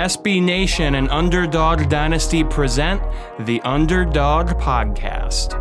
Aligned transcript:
SB 0.00 0.42
Nation 0.42 0.94
and 0.94 1.10
Underdog 1.10 1.90
Dynasty 1.90 2.42
present 2.42 3.02
the 3.40 3.60
Underdog 3.64 4.48
Podcast. 4.52 5.52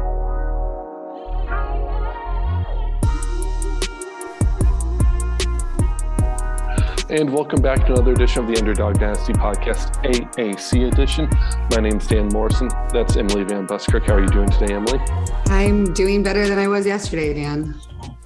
And 7.10 7.34
welcome 7.34 7.62
back 7.62 7.86
to 7.88 7.92
another 7.92 8.14
edition 8.14 8.46
of 8.46 8.50
the 8.50 8.58
Underdog 8.58 8.98
Dynasty 8.98 9.34
Podcast, 9.34 10.02
AAC 10.06 10.90
edition. 10.90 11.30
My 11.72 11.82
name's 11.82 12.08
Dan 12.08 12.30
Morrison. 12.30 12.70
That's 12.94 13.18
Emily 13.18 13.44
Van 13.44 13.68
Buskirk. 13.68 14.08
How 14.08 14.14
are 14.14 14.22
you 14.22 14.30
doing 14.30 14.50
today, 14.50 14.74
Emily? 14.74 15.00
I'm 15.48 15.94
doing 15.94 16.24
better 16.24 16.48
than 16.48 16.58
I 16.58 16.70
was 16.70 16.86
yesterday, 16.86 17.34
Dan. 17.34 17.76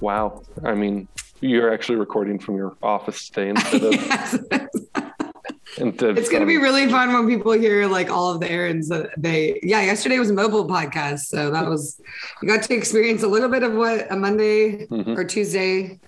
Wow. 0.00 0.44
I 0.64 0.74
mean, 0.74 1.08
you're 1.40 1.74
actually 1.74 1.96
recording 1.96 2.38
from 2.38 2.56
your 2.56 2.76
office 2.84 3.28
today 3.30 3.48
instead 3.48 3.82
of. 3.82 3.94
Yes. 4.94 5.02
It's 5.76 6.28
going 6.28 6.40
to 6.40 6.46
be 6.46 6.56
really 6.58 6.88
fun 6.88 7.12
when 7.12 7.28
people 7.28 7.52
hear 7.52 7.86
like 7.86 8.10
all 8.10 8.32
of 8.32 8.40
the 8.40 8.50
errands 8.50 8.88
that 8.88 9.10
they, 9.16 9.58
yeah, 9.62 9.82
yesterday 9.82 10.18
was 10.18 10.30
a 10.30 10.34
mobile 10.34 10.66
podcast. 10.68 11.20
So 11.20 11.50
that 11.50 11.68
was, 11.68 12.00
you 12.42 12.48
got 12.48 12.62
to 12.64 12.74
experience 12.74 13.22
a 13.22 13.28
little 13.28 13.48
bit 13.48 13.62
of 13.62 13.74
what 13.74 14.10
a 14.10 14.16
Monday 14.16 14.86
Mhm. 14.86 15.16
or 15.16 15.24
Tuesday. 15.24 15.98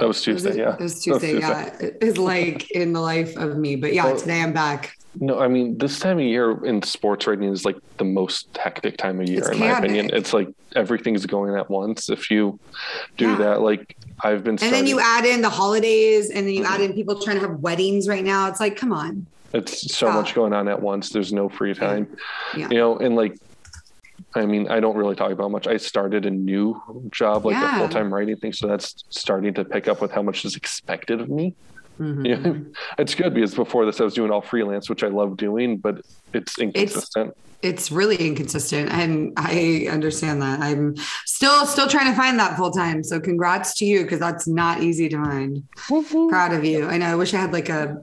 That 0.00 0.06
was 0.08 0.16
was 0.16 0.22
Tuesday, 0.24 0.50
it? 0.50 0.56
yeah. 0.56 0.74
It 0.74 0.80
was 0.80 1.02
Tuesday, 1.04 1.38
yeah. 1.38 1.70
Is 2.00 2.18
like 2.18 2.70
in 2.72 2.92
the 2.92 3.00
life 3.00 3.36
of 3.36 3.56
me. 3.58 3.76
But 3.76 3.92
yeah, 3.94 4.06
Well- 4.06 4.16
today 4.18 4.40
I'm 4.42 4.52
back. 4.52 4.96
No, 5.20 5.38
I 5.40 5.46
mean, 5.46 5.76
this 5.76 6.00
time 6.00 6.18
of 6.18 6.24
year 6.24 6.64
in 6.64 6.80
sports 6.82 7.26
writing 7.26 7.52
is 7.52 7.66
like 7.66 7.76
the 7.98 8.04
most 8.04 8.48
hectic 8.56 8.96
time 8.96 9.20
of 9.20 9.28
year, 9.28 9.40
It's 9.40 9.48
in 9.50 9.58
my 9.58 9.78
opinion. 9.78 10.08
It's 10.10 10.32
like 10.32 10.48
everything's 10.74 11.26
going 11.26 11.54
at 11.54 11.68
once. 11.68 12.08
If 12.08 12.30
you 12.30 12.58
do 13.18 13.26
Yeah. 13.28 13.36
that, 13.36 13.60
like 13.60 13.94
I've 14.22 14.44
been 14.44 14.58
And 14.62 14.72
then 14.72 14.86
you 14.86 15.00
add 15.00 15.24
in 15.24 15.42
the 15.42 15.50
holidays 15.50 16.30
and 16.30 16.46
then 16.46 16.54
you 16.54 16.62
Mm-hmm. 16.62 16.72
add 16.72 16.80
in 16.80 16.92
people 16.92 17.20
trying 17.20 17.40
to 17.40 17.46
have 17.48 17.58
weddings 17.58 18.08
right 18.08 18.24
now. 18.24 18.48
It's 18.48 18.60
like, 18.60 18.76
come 18.76 18.92
on. 18.92 19.26
It's 19.52 19.94
so 19.94 20.10
much 20.10 20.34
going 20.34 20.52
on 20.52 20.68
at 20.68 20.80
once. 20.80 21.10
There's 21.10 21.32
no 21.32 21.48
free 21.48 21.74
time. 21.74 22.06
Yeah. 22.56 22.68
You 22.70 22.78
know, 22.78 22.98
and 22.98 23.16
like 23.16 23.36
I 24.34 24.46
mean, 24.46 24.68
I 24.68 24.80
don't 24.80 24.96
really 24.96 25.14
talk 25.14 25.30
about 25.30 25.50
much. 25.50 25.66
I 25.66 25.76
started 25.76 26.24
a 26.24 26.30
new 26.30 26.80
job, 27.10 27.44
like 27.44 27.54
Yeah. 27.54 27.76
a 27.76 27.78
full 27.80 27.88
time 27.88 28.12
writing 28.14 28.36
thing. 28.36 28.52
So 28.54 28.66
that's 28.66 29.04
starting 29.10 29.52
to 29.54 29.64
pick 29.64 29.88
up 29.88 30.00
with 30.00 30.10
how 30.12 30.22
much 30.22 30.44
is 30.46 30.56
expected 30.56 31.20
of 31.20 31.28
me. 31.28 31.54
Mhm. 32.00 32.26
Yeah. 32.26 32.52
It's 32.98 33.14
good 33.14 33.34
because 33.34 33.54
before 33.54 33.84
this 33.86 34.00
I 34.00 34.04
was 34.04 34.14
doing 34.14 34.30
all 34.30 34.42
freelance, 34.42 34.88
which 34.90 35.02
I 35.04 35.08
love 35.08 35.36
doing, 35.36 35.76
but 35.78 36.00
it's 36.32 36.58
inconsistent. 36.58 37.36
it's 37.62 37.92
really 37.92 38.16
inconsistent 38.16 38.90
and 38.90 39.32
i 39.36 39.86
understand 39.88 40.40
that 40.42 40.58
i'm 40.60 40.96
still 41.26 41.64
still 41.66 41.86
trying 41.86 42.10
to 42.10 42.16
find 42.16 42.36
that 42.38 42.56
full 42.56 42.70
time 42.72 43.04
so 43.04 43.20
congrats 43.20 43.74
to 43.74 43.84
you 43.84 44.02
because 44.02 44.18
that's 44.18 44.48
not 44.48 44.82
easy 44.82 45.08
to 45.08 45.16
find 45.22 45.62
proud 46.30 46.52
of 46.52 46.64
you 46.64 46.86
i 46.86 46.96
know 46.98 47.06
i 47.06 47.14
wish 47.14 47.32
i 47.34 47.36
had 47.36 47.52
like 47.52 47.68
a 47.68 48.02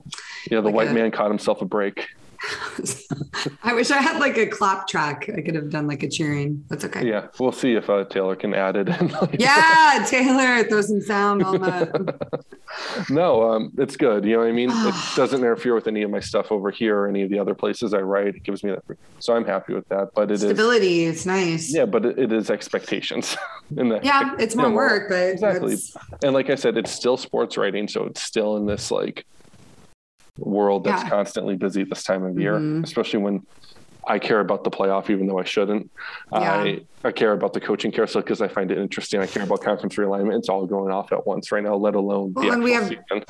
yeah, 0.50 0.60
the 0.60 0.66
like 0.68 0.74
white 0.74 0.88
a- 0.88 0.94
man 0.94 1.10
caught 1.10 1.28
himself 1.28 1.60
a 1.60 1.66
break. 1.66 2.06
i 3.62 3.74
wish 3.74 3.90
i 3.90 3.98
had 3.98 4.18
like 4.18 4.38
a 4.38 4.46
clap 4.46 4.88
track 4.88 5.28
i 5.36 5.40
could 5.42 5.54
have 5.54 5.68
done 5.70 5.86
like 5.86 6.02
a 6.02 6.08
cheering 6.08 6.64
that's 6.68 6.84
okay 6.84 7.06
Yeah. 7.06 7.26
We'll 7.38 7.52
see 7.52 7.74
if 7.74 7.88
uh, 7.90 8.04
Taylor 8.04 8.36
can 8.36 8.54
add 8.54 8.76
it 8.76 8.88
in. 8.88 9.12
yeah 9.38 10.04
taylor 10.08 10.64
throw 10.64 10.80
some 10.80 11.00
sound 11.02 11.42
on 11.42 11.60
that 11.60 12.46
no, 13.10 13.50
um, 13.50 13.72
it's 13.78 13.96
good. 13.96 14.24
You 14.24 14.34
know 14.34 14.38
what 14.40 14.48
I 14.48 14.52
mean? 14.52 14.70
it 14.70 14.94
doesn't 15.16 15.40
interfere 15.40 15.74
with 15.74 15.86
any 15.86 16.02
of 16.02 16.10
my 16.10 16.20
stuff 16.20 16.52
over 16.52 16.70
here 16.70 16.98
or 17.00 17.08
any 17.08 17.22
of 17.22 17.30
the 17.30 17.38
other 17.38 17.54
places 17.54 17.94
I 17.94 17.98
write. 18.00 18.36
It 18.36 18.42
gives 18.42 18.62
me 18.62 18.70
that. 18.70 18.96
So 19.18 19.34
I'm 19.34 19.44
happy 19.44 19.74
with 19.74 19.88
that. 19.88 20.10
But 20.14 20.30
it 20.30 20.34
is, 20.34 20.40
stability 20.42 21.04
it's 21.04 21.26
nice 21.26 21.72
yeah, 21.74 21.84
but 21.84 22.04
it, 22.06 22.18
it 22.18 22.32
is 22.32 22.50
expectations. 22.50 23.36
in 23.76 23.88
that, 23.88 24.04
yeah 24.04 24.34
it's 24.38 24.54
more 24.54 24.68
Yeah, 24.68 24.74
work 24.74 25.08
but 25.08 25.28
exactly. 25.30 25.76
And 26.22 26.32
like 26.32 26.50
I 26.50 26.54
said, 26.54 26.76
it's 26.76 26.92
still 26.92 27.16
sports 27.16 27.56
writing. 27.56 27.88
So 27.88 28.04
it's 28.04 28.22
still 28.22 28.56
in 28.56 28.66
this 28.66 28.90
like 28.90 29.26
world 30.38 30.84
that's 30.84 31.02
Yeah. 31.02 31.08
constantly 31.10 31.56
busy 31.56 31.84
this 31.84 32.04
time 32.04 32.24
of 32.24 32.38
year, 32.38 32.54
Mhm. 32.54 32.84
especially 32.84 33.20
when 33.20 33.42
I 34.06 34.18
care 34.18 34.40
about 34.40 34.64
the 34.64 34.70
playoff, 34.70 35.10
even 35.10 35.26
though 35.26 35.38
I 35.38 35.44
shouldn't. 35.44 35.90
Yeah. 36.32 36.38
I, 36.54 36.80
I 37.04 37.12
care 37.12 37.32
about 37.32 37.52
the 37.52 37.60
coaching 37.60 37.92
carousel 37.92 38.22
because 38.22 38.40
I 38.40 38.48
find 38.48 38.70
it 38.70 38.78
interesting. 38.78 39.20
I 39.20 39.26
care 39.26 39.42
about 39.42 39.60
conference 39.62 39.94
realignment. 39.96 40.38
It's 40.38 40.48
all 40.48 40.64
going 40.66 40.90
off 40.90 41.12
at 41.12 41.26
once 41.26 41.52
right 41.52 41.62
now, 41.62 41.74
let 41.76 41.94
alone 41.94 42.32
the 42.34 42.40
Well, 42.40 42.52
and 42.52 42.62
we 42.64 42.72
have- 42.72 42.84
season. 42.88 43.24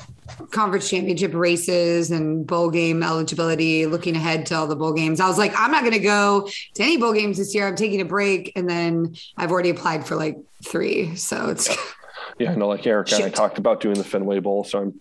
conference 0.51 0.89
championship 0.89 1.33
races 1.33 2.09
and 2.11 2.47
bowl 2.47 2.69
game 2.69 3.03
eligibility, 3.03 3.85
looking 3.85 4.15
ahead 4.15 4.45
to 4.47 4.55
all 4.55 4.65
the 4.65 4.75
bowl 4.77 4.93
games. 4.93 5.19
I 5.19 5.27
was 5.27 5.37
like, 5.37 5.53
I'm 5.57 5.71
not 5.71 5.81
going 5.81 5.93
to 5.93 5.99
go 5.99 6.47
to 6.75 6.83
any 6.83 6.95
bowl 6.97 7.13
games 7.13 7.37
this 7.37 7.53
year. 7.53 7.67
I'm 7.67 7.75
taking 7.75 7.99
a 8.01 8.05
break. 8.05 8.53
And 8.55 8.67
then 8.69 9.13
I've 9.37 9.51
already 9.51 9.69
applied 9.71 10.07
for 10.07 10.15
like 10.15 10.37
three. 10.65 11.15
So 11.17 11.49
it's, 11.49 11.69
Yeah, 12.39 12.53
I 12.53 12.55
know. 12.55 12.69
Like 12.69 12.87
Eric 12.87 13.11
and 13.11 13.25
I 13.25 13.29
talked 13.29 13.57
about 13.57 13.81
doing 13.81 13.95
the 13.95 14.03
Fenway 14.05 14.39
Bowl, 14.39 14.63
so 14.63 14.79
I'm, 14.79 14.93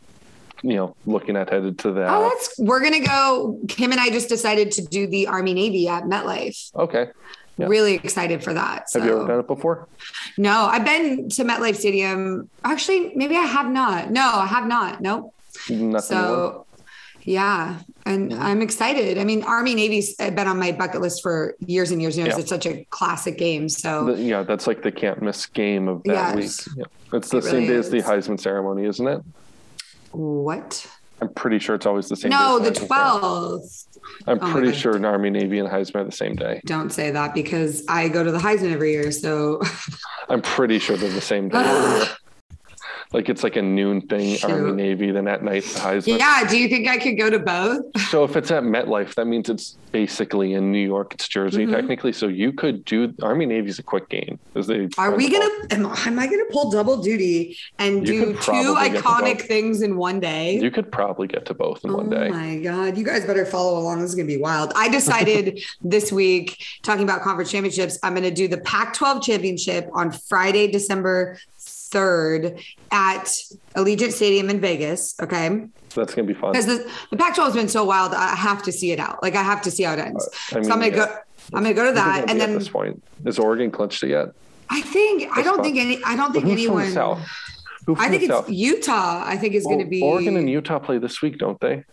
you 0.63 0.75
know, 0.77 0.97
looking 1.07 1.37
at 1.37 1.51
headed 1.51 1.79
to 1.81 1.93
that. 1.93 2.11
oh, 2.11 2.29
that's, 2.29 2.59
we're 2.59 2.81
going 2.81 2.93
to 2.93 3.01
go. 3.01 3.59
Kim 3.69 3.93
and 3.93 4.01
I 4.01 4.11
just 4.11 4.29
decided 4.29 4.71
to 4.73 4.83
do 4.83 5.07
the 5.07 5.27
Army 5.27 5.55
Navy 5.55 5.89
at 5.89 6.05
MetLife. 6.05 6.75
okay. 6.75 7.09
Yeah. 7.57 7.67
Really 7.67 7.97
excited 7.97 8.43
for 8.43 8.55
that. 8.55 8.89
So. 8.89 9.01
Have 9.01 9.09
you 9.09 9.17
ever 9.19 9.27
done 9.27 9.41
it 9.41 9.47
before? 9.47 9.87
No, 10.39 10.65
I've 10.65 10.85
been 10.85 11.29
to 11.29 11.45
MetLife 11.45 11.77
Stadium. 11.77 12.49
Actually, 12.65 13.13
maybe 13.15 13.37
I 13.37 13.43
have 13.43 13.71
not. 13.71 14.11
No, 14.11 14.23
I 14.23 14.47
have 14.47 14.67
not. 14.67 15.03
Nope. 15.03 15.35
Nothing. 15.69 15.91
more? 15.91 16.01
So, 16.01 16.67
yeah, 17.23 17.81
and 18.07 18.33
mm-hmm. 18.33 18.43
I'm 18.43 18.63
excited. 18.63 19.19
I 19.19 19.25
mean, 19.25 19.43
Army 19.43 19.75
Navy's 19.75 20.15
been 20.17 20.49
on 20.49 20.59
my 20.59 20.73
bucket 20.73 21.03
list 21.03 21.23
for 21.23 21.55
years 21.67 21.91
and 21.91 22.01
years 22.01 22.17
and 22.17 22.25
years. 22.27 22.37
Yeah. 22.37 22.41
It's 22.41 22.49
such 22.49 22.65
a 22.65 22.87
classic 22.89 23.37
game. 23.37 23.69
So, 23.69 24.07
The- 24.07 24.23
yeah, 24.23 24.43
that's 24.43 24.67
like 24.67 24.83
the 24.83 24.91
can't 24.91 25.21
miss 25.21 25.45
game 25.45 25.87
of 25.87 26.03
that 26.05 26.39
Yes. 26.39 26.67
week. 26.67 26.77
Yeah. 26.79 27.19
It's 27.19 27.29
the 27.29 27.39
It 27.39 27.45
same 27.45 27.55
really 27.55 27.67
day 27.69 27.75
as 27.75 27.91
the. 27.91 28.01
Heisman 28.01 28.41
ceremony, 28.41 28.87
isn't 28.87 29.07
it? 29.07 29.21
What? 30.13 30.87
I'm 31.21 31.29
pretty 31.35 31.59
sure 31.59 31.75
it's 31.75 31.87
always 31.87 32.09
the 32.09 32.17
same. 32.17 32.31
No, 32.31 32.59
the 32.59 32.71
12th. 32.71 33.87
I'm 34.27 34.39
Oh 34.41 34.53
pretty 34.53 34.73
sure 34.73 34.97
an 34.97 35.05
Army, 35.05 35.29
Navy, 35.31 35.59
and 35.59 35.69
Heisman 35.69 35.97
are 35.97 36.05
the 36.05 36.13
same 36.13 36.35
day. 36.35 36.63
Don't 36.65 36.91
say 36.91 37.11
that 37.11 37.35
because 37.35 37.85
I 37.89 38.09
go 38.09 38.25
to 38.25 38.33
the 38.33 38.39
Heisman 38.39 38.73
every 38.73 38.93
year. 38.93 39.13
So, 39.13 39.61
I'm 40.29 40.41
pretty 40.41 40.79
sure 40.79 40.97
they're 40.97 41.11
the 41.11 41.21
same 41.21 41.49
day. 41.49 42.05
like 43.13 43.29
it's 43.29 43.43
like 43.43 43.57
a 43.57 43.63
noon 43.63 44.03
thing, 44.03 44.39
Army, 44.45 44.73
Navy, 44.73 45.11
then 45.11 45.27
at 45.27 45.43
night 45.43 45.65
the 45.65 45.81
Heisman. 45.81 46.19
yeah. 46.19 46.47
Do 46.49 46.57
you 46.57 46.69
think 46.69 46.89
I 46.89 46.97
could 46.99 47.19
go 47.19 47.29
to 47.31 47.39
both? 47.39 47.83
So 48.09 48.25
if 48.25 48.37
it's 48.37 48.51
at 48.51 48.63
MetLife, 48.63 49.15
that 49.15 49.27
means 49.27 49.49
it's 49.49 49.77
basically 49.91 50.53
in 50.55 50.71
New 50.71 50.85
York. 50.87 51.15
It's 51.15 51.27
Jersey 51.27 51.67
Mhm. 51.67 51.73
technically. 51.73 52.13
So 52.13 52.29
you 52.29 52.53
could 52.53 52.85
do 52.85 53.13
Army 53.23 53.47
Navy's 53.47 53.79
a 53.81 53.83
quick 53.83 54.09
game. 54.09 54.39
'cause 54.55 54.67
they 54.69 54.89
Are 54.99 55.15
we 55.17 55.29
gonna? 55.29 55.49
Am, 55.71 55.87
am 55.87 56.19
I 56.19 56.27
gonna 56.27 56.45
pull 56.51 56.71
double 56.71 56.99
duty 57.03 57.57
and 57.79 58.07
You 58.07 58.13
do 58.27 58.33
two 58.35 58.39
probably 58.39 58.91
get 58.91 59.03
to 59.03 59.09
iconic 59.09 59.41
things 59.43 59.83
in 59.83 59.97
one 59.97 60.21
day? 60.21 60.59
You 60.61 60.71
could 60.71 60.93
probably 60.93 61.27
get 61.27 61.47
to 61.47 61.55
both 61.55 61.85
in 61.85 61.91
oh 61.91 61.97
one 61.97 62.11
day. 62.11 62.29
Oh 62.29 62.35
my 62.35 62.57
god 62.59 62.97
you 62.97 63.05
guys 63.05 63.25
better 63.25 63.45
follow 63.45 63.79
along 63.79 64.01
this 64.01 64.11
is 64.11 64.15
going 64.15 64.27
to 64.29 64.35
be 64.35 64.41
wild 64.41 64.73
i 64.77 64.89
decided 64.89 65.61
this 65.83 66.13
week 66.13 66.63
talking 66.83 67.05
about 67.05 67.23
conference 67.23 67.51
championships 67.51 67.99
i'm 68.03 68.13
going 68.15 68.25
to 68.25 68.31
do 68.31 68.47
the 68.49 68.59
pac 68.59 68.95
12 68.95 69.23
championship 69.23 69.89
on 69.93 70.11
friday 70.11 70.67
december 70.71 71.37
3rd 71.91 72.63
at 72.91 73.25
allegiant 73.77 74.13
stadium 74.13 74.51
in 74.51 74.61
vegas 74.61 75.15
okay 75.21 75.67
that's 75.95 76.15
gonna 76.15 76.27
be 76.27 76.35
fun. 76.35 76.53
because 76.53 76.67
the, 76.67 76.91
the 77.11 77.17
pac 77.17 77.35
12 77.35 77.53
has 77.53 77.57
been 77.57 77.69
so 77.69 77.85
wild 77.85 78.15
i 78.15 78.35
have 78.35 78.63
to 78.63 78.73
see 78.73 78.93
it 78.93 78.99
out 78.99 79.23
like 79.23 79.35
i 79.35 79.43
have 79.43 79.61
to 79.63 79.71
see 79.71 79.83
how 79.83 79.93
it 79.93 79.99
ends 79.99 80.29
I 80.53 80.57
mean, 80.57 80.65
so 80.65 80.73
i'm 80.73 80.81
going 80.81 80.93
to 80.93 80.99
yeah. 80.99 81.07
go 81.07 81.17
i'm 81.55 81.63
going 81.65 81.75
to 81.75 81.81
go 81.83 81.87
to 81.89 81.95
that 81.95 82.19
and 82.21 82.27
be 82.27 82.33
at 82.33 82.39
then 82.39 82.59
this 82.59 82.69
point, 82.69 83.03
is 83.25 83.39
Oregon 83.39 83.71
clinched 83.71 84.03
it 84.05 84.11
yet? 84.11 84.29
i 84.69 84.81
think 84.81 85.37
i 85.37 85.43
don't 85.43 85.57
fun. 85.57 85.65
think 85.65 85.79
any 85.79 86.05
i 86.05 86.17
don't 86.17 86.33
think 86.33 86.45
who's 86.45 86.65
from 86.65 86.77
the 86.77 86.83
anyone 86.83 86.93
South? 86.93 87.21
Who 87.87 87.95
from 87.95 88.05
i 88.05 88.09
think 88.09 88.23
it's 88.23 88.33
South? 88.33 88.51
utah 88.51 89.23
i 89.27 89.37
think 89.37 89.55
is 89.55 89.65
going 89.65 89.81
to 89.81 89.87
be 89.87 90.03
Oregon 90.03 90.37
and 90.37 90.49
Utah 90.49 90.79
play 90.79 90.99
this 90.99 91.23
week, 91.23 91.39
don't 91.39 91.61
they? 91.61 91.85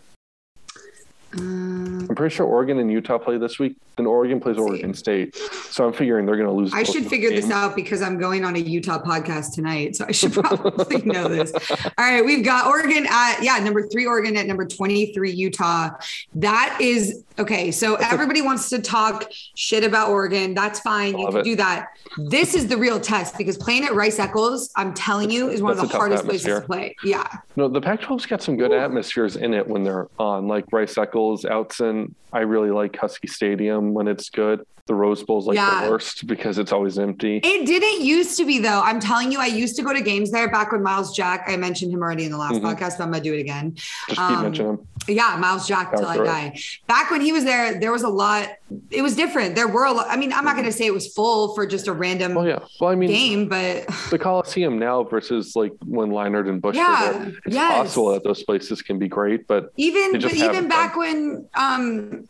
um, 1.36 1.87
I'm 2.08 2.14
pretty 2.14 2.34
sure 2.34 2.46
Oregon 2.46 2.78
and 2.78 2.90
Utah 2.90 3.18
play 3.18 3.38
this 3.38 3.58
week. 3.58 3.76
Then 3.96 4.06
Oregon 4.06 4.40
plays. 4.40 4.56
Oregon 4.56 4.94
State. 4.94 5.36
So 5.36 5.86
I'm 5.86 5.92
figuring 5.92 6.24
they're 6.24 6.36
going 6.36 6.48
to 6.48 6.54
lose. 6.54 6.72
I 6.72 6.82
should 6.82 7.06
figure 7.06 7.30
this 7.30 7.50
out 7.50 7.76
because 7.76 8.00
I'm 8.00 8.18
going 8.18 8.44
on 8.44 8.56
a 8.56 8.60
Utah 8.60 9.02
podcast 9.02 9.54
tonight. 9.54 9.96
So 9.96 10.06
I 10.06 10.12
should 10.12 10.32
probably 10.44 11.02
know 11.02 11.28
this. 11.28 11.52
All 11.52 11.90
right. 11.98 12.24
We've 12.24 12.44
got 12.44 12.66
Oregon 12.66 13.06
at, 13.10 13.42
yeah, 13.42 13.58
number 13.58 13.86
three, 13.88 14.06
Oregon 14.06 14.36
at 14.36 14.46
number 14.46 14.64
23, 14.66 15.32
Utah. 15.32 15.90
That 16.36 16.78
is 16.80 17.24
okay. 17.38 17.70
So 17.70 17.96
everybody 17.96 18.40
wants 18.40 18.70
to 18.70 18.80
talk 18.80 19.30
shit 19.54 19.84
about 19.84 20.10
Oregon. 20.10 20.54
That's 20.54 20.80
fine. 20.80 21.18
You 21.18 21.24
Love 21.24 21.34
can 21.34 21.40
it. 21.40 21.44
do 21.44 21.56
that. 21.56 21.88
This 22.16 22.54
is 22.54 22.68
the 22.68 22.76
real 22.76 23.00
test 23.00 23.36
because 23.36 23.58
playing 23.58 23.84
at 23.84 23.94
Rice 23.94 24.18
Eccles, 24.18 24.70
I'm 24.76 24.94
telling 24.94 25.30
you, 25.30 25.48
is 25.50 25.60
one 25.60 25.72
of 25.72 25.78
the 25.78 25.86
hardest 25.88 26.24
places 26.24 26.46
to 26.46 26.60
play. 26.62 26.96
Yeah. 27.04 27.26
No, 27.56 27.68
the 27.68 27.80
Pac-12's 27.80 28.26
got 28.26 28.42
some 28.42 28.56
good 28.56 28.72
atmospheres 28.72 29.36
in 29.36 29.52
it 29.52 29.66
when 29.66 29.82
they're 29.82 30.08
on, 30.18 30.48
like 30.48 30.64
Rice 30.72 30.96
Eccles, 30.96 31.44
Autzen. 31.44 31.97
I 32.32 32.40
really 32.40 32.70
like 32.70 32.96
Husky 32.96 33.28
Stadium 33.28 33.94
when 33.94 34.08
it's 34.08 34.30
good. 34.30 34.64
The 34.88 34.94
Rose 34.94 35.22
Bowl 35.22 35.38
is 35.38 35.44
like 35.44 35.54
Yeah. 35.56 35.84
the 35.84 35.90
worst 35.90 36.26
because 36.26 36.58
it's 36.58 36.72
always 36.72 36.98
empty. 36.98 37.36
It 37.44 37.66
didn't 37.66 38.00
used 38.04 38.38
to 38.38 38.44
be 38.46 38.58
though. 38.58 38.80
I'm 38.82 38.98
telling 39.00 39.30
you, 39.30 39.38
I 39.38 39.46
used 39.46 39.76
to 39.76 39.82
go 39.82 39.92
to 39.92 40.00
games 40.00 40.30
there 40.30 40.50
back 40.50 40.72
when 40.72 40.82
Myles 40.82 41.14
Jack. 41.14 41.44
I 41.46 41.56
mentioned 41.58 41.92
him 41.92 42.00
already 42.02 42.24
in 42.24 42.32
the 42.32 42.38
last 42.38 42.54
Mhm. 42.54 42.62
podcast, 42.62 42.96
but 42.98 43.04
I'm 43.04 43.10
gonna 43.12 43.22
do 43.22 43.34
it 43.34 43.40
again. 43.40 43.74
Just 43.76 44.08
keep 44.08 44.18
um, 44.20 44.42
mentioning 44.42 44.76
them. 44.76 44.86
Yeah, 45.06 45.36
Myles 45.38 45.68
Jack 45.68 45.94
till 45.94 46.06
I 46.06 46.16
die. 46.16 46.58
Back 46.86 47.10
when 47.10 47.20
he 47.20 47.32
was 47.32 47.44
there, 47.44 47.78
there 47.78 47.92
was 47.92 48.02
a 48.02 48.08
lot. 48.08 48.48
It 48.90 49.02
was 49.02 49.14
different. 49.14 49.54
There 49.54 49.68
were 49.68 49.84
a 49.84 49.92
lot. 49.92 50.06
I 50.08 50.16
mean, 50.16 50.32
I'm 50.32 50.44
not 50.44 50.56
gonna 50.56 50.72
say 50.72 50.86
it 50.86 50.94
was 50.94 51.06
full 51.12 51.54
for 51.54 51.66
just 51.66 51.86
a 51.86 51.92
random 51.92 52.36
Oh 52.36 52.44
yeah. 52.44 52.58
Well, 52.80 52.90
I 52.90 52.94
mean, 52.94 53.10
game, 53.10 53.48
but 53.48 53.86
the 54.10 54.18
Coliseum 54.18 54.78
now 54.78 55.04
versus 55.04 55.54
like 55.54 55.72
when 55.84 56.08
Leinart 56.10 56.48
and 56.48 56.62
Bush 56.62 56.76
Yeah, 56.76 57.12
were 57.12 57.18
there. 57.24 57.32
It's 57.44 57.54
yes. 57.54 57.72
possible 57.74 58.12
that 58.12 58.24
those 58.24 58.42
places 58.42 58.80
can 58.80 58.98
be 58.98 59.08
great, 59.08 59.46
but 59.46 59.70
even 59.76 60.12
but 60.12 60.32
even 60.34 60.66
back 60.68 60.96
when 60.96 61.46
um 61.54 62.24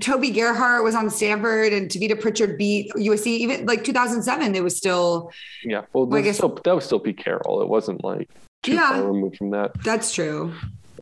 Toby 0.00 0.30
Gerhart 0.30 0.82
was 0.84 0.94
on 0.94 1.08
Stanford 1.10 1.72
and 1.72 1.88
Tavita 1.90 2.20
Pritchard 2.20 2.58
beat 2.58 2.90
USC, 2.94 3.26
even 3.28 3.66
like 3.66 3.84
2007, 3.84 4.54
it 4.54 4.62
was 4.62 4.76
still 4.76 5.30
yeah. 5.64 5.82
Well, 5.92 6.06
Well, 6.06 6.18
I 6.18 6.22
guess- 6.22 6.36
still, 6.36 6.58
that 6.64 6.74
was 6.74 6.84
still 6.84 6.98
Pete 7.00 7.18
Carroll. 7.18 7.62
It 7.62 7.68
wasn't 7.68 8.02
like 8.04 8.28
too 8.62 8.74
Yeah. 8.74 8.90
far 8.90 9.06
removed 9.12 9.36
from 9.36 9.50
that. 9.50 9.72
that's 9.84 10.12
true. 10.12 10.52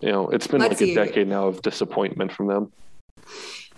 You 0.03 0.13
know, 0.13 0.29
it's 0.29 0.47
been 0.47 0.61
Let's 0.61 0.81
like 0.81 0.91
a 0.91 0.95
decade 0.95 1.29
now 1.29 1.47
of 1.47 1.63
disappointment 1.63 2.31
from 2.33 2.49
them. 2.49 2.73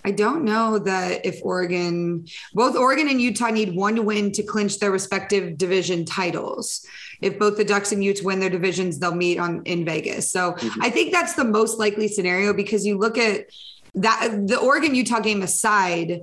I 0.03 0.11
don't 0.11 0.43
know 0.43 0.79
that 0.79 1.25
if 1.25 1.39
Oregon, 1.43 2.25
both 2.53 2.75
Oregon 2.75 3.09
and 3.09 3.21
Utah 3.21 3.49
need 3.49 3.75
one 3.75 4.05
win 4.05 4.31
to 4.33 4.43
clinch 4.43 4.79
their 4.79 4.91
respective 4.91 5.57
division 5.57 6.05
titles. 6.05 6.85
If 7.21 7.37
both 7.39 7.57
the 7.57 7.63
Ducks 7.65 7.91
and 7.91 8.03
Utes 8.03 8.21
win 8.23 8.39
their 8.39 8.49
divisions, 8.49 8.99
they'll 8.99 9.15
meet 9.15 9.37
on 9.39 9.63
in 9.65 9.83
Vegas. 9.85 10.31
So 10.31 10.53
Mhm. 10.53 10.71
I 10.81 10.89
think 10.89 11.11
that's 11.11 11.33
the 11.33 11.43
most 11.43 11.77
likely 11.79 12.07
scenario 12.07 12.53
because 12.53 12.85
you 12.85 12.97
look 12.97 13.17
at 13.17 13.47
that 13.95 14.47
the 14.47 14.57
Oregon 14.59 14.95
Utah 14.95 15.19
game 15.19 15.41
aside, 15.41 16.21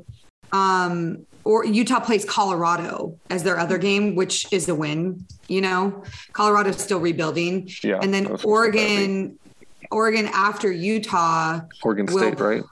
um, 0.52 1.26
or 1.44 1.64
Utah 1.64 2.00
plays 2.00 2.24
Colorado 2.24 3.18
as 3.30 3.42
their 3.42 3.58
other 3.58 3.76
game, 3.78 4.14
which 4.14 4.50
is 4.52 4.68
a 4.68 4.74
win. 4.74 5.26
You 5.48 5.60
know, 5.60 6.02
Colorado's 6.32 6.82
still 6.82 7.00
rebuilding, 7.00 7.68
Yeah. 7.82 7.98
and 8.00 8.14
then 8.14 8.24
was 8.28 8.28
gonna 8.28 8.38
say 8.38 8.42
that. 8.42 8.48
Oregon, 8.48 9.38
Oregon 9.90 10.26
after 10.32 10.70
Utah. 10.72 11.60
Oregon 11.82 12.06
will- 12.06 12.18
State, 12.18 12.40
right? 12.40 12.62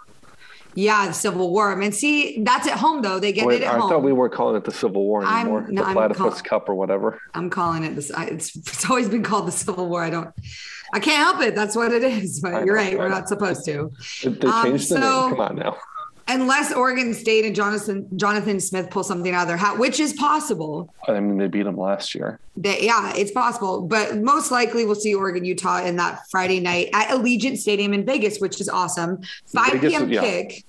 Yeah, 0.74 1.08
the 1.08 1.12
Civil 1.12 1.50
War. 1.52 1.70
I 1.70 1.74
mean, 1.74 1.92
see, 1.92 2.42
that's 2.44 2.66
at 2.66 2.78
home 2.78 3.02
though. 3.02 3.18
They 3.20 3.32
get 3.32 3.44
Wait, 3.44 3.60
it 3.60 3.64
at 3.66 3.74
I 3.74 3.78
home. 3.78 3.90
thought 3.90 4.02
we 4.02 4.12
weren't 4.14 4.32
calling 4.32 4.56
it 4.56 4.64
the 4.64 4.70
Civil 4.72 5.04
War 5.04 5.22
I'm- 5.22 5.40
anymore. 5.42 5.66
no, 5.68 5.82
the 5.82 5.88
I'm 5.88 5.92
Platypus 5.94 6.40
call- 6.40 6.60
Cup 6.60 6.68
or 6.70 6.74
whatever. 6.74 7.20
I'm 7.34 7.50
calling 7.50 7.84
it 7.84 7.94
this. 7.94 8.10
I- 8.10 8.24
It's 8.24 8.56
it's 8.56 8.88
always 8.88 9.10
been 9.10 9.22
called 9.22 9.46
the 9.46 9.52
Civil 9.52 9.86
War. 9.90 10.02
I 10.02 10.08
don't. 10.08 10.30
I 10.92 11.00
can't 11.00 11.18
help 11.18 11.40
it. 11.42 11.54
That's 11.54 11.74
what 11.74 11.92
it 11.92 12.04
is. 12.04 12.40
But 12.40 12.54
I 12.54 12.64
you're 12.64 12.74
right. 12.74 12.96
We're 12.98 13.08
not 13.08 13.28
supposed 13.28 13.64
to, 13.64 13.90
They 14.24 14.46
Um, 14.48 14.64
changed 14.64 14.84
the 14.90 15.00
so- 15.00 15.28
name. 15.28 15.30
Come 15.36 15.40
on 15.40 15.56
now. 15.56 15.76
unless 16.28 16.72
Oregon 16.72 17.14
State 17.14 17.44
and 17.44 17.54
Jonathan 17.54 18.06
Jonathan 18.16 18.60
Smith 18.60 18.90
pull 18.90 19.02
something 19.02 19.34
out 19.34 19.42
of 19.42 19.48
their 19.48 19.56
hat, 19.56 19.76
which 19.78 19.98
is 19.98 20.12
possible. 20.12 20.92
I 21.08 21.18
mean, 21.18 21.36
they 21.36 21.48
beat 21.48 21.64
them 21.64 21.76
last 21.76 22.14
year. 22.14 22.38
That 22.58 22.82
yeah, 22.82 23.12
it's 23.16 23.32
possible. 23.32 23.82
But 23.82 24.18
most 24.18 24.50
likely, 24.52 24.84
we'll 24.84 24.94
see 24.94 25.14
Oregon 25.14 25.44
Utah 25.44 25.82
in 25.84 25.96
that 25.96 26.20
Friday 26.30 26.60
night 26.60 26.90
at 26.94 27.08
Allegiant 27.08 27.56
Stadium 27.58 27.92
in 27.92 28.04
Vegas, 28.06 28.38
which 28.38 28.60
is 28.60 28.68
awesome. 28.68 29.18
5 29.52 29.72
Vegas, 29.72 29.90
p.m. 29.90 30.12
yeah. 30.12 30.20
kick. 30.20 30.64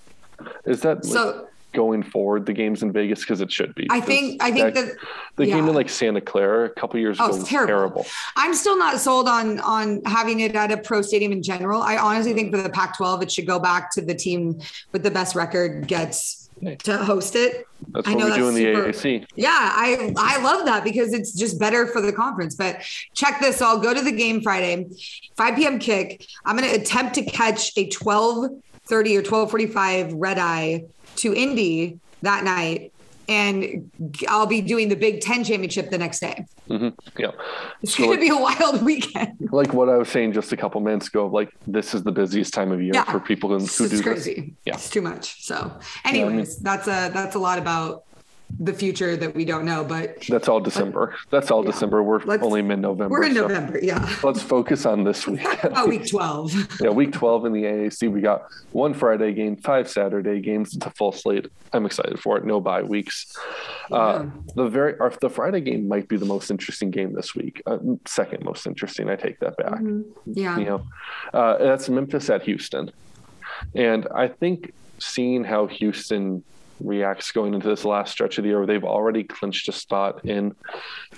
Is 0.65 0.81
that 0.81 1.05
So 1.05 1.47
going 1.73 2.03
forward 2.03 2.45
the 2.45 2.53
games 2.53 2.83
in 2.83 2.91
Vegas 2.91 3.19
because 3.21 3.41
it 3.41 3.51
should 3.51 3.73
be? 3.75 3.87
I 3.89 3.99
think 3.99 4.41
I 4.41 4.51
think 4.51 4.73
that 4.75 4.93
the 5.35 5.45
game 5.45 5.67
in 5.67 5.73
like 5.73 5.89
Santa 5.89 6.21
Clara 6.21 6.65
a 6.65 6.69
couple 6.69 6.99
years 6.99 7.17
Oh, 7.19 7.25
ago 7.25 7.37
was 7.37 7.47
terrible. 7.47 7.67
terrible. 7.67 8.05
I'm 8.35 8.53
still 8.53 8.77
not 8.77 8.99
sold 8.99 9.27
on 9.27 9.59
on 9.59 10.01
having 10.05 10.39
it 10.41 10.55
at 10.55 10.71
a 10.71 10.77
pro 10.77 11.01
stadium 11.01 11.31
in 11.31 11.43
general. 11.43 11.81
I 11.81 11.97
honestly 11.97 12.33
think 12.33 12.55
for 12.55 12.61
the 12.61 12.69
Pac-12, 12.69 13.23
it 13.23 13.31
should 13.31 13.47
go 13.47 13.59
back 13.59 13.91
to 13.91 14.01
the 14.01 14.15
team 14.15 14.59
with 14.91 15.03
the 15.03 15.11
best 15.11 15.35
record 15.35 15.87
gets 15.87 16.49
to 16.83 16.97
host 16.97 17.35
it. 17.35 17.67
That's 17.89 18.07
I 18.07 18.11
what 18.11 18.19
know 18.19 18.25
we 18.25 18.29
that's 18.29 18.37
do 18.41 18.47
in 18.47 18.53
the 18.55 18.61
super- 18.63 18.87
AAC. 18.89 19.25
Yeah, 19.35 19.49
I 19.51 20.13
I 20.17 20.41
love 20.41 20.65
that 20.65 20.83
because 20.83 21.11
it's 21.13 21.33
just 21.33 21.59
better 21.59 21.87
for 21.87 21.99
the 21.99 22.13
conference. 22.13 22.55
But 22.55 22.81
check 23.13 23.39
this. 23.41 23.61
I'll 23.61 23.79
go 23.79 23.93
to 23.93 24.01
the 24.01 24.11
game 24.11 24.41
Friday, 24.41 24.85
5 25.35 25.55
p.m. 25.55 25.79
kick. 25.79 26.25
I'm 26.45 26.55
going 26.55 26.69
to 26.69 26.75
attempt 26.79 27.15
to 27.15 27.23
catch 27.23 27.71
a 27.75 27.89
12:30 27.89 28.51
or 28.91 29.21
12:45 29.23 30.13
red 30.15 30.37
eye 30.39 30.83
to 31.17 31.33
Indy 31.33 31.99
that 32.21 32.43
night. 32.43 32.91
And 33.29 33.89
I'll 34.27 34.45
be 34.47 34.59
doing 34.59 34.89
the 34.89 34.97
Big 34.97 35.21
Ten 35.21 35.45
championship 35.45 35.89
the 35.89 35.97
next 35.97 36.19
day. 36.19 36.45
Mm-hmm. 36.69 36.89
Yeah. 37.17 37.31
It's 37.81 37.93
So, 37.95 37.99
going 37.99 38.09
like- 38.09 38.19
to 38.19 38.25
be 38.25 38.29
a 38.29 38.35
wild 38.37 38.81
weekend. 38.83 39.37
Like 39.51 39.73
what 39.73 39.87
I 39.87 39.95
was 39.95 40.09
saying 40.09 40.33
just 40.33 40.51
a 40.51 40.57
couple 40.57 40.81
minutes 40.81 41.07
ago, 41.07 41.27
like 41.27 41.49
this 41.65 41.93
is 41.93 42.03
the 42.03 42.11
busiest 42.11 42.53
time 42.53 42.73
of 42.73 42.81
year 42.81 42.91
Yeah. 42.93 43.05
for 43.05 43.21
people 43.21 43.49
who, 43.49 43.57
It's, 43.63 43.77
do 43.77 43.87
this. 43.87 44.27
Yeah. 44.27 44.73
It's 44.73 44.89
too 44.89 45.01
much. 45.01 45.45
So, 45.45 45.55
I 46.03 46.09
anyways, 46.09 46.33
mean- 46.57 46.63
that's 46.63 46.87
a 46.87 47.09
that's 47.13 47.35
a 47.35 47.39
lot 47.39 47.59
about 47.59 48.03
the 48.59 48.73
future 48.73 49.15
that 49.15 49.33
we 49.35 49.45
don't 49.45 49.65
know. 49.65 49.83
But 49.83 50.21
That's 50.29 50.47
all 50.47 50.59
December. 50.59 51.15
That's 51.31 51.51
all 51.51 51.63
Yeah. 51.65 51.71
December. 51.71 52.03
We're 52.03 52.19
Let's- 52.23 52.43
only 52.43 52.61
mid-November. 52.61 53.09
we're 53.09 53.23
in 53.23 53.33
so 53.33 53.41
November. 53.47 53.79
Yeah. 53.81 54.07
Let's 54.23 54.41
focus 54.41 54.85
on 54.85 55.03
this 55.03 55.27
week. 55.27 55.45
Week 55.87 56.07
12. 56.07 56.79
yeah, 56.81 56.89
week 56.89 57.11
12 57.11 57.45
in 57.45 57.53
the 57.53 57.63
AAC. 57.63 58.11
We 58.11 58.21
got 58.21 58.43
one 58.71 58.93
Friday 58.93 59.33
game, 59.33 59.55
five 59.57 59.89
Saturday 59.89 60.39
games. 60.41 60.75
It's 60.75 60.85
a 60.85 60.91
full 60.91 61.11
slate. 61.11 61.47
I'm 61.73 61.85
excited 61.85 62.19
for 62.19 62.37
it. 62.37 62.45
No 62.45 62.59
bye 62.61 62.83
weeks. 62.83 63.35
Uh, 63.91 64.25
the 64.55 64.67
very 64.67 64.97
our, 64.99 65.11
the 65.21 65.29
Friday 65.29 65.61
game 65.61 65.87
might 65.87 66.07
be 66.07 66.17
the 66.17 66.25
most 66.25 66.51
interesting 66.51 66.91
game 66.91 67.13
this 67.13 67.35
week. 67.35 67.61
Uh, 67.65 67.77
second 68.05 68.43
most 68.45 68.65
interesting. 68.67 69.09
I 69.09 69.15
take 69.15 69.39
that 69.39 69.57
back. 69.57 69.79
Mhm. 69.79 70.03
Yeah. 70.25 70.57
You 70.59 70.65
know, 70.65 70.81
uh, 71.33 71.57
that's 71.57 71.89
Memphis 71.89 72.29
at 72.29 72.43
Houston, 72.43 72.91
and 73.75 74.07
I 74.13 74.27
think 74.27 74.73
seeing 74.99 75.43
how 75.43 75.65
Houston 75.67 76.43
reacts 76.79 77.31
going 77.31 77.53
into 77.53 77.67
this 77.67 77.85
last 77.85 78.11
stretch 78.11 78.37
of 78.37 78.43
the 78.43 78.49
year, 78.49 78.57
where 78.59 78.67
they've 78.67 78.83
already 78.83 79.23
clinched 79.23 79.67
a 79.69 79.71
spot 79.71 80.25
in 80.25 80.55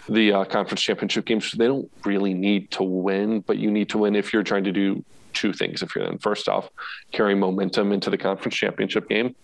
the 0.10 0.32
uh, 0.32 0.46
conference 0.46 0.82
championship 0.82 1.26
games. 1.26 1.52
They 1.52 1.68
don't 1.68 1.90
really 2.04 2.34
need 2.34 2.72
to 2.72 2.84
win, 2.84 3.40
but 3.42 3.58
you 3.58 3.72
need 3.72 3.90
to 3.90 3.98
win 4.00 4.16
if 4.16 4.34
you're 4.34 4.44
trying 4.44 4.66
to 4.66 4.72
do 4.72 5.04
two 5.34 5.54
things. 5.54 5.82
If 5.82 5.96
you're 5.96 6.06
then 6.06 6.18
first 6.18 6.48
off, 6.48 6.70
carry 7.12 7.36
momentum 7.36 7.92
into 7.92 8.10
the 8.10 8.18
conference 8.18 8.56
championship 8.56 9.10
game, 9.10 9.36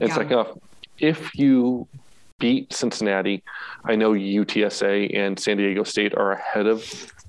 and 0.00 0.08
Yeah. 0.08 0.14
second 0.14 0.36
off, 0.36 0.58
if 0.98 1.34
you 1.34 1.88
beat 2.38 2.72
Cincinnati, 2.72 3.42
I 3.84 3.96
know 3.96 4.12
UTSA 4.12 5.10
and 5.16 5.38
San 5.38 5.56
Diego 5.56 5.84
State 5.84 6.14
are 6.14 6.32
ahead 6.32 6.66
of 6.66 6.84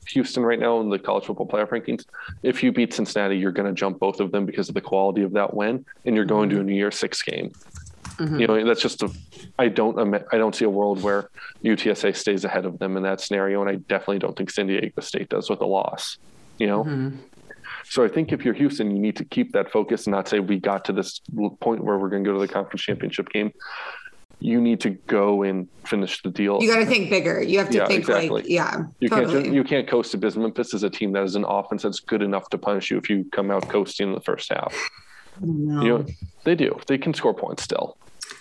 Houston 0.10 0.44
right 0.44 0.60
now 0.60 0.80
in 0.82 0.90
the 0.90 1.00
college 1.00 1.26
football 1.26 1.48
playoff 1.48 1.70
rankings. 1.70 2.04
If 2.44 2.62
you 2.62 2.72
beat 2.74 2.94
Cincinnati, 2.94 3.38
you're 3.38 3.52
going 3.54 3.68
to 3.68 3.74
jump 3.74 4.00
both 4.00 4.20
of 4.20 4.32
them 4.32 4.46
because 4.46 4.68
of 4.70 4.76
the 4.76 4.82
quality 4.82 5.24
of 5.24 5.32
that 5.34 5.54
win, 5.54 5.86
and 6.06 6.16
you're 6.16 6.26
going 6.26 6.50
to 6.50 6.60
a 6.60 6.64
New 6.64 6.76
Year 6.76 6.92
Six 6.92 7.22
game. 7.24 7.52
Mhm. 8.18 8.40
You 8.40 8.48
know, 8.48 8.66
that's 8.66 8.82
just 8.82 9.04
a. 9.04 9.10
I 9.60 9.68
don't. 9.68 9.98
I 10.32 10.38
don't 10.38 10.56
see 10.56 10.66
a 10.66 10.70
world 10.70 11.04
where 11.04 11.30
UTSA 11.64 12.16
stays 12.16 12.46
ahead 12.46 12.66
of 12.66 12.80
them 12.80 12.98
in 12.98 13.04
that 13.04 13.22
scenario, 13.22 13.62
and 13.62 13.70
I 13.70 13.76
definitely 13.76 14.20
don't 14.20 14.36
think 14.36 14.50
San 14.50 14.68
Diego 14.68 15.02
State 15.02 15.30
does 15.30 15.50
with 15.50 15.62
a 15.62 15.66
loss. 15.66 16.18
You 16.58 16.66
know, 16.68 16.84
Mhm. 16.84 17.18
so 17.84 18.04
I 18.04 18.08
think 18.08 18.32
if 18.32 18.44
you're 18.44 18.56
Houston, 18.56 18.90
you 18.90 19.00
need 19.00 19.16
to 19.18 19.26
keep 19.26 19.52
that 19.54 19.72
focus 19.72 20.08
and 20.08 20.12
not 20.16 20.28
say 20.28 20.40
we 20.40 20.60
got 20.60 20.86
to 20.86 20.94
this 20.94 21.22
point 21.60 21.84
where 21.84 21.98
we're 22.00 22.10
going 22.10 22.24
to 22.24 22.28
go 22.30 22.34
to 22.34 22.40
the 22.40 22.52
conference 22.52 22.82
championship 22.82 23.30
game. 23.30 23.52
You 24.40 24.62
need 24.62 24.82
to 24.82 24.92
go 24.92 25.42
and 25.44 25.68
finish 25.86 26.22
the 26.22 26.30
deal. 26.30 26.60
You 26.62 26.72
got 26.72 26.78
to 26.80 26.86
think 26.86 27.10
bigger. 27.10 27.42
You 27.42 27.58
have 27.60 27.70
to 27.72 27.78
Yeah, 27.78 27.88
think 27.88 28.00
exactly. 28.02 28.30
like, 28.30 28.48
yeah, 28.50 28.84
You 29.00 29.10
can't 29.10 29.54
you 29.54 29.64
can't 29.64 29.88
coast 29.88 30.12
to 30.12 30.18
because 30.18 30.38
Memphis 30.38 30.74
is 30.76 30.84
a 30.84 30.90
team 30.92 31.12
that 31.14 31.24
is 31.24 31.36
an 31.36 31.44
offense 31.48 31.82
that's 31.84 32.00
good 32.00 32.22
enough 32.22 32.48
to 32.50 32.58
punish 32.58 32.90
you 32.92 32.98
if 32.98 33.10
you 33.10 33.26
come 33.32 33.50
out 33.52 33.68
coasting 33.70 34.10
in 34.10 34.14
the 34.16 34.22
first 34.22 34.50
half. 34.52 34.76
No. 35.42 35.82
You 35.82 35.90
know, 35.90 36.06
they 36.44 36.56
do. 36.56 36.80
They 36.88 36.98
can 36.98 37.14
score 37.16 37.34
points 37.34 37.62
still, 37.64 37.98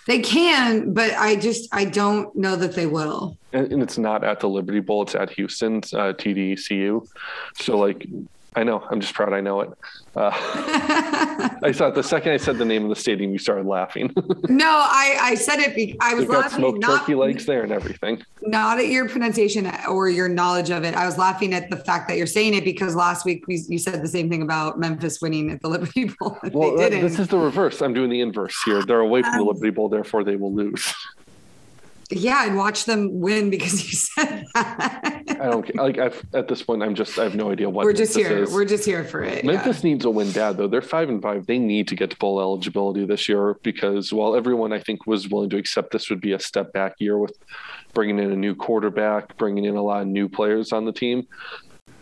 They 0.07 0.19
can, 0.19 0.93
but 0.93 1.11
I 1.13 1.35
just 1.35 1.67
I 1.73 1.83
don't 1.83 2.33
know 2.33 2.55
that 2.55 2.73
they 2.73 2.87
will. 2.87 3.37
and, 3.51 3.71
and 3.71 3.83
it's 3.83 3.97
not 3.97 4.23
at 4.23 4.39
the 4.39 4.47
Liberty 4.47 4.79
Bowl. 4.79 5.03
It's 5.03 5.15
at 5.15 5.29
Houston's 5.31 5.93
uh, 5.93 6.13
TDCU. 6.13 7.05
So 7.55 7.77
like, 7.77 8.07
I 8.55 8.63
know. 8.63 8.83
I'm 8.89 8.99
just 8.99 9.13
proud. 9.13 9.33
I 9.33 9.41
know 9.41 9.61
it. 9.61 9.69
Uh, 10.15 10.31
I 11.63 11.71
thought 11.73 11.93
the 11.93 12.01
second 12.01 12.31
I 12.31 12.37
said 12.37 12.57
the 12.57 12.65
name 12.65 12.83
of 12.83 12.89
the 12.89 12.95
stadium, 12.95 13.31
you 13.31 13.37
started 13.37 13.67
laughing. 13.67 14.11
no, 14.49 14.65
I 14.67 15.17
I 15.21 15.35
said 15.35 15.59
it. 15.59 15.75
Be, 15.75 15.95
I 16.01 16.15
was 16.15 16.23
They've 16.23 16.31
got 16.31 16.51
smoked 16.51 16.79
not 16.79 17.01
turkey 17.01 17.13
legs 17.13 17.45
there 17.45 17.61
and 17.61 17.71
everything. 17.71 18.23
not 18.41 18.79
at 18.79 18.87
your 18.87 19.07
pronunciation 19.09 19.71
or 19.87 20.09
your 20.09 20.27
knowledge 20.27 20.71
of 20.71 20.83
it. 20.83 20.95
I 20.95 21.05
was 21.05 21.17
laughing 21.19 21.53
at 21.53 21.69
the 21.69 21.77
fact 21.77 22.07
that 22.07 22.17
you're 22.17 22.25
saying 22.25 22.55
it 22.55 22.63
because 22.63 22.95
last 22.95 23.25
week 23.25 23.45
we, 23.47 23.63
you 23.67 23.77
said 23.77 24.01
the 24.01 24.07
same 24.07 24.27
thing 24.29 24.41
about 24.41 24.79
Memphis 24.79 25.21
winning 25.21 25.51
at 25.51 25.61
the 25.61 25.67
Liberty 25.75 26.05
Bowl. 26.19 26.37
Well, 26.51 26.75
that- 26.77 26.89
didn't. 26.91 27.03
this 27.07 27.19
is 27.19 27.27
the 27.27 27.37
reverse. 27.37 27.81
I'm 27.81 27.93
doing 27.93 28.09
the 28.09 28.21
inverse 28.21 28.59
here. 28.63 28.81
They're 28.83 29.01
away 29.01 29.21
from 29.21 29.33
the 29.33 29.39
Um, 29.41 29.47
Liberty 29.47 29.69
Bowl, 29.69 29.89
therefore 29.89 30.23
they 30.23 30.35
will 30.35 30.53
lose. 30.53 30.95
Yeah, 32.09 32.47
and 32.47 32.55
watch 32.55 32.85
them 32.85 33.19
win 33.19 33.49
because 33.49 33.73
you 33.89 33.95
said 33.95 34.45
that. 34.53 35.23
I 35.29 35.49
don't 35.49 35.63
care. 35.63 35.83
like. 35.83 35.97
I've, 35.97 36.23
at 36.33 36.47
this 36.47 36.61
point, 36.61 36.81
I'm 36.81 36.95
just. 36.95 37.19
I 37.19 37.23
have 37.23 37.35
no 37.35 37.51
idea 37.51 37.69
what. 37.69 37.85
We're 37.85 37.93
just 37.93 38.15
Memphis 38.15 38.31
here. 38.31 38.43
Is. 38.43 38.53
We're 38.53 38.65
just 38.65 38.85
here 38.85 39.03
for 39.03 39.23
it. 39.23 39.43
Memphis 39.43 39.83
yeah. 39.83 39.91
needs 39.91 40.05
a 40.05 40.09
win 40.09 40.31
bad 40.31 40.57
though. 40.57 40.67
They're 40.67 40.81
five 40.81 41.09
and 41.09 41.21
five. 41.21 41.45
They 41.47 41.59
need 41.59 41.87
to 41.89 41.95
get 41.95 42.11
to 42.11 42.17
bowl 42.17 42.39
eligibility 42.39 43.05
this 43.05 43.27
year 43.27 43.57
because 43.61 44.13
while 44.13 44.35
everyone 44.35 44.71
I 44.71 44.79
think 44.79 45.05
was 45.05 45.27
willing 45.27 45.49
to 45.49 45.57
accept 45.57 45.91
this 45.91 46.09
would 46.09 46.21
be 46.21 46.31
a 46.31 46.39
step 46.39 46.71
back 46.71 46.95
year 46.99 47.17
with 47.17 47.37
bringing 47.93 48.19
in 48.19 48.31
a 48.31 48.35
new 48.35 48.55
quarterback, 48.55 49.35
bringing 49.37 49.65
in 49.65 49.75
a 49.75 49.81
lot 49.81 50.01
of 50.01 50.07
new 50.07 50.29
players 50.29 50.71
on 50.71 50.85
the 50.85 50.93
team. 50.93 51.27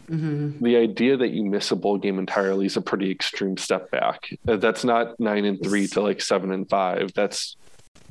Mm-hmm. 0.09 0.63
The 0.63 0.75
idea 0.75 1.17
that 1.17 1.29
you 1.29 1.45
miss 1.45 1.71
a 1.71 1.75
bowl 1.75 1.97
game 1.97 2.19
entirely 2.19 2.67
is 2.67 2.77
a 2.77 2.81
pretty 2.81 3.09
extreme 3.09 3.57
step 3.57 3.89
back. 3.89 4.29
That's 4.43 4.83
not 4.83 5.19
nine 5.19 5.45
and 5.45 5.62
three 5.63 5.88
to 5.88 6.01
like 6.01 6.21
seven 6.21 6.51
and 6.51 6.69
five. 6.69 7.12
That's 7.15 7.55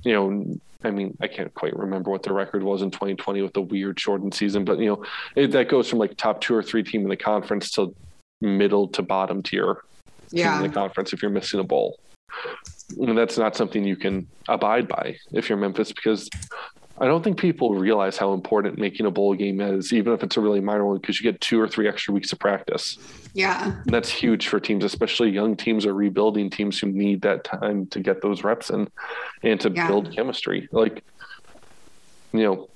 you 0.02 0.12
know 0.12 0.58
I 0.84 0.90
mean, 0.90 1.16
I 1.20 1.28
can't 1.28 1.52
quite 1.54 1.76
remember 1.76 2.10
what 2.10 2.22
the 2.22 2.32
record 2.32 2.62
was 2.62 2.82
in 2.82 2.90
2020 2.90 3.42
with 3.42 3.54
the 3.54 3.62
weird 3.62 3.98
shortened 3.98 4.34
season, 4.34 4.64
but 4.64 4.78
you 4.78 4.86
know, 4.86 5.04
it, 5.34 5.50
that 5.52 5.68
goes 5.68 5.88
from 5.88 5.98
like 5.98 6.16
top 6.16 6.40
two 6.40 6.54
or 6.54 6.62
three 6.62 6.82
team 6.82 7.02
in 7.02 7.08
the 7.08 7.16
conference 7.16 7.70
to 7.72 7.94
middle 8.40 8.88
to 8.88 9.02
bottom 9.02 9.42
tier 9.42 9.78
yeah. 10.30 10.56
in 10.56 10.62
the 10.62 10.68
conference 10.68 11.12
if 11.12 11.22
you're 11.22 11.30
missing 11.30 11.60
a 11.60 11.64
bowl. 11.64 11.98
And 12.98 13.16
that's 13.16 13.38
not 13.38 13.56
something 13.56 13.84
you 13.84 13.96
can 13.96 14.26
abide 14.48 14.88
by 14.88 15.16
if 15.32 15.48
you're 15.48 15.56
Memphis 15.56 15.92
because 15.92 16.28
I 17.00 17.06
don't 17.06 17.24
think 17.24 17.38
people 17.38 17.74
realize 17.74 18.16
how 18.16 18.34
important 18.34 18.78
making 18.78 19.06
a 19.06 19.10
bowl 19.10 19.34
game 19.34 19.60
is, 19.60 19.92
even 19.92 20.12
if 20.12 20.22
it's 20.22 20.36
a 20.36 20.40
really 20.40 20.60
minor 20.60 20.84
one, 20.84 20.98
because 20.98 21.20
you 21.20 21.30
get 21.30 21.40
two 21.40 21.60
or 21.60 21.66
three 21.66 21.88
extra 21.88 22.14
weeks 22.14 22.32
of 22.32 22.38
practice. 22.38 22.98
Yeah. 23.34 23.74
That's 23.86 24.08
huge 24.08 24.46
for 24.46 24.60
teams, 24.60 24.84
especially 24.84 25.30
young 25.30 25.56
teams 25.56 25.86
or 25.86 25.92
rebuilding 25.92 26.50
teams 26.50 26.78
who 26.78 26.86
need 26.86 27.22
that 27.22 27.42
time 27.42 27.86
to 27.86 28.00
get 28.00 28.22
those 28.22 28.44
reps 28.44 28.70
in 28.70 28.88
and 29.42 29.60
to 29.60 29.70
yeah. 29.70 29.88
build 29.88 30.14
chemistry. 30.14 30.68
Like, 30.70 31.02
you 32.32 32.42
know, 32.42 32.68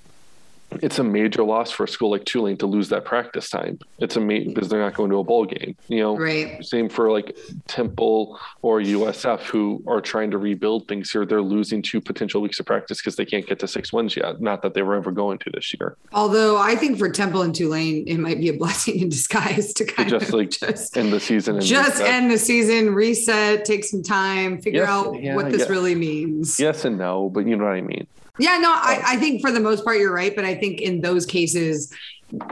it's 0.82 0.98
a 0.98 1.04
major 1.04 1.42
loss 1.42 1.70
for 1.70 1.84
a 1.84 1.88
school 1.88 2.10
like 2.10 2.24
Tulane 2.24 2.56
to 2.58 2.66
lose 2.66 2.88
that 2.90 3.04
practice 3.04 3.48
time. 3.48 3.78
It's 3.98 4.16
a 4.16 4.20
ma- 4.20 4.40
because 4.46 4.68
they're 4.68 4.80
not 4.80 4.94
going 4.94 5.10
to 5.10 5.18
a 5.18 5.24
bowl 5.24 5.44
game. 5.46 5.76
You 5.88 6.00
know, 6.00 6.16
right? 6.16 6.64
Same 6.64 6.88
for 6.88 7.10
like 7.10 7.36
Temple 7.66 8.38
or 8.62 8.80
USF 8.80 9.40
who 9.40 9.82
are 9.86 10.00
trying 10.00 10.30
to 10.30 10.38
rebuild 10.38 10.88
things 10.88 11.10
here. 11.10 11.24
They're 11.24 11.42
losing 11.42 11.82
two 11.82 12.00
potential 12.00 12.40
weeks 12.40 12.60
of 12.60 12.66
practice 12.66 13.00
because 13.00 13.16
they 13.16 13.24
can't 13.24 13.46
get 13.46 13.58
to 13.60 13.68
six 13.68 13.92
wins 13.92 14.16
yet. 14.16 14.40
Not 14.40 14.62
that 14.62 14.74
they 14.74 14.82
were 14.82 14.94
ever 14.94 15.10
going 15.10 15.38
to 15.38 15.50
this 15.50 15.74
year. 15.74 15.96
Although 16.12 16.58
I 16.58 16.76
think 16.76 16.98
for 16.98 17.08
Temple 17.08 17.42
and 17.42 17.54
Tulane, 17.54 18.04
it 18.06 18.18
might 18.18 18.38
be 18.38 18.48
a 18.48 18.54
blessing 18.58 19.00
in 19.00 19.08
disguise 19.08 19.72
to 19.74 19.84
kind 19.84 20.08
just 20.08 20.28
of 20.28 20.34
like 20.34 20.50
just 20.50 20.96
end 20.96 21.12
the 21.12 21.20
season, 21.20 21.60
just 21.60 21.98
reset. 21.98 22.06
end 22.06 22.30
the 22.30 22.38
season, 22.38 22.94
reset, 22.94 23.64
take 23.64 23.84
some 23.84 24.02
time, 24.02 24.60
figure 24.60 24.82
yes, 24.82 24.88
out 24.88 25.22
yeah, 25.22 25.34
what 25.34 25.50
this 25.50 25.62
yeah. 25.62 25.68
really 25.68 25.94
means. 25.94 26.58
Yes 26.58 26.84
and 26.84 26.98
no, 26.98 27.30
but 27.30 27.46
you 27.46 27.56
know 27.56 27.64
what 27.64 27.74
I 27.74 27.80
mean. 27.80 28.06
Yeah, 28.38 28.58
no, 28.58 28.70
I, 28.70 29.02
I 29.04 29.16
think 29.16 29.40
for 29.40 29.50
the 29.50 29.60
most 29.60 29.84
part 29.84 29.98
you're 29.98 30.12
right, 30.12 30.34
but 30.34 30.44
I 30.44 30.54
think 30.54 30.80
in 30.80 31.00
those 31.00 31.26
cases, 31.26 31.92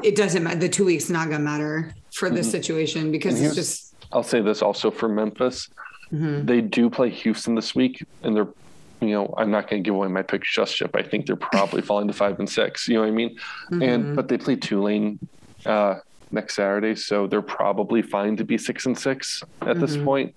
it 0.02 0.16
doesn't 0.16 0.42
matter. 0.42 0.58
The 0.58 0.68
two 0.68 0.84
weeks 0.84 1.10
not 1.10 1.30
gonna 1.30 1.44
matter 1.44 1.94
for 2.12 2.30
this 2.30 2.46
mm-hmm. 2.46 2.52
situation 2.52 3.12
because 3.12 3.40
it's 3.40 3.54
just. 3.54 3.94
I'll 4.12 4.22
say 4.22 4.40
this 4.40 4.62
also 4.62 4.90
for 4.90 5.08
Memphis, 5.08 5.68
mm-hmm. 6.12 6.46
they 6.46 6.60
do 6.60 6.88
play 6.88 7.10
Houston 7.10 7.54
this 7.54 7.74
week, 7.74 8.04
and 8.22 8.36
they're, 8.36 8.48
you 9.00 9.10
know, 9.10 9.34
I'm 9.36 9.50
not 9.50 9.68
going 9.68 9.82
to 9.82 9.86
give 9.86 9.94
away 9.94 10.08
my 10.08 10.22
pick 10.22 10.42
just 10.44 10.80
yet. 10.80 10.90
I 10.94 11.02
think 11.02 11.26
they're 11.26 11.36
probably 11.36 11.82
falling 11.90 12.06
to 12.06 12.14
five 12.14 12.38
and 12.38 12.48
six. 12.48 12.88
You 12.88 12.94
know 12.94 13.00
what 13.00 13.08
I 13.08 13.12
mean? 13.12 13.36
Mm-hmm. 13.70 13.82
And 13.82 14.16
but 14.16 14.28
they 14.28 14.38
play 14.38 14.56
Tulane 14.56 15.18
uh, 15.66 15.96
next 16.30 16.56
Saturday, 16.56 16.94
so 16.94 17.26
they're 17.26 17.42
probably 17.42 18.02
fine 18.02 18.36
to 18.36 18.44
be 18.44 18.58
six 18.58 18.86
and 18.86 18.98
six 18.98 19.42
at 19.62 19.80
this 19.80 19.96
mm-hmm. 19.96 20.04
point. 20.04 20.34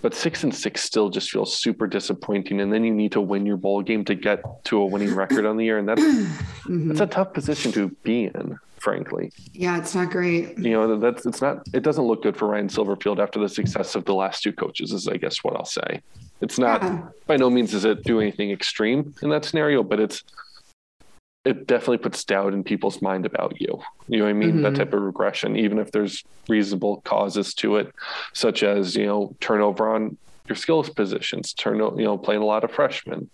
But 0.00 0.14
six 0.14 0.42
and 0.42 0.54
six 0.54 0.82
still 0.82 1.10
just 1.10 1.30
feels 1.30 1.56
super 1.56 1.86
disappointing. 1.86 2.60
And 2.60 2.72
then 2.72 2.82
you 2.82 2.92
need 2.92 3.12
to 3.12 3.20
win 3.20 3.46
your 3.46 3.56
bowl 3.56 3.82
game 3.82 4.04
to 4.06 4.16
get 4.16 4.42
to 4.64 4.78
a 4.78 4.86
winning 4.86 5.14
record 5.14 5.46
on 5.46 5.56
the 5.56 5.64
year, 5.64 5.78
and 5.78 5.88
that's 5.88 6.00
mm-hmm. 6.02 6.88
that's 6.88 7.00
a 7.00 7.06
tough 7.06 7.32
position 7.32 7.70
to 7.72 7.88
be 8.02 8.24
in, 8.24 8.58
frankly. 8.78 9.32
Yeah, 9.52 9.78
it's 9.78 9.94
not 9.94 10.10
great. 10.10 10.58
You 10.58 10.70
know, 10.70 10.98
that's 10.98 11.24
it's 11.26 11.40
not. 11.40 11.66
It 11.72 11.82
doesn't 11.82 12.04
look 12.04 12.22
good 12.22 12.36
for 12.36 12.48
Ryan 12.48 12.68
Silverfield 12.68 13.20
after 13.20 13.38
the 13.38 13.48
success 13.48 13.94
of 13.94 14.04
the 14.04 14.14
last 14.14 14.42
two 14.42 14.52
coaches. 14.52 14.92
Is 14.92 15.06
I 15.08 15.16
guess 15.16 15.44
what 15.44 15.56
I'll 15.56 15.64
say. 15.64 16.02
It's 16.40 16.58
not 16.58 16.82
yeah. 16.82 17.08
by 17.28 17.36
no 17.36 17.48
means 17.48 17.70
does 17.70 17.84
it 17.84 18.02
do 18.02 18.20
anything 18.20 18.50
extreme 18.50 19.14
in 19.22 19.30
that 19.30 19.44
scenario, 19.44 19.84
but 19.84 20.00
it's 20.00 20.24
it 21.44 21.66
definitely 21.66 21.98
puts 21.98 22.22
doubt 22.24 22.54
in 22.54 22.62
people's 22.62 23.02
mind 23.02 23.26
about 23.26 23.60
you. 23.60 23.80
You 24.06 24.18
know 24.18 24.24
what 24.24 24.30
I 24.30 24.34
mean? 24.34 24.52
Mm-hmm. 24.52 24.62
That 24.62 24.76
type 24.76 24.92
of 24.92 25.02
regression, 25.02 25.56
even 25.56 25.78
if 25.78 25.90
there's 25.90 26.22
reasonable 26.48 27.00
causes 27.00 27.52
to 27.54 27.76
it, 27.76 27.92
such 28.32 28.62
as, 28.62 28.94
you 28.94 29.06
know, 29.06 29.34
turnover 29.40 29.92
on 29.92 30.16
your 30.48 30.56
skills 30.56 30.90
positions, 30.90 31.52
turn, 31.52 31.78
you 31.78 32.04
know, 32.04 32.18
playing 32.18 32.42
a 32.42 32.44
lot 32.44 32.64
of 32.64 32.72
freshmen, 32.72 33.30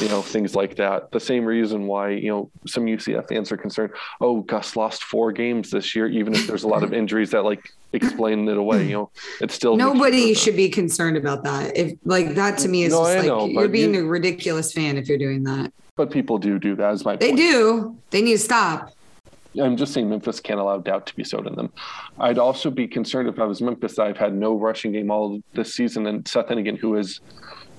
you 0.00 0.08
know, 0.08 0.22
things 0.22 0.54
like 0.54 0.76
that. 0.76 1.10
The 1.10 1.20
same 1.20 1.44
reason 1.44 1.86
why, 1.86 2.10
you 2.10 2.28
know, 2.28 2.50
some 2.66 2.86
UCF 2.86 3.28
fans 3.28 3.50
are 3.50 3.56
concerned, 3.56 3.92
oh, 4.20 4.40
Gus 4.42 4.76
lost 4.76 5.02
four 5.04 5.32
games 5.32 5.70
this 5.70 5.96
year, 5.96 6.06
even 6.06 6.34
if 6.34 6.46
there's 6.46 6.62
a 6.62 6.68
lot 6.68 6.82
of 6.82 6.92
injuries 6.92 7.30
that 7.30 7.42
like 7.42 7.72
explain 7.92 8.48
it 8.48 8.56
away. 8.56 8.86
You 8.86 8.92
know, 8.92 9.10
it's 9.40 9.54
still 9.54 9.76
nobody 9.76 10.34
should 10.34 10.56
be 10.56 10.68
concerned 10.68 11.16
about 11.16 11.42
that. 11.44 11.76
If 11.76 11.98
like 12.04 12.34
that 12.34 12.58
to 12.58 12.68
me 12.68 12.84
is 12.84 12.92
no, 12.92 13.04
just 13.04 13.16
like 13.16 13.26
know, 13.26 13.46
you're 13.46 13.68
being 13.68 13.94
you, 13.94 14.04
a 14.04 14.08
ridiculous 14.08 14.72
fan 14.72 14.96
if 14.96 15.08
you're 15.08 15.18
doing 15.18 15.44
that. 15.44 15.72
But 15.96 16.10
people 16.10 16.38
do 16.38 16.58
do 16.58 16.76
that. 16.76 16.92
Is 16.92 17.04
my 17.04 17.16
they 17.16 17.28
point. 17.28 17.38
do. 17.38 17.96
They 18.10 18.22
need 18.22 18.32
to 18.32 18.38
stop. 18.38 18.92
I'm 19.60 19.76
just 19.76 19.92
saying 19.92 20.08
Memphis 20.08 20.40
can't 20.40 20.60
allow 20.60 20.78
doubt 20.78 21.06
to 21.06 21.16
be 21.16 21.24
sowed 21.24 21.46
in 21.46 21.54
them. 21.54 21.72
I'd 22.18 22.38
also 22.38 22.70
be 22.70 22.86
concerned 22.86 23.28
if 23.28 23.38
I 23.38 23.44
was 23.44 23.60
Memphis. 23.60 23.98
I've 23.98 24.16
had 24.16 24.34
no 24.34 24.58
rushing 24.58 24.92
game 24.92 25.10
all 25.10 25.40
this 25.52 25.74
season, 25.74 26.06
and 26.06 26.26
Seth 26.26 26.46
Henigan, 26.46 26.78
who 26.78 26.94
has 26.94 27.20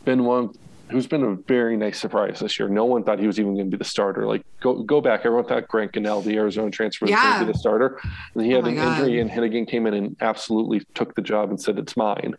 been 0.05 0.24
one 0.24 0.51
who's 0.89 1.08
been 1.08 1.24
a 1.24 1.36
very 1.36 1.75
nice 1.75 2.00
surprise 2.00 2.39
this 2.39 2.60
year. 2.60 2.70
No 2.70 2.86
one 2.86 3.03
thought 3.03 3.20
he 3.20 3.25
was 3.25 3.39
even 3.39 3.55
going 3.55 3.72
to 3.72 3.72
be 3.72 3.77
the 3.77 3.84
starter. 3.84 4.27
Like 4.27 4.46
go 4.60 4.84
go 4.84 5.01
back, 5.01 5.22
everyone 5.22 5.46
thought 5.46 5.67
Grant 5.67 5.94
Gunnell, 5.94 6.24
the 6.24 6.36
Arizona 6.36 6.70
transfer, 6.70 7.05
was 7.05 7.15
going 7.15 7.39
to 7.39 7.46
be 7.46 7.51
the 7.51 7.58
starter. 7.58 8.00
And 8.36 8.46
he 8.46 8.53
oh 8.53 8.58
had 8.58 8.65
oh 8.65 8.67
an 8.67 8.75
God. 8.75 9.00
injury, 9.00 9.20
and 9.20 9.29
Henigan 9.29 9.67
came 9.67 9.88
in 9.88 9.94
and 9.94 10.15
absolutely 10.22 10.82
took 10.94 11.15
the 11.15 11.22
job 11.22 11.50
and 11.50 11.60
said, 11.60 11.79
"It's 11.79 11.98
mine." 11.98 12.36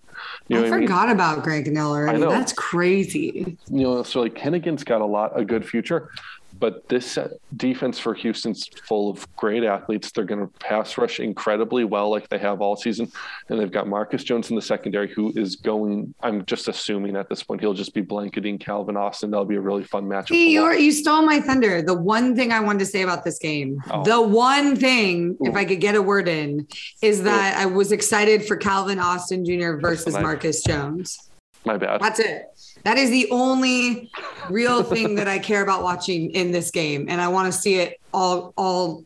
You 0.49 0.61
know 0.61 0.67
I 0.67 0.71
forgot 0.71 1.05
I 1.05 1.07
mean? 1.07 1.15
about 1.17 1.43
Grant 1.43 1.67
Gunnell 1.67 1.89
already. 1.89 2.21
That's 2.21 2.53
crazy. 2.53 3.57
You 3.69 3.83
know, 3.83 4.03
so 4.03 4.21
like 4.21 4.35
Henigan's 4.35 4.85
got 4.85 5.01
a 5.01 5.07
lot 5.07 5.39
a 5.39 5.45
good 5.45 5.67
future. 5.67 6.11
But 6.59 6.89
this 6.89 7.19
defense 7.57 7.99
for 7.99 8.15
Houston's 8.15 8.69
full 8.85 9.11
of 9.11 9.37
great 9.37 9.65
athletes. 9.65 10.11
They're 10.11 10.25
going 10.25 10.41
to 10.41 10.53
pass 10.59 10.97
rush 10.99 11.21
incredibly 11.21 11.85
well, 11.85 12.11
like 12.11 12.29
they 12.29 12.39
have 12.39 12.61
all 12.61 12.77
season. 12.77 13.11
And 13.49 13.61
they've 13.61 13.71
got 13.71 13.87
Marcus 13.87 14.25
Jones 14.25 14.51
in 14.51 14.57
the 14.57 14.63
secondary, 14.63 15.13
who 15.13 15.33
is 15.37 15.57
going. 15.57 16.15
I'm 16.23 16.45
just 16.47 16.69
assuming 16.69 17.17
at 17.17 17.29
this 17.29 17.43
point 17.43 17.61
he'll 17.61 17.75
just 17.75 17.95
be 17.95 18.01
blanketing 18.01 18.59
Calvin 18.59 18.97
Austin. 18.97 19.31
That'll 19.31 19.45
be 19.45 19.57
a 19.57 19.61
really 19.61 19.85
fun 19.85 20.05
matchup. 20.05 20.31
Hey, 20.31 20.49
you 20.49 20.73
you 20.73 20.93
stole 20.93 21.23
my 21.23 21.41
thunder. 21.41 21.83
The 21.83 21.95
one 21.95 22.35
thing 22.35 22.53
I 22.53 22.61
wanted 22.61 22.81
to 22.81 22.87
say 22.87 23.03
about 23.03 23.25
this 23.25 23.39
game, 23.39 23.83
oh. 23.91 24.05
the 24.05 24.21
one 24.21 24.77
thing, 24.77 25.37
Ooh. 25.41 25.49
if 25.49 25.55
I 25.55 25.65
could 25.65 25.81
get 25.81 25.95
a 25.95 26.03
word 26.03 26.29
in, 26.29 26.67
is 27.03 27.23
that 27.23 27.57
Ooh. 27.57 27.63
I 27.63 27.67
was 27.67 27.93
excited 27.93 28.45
for 28.45 28.57
Calvin 28.57 28.99
Austin 28.99 29.45
Jr. 29.45 29.77
versus 29.77 30.15
Marcus 30.15 30.63
Jones. 30.63 31.31
My 31.65 31.77
bad. 31.77 32.01
That's 32.01 32.21
it. 32.21 32.47
That 32.87 32.99
is 32.99 33.11
the 33.11 33.29
only 33.33 34.13
real 34.49 34.85
thing 34.85 35.17
that 35.17 35.27
I 35.27 35.41
care 35.41 35.61
about 35.61 35.83
watching 35.83 36.31
in 36.31 36.53
this 36.53 36.71
game, 36.71 37.07
and 37.09 37.21
I 37.21 37.27
want 37.27 37.53
to 37.53 37.59
see 37.61 37.81
it 37.81 38.01
all 38.15 38.55
all 38.57 39.03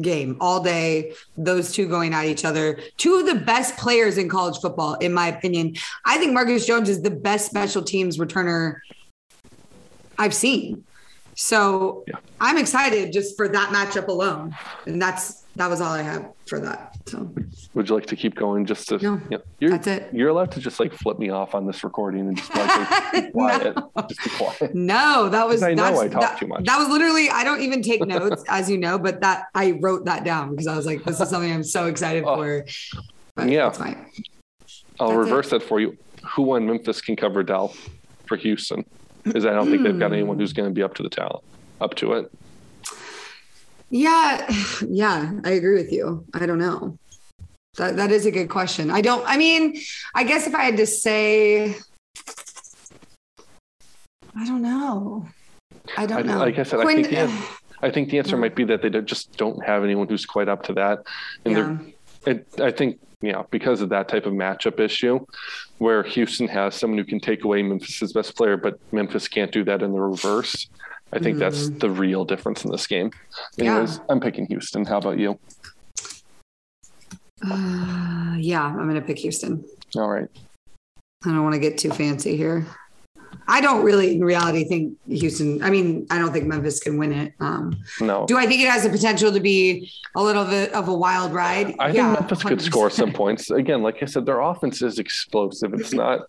game 0.00 0.36
all 0.40 0.62
day. 0.62 1.14
Those 1.36 1.72
two 1.72 1.88
going 1.88 2.14
at 2.14 2.26
each 2.26 2.44
other. 2.44 2.78
Two 2.96 3.16
of 3.16 3.26
the 3.26 3.34
best 3.34 3.76
players 3.76 4.18
in 4.18 4.28
college 4.28 4.60
football, 4.60 4.94
in 4.94 5.12
my 5.12 5.26
opinion. 5.26 5.74
I 6.04 6.16
think 6.18 6.32
Marcus 6.32 6.64
Jones 6.64 6.88
is 6.88 7.02
the 7.02 7.10
best 7.10 7.46
special 7.46 7.82
teams 7.82 8.18
returner 8.18 8.76
I've 10.16 10.32
seen. 10.32 10.84
So 11.34 12.04
yeah. 12.06 12.18
I'm 12.40 12.56
excited 12.56 13.12
just 13.12 13.36
for 13.36 13.48
that 13.48 13.70
matchup 13.70 14.06
alone, 14.06 14.54
and 14.86 15.02
that's 15.02 15.43
that 15.56 15.70
was 15.70 15.80
all 15.80 15.92
I 15.92 16.02
had 16.02 16.32
for 16.46 16.58
that. 16.60 16.96
So, 17.06 17.32
would 17.74 17.88
you 17.88 17.94
like 17.94 18.06
to 18.06 18.16
keep 18.16 18.34
going? 18.34 18.66
Just 18.66 18.88
to, 18.88 18.98
no, 18.98 19.20
you 19.30 19.40
know, 19.60 19.70
that's 19.70 19.86
it. 19.86 20.08
You're 20.12 20.30
allowed 20.30 20.50
to 20.52 20.60
just 20.60 20.80
like 20.80 20.92
flip 20.92 21.18
me 21.18 21.30
off 21.30 21.54
on 21.54 21.66
this 21.66 21.84
recording 21.84 22.26
and 22.26 22.36
just 22.36 22.54
like 22.54 23.12
be 23.12 23.30
quiet. 23.30 23.76
no. 23.76 23.90
Just 24.08 24.24
be 24.24 24.30
quiet. 24.30 24.74
No, 24.74 25.28
that 25.28 25.46
was. 25.46 25.62
I 25.62 25.74
know 25.74 26.00
I 26.00 26.08
talk 26.08 26.22
that, 26.22 26.38
too 26.38 26.48
much. 26.48 26.64
That 26.64 26.78
was 26.78 26.88
literally. 26.88 27.30
I 27.30 27.44
don't 27.44 27.60
even 27.60 27.82
take 27.82 28.04
notes, 28.04 28.42
as 28.48 28.68
you 28.68 28.78
know, 28.78 28.98
but 28.98 29.20
that 29.20 29.46
I 29.54 29.78
wrote 29.80 30.04
that 30.06 30.24
down 30.24 30.50
because 30.50 30.66
I 30.66 30.76
was 30.76 30.86
like, 30.86 31.04
this 31.04 31.20
is 31.20 31.28
something 31.28 31.52
I'm 31.52 31.64
so 31.64 31.86
excited 31.86 32.24
oh. 32.26 32.36
for. 32.36 32.66
But 33.36 33.48
yeah, 33.48 33.64
that's 33.64 33.78
fine. 33.78 34.06
I'll 34.98 35.08
that's 35.08 35.18
reverse 35.18 35.46
it. 35.46 35.50
that 35.50 35.62
for 35.62 35.80
you. 35.80 35.96
Who 36.34 36.52
on 36.52 36.66
Memphis 36.66 37.00
can 37.00 37.16
cover 37.16 37.42
Dell 37.42 37.74
for 38.26 38.36
Houston? 38.36 38.84
Because 39.22 39.46
I 39.46 39.50
don't 39.50 39.70
think 39.70 39.82
they've 39.82 39.98
got 39.98 40.08
hmm. 40.08 40.14
anyone 40.14 40.38
who's 40.38 40.52
going 40.52 40.68
to 40.68 40.74
be 40.74 40.82
up 40.82 40.94
to 40.94 41.02
the 41.02 41.08
talent, 41.08 41.44
up 41.80 41.94
to 41.96 42.14
it. 42.14 42.30
Yeah, 43.90 44.50
yeah, 44.88 45.32
I 45.44 45.50
agree 45.50 45.74
with 45.74 45.92
you. 45.92 46.24
I 46.34 46.46
don't 46.46 46.58
know. 46.58 46.98
That 47.76 47.96
that 47.96 48.10
is 48.12 48.26
a 48.26 48.30
good 48.30 48.48
question. 48.48 48.90
I 48.90 49.00
don't. 49.00 49.24
I 49.26 49.36
mean, 49.36 49.80
I 50.14 50.24
guess 50.24 50.46
if 50.46 50.54
I 50.54 50.62
had 50.62 50.76
to 50.76 50.86
say, 50.86 51.74
I 54.36 54.44
don't 54.46 54.62
know. 54.62 55.28
I 55.96 56.06
don't 56.06 56.26
know. 56.26 56.38
Like 56.38 56.58
I 56.58 56.62
said, 56.62 56.80
Quinn, 56.80 57.00
I 57.00 57.02
think 57.02 57.10
the, 57.10 57.48
I 57.82 57.90
think 57.90 58.10
the 58.10 58.18
answer 58.18 58.36
might 58.44 58.54
be 58.54 58.64
that 58.64 58.82
they 58.82 58.90
just 59.00 59.36
don't 59.36 59.64
have 59.64 59.82
anyone 59.82 60.08
who's 60.08 60.24
quite 60.24 60.48
up 60.48 60.62
to 60.64 60.72
that, 60.74 61.00
and 61.44 61.56
yeah. 62.26 62.32
it, 62.32 62.60
I 62.60 62.70
think 62.70 63.00
yeah, 63.20 63.42
because 63.50 63.80
of 63.80 63.88
that 63.88 64.08
type 64.08 64.26
of 64.26 64.34
matchup 64.34 64.78
issue, 64.78 65.24
where 65.78 66.04
Houston 66.04 66.46
has 66.46 66.76
someone 66.76 66.98
who 66.98 67.04
can 67.04 67.18
take 67.18 67.42
away 67.42 67.62
Memphis's 67.62 68.12
best 68.12 68.36
player, 68.36 68.56
but 68.56 68.78
Memphis 68.92 69.26
can't 69.26 69.50
do 69.50 69.64
that 69.64 69.82
in 69.82 69.92
the 69.92 70.00
reverse 70.00 70.68
I 71.12 71.18
think 71.18 71.38
that's 71.38 71.68
the 71.68 71.90
real 71.90 72.24
difference 72.24 72.64
in 72.64 72.70
this 72.72 72.86
game. 72.86 73.12
Anyways, 73.58 74.00
I'm 74.08 74.20
picking 74.20 74.46
Houston. 74.46 74.84
How 74.84 74.98
about 74.98 75.18
you? 75.18 75.38
Uh, 77.48 78.36
yeah, 78.38 78.64
I'm 78.64 78.88
going 78.88 78.94
to 78.94 79.00
pick 79.00 79.18
Houston. 79.18 79.64
All 79.96 80.08
right. 80.10 80.28
I 81.24 81.28
don't 81.28 81.42
want 81.42 81.54
to 81.54 81.60
get 81.60 81.78
too 81.78 81.90
fancy 81.90 82.36
here. 82.36 82.66
I 83.46 83.60
don't 83.60 83.84
really, 83.84 84.14
in 84.14 84.24
reality, 84.24 84.64
think 84.64 84.94
Houston. 85.06 85.62
I 85.62 85.70
mean, 85.70 86.06
I 86.10 86.18
don't 86.18 86.32
think 86.32 86.46
Memphis 86.46 86.80
can 86.80 86.96
win 86.98 87.12
it. 87.12 87.32
Um, 87.40 87.76
No. 88.00 88.24
do 88.26 88.38
I 88.38 88.46
think 88.46 88.62
it 88.62 88.68
has 88.70 88.82
the 88.84 88.90
potential 88.90 89.32
to 89.32 89.40
be 89.40 89.90
a 90.16 90.22
little 90.22 90.44
bit 90.44 90.72
of 90.72 90.88
a 90.88 90.94
wild 90.94 91.32
ride? 91.32 91.74
I 91.78 91.88
Yeah, 91.90 92.08
think 92.14 92.20
Memphis 92.20 92.42
could 92.42 92.58
100%. 92.58 92.62
score 92.62 92.90
some 92.90 93.12
points. 93.12 93.50
Again, 93.50 93.82
like 93.82 94.02
I 94.02 94.06
said, 94.06 94.24
their 94.26 94.40
offense 94.40 94.80
is 94.82 94.98
explosive. 94.98 95.74
It's 95.74 95.92
not 96.04 96.20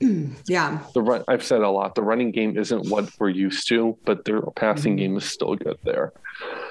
Yeah, 0.48 0.80
the 0.94 1.02
run. 1.02 1.24
I've 1.28 1.44
said 1.44 1.62
a 1.62 1.70
lot. 1.70 1.96
The 1.96 2.04
running 2.04 2.32
game 2.32 2.58
isn't 2.58 2.90
what 2.90 3.10
we're 3.20 3.30
used 3.30 3.68
to, 3.70 3.98
but 4.06 4.26
their 4.26 4.42
passing 4.56 4.94
Mm-hmm. 4.94 4.98
game 4.98 5.18
is 5.18 5.26
still 5.26 5.56
good 5.56 5.78
there. 5.84 6.12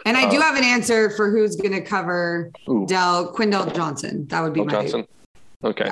and 0.04 0.16
I 0.16 0.28
do 0.30 0.36
Uh, 0.38 0.42
have 0.42 0.56
an 0.56 0.64
answer 0.64 1.08
for 1.16 1.30
who's 1.30 1.56
going 1.56 1.72
to 1.72 1.80
cover 1.80 2.50
Ooh, 2.68 2.84
Dell 2.86 3.32
Quindell 3.34 3.74
Johnson. 3.74 4.26
That 4.28 4.42
would 4.42 4.52
be 4.52 4.60
Bill 4.60 4.66
my. 4.66 4.72
Johnson. 4.72 5.06
Okay. 5.64 5.90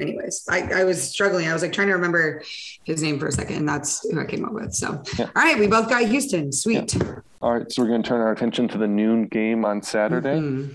Anyways, 0.00 0.44
I, 0.48 0.80
I 0.80 0.84
was 0.84 1.02
struggling. 1.02 1.48
I 1.48 1.52
was 1.52 1.62
like 1.62 1.72
trying 1.72 1.88
to 1.88 1.94
remember 1.94 2.42
his 2.84 3.02
name 3.02 3.18
for 3.18 3.26
a 3.26 3.32
second, 3.32 3.56
and 3.56 3.68
that's 3.68 4.08
who 4.08 4.20
I 4.20 4.24
came 4.24 4.44
up 4.44 4.52
with. 4.52 4.74
So, 4.74 5.02
Yeah. 5.18 5.26
all 5.34 5.42
right, 5.42 5.58
we 5.58 5.66
both 5.66 5.88
got 5.88 6.04
Houston. 6.06 6.52
Sweet. 6.52 6.96
All 7.42 7.54
right. 7.58 7.70
So 7.72 7.82
we're 7.82 7.88
going 7.88 8.02
to 8.02 8.08
turn 8.08 8.20
our 8.20 8.32
attention 8.32 8.68
to 8.68 8.78
the 8.78 8.86
noon 8.86 9.26
game 9.26 9.64
on 9.64 9.82
Saturday. 9.82 10.38
Mhm. 10.40 10.74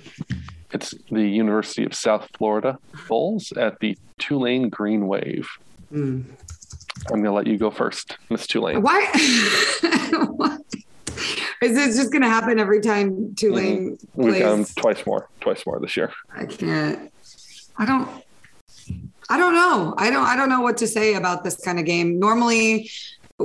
It's 0.72 0.94
the 1.12 1.22
University 1.24 1.86
of 1.86 1.94
South 1.94 2.27
Florida 2.38 2.80
Bulls 3.08 3.51
at 3.53 3.80
the 3.80 3.98
Tulane 4.18 4.70
Green 4.70 5.08
Wave. 5.08 5.48
Mm. 5.94 6.24
I'm 7.08 7.22
going 7.22 7.24
to 7.25 7.32
let 7.32 7.48
you 7.48 7.58
go 7.58 7.70
first, 7.70 8.18
Miss 8.30 8.48
Tulane. 8.48 8.82
Why? 8.82 9.10
Is 11.62 11.75
this 11.75 11.96
just 11.96 12.12
going 12.12 12.24
to 12.24 12.27
happen 12.30 12.60
every 12.60 12.82
time 12.82 13.36
Tulane 13.36 13.98
We've 14.15 14.39
got 14.39 14.51
'em 14.51 14.58
plays? 14.65 14.75
twice 14.75 15.06
more, 15.06 15.30
twice 15.39 15.65
more 15.65 15.80
this 15.80 15.96
year. 15.96 16.12
I 16.36 16.46
can't. 16.46 17.12
I 17.77 17.86
don't. 17.86 18.10
I 19.30 19.38
don't 19.38 19.53
know. 19.53 19.94
I 19.98 20.10
don't. 20.10 20.25
I 20.25 20.36
don't 20.36 20.50
know 20.50 20.62
what 20.62 20.77
to 20.77 20.88
say 20.88 21.15
about 21.15 21.44
this 21.44 21.56
kind 21.63 21.80
of 21.80 21.86
game. 21.86 22.20
Normally, 22.20 22.89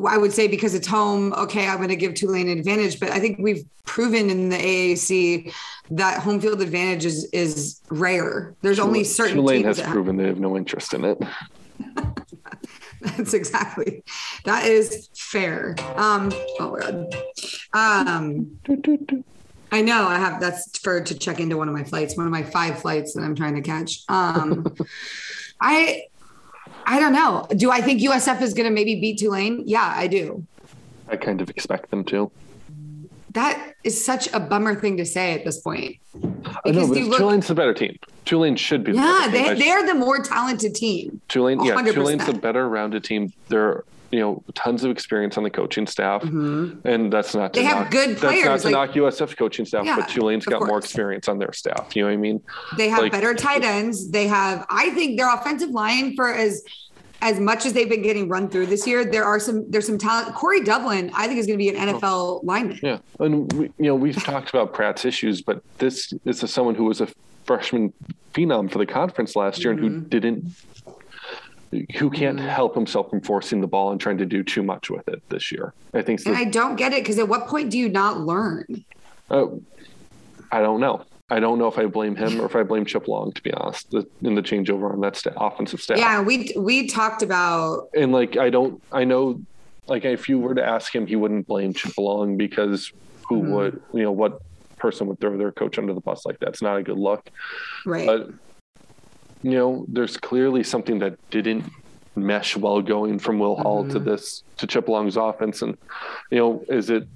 I 0.06 0.18
would 0.18 0.32
say 0.32 0.48
because 0.48 0.74
it's 0.74 0.86
home. 0.86 1.32
Okay, 1.34 1.66
I'm 1.68 1.76
going 1.78 1.88
to 1.88 1.96
give 1.96 2.14
Tulane 2.14 2.48
an 2.48 2.58
advantage, 2.58 3.00
but 3.00 3.10
I 3.10 3.20
think 3.20 3.38
we've 3.38 3.64
proven 3.84 4.28
in 4.30 4.48
the 4.48 4.56
AAC 4.56 5.52
that 5.90 6.20
home 6.20 6.40
field 6.40 6.60
advantage 6.60 7.04
is 7.06 7.24
is 7.32 7.80
rare. 7.90 8.54
There's 8.62 8.78
only 8.78 9.04
certain 9.04 9.36
Tulane 9.36 9.58
teams 9.58 9.66
has 9.66 9.76
that 9.78 9.84
have- 9.84 9.92
proven 9.92 10.16
they 10.16 10.26
have 10.26 10.40
no 10.40 10.56
interest 10.56 10.94
in 10.94 11.04
it. 11.04 11.18
That's 13.00 13.32
exactly. 13.32 14.02
That 14.44 14.66
is 14.66 15.08
fair. 15.16 15.76
Um. 15.96 16.32
Oh 16.58 16.72
my 16.72 16.80
god. 16.80 17.14
Um. 17.72 18.58
I 19.70 19.82
know. 19.82 20.08
I 20.08 20.16
have. 20.18 20.40
That's 20.40 20.76
for 20.78 21.00
to 21.00 21.14
check 21.18 21.38
into 21.40 21.56
one 21.56 21.68
of 21.68 21.74
my 21.74 21.84
flights. 21.84 22.16
One 22.16 22.26
of 22.26 22.32
my 22.32 22.42
five 22.42 22.80
flights 22.80 23.12
that 23.14 23.22
I'm 23.22 23.36
trying 23.36 23.54
to 23.54 23.62
catch. 23.62 24.02
Um. 24.08 24.66
I. 25.60 26.04
I 26.86 27.00
don't 27.00 27.12
know. 27.12 27.46
Do 27.54 27.70
I 27.70 27.82
think 27.82 28.00
USF 28.00 28.40
is 28.40 28.54
going 28.54 28.64
to 28.64 28.74
maybe 28.74 28.98
beat 28.98 29.18
Tulane? 29.18 29.62
Yeah, 29.66 29.92
I 29.94 30.06
do. 30.06 30.46
I 31.08 31.16
kind 31.16 31.42
of 31.42 31.50
expect 31.50 31.90
them 31.90 32.02
to. 32.04 32.30
That 33.32 33.74
is 33.84 34.02
such 34.02 34.32
a 34.32 34.40
bummer 34.40 34.74
thing 34.74 34.96
to 34.96 35.04
say 35.04 35.34
at 35.34 35.44
this 35.44 35.60
point. 35.60 35.96
I 36.14 36.18
know, 36.18 36.62
Because 36.64 36.88
but 36.88 36.98
look- 37.02 37.18
Tulane's 37.18 37.46
the 37.46 37.54
better 37.54 37.74
team. 37.74 37.98
Tulane 38.24 38.56
should 38.56 38.84
be. 38.84 38.92
Yeah, 38.92 39.20
team. 39.24 39.32
they 39.32 39.54
they're 39.54 39.86
the 39.86 39.94
more 39.94 40.22
talented 40.22 40.74
team. 40.74 41.20
Tulane, 41.28 41.62
yeah, 41.62 41.74
100%. 41.74 41.92
Tulane's 41.92 42.26
the 42.26 42.32
better 42.32 42.68
rounded 42.68 43.04
team. 43.04 43.32
They're 43.48 43.84
you 44.10 44.20
know 44.20 44.42
tons 44.54 44.84
of 44.84 44.90
experience 44.90 45.36
on 45.36 45.44
the 45.44 45.50
coaching 45.50 45.86
staff, 45.86 46.22
and 46.22 47.12
that's 47.12 47.34
not 47.34 47.52
to 47.52 47.60
Mm-hmm. 47.60 47.62
They 47.62 47.64
have 47.64 47.78
knock, 47.84 47.90
good 47.90 48.10
That's 48.10 48.22
not 48.22 48.30
players, 48.32 48.62
to 48.62 48.68
like- 48.70 48.88
knock 48.88 48.96
USF 48.96 49.36
coaching 49.36 49.64
staff, 49.66 49.84
Yeah, 49.84 49.96
but 49.96 50.08
Tulane's 50.08 50.46
got 50.46 50.66
more 50.66 50.78
experience 50.78 51.28
on 51.28 51.38
their 51.38 51.52
staff. 51.52 51.94
You 51.94 52.02
know 52.02 52.08
what 52.08 52.14
I 52.14 52.16
mean? 52.16 52.40
They 52.76 52.88
have 52.88 53.00
Like- 53.02 53.12
better 53.12 53.34
tight 53.34 53.62
ends. 53.64 54.10
They 54.10 54.26
have, 54.26 54.64
I 54.70 54.90
think, 54.90 55.18
their 55.18 55.32
offensive 55.32 55.70
line 55.70 56.14
for 56.16 56.32
as 56.32 56.62
as 57.20 57.40
much 57.40 57.66
as 57.66 57.72
they've 57.72 57.88
been 57.88 58.02
getting 58.02 58.28
run 58.28 58.48
through 58.48 58.66
this 58.66 58.86
year. 58.86 59.04
There 59.04 59.24
are 59.24 59.40
some 59.40 59.68
there's 59.70 59.86
some 59.86 59.98
talent. 59.98 60.34
Corey 60.36 60.62
Dublin, 60.62 61.10
I 61.14 61.26
think, 61.26 61.38
is 61.40 61.46
going 61.46 61.58
to 61.58 61.62
be 61.64 61.68
an 61.68 61.88
NFL 61.88 62.44
lineman. 62.44 62.78
Yeah, 62.82 62.98
and 63.18 63.52
we, 63.52 63.64
you 63.78 63.86
know 63.86 63.94
we've 63.96 64.22
talked 64.22 64.50
about 64.50 64.72
Pratt's 64.72 65.04
issues, 65.04 65.42
but 65.42 65.62
this 65.78 66.12
is 66.24 66.42
a, 66.42 66.48
someone 66.48 66.74
who 66.76 66.84
was 66.84 67.00
a 67.00 67.08
freshman 67.44 67.92
phenom 68.34 68.70
for 68.70 68.78
the 68.78 68.86
conference 68.86 69.34
last 69.34 69.64
year 69.64 69.72
and 69.72 69.80
who 69.80 69.88
Mm-hmm. 69.90 70.08
didn't, 70.08 70.44
who 71.98 72.10
can't 72.10 72.38
help 72.40 72.74
himself 72.74 73.10
from 73.10 73.20
forcing 73.20 73.60
the 73.60 73.66
ball 73.66 73.90
and 73.92 74.00
trying 74.00 74.18
to 74.18 74.26
do 74.26 74.42
too 74.42 74.62
much 74.62 74.90
with 74.90 75.06
it 75.08 75.22
this 75.28 75.52
year. 75.52 75.74
I 75.94 76.02
think. 76.02 76.20
So. 76.20 76.30
And 76.30 76.38
I 76.38 76.44
don't 76.44 76.76
get 76.76 76.92
it 76.92 77.02
because 77.02 77.18
at 77.18 77.28
what 77.28 77.46
point 77.48 77.70
do 77.70 77.78
you 77.78 77.88
not 77.88 78.20
learn? 78.20 78.84
Uh, 79.30 79.46
I 80.50 80.60
don't 80.60 80.80
know. 80.80 81.04
I 81.30 81.40
don't 81.40 81.58
know 81.58 81.66
if 81.68 81.78
I 81.78 81.84
blame 81.84 82.16
him 82.16 82.40
or 82.40 82.46
if 82.46 82.56
I 82.56 82.62
blame 82.62 82.86
Chip 82.86 83.06
Long, 83.06 83.32
to 83.32 83.42
be 83.42 83.52
honest, 83.52 83.92
in 84.22 84.34
the 84.34 84.40
changeover 84.40 84.90
on 84.90 85.00
that 85.02 85.14
sta- 85.14 85.34
offensive 85.36 85.80
staff. 85.82 85.98
Yeah, 85.98 86.22
we 86.22 86.54
we 86.56 86.86
talked 86.86 87.22
about 87.22 87.88
And 87.94 88.12
like, 88.12 88.38
I 88.38 88.48
don't, 88.48 88.82
I 88.90 89.04
know, 89.04 89.42
like, 89.86 90.06
if 90.06 90.30
you 90.30 90.38
were 90.38 90.54
to 90.54 90.64
ask 90.64 90.94
him, 90.94 91.06
he 91.06 91.16
wouldn't 91.16 91.46
blame 91.46 91.74
Chip 91.74 91.98
Long 91.98 92.36
because 92.38 92.92
who 93.28 93.42
Mm-hmm. 93.42 93.52
would, 93.52 93.82
you 93.92 94.02
know, 94.04 94.12
what 94.12 94.40
person 94.78 95.06
would 95.08 95.20
throw 95.20 95.36
their 95.36 95.52
coach 95.52 95.78
under 95.78 95.92
the 95.92 96.00
bus 96.00 96.24
like 96.24 96.38
that? 96.38 96.48
It's 96.48 96.62
not 96.62 96.78
a 96.78 96.82
good 96.82 96.96
look. 96.98 97.28
right. 97.84 98.06
But, 98.06 98.30
you 99.42 99.52
know, 99.52 99.84
there's 99.88 100.16
clearly 100.16 100.62
something 100.62 100.98
that 101.00 101.16
didn't 101.30 101.64
mesh 102.16 102.56
well 102.56 102.80
going 102.82 103.18
from 103.18 103.38
Will 103.38 103.56
Hall 103.56 103.84
Mm-hmm. 103.84 103.92
to 103.92 103.98
this, 104.00 104.42
to 104.58 104.66
Chip 104.66 104.88
Long's 104.88 105.16
offense. 105.16 105.62
And, 105.62 105.76
you 106.30 106.38
know, 106.38 106.64
is 106.68 106.90
it 106.90 107.06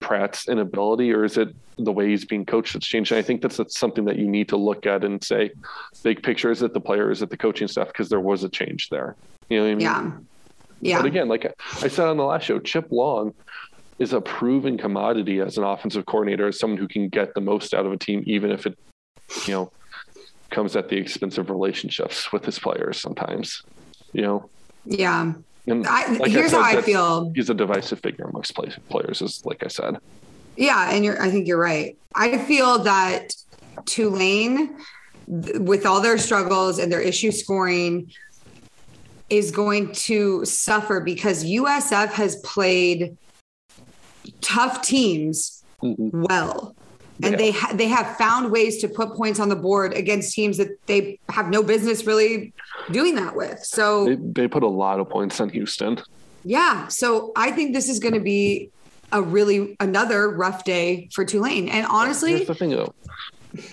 Pratt's 0.00 0.48
inability 0.48 1.12
or 1.12 1.24
is 1.24 1.36
it 1.36 1.48
the 1.78 1.92
way 1.92 2.08
he's 2.08 2.24
being 2.24 2.46
coached 2.46 2.72
that's 2.72 2.86
changed? 2.86 3.12
And 3.12 3.18
I 3.18 3.22
think 3.22 3.42
that's, 3.42 3.58
that's 3.58 3.78
something 3.78 4.04
that 4.06 4.16
you 4.16 4.26
need 4.28 4.48
to 4.48 4.56
look 4.56 4.86
at 4.86 5.04
and 5.04 5.22
say, 5.22 5.50
big 6.02 6.22
picture, 6.22 6.50
is 6.50 6.62
it 6.62 6.72
the 6.72 6.80
player, 6.80 7.10
is 7.10 7.22
it 7.22 7.28
the 7.30 7.36
coaching 7.36 7.68
staff? 7.68 7.88
Because 7.88 8.08
there 8.08 8.20
was 8.20 8.44
a 8.44 8.48
change 8.48 8.88
there. 8.88 9.14
You 9.50 9.58
know 9.58 9.64
what 9.64 9.70
I 9.70 9.74
mean? 9.74 9.80
yeah, 9.80 10.10
yeah, 10.80 10.96
But 10.98 11.06
again, 11.06 11.28
like 11.28 11.54
I 11.82 11.88
said 11.88 12.06
on 12.06 12.16
the 12.16 12.24
last 12.24 12.44
show, 12.44 12.58
Chip 12.58 12.88
Long 12.90 13.34
is 13.98 14.12
a 14.12 14.20
proven 14.20 14.76
commodity 14.76 15.40
as 15.40 15.56
an 15.56 15.64
offensive 15.64 16.04
coordinator, 16.06 16.48
as 16.48 16.58
someone 16.58 16.78
who 16.78 16.88
can 16.88 17.08
get 17.08 17.34
the 17.34 17.40
most 17.40 17.72
out 17.74 17.86
of 17.86 17.92
a 17.92 17.96
team, 17.96 18.22
even 18.26 18.50
if 18.50 18.66
it, 18.66 18.78
you 19.46 19.54
know, 19.54 19.72
comes 20.50 20.76
at 20.76 20.88
the 20.88 20.96
expense 20.96 21.38
of 21.38 21.50
relationships 21.50 22.32
with 22.32 22.44
his 22.44 22.58
players 22.58 22.98
sometimes. 23.00 23.62
You 24.12 24.22
know, 24.22 24.50
yeah. 24.84 25.32
and 25.66 25.86
I, 25.86 26.12
like 26.16 26.30
here's 26.30 26.52
said, 26.52 26.62
how 26.62 26.78
I 26.78 26.82
feel. 26.82 27.32
He's 27.34 27.50
a 27.50 27.54
divisive 27.54 28.00
figure 28.00 28.24
amongst 28.26 28.54
play, 28.54 28.70
players, 28.88 29.20
is 29.22 29.44
like 29.44 29.64
I 29.64 29.68
said. 29.68 29.96
Yeah, 30.56 30.90
and 30.92 31.04
you're 31.04 31.20
I 31.20 31.30
think 31.30 31.46
you're 31.46 31.58
right. 31.60 31.96
I 32.14 32.38
feel 32.38 32.78
that 32.84 33.34
Tulane 33.84 34.76
th- 35.28 35.56
with 35.58 35.84
all 35.84 36.00
their 36.00 36.16
struggles 36.18 36.78
and 36.78 36.90
their 36.90 37.00
issue 37.02 37.30
scoring 37.30 38.10
is 39.28 39.50
going 39.50 39.92
to 39.92 40.44
suffer 40.44 41.00
because 41.00 41.44
USF 41.44 42.10
has 42.12 42.36
played 42.36 43.16
tough 44.40 44.82
teams 44.82 45.62
Mhm. 45.82 46.26
well. 46.28 46.74
And 47.22 47.32
Yeah. 47.32 47.36
they 47.38 47.50
ha- 47.50 47.72
they 47.74 47.88
have 47.88 48.16
found 48.18 48.50
ways 48.52 48.78
to 48.82 48.88
put 48.88 49.14
points 49.14 49.40
on 49.40 49.48
the 49.48 49.56
board 49.56 49.94
against 49.94 50.34
teams 50.34 50.58
that 50.58 50.68
they 50.86 51.18
have 51.30 51.48
no 51.48 51.62
business 51.62 52.04
really 52.06 52.52
doing 52.90 53.14
that 53.16 53.34
with. 53.34 53.60
So 53.64 54.04
They, 54.06 54.16
they 54.42 54.48
put 54.48 54.62
a 54.62 54.68
lot 54.68 55.00
of 55.00 55.08
points 55.08 55.40
on 55.40 55.48
Houston. 55.50 55.98
yeah. 56.44 56.88
So 56.88 57.32
I 57.36 57.52
think 57.52 57.72
this 57.74 57.88
is 57.88 57.98
going 58.00 58.14
to 58.14 58.20
be 58.20 58.70
a 59.12 59.22
really 59.22 59.76
another 59.80 60.28
rough 60.28 60.64
day 60.64 61.08
for 61.12 61.24
Tulane. 61.24 61.68
And 61.68 61.86
honestly, 61.86 62.34
Here's 62.36 62.48
the 62.48 62.54
thing, 62.54 62.70
though. 62.70 62.92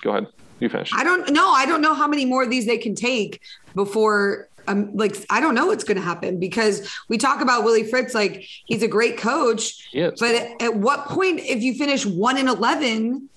Go 0.02 0.12
ahead. 0.12 0.28
You 0.60 0.70
finish. 0.70 0.92
I 0.94 1.04
don't 1.04 1.30
know. 1.34 1.50
I 1.50 1.66
don't 1.66 1.82
know 1.82 1.94
how 1.94 2.08
many 2.08 2.24
more 2.26 2.44
of 2.44 2.50
these 2.50 2.66
they 2.66 2.78
can 2.78 2.96
take 2.96 3.42
before. 3.76 4.48
Um, 4.66 4.96
like 4.96 5.18
I 5.30 5.42
don't 5.42 5.56
know 5.56 5.66
what's 5.66 5.84
going 5.84 5.98
to 5.98 6.02
happen 6.04 6.40
because 6.40 6.90
we 7.10 7.18
talk 7.18 7.42
about 7.42 7.66
Willie 7.66 7.84
Fritz 7.84 8.14
like 8.14 8.46
he's 8.66 8.82
a 8.82 8.88
great 8.88 9.18
coach, 9.18 9.90
Yes. 9.92 10.14
but 10.22 10.34
at, 10.36 10.62
at 10.62 10.76
what 10.78 11.08
point 11.08 11.42
if 11.42 11.62
you 11.62 11.74
finish 11.74 12.06
one 12.06 12.38
in 12.38 12.48
eleven, 12.48 13.28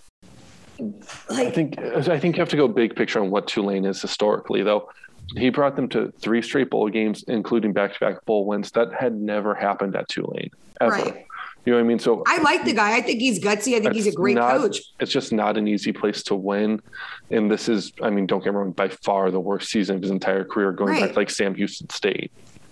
I 1.30 1.50
think 1.50 1.78
I 1.78 2.18
think 2.18 2.36
you 2.36 2.40
have 2.40 2.48
to 2.50 2.56
go 2.56 2.68
big 2.68 2.94
picture 2.96 3.20
on 3.20 3.30
what 3.30 3.46
Tulane 3.48 3.84
is 3.84 4.00
historically, 4.02 4.62
though. 4.62 4.90
He 5.36 5.50
brought 5.50 5.74
them 5.74 5.88
to 5.88 6.12
three 6.20 6.40
straight 6.40 6.70
bowl 6.70 6.88
games, 6.88 7.24
including 7.26 7.72
back-to-back 7.72 8.24
bowl 8.26 8.46
wins. 8.46 8.70
That 8.72 8.92
had 8.92 9.14
never 9.14 9.54
happened 9.54 9.96
at 9.96 10.08
Tulane 10.08 10.50
ever. 10.80 10.92
Right. 10.92 11.26
You 11.64 11.72
know 11.72 11.78
what 11.78 11.84
I 11.84 11.88
mean? 11.88 11.98
So 11.98 12.22
I 12.28 12.40
like 12.42 12.64
the 12.64 12.72
guy. 12.74 12.96
I 12.96 13.00
think 13.00 13.18
he's 13.20 13.40
gutsy. 13.40 13.74
I 13.74 13.80
think 13.80 13.94
he's 13.94 14.06
a 14.06 14.12
great 14.12 14.36
not- 14.36 14.56
coach. 14.56 14.78
It's 15.00 15.10
just 15.10 15.32
not 15.32 15.56
an 15.56 15.66
easy 15.66 15.92
place 15.92 16.22
to 16.24 16.36
win. 16.36 16.80
And 17.32 17.50
this 17.50 17.68
is, 17.68 17.92
I 18.00 18.10
mean, 18.10 18.26
don't 18.26 18.44
get 18.44 18.52
me 18.52 18.58
wrong, 18.60 18.70
by 18.70 18.88
far 18.88 19.32
the 19.32 19.40
worst 19.40 19.68
season 19.70 19.96
of 19.96 20.02
his 20.02 20.12
entire 20.12 20.44
career, 20.44 20.70
going 20.70 20.92
Right. 20.92 21.00
back 21.00 21.10
to 21.14 21.16
like 21.16 21.30
Sam 21.30 21.56
Houston 21.56 21.90
State. 21.90 22.30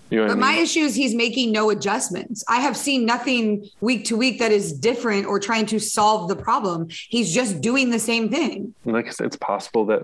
You 0.09 0.21
know 0.21 0.27
But 0.27 0.37
my 0.37 0.49
I 0.49 0.51
mean? 0.53 0.63
issue 0.63 0.81
is 0.81 0.93
he's 0.95 1.15
making 1.15 1.51
no 1.51 1.69
adjustments. 1.71 2.43
I 2.47 2.57
have 2.59 2.77
seen 2.77 3.05
nothing 3.05 3.67
week 3.81 4.05
to 4.05 4.15
week 4.17 4.37
that 4.39 4.51
is 4.51 4.71
different 4.71 5.25
or 5.25 5.39
trying 5.39 5.65
to 5.67 5.79
solve 5.79 6.29
the 6.29 6.35
problem. 6.35 6.87
He's 7.09 7.33
just 7.33 7.59
doing 7.61 7.89
the 7.89 7.99
same 7.99 8.29
thing. 8.29 8.73
Like 8.85 9.07
I 9.07 9.09
said, 9.09 9.27
it's 9.27 9.35
possible 9.37 9.85
that 9.87 10.03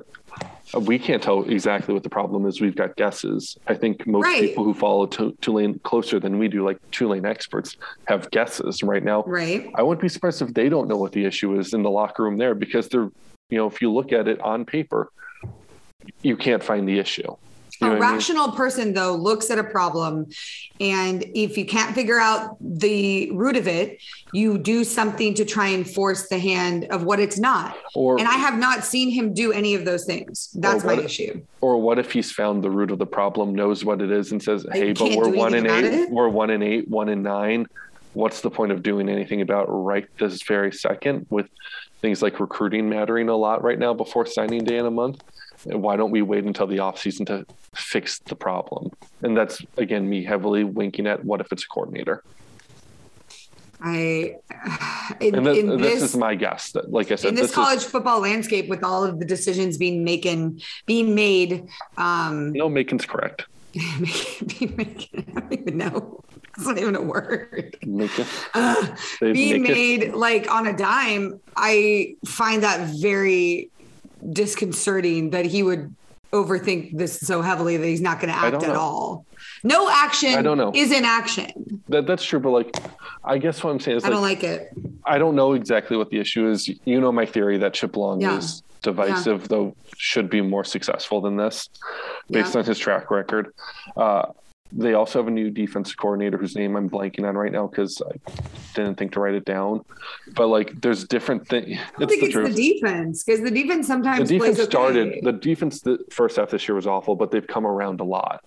uh, 0.73 0.79
we 0.79 0.97
can't 0.97 1.21
tell 1.21 1.43
exactly 1.43 1.93
what 1.93 2.01
the 2.01 2.09
problem 2.09 2.47
is. 2.47 2.59
We've 2.61 2.75
got 2.75 2.95
guesses. 2.95 3.57
I 3.67 3.75
think 3.75 4.07
most 4.07 4.23
Right. 4.25 4.41
people 4.41 4.63
who 4.63 4.73
follow 4.73 5.05
Tulane 5.05 5.77
closer 5.83 6.19
than 6.19 6.39
we 6.39 6.47
do, 6.47 6.65
like 6.65 6.77
Tulane 6.89 7.25
experts, 7.25 7.77
have 8.05 8.31
guesses 8.31 8.81
right 8.81 9.03
now. 9.03 9.23
Right. 9.27 9.69
I 9.75 9.83
wouldn't 9.83 10.01
be 10.01 10.09
surprised 10.09 10.41
if 10.41 10.53
they 10.55 10.67
don't 10.67 10.87
know 10.87 10.97
what 10.97 11.11
the 11.11 11.25
issue 11.25 11.59
is 11.59 11.73
in 11.73 11.83
the 11.83 11.91
locker 11.91 12.23
room 12.23 12.37
there 12.37 12.55
because 12.55 12.87
they're, 12.89 13.09
you 13.49 13.57
know, 13.57 13.67
if 13.67 13.81
you 13.81 13.91
look 13.91 14.11
at 14.13 14.27
it 14.27 14.41
on 14.41 14.65
paper, 14.65 15.11
you 16.23 16.35
can't 16.37 16.63
find 16.63 16.87
the 16.89 16.97
issue. 16.97 17.35
You 17.81 17.87
know 17.87 17.93
a 17.95 17.97
what 17.97 18.03
I 18.05 18.07
mean? 18.09 18.15
rational 18.17 18.51
person, 18.51 18.93
though, 18.93 19.15
looks 19.15 19.49
at 19.49 19.57
a 19.57 19.63
problem, 19.63 20.27
and 20.79 21.23
if 21.33 21.57
you 21.57 21.65
can't 21.65 21.95
figure 21.95 22.19
out 22.19 22.57
the 22.61 23.31
root 23.31 23.57
of 23.57 23.67
it, 23.67 23.99
you 24.33 24.59
do 24.59 24.83
something 24.83 25.33
to 25.33 25.45
try 25.45 25.67
and 25.69 25.89
force 25.89 26.27
the 26.29 26.37
hand 26.37 26.85
of 26.91 27.03
what 27.03 27.19
it's 27.19 27.39
not. 27.39 27.75
Or, 27.95 28.19
And 28.19 28.27
I 28.27 28.33
have 28.35 28.57
not 28.59 28.83
seen 28.83 29.09
him 29.09 29.33
do 29.33 29.51
any 29.51 29.73
of 29.73 29.83
those 29.83 30.05
things. 30.05 30.49
That's 30.53 30.83
my 30.83 30.93
what- 30.95 31.05
issue. 31.05 31.41
or 31.61 31.81
what 31.81 31.97
if 31.97 32.11
he's 32.11 32.31
found 32.31 32.63
the 32.63 32.69
root 32.69 32.91
of 32.91 32.99
the 32.99 33.05
problem, 33.07 33.55
knows 33.55 33.83
what 33.83 33.99
it 34.01 34.11
is, 34.11 34.31
and 34.31 34.41
says, 34.41 34.63
"Hey, 34.71 34.93
but 34.93 35.15
we're 35.15 35.29
one 35.29 35.55
in 35.55 35.65
eight, 35.65 35.85
it? 35.85 36.09
we're 36.11 36.29
one 36.29 36.51
in 36.51 36.61
eight, 36.61 36.87
one 36.87 37.09
in 37.09 37.23
nine. 37.23 37.65
What's 38.13 38.41
the 38.41 38.51
point 38.51 38.71
of 38.71 38.83
doing 38.83 39.09
anything 39.09 39.41
about 39.41 39.65
right 39.69 40.05
this 40.19 40.43
very 40.43 40.71
second 40.71 41.25
with 41.29 41.47
things 42.01 42.21
like 42.21 42.39
recruiting 42.39 42.89
mattering 42.89 43.29
a 43.29 43.35
lot 43.35 43.63
right 43.63 43.79
now 43.79 43.93
before 43.93 44.25
signing 44.25 44.63
day 44.65 44.77
in 44.77 44.85
a 44.85 44.91
month? 44.91 45.23
And 45.69 45.81
Why 45.81 45.95
don't 45.95 46.11
we 46.11 46.21
wait 46.21 46.43
until 46.43 46.67
the 46.67 46.77
offseason 46.77 47.25
to 47.27 47.45
fix 47.75 48.19
the 48.19 48.35
problem? 48.35 48.91
And 49.21 49.35
that's 49.35 49.61
again 49.77 50.09
me 50.09 50.23
heavily 50.23 50.63
winking 50.63 51.07
at 51.07 51.23
what 51.23 51.41
if 51.41 51.51
it's 51.51 51.63
a 51.63 51.67
coordinator. 51.67 52.23
I 53.83 54.35
in, 55.19 55.35
And 55.35 55.47
in 55.47 55.67
this, 55.77 56.01
this, 56.01 56.03
is 56.03 56.17
my 56.17 56.35
guess. 56.35 56.71
That, 56.71 56.91
like 56.91 57.11
I 57.11 57.15
said, 57.15 57.29
in 57.29 57.35
this, 57.35 57.47
this 57.47 57.55
college 57.55 57.79
is 57.79 57.85
football 57.85 58.19
landscape 58.21 58.67
with 58.69 58.83
all 58.83 59.03
of 59.03 59.19
the 59.19 59.25
decisions 59.25 59.77
being 59.77 60.03
making 60.03 60.61
being 60.85 61.15
made 61.15 61.67
um 61.97 62.51
no 62.53 62.69
Macon's 62.69 63.05
correct. 63.05 63.45
being 63.73 64.75
making, 64.75 65.33
I 65.35 65.39
don't 65.39 65.53
even 65.53 65.77
know. 65.77 66.23
It's 66.57 66.67
not 66.67 66.77
even 66.77 66.95
a 66.95 67.01
word. 67.01 67.77
Macon, 67.85 68.25
Uh, 68.53 68.95
being 69.21 69.65
it- 69.65 69.71
made 69.71 70.13
like 70.13 70.51
on 70.51 70.67
a 70.67 70.75
dime, 70.75 71.39
I 71.55 72.15
find 72.25 72.63
that 72.63 72.89
very 73.01 73.69
disconcerting 74.31 75.31
that 75.31 75.45
he 75.45 75.63
would 75.63 75.95
overthink 76.31 76.97
this 76.97 77.19
so 77.19 77.41
heavily 77.41 77.75
that 77.77 77.85
he's 77.85 78.01
not 78.01 78.19
going 78.21 78.31
to 78.33 78.37
act 78.39 78.63
at 78.63 78.75
all. 78.75 79.25
No 79.63 79.89
action 79.89 80.33
I 80.35 80.41
don't 80.41 80.57
know. 80.57 80.71
is 80.73 80.91
inaction. 80.91 81.81
that, 81.89 82.07
that's 82.07 82.23
true, 82.23 82.39
but 82.39 82.51
like, 82.51 82.75
I 83.23 83.37
guess 83.37 83.63
what 83.63 83.71
I'm 83.71 83.79
saying 83.79 83.97
is 83.97 84.03
I 84.03 84.07
like, 84.07 84.13
don't 84.15 84.21
like 84.23 84.43
it. 84.43 84.69
I 85.05 85.17
don't 85.17 85.35
know 85.35 85.53
exactly 85.53 85.97
what 85.97 86.09
the 86.09 86.19
issue 86.19 86.49
is. 86.49 86.67
You 86.85 87.01
know 87.01 87.11
my 87.11 87.25
theory 87.25 87.57
that 87.57 87.73
Chip 87.73 87.97
Long 87.97 88.21
Yeah. 88.21 88.37
is 88.37 88.63
divisive, 88.81 89.47
though 89.49 89.75
should 89.97 90.29
be 90.29 90.41
more 90.41 90.63
successful 90.63 91.21
than 91.21 91.35
this, 91.37 91.69
based 92.29 92.53
Yeah. 92.55 92.61
on 92.61 92.65
his 92.65 92.79
track 92.79 93.11
record. 93.11 93.53
Uh, 93.95 94.27
they 94.71 94.93
also 94.93 95.19
have 95.19 95.27
a 95.27 95.31
new 95.31 95.49
defensive 95.49 95.97
coordinator 95.97 96.37
whose 96.37 96.55
name 96.55 96.75
I'm 96.75 96.89
blanking 96.89 97.27
on 97.27 97.35
right 97.35 97.51
now 97.51 97.67
because 97.67 98.01
I 98.01 98.17
didn't 98.73 98.95
think 98.95 99.11
to 99.13 99.19
write 99.19 99.35
it 99.35 99.45
down. 99.45 99.83
But 100.33 100.47
like, 100.47 100.79
there's 100.81 101.03
different 101.05 101.47
things. 101.47 101.77
I 101.97 102.05
think 102.05 102.23
it's 102.23 102.35
the 102.35 102.49
defense 102.53 103.23
because 103.23 103.41
the 103.41 103.51
defense 103.51 103.87
sometimes 103.87 104.29
The 104.29 104.37
defense 104.37 104.55
plays 104.57 104.67
okay. 104.67 104.69
started. 104.71 105.19
The 105.23 105.33
defense 105.33 105.81
the 105.81 105.99
first 106.09 106.37
half 106.37 106.49
this 106.51 106.67
year 106.67 106.75
was 106.75 106.87
awful, 106.87 107.15
but 107.15 107.31
they've 107.31 107.45
come 107.45 107.65
around 107.65 107.99
a 107.99 108.05
lot. 108.05 108.43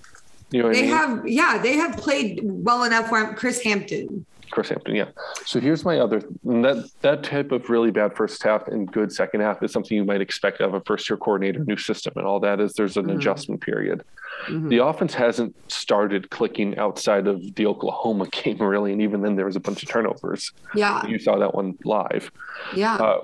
You 0.51 0.63
know 0.63 0.73
They 0.73 0.79
I 0.79 0.83
mean? 0.83 0.91
have, 0.91 1.29
yeah, 1.29 1.59
they 1.59 1.77
have 1.77 1.97
played 1.97 2.41
well 2.43 2.85
enough. 2.85 3.11
Where 3.11 3.27
I'm- 3.27 3.35
Chris 3.35 3.63
Hampton, 3.63 4.25
Chris 4.55 4.69
Hampton, 4.69 4.95
yeah. 4.95 5.07
So 5.45 5.59
here's 5.59 5.85
my 5.85 5.99
other 5.99 6.23
and 6.45 6.65
that 6.65 6.89
that 7.01 7.25
type 7.25 7.51
of 7.51 7.69
really 7.69 7.91
bad 7.91 8.15
first 8.17 8.41
half 8.45 8.69
and 8.69 8.91
good 8.91 9.11
second 9.13 9.41
half 9.41 9.61
is 9.65 9.73
something 9.73 9.97
you 9.97 10.05
might 10.05 10.21
expect 10.21 10.61
of 10.61 10.75
a 10.75 10.81
first 10.83 11.11
year 11.11 11.17
coordinator, 11.17 11.65
new 11.65 11.77
system, 11.77 12.13
and 12.17 12.25
all 12.25 12.39
that. 12.41 12.61
Is 12.61 12.75
there's 12.75 12.97
an 12.97 13.07
Mhm. 13.07 13.17
adjustment 13.17 13.61
period. 13.63 14.05
Mhm. 14.47 14.69
The 14.69 14.79
offense 14.79 15.13
hasn't 15.15 15.55
started 15.73 16.31
clicking 16.31 16.79
outside 16.79 17.27
of 17.27 17.43
the 17.57 17.67
Oklahoma 17.67 18.27
game 18.31 18.59
really, 18.59 18.93
and 18.93 19.03
even 19.03 19.23
then 19.23 19.35
there 19.35 19.47
was 19.47 19.57
a 19.57 19.61
bunch 19.61 19.83
of 19.83 19.89
turnovers. 19.89 20.53
yeah, 20.75 21.05
You 21.05 21.19
saw 21.19 21.37
that 21.39 21.53
one 21.55 21.75
live. 21.85 22.31
yeah. 22.77 22.95
Uh, 22.95 23.19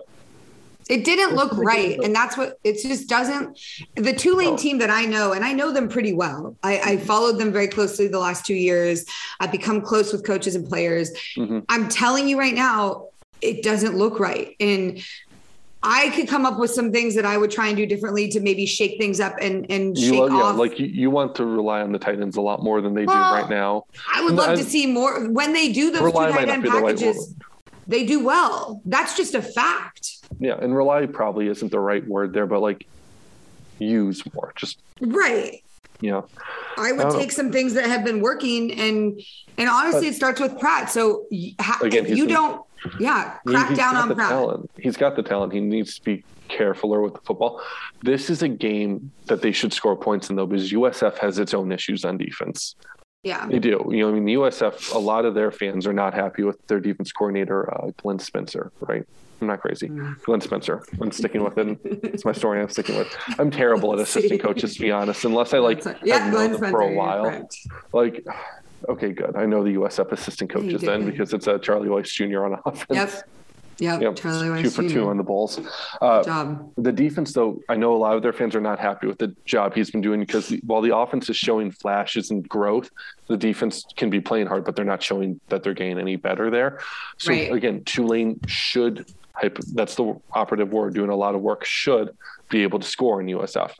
It 0.90 1.04
didn't 1.04 1.34
look 1.36 1.50
This 1.50 1.58
is 1.58 1.62
a 1.62 1.66
right. 1.66 1.98
And 2.02 2.14
that's 2.14 2.36
what 2.36 2.58
it 2.64 2.82
just 2.82 3.08
doesn't. 3.08 3.58
The 3.94 4.12
Tulane 4.12 4.56
team 4.56 4.78
that 4.78 4.90
I 4.90 5.04
know, 5.06 5.32
and 5.32 5.44
I 5.44 5.52
know 5.52 5.72
them 5.72 5.88
pretty 5.88 6.12
well, 6.12 6.56
I, 6.64 6.80
I 6.80 6.96
followed 6.96 7.38
them 7.38 7.52
very 7.52 7.68
closely 7.68 8.08
the 8.08 8.18
last 8.18 8.44
two 8.44 8.54
years. 8.54 9.04
I've 9.38 9.52
become 9.52 9.80
close 9.82 10.12
with 10.12 10.26
coaches 10.26 10.56
and 10.56 10.68
players. 10.68 11.10
Mhm. 11.36 11.64
I'm 11.68 11.88
telling 11.88 12.28
you 12.28 12.38
right 12.38 12.54
now, 12.54 13.06
it 13.40 13.62
doesn't 13.62 13.96
look 13.96 14.18
right. 14.18 14.56
And 14.58 15.00
I 15.82 16.10
could 16.10 16.28
come 16.28 16.44
up 16.44 16.58
with 16.58 16.72
some 16.72 16.92
things 16.92 17.14
that 17.14 17.24
I 17.24 17.38
would 17.38 17.50
try 17.50 17.68
and 17.68 17.76
do 17.76 17.86
differently 17.86 18.28
to 18.30 18.40
maybe 18.40 18.66
shake 18.66 18.98
things 19.00 19.18
up 19.18 19.36
and, 19.40 19.64
and 19.70 19.96
you 19.96 20.10
shake 20.10 20.18
love, 20.20 20.30
yeah, 20.32 20.36
off. 20.42 20.56
like 20.58 20.78
you, 20.78 20.86
you 20.86 21.08
want 21.10 21.36
to 21.36 21.46
rely 21.46 21.80
on 21.80 21.92
the 21.92 21.98
tight 21.98 22.20
ends 22.20 22.36
a 22.36 22.40
lot 22.42 22.62
more 22.62 22.82
than 22.82 22.92
they 22.94 23.06
Well, 23.06 23.16
do 23.32 23.40
right 23.40 23.48
now. 23.48 23.84
I 24.12 24.22
would 24.22 24.34
No, 24.34 24.42
love 24.42 24.50
I- 24.50 24.56
to 24.56 24.64
see 24.64 24.86
more 24.86 25.30
when 25.30 25.52
they 25.54 25.72
do 25.72 25.90
those 25.90 26.12
two 26.12 26.18
tight 26.18 26.48
end 26.50 26.62
be 26.64 26.68
the 26.68 26.80
right 26.80 26.96
packages. 26.96 27.34
They 27.86 28.04
do 28.04 28.22
well. 28.24 28.82
That's 28.84 29.16
just 29.16 29.34
a 29.34 29.40
fact. 29.40 30.18
Yeah, 30.40 30.54
and 30.58 30.74
rely 30.74 31.06
probably 31.06 31.46
isn't 31.48 31.70
the 31.70 31.78
right 31.78 32.04
word 32.06 32.32
there, 32.32 32.46
but 32.46 32.60
like 32.60 32.86
use 33.78 34.22
more. 34.34 34.52
Just 34.56 34.78
Right. 35.00 35.62
you 36.00 36.10
know, 36.10 36.26
I 36.78 36.92
would 36.92 37.00
I 37.06 37.08
don't 37.10 37.18
take 37.18 37.30
some 37.32 37.52
things 37.52 37.74
that 37.74 37.84
have 37.84 38.04
been 38.04 38.20
working 38.20 38.72
and 38.72 39.20
and 39.58 39.68
honestly, 39.68 40.08
it 40.08 40.14
starts 40.14 40.40
with 40.40 40.58
Pratt. 40.58 40.90
So 40.90 41.26
ha- 41.60 41.78
Again, 41.82 42.06
if 42.06 42.16
you 42.16 42.26
don't, 42.26 42.62
yeah, 42.98 43.36
He- 43.44 43.52
crack 43.52 43.68
he's 43.68 43.78
down 43.78 43.96
on 43.96 44.08
the 44.08 44.14
Pratt. 44.14 44.30
talent. 44.30 44.70
He's 44.78 44.96
got 44.96 45.14
the 45.14 45.22
talent. 45.22 45.52
He 45.52 45.60
needs 45.60 45.96
to 45.96 46.02
be 46.02 46.24
carefuler 46.48 47.02
with 47.04 47.12
the 47.14 47.20
football. 47.20 47.60
This 48.02 48.30
is 48.30 48.42
a 48.42 48.48
game 48.48 49.12
that 49.26 49.42
they 49.42 49.52
should 49.52 49.72
score 49.74 49.94
points 49.96 50.30
in 50.30 50.36
though, 50.36 50.46
because 50.46 50.72
USF 50.72 51.18
has 51.18 51.38
its 51.38 51.52
own 51.52 51.70
issues 51.70 52.04
on 52.06 52.16
defense. 52.16 52.74
Yeah, 53.22 53.46
They 53.46 53.58
do. 53.58 53.84
You 53.90 53.98
know, 53.98 54.08
I 54.08 54.12
mean, 54.12 54.24
the 54.24 54.32
USF, 54.32 54.94
a 54.94 54.98
lot 54.98 55.26
of 55.26 55.34
their 55.34 55.50
fans 55.50 55.86
are 55.86 55.92
not 55.92 56.14
happy 56.14 56.42
with 56.42 56.66
their 56.68 56.80
defense 56.80 57.12
coordinator, 57.12 57.70
uh, 57.70 57.90
Glenn 57.98 58.18
Spencer, 58.18 58.72
right? 58.80 59.04
I'm 59.40 59.46
not 59.46 59.60
crazy. 59.60 59.88
Mm. 59.88 60.22
Glenn 60.22 60.40
Spencer. 60.40 60.82
I'm 61.00 61.10
sticking 61.12 61.42
with 61.42 61.56
it. 61.58 61.78
It's 61.84 62.24
my 62.24 62.32
story. 62.32 62.60
I'm 62.60 62.68
sticking 62.68 62.96
with. 62.96 63.08
I'm 63.38 63.50
terrible 63.62 63.92
at 63.94 63.98
assistant 64.00 64.40
coaches, 64.42 64.74
to 64.74 64.80
be 64.80 64.90
honest. 64.90 65.24
Unless 65.24 65.54
I 65.54 65.58
like 65.58 65.82
yeah, 66.04 66.18
have 66.18 66.32
known 66.32 66.52
them 66.52 66.70
for 66.70 66.80
a 66.82 66.92
while. 66.92 67.48
Like, 67.92 68.26
okay, 68.88 69.12
good. 69.12 69.36
I 69.36 69.46
know 69.46 69.64
the 69.64 69.74
USF 69.74 70.12
assistant 70.12 70.50
coaches 70.50 70.82
then 70.82 71.04
because 71.08 71.32
it's 71.32 71.46
a 71.46 71.58
Charlie 71.58 71.88
Weis 71.88 72.06
Jr. 72.12 72.44
on 72.44 72.60
offense. 72.66 72.86
Yep, 72.90 73.22
yep. 73.78 74.02
Yep, 74.02 74.16
Charlie 74.16 74.48
Weis 74.48 74.62
two 74.62 74.70
for 74.70 74.86
two 74.86 75.08
on 75.08 75.16
the 75.16 75.22
Bulls. 75.22 75.58
Uh, 76.02 76.22
job. 76.22 76.70
the 76.76 76.92
defense, 76.92 77.32
though, 77.32 77.60
I 77.70 77.76
know 77.76 77.94
a 77.94 77.96
lot 77.96 78.14
of 78.16 78.22
their 78.22 78.34
fans 78.34 78.54
are 78.54 78.60
not 78.60 78.78
happy 78.78 79.06
with 79.06 79.16
the 79.18 79.34
job 79.46 79.74
he's 79.74 79.90
been 79.90 80.02
doing 80.02 80.20
because 80.20 80.48
the, 80.48 80.60
while 80.66 80.82
the 80.82 80.94
offense 80.94 81.30
is 81.30 81.36
showing 81.38 81.70
flashes 81.70 82.30
and 82.30 82.46
growth, 82.46 82.90
the 83.28 83.38
defense 83.38 83.86
can 83.96 84.10
be 84.10 84.20
playing 84.20 84.48
hard, 84.48 84.64
but 84.66 84.76
they're 84.76 84.84
not 84.84 85.02
showing 85.02 85.40
that 85.48 85.62
they're 85.62 85.72
getting 85.72 85.98
any 85.98 86.16
better 86.16 86.50
there. 86.50 86.80
So 87.16 87.32
Right. 87.32 87.50
again, 87.52 87.84
Tulane 87.84 88.40
should. 88.46 89.06
That's 89.74 89.94
the 89.94 90.20
operative 90.32 90.72
word. 90.72 90.94
Doing 90.94 91.10
a 91.10 91.16
lot 91.16 91.34
of 91.34 91.40
work 91.40 91.64
should 91.64 92.16
be 92.48 92.62
able 92.62 92.78
to 92.80 92.86
score 92.86 93.20
in 93.20 93.26
USF. 93.28 93.72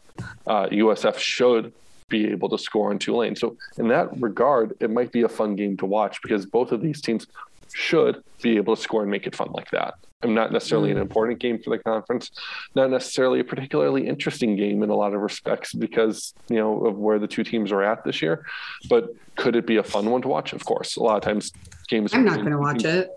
Uh, 0.46 0.66
USF 0.68 1.18
should 1.18 1.72
be 2.08 2.30
able 2.30 2.48
to 2.50 2.58
score 2.58 2.92
in 2.92 2.98
Tulane. 2.98 3.36
So 3.36 3.56
in 3.78 3.88
that 3.88 4.08
regard, 4.20 4.74
it 4.80 4.90
might 4.90 5.12
be 5.12 5.22
a 5.22 5.28
fun 5.28 5.56
game 5.56 5.76
to 5.78 5.86
watch 5.86 6.20
because 6.22 6.44
both 6.44 6.72
of 6.72 6.82
these 6.82 7.00
teams 7.00 7.26
should 7.72 8.22
be 8.42 8.56
able 8.56 8.76
to 8.76 8.82
score 8.82 9.02
and 9.02 9.10
make 9.10 9.26
it 9.26 9.34
fun 9.34 9.52
like 9.52 9.70
that. 9.70 9.94
I'm 10.22 10.34
not 10.34 10.52
necessarily 10.52 10.90
an 10.90 10.98
important 10.98 11.38
game 11.38 11.62
for 11.62 11.70
the 11.70 11.82
conference, 11.82 12.30
not 12.74 12.90
necessarily 12.90 13.40
a 13.40 13.44
particularly 13.44 14.06
interesting 14.06 14.54
game 14.54 14.82
in 14.82 14.90
a 14.90 14.94
lot 14.94 15.14
of 15.14 15.20
respects 15.20 15.72
because 15.72 16.34
you 16.50 16.56
know 16.56 16.84
of 16.84 16.98
where 16.98 17.18
the 17.18 17.26
two 17.26 17.42
teams 17.42 17.72
are 17.72 17.82
at 17.82 18.04
this 18.04 18.20
year. 18.20 18.44
But 18.90 19.14
could 19.36 19.56
it 19.56 19.66
be 19.66 19.78
a 19.78 19.82
fun 19.82 20.10
one 20.10 20.20
to 20.22 20.28
watch? 20.28 20.52
Of 20.52 20.64
course. 20.64 20.96
A 20.96 21.02
lot 21.02 21.16
of 21.16 21.22
times 21.22 21.52
games. 21.88 22.12
I'm 22.12 22.24
not 22.24 22.36
going 22.36 22.50
to 22.50 22.58
watch 22.58 22.84
it. 22.84 23.08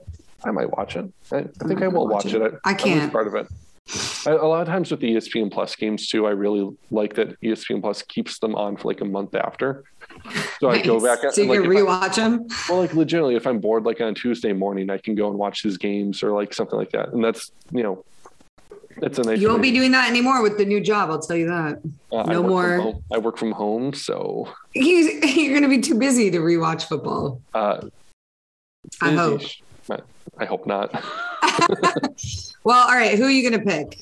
I 0.45 0.51
might 0.51 0.75
watch 0.77 0.95
it. 0.95 1.11
I, 1.31 1.37
I 1.37 1.67
think 1.67 1.81
I 1.81 1.87
will 1.87 2.07
watch 2.07 2.25
watch 2.25 2.33
it. 2.33 2.41
it. 2.41 2.53
I, 2.63 2.71
I 2.71 2.73
can't. 2.73 3.11
part 3.11 3.27
of 3.27 3.35
it. 3.35 3.47
I, 4.25 4.31
a 4.31 4.45
lot 4.45 4.61
of 4.61 4.67
times 4.67 4.91
with 4.91 5.01
the 5.01 5.13
ESPN 5.15 5.51
Plus 5.51 5.75
games 5.75 6.07
too, 6.07 6.25
I 6.25 6.31
really 6.31 6.69
like 6.89 7.15
that 7.15 7.39
ESPN 7.41 7.81
Plus 7.81 8.01
keeps 8.01 8.39
them 8.39 8.55
on 8.55 8.77
for 8.77 8.87
like 8.87 9.01
a 9.01 9.05
month 9.05 9.35
after. 9.35 9.83
So 10.59 10.69
I 10.69 10.81
go 10.81 10.99
Nice. 10.99 11.03
back 11.03 11.23
and 11.23 11.33
so 11.33 11.41
you 11.41 11.49
like, 11.49 11.61
can 11.61 11.71
I- 11.71 11.75
rewatch 11.81 12.15
them. 12.15 12.47
well, 12.69 12.79
like 12.79 12.93
legitimately, 12.93 13.35
if 13.35 13.45
I'm 13.45 13.59
bored, 13.59 13.83
like 13.83 13.99
on 13.99 14.15
Tuesday 14.15 14.53
morning, 14.53 14.89
I 14.89 14.97
can 14.99 15.15
go 15.15 15.27
and 15.29 15.37
watch 15.37 15.63
his 15.63 15.77
games 15.77 16.23
or 16.23 16.31
like 16.31 16.53
something 16.53 16.77
like 16.79 16.91
that, 16.91 17.09
and 17.09 17.21
that's 17.23 17.51
you 17.71 17.83
know, 17.83 18.05
it's 19.01 19.17
a 19.19 19.23
nice. 19.23 19.39
You 19.41 19.49
won't 19.49 19.61
be 19.61 19.71
doing 19.71 19.91
that 19.91 20.09
anymore 20.09 20.41
with 20.43 20.57
the 20.57 20.65
new 20.65 20.79
job. 20.79 21.09
I'll 21.09 21.19
tell 21.19 21.35
you 21.35 21.47
that. 21.47 21.81
uh, 22.11 22.23
no 22.23 22.41
from 22.41 22.47
more. 22.49 23.01
I 23.13 23.17
work 23.17 23.37
from 23.37 23.51
home, 23.51 23.93
so 23.93 24.47
You, 24.75 24.83
you're 25.23 25.51
going 25.59 25.63
to 25.63 25.67
be 25.69 25.81
too 25.81 25.95
busy 25.99 26.29
to 26.31 26.37
rewatch 26.39 26.83
football. 26.87 27.41
uh, 27.53 27.81
I 29.01 29.11
hope. 29.11 29.41
I 30.37 30.45
hope 30.45 30.65
not. 30.67 30.91
Well, 32.63 32.87
all 32.87 32.95
right. 32.95 33.17
Who 33.17 33.25
are 33.25 33.29
you 33.29 33.49
going 33.49 33.61
to 33.61 33.69
pick? 33.69 33.99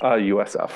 Uh, 0.00 0.12
USF. 0.12 0.70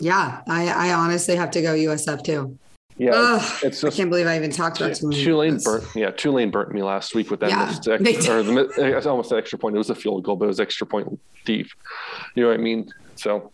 Yeah, 0.00 0.40
I, 0.48 0.68
I 0.68 0.94
honestly 0.94 1.36
have 1.36 1.50
to 1.52 1.62
go 1.62 1.74
USF 1.74 2.24
too. 2.24 2.58
Yeah, 2.98 3.10
Ugh, 3.12 3.42
it's, 3.62 3.62
it's 3.62 3.84
I 3.84 3.90
can't 3.90 4.08
believe 4.08 4.26
I 4.26 4.36
even 4.36 4.50
talked 4.50 4.80
about 4.80 4.94
Tulane. 4.94 5.22
Tulane 5.22 5.58
burnt. 5.58 5.84
Yeah, 5.94 6.10
Tulane 6.10 6.50
burnt 6.50 6.72
me 6.72 6.82
last 6.82 7.14
week 7.14 7.30
with 7.30 7.40
that 7.40 7.50
Yeah, 7.50 7.66
missed 7.66 7.84
they 7.84 8.16
ex- 8.16 8.26
or 8.26 8.42
the, 8.42 9.06
almost 9.06 9.32
an 9.32 9.38
extra 9.38 9.58
point. 9.58 9.74
It 9.74 9.78
was 9.78 9.90
a 9.90 9.94
field 9.94 10.24
goal, 10.24 10.36
but 10.36 10.46
it 10.46 10.48
was 10.48 10.60
extra 10.60 10.86
point 10.86 11.20
deep. 11.44 11.68
You 12.34 12.44
know 12.44 12.48
what 12.48 12.58
I 12.58 12.62
mean? 12.62 12.88
So, 13.16 13.52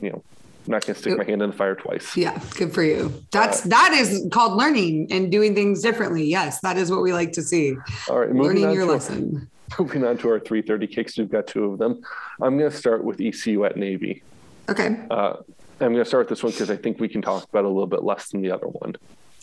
you 0.00 0.10
know, 0.10 0.24
I'm 0.66 0.72
not 0.72 0.86
gonna 0.86 0.98
stick 0.98 1.18
my 1.18 1.24
hand 1.24 1.42
in 1.42 1.50
the 1.50 1.56
fire 1.56 1.74
twice. 1.74 2.16
Yeah, 2.16 2.40
good 2.56 2.72
for 2.72 2.82
you. 2.82 3.12
That's 3.30 3.64
Uh, 3.64 3.68
that 3.68 3.92
is 3.92 4.26
called 4.32 4.56
learning 4.56 5.08
and 5.10 5.30
doing 5.30 5.54
things 5.54 5.82
differently. 5.82 6.24
Yes, 6.24 6.60
that 6.60 6.78
is 6.78 6.90
what 6.90 7.02
we 7.02 7.12
like 7.12 7.32
to 7.32 7.42
see. 7.42 7.76
All 8.08 8.20
right, 8.20 8.30
moving 8.30 8.42
Learning 8.42 8.64
on 8.66 8.74
your 8.74 8.86
to 8.86 8.92
lesson. 8.92 9.50
moving 9.78 10.04
on 10.04 10.16
to 10.18 10.28
our 10.30 10.40
3:30 10.40 10.86
kicks. 10.90 11.18
We've 11.18 11.30
got 11.30 11.46
two 11.46 11.64
of 11.64 11.78
them. 11.78 12.02
I'm 12.40 12.56
gonna 12.56 12.70
start 12.70 13.04
with 13.04 13.20
ECU 13.20 13.64
at 13.64 13.76
Navy. 13.76 14.22
Okay. 14.68 14.96
Uh, 15.10 15.34
I'm 15.80 15.92
going 15.92 15.96
to 15.96 16.04
start 16.04 16.22
with 16.22 16.28
this 16.30 16.42
one 16.42 16.52
because 16.52 16.70
I 16.70 16.76
think 16.76 17.00
we 17.00 17.08
can 17.08 17.20
talk 17.20 17.44
about 17.48 17.64
a 17.64 17.68
little 17.68 17.86
bit 17.86 18.02
less 18.04 18.30
than 18.30 18.42
the 18.42 18.50
other 18.50 18.66
one. 18.66 18.94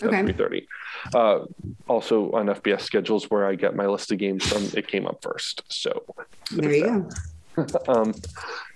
Okay. 0.02 0.24
3:30. 0.24 0.68
Uh, 1.14 1.46
also 1.88 2.32
on 2.32 2.48
FBS 2.48 2.82
schedules 2.82 3.30
where 3.30 3.46
I 3.46 3.54
get 3.54 3.76
my 3.76 3.86
list 3.86 4.12
of 4.12 4.18
games 4.18 4.48
from, 4.48 4.64
it 4.76 4.88
came 4.88 5.06
up 5.06 5.22
first. 5.22 5.62
So 5.68 6.04
There 6.52 6.74
you 6.74 6.84
go. 6.86 7.10
um, 7.88 8.14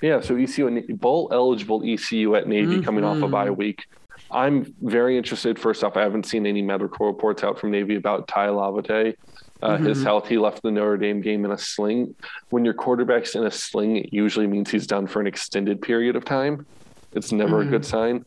yeah, 0.02 0.22
so 0.22 0.36
ECU 0.36 0.82
bowl 0.96 1.30
eligible 1.32 1.82
ECU 1.86 2.36
at 2.36 2.48
Navy 2.48 2.82
coming 2.82 3.04
off 3.04 3.22
a 3.22 3.28
bye 3.28 3.50
week. 3.50 3.86
I'm 4.32 4.74
very 4.82 5.18
interested. 5.18 5.58
First 5.60 5.84
off, 5.84 5.96
I 5.98 6.02
haven't 6.02 6.26
seen 6.26 6.46
any 6.46 6.62
medical 6.62 7.06
reports 7.06 7.44
out 7.44 7.60
from 7.60 7.72
Navy 7.72 7.96
about 7.96 8.28
Tai 8.28 8.48
Lavatai. 8.48 9.16
Uh, 9.62 9.78
His 9.78 10.04
health, 10.04 10.28
he 10.28 10.38
left 10.38 10.62
the 10.62 10.72
Notre 10.72 10.98
Dame 10.98 11.22
game 11.22 11.46
in 11.46 11.52
a 11.52 11.58
sling. 11.58 12.16
When 12.50 12.66
your 12.66 12.74
quarterback's 12.74 13.36
in 13.36 13.46
a 13.46 13.52
sling, 13.52 13.98
it 13.98 14.14
usually 14.14 14.48
means 14.48 14.70
he's 14.70 14.88
done 14.88 15.08
for 15.08 15.22
an 15.22 15.28
extended 15.28 15.82
period 15.82 16.16
of 16.16 16.26
time. 16.26 16.66
It's 17.14 17.32
never 17.32 17.62
a 17.62 17.66
good 17.66 17.86
sign. 17.86 18.26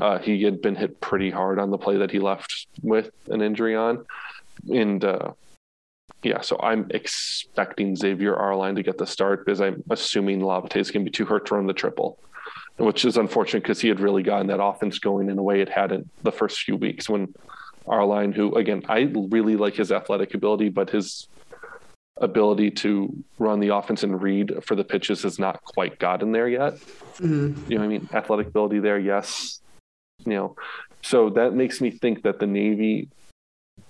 Uh, 0.00 0.18
he 0.18 0.42
had 0.42 0.62
been 0.62 0.76
hit 0.76 1.00
pretty 1.00 1.30
hard 1.30 1.58
on 1.58 1.70
the 1.70 1.78
play 1.78 1.96
that 1.98 2.10
he 2.10 2.20
left 2.20 2.66
with 2.82 3.10
an 3.28 3.42
injury 3.42 3.74
on. 3.74 4.04
And 4.68 5.04
uh, 5.04 5.32
yeah, 6.22 6.40
so 6.40 6.58
I'm 6.62 6.86
expecting 6.90 7.94
Xavier 7.94 8.34
Arline 8.34 8.74
to 8.74 8.82
get 8.82 8.98
the 8.98 9.06
start 9.06 9.44
because 9.44 9.60
I'm 9.60 9.82
assuming 9.90 10.40
Lavatai 10.40 10.78
is 10.78 10.90
going 10.90 11.04
to 11.04 11.10
be 11.10 11.14
too 11.14 11.24
hurt 11.24 11.46
to 11.46 11.54
run 11.54 11.66
the 11.66 11.72
triple, 11.72 12.18
which 12.76 13.04
is 13.04 13.16
unfortunate 13.16 13.62
because 13.62 13.80
he 13.80 13.88
had 13.88 14.00
really 14.00 14.22
gotten 14.22 14.48
that 14.48 14.62
offense 14.62 14.98
going 14.98 15.30
in 15.30 15.38
a 15.38 15.42
way 15.42 15.60
it 15.60 15.68
hadn't 15.68 16.08
the 16.24 16.32
first 16.32 16.60
few 16.60 16.76
weeks 16.76 17.08
when 17.08 17.32
Arline, 17.86 18.32
who 18.32 18.54
again, 18.56 18.82
I 18.88 19.10
really 19.30 19.56
like 19.56 19.74
his 19.74 19.92
athletic 19.92 20.34
ability, 20.34 20.70
but 20.70 20.90
his 20.90 21.28
ability 22.20 22.72
to 22.72 23.14
run 23.38 23.60
the 23.60 23.68
offense 23.68 24.02
and 24.02 24.20
read 24.20 24.52
for 24.64 24.74
the 24.74 24.82
pitches 24.82 25.22
has 25.22 25.38
not 25.38 25.62
quite 25.62 26.00
gotten 26.00 26.32
there 26.32 26.48
yet. 26.48 26.74
Mhm. 27.18 27.70
You 27.70 27.76
know 27.76 27.82
what 27.82 27.84
I 27.84 27.88
mean? 27.88 28.08
Athletic 28.12 28.48
ability 28.48 28.80
there, 28.80 28.98
yes. 28.98 29.60
You 30.26 30.32
know, 30.32 30.56
so 31.02 31.30
that 31.30 31.54
makes 31.54 31.80
me 31.80 31.92
think 31.92 32.24
that 32.24 32.40
the 32.40 32.46
Navy 32.46 33.08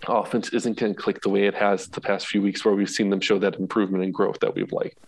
offense 0.06 0.50
isn't 0.50 0.78
going 0.78 0.94
to 0.94 1.00
click 1.00 1.20
the 1.20 1.28
way 1.28 1.44
it 1.44 1.54
has 1.54 1.88
the 1.88 2.00
past 2.00 2.26
few 2.26 2.42
weeks 2.42 2.64
where 2.64 2.74
we've 2.74 2.90
seen 2.90 3.10
them 3.10 3.20
show 3.20 3.38
that 3.38 3.56
improvement 3.56 4.04
and 4.04 4.14
growth 4.14 4.38
that 4.40 4.54
we've 4.54 4.72
liked. 4.72 4.98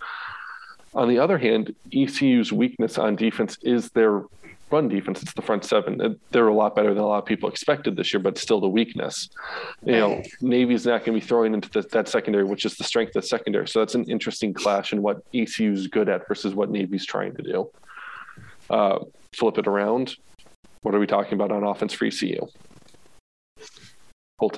On 0.95 1.09
the 1.09 1.19
other 1.19 1.39
hand, 1.39 1.75
ECU's 1.93 2.53
weakness 2.53 2.99
on 2.99 3.15
defense 3.17 3.57
is 3.63 3.91
their 3.91 4.25
run 4.71 4.89
defense. 4.89 5.23
It's 5.23 5.33
the 5.33 5.43
front 5.43 5.65
seven. 5.65 6.19
They're 6.31 6.49
a 6.49 6.55
lot 6.55 6.77
better 6.77 6.95
than 6.95 7.03
a 7.03 7.07
lot 7.07 7.19
of 7.19 7.25
people 7.27 7.49
expected 7.49 7.97
this 7.97 8.13
year, 8.13 8.21
but 8.21 8.39
still 8.39 8.61
the 8.61 8.69
weakness. 8.69 9.29
You 9.85 9.93
know, 9.93 10.23
Navy's 10.41 10.87
not 10.87 11.05
going 11.05 11.19
to 11.19 11.25
be 11.25 11.27
throwing 11.27 11.55
into 11.55 11.71
the, 11.71 11.83
that 11.89 12.09
secondary, 12.09 12.45
which 12.45 12.65
is 12.65 12.77
the 12.77 12.85
strength 12.85 13.17
of 13.17 13.23
the 13.23 13.29
secondary. 13.29 13.69
So 13.69 13.81
that's 13.81 13.95
an 13.95 14.05
interesting 14.05 14.53
clash 14.53 14.93
in 14.93 15.03
what 15.03 15.23
ECU's 15.35 15.87
good 15.87 16.09
at 16.09 16.27
versus 16.29 16.55
what 16.55 16.71
Navy's 16.71 17.05
trying 17.05 17.35
to 17.37 17.43
do. 17.43 17.71
Uh, 18.69 19.01
flip 19.33 19.59
it 19.59 19.67
around. 19.67 20.17
What 20.83 20.95
are 20.95 21.01
we 21.01 21.07
talking 21.07 21.35
about 21.35 21.53
on 21.53 21.65
offense 21.65 21.93
for 21.93 22.07
ECU? 22.07 22.47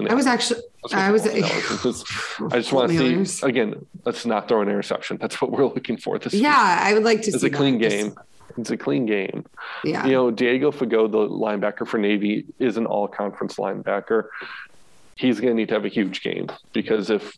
I 0.09 0.15
was 0.15 0.27
actually 0.27 0.61
I 0.93 1.11
was- 1.11 1.27
Allen, 1.27 1.43
because 1.43 2.05
I 2.53 2.57
just 2.59 2.73
want 2.73 2.91
to 2.93 3.25
see 3.25 3.47
again. 3.47 3.87
Let's 4.05 4.25
not 4.27 4.49
throw 4.49 4.63
an 4.63 4.69
interception. 4.69 5.19
That's 5.21 5.41
what 5.41 5.51
we're 5.51 5.65
looking 5.67 5.97
for 5.97 6.19
this. 6.19 6.33
week. 6.33 6.43
yeah, 6.43 6.79
I 6.83 6.95
would 6.95 7.05
like 7.05 7.19
to 7.23 7.25
see 7.25 7.31
it's 7.33 7.41
see 7.41 7.47
a 7.49 7.51
clean 7.51 7.79
that. 7.81 7.89
Game. 7.91 8.15
It's 8.59 8.71
a 8.71 8.77
clean 8.77 9.07
game. 9.07 9.47
Yeah. 9.83 10.05
You 10.05 10.13
know, 10.13 10.31
Diego 10.31 10.71
Fagot, 10.71 11.11
the 11.11 11.27
linebacker 11.27 11.87
for 11.87 11.97
Navy, 11.99 12.45
is 12.59 12.77
an 12.77 12.85
all-conference 12.85 13.57
linebacker. 13.57 14.25
He's 15.17 15.41
going 15.41 15.53
to 15.53 15.55
need 15.55 15.69
to 15.69 15.75
have 15.75 15.85
a 15.87 15.89
huge 15.89 16.23
game 16.23 16.49
because 16.75 17.09
if 17.09 17.35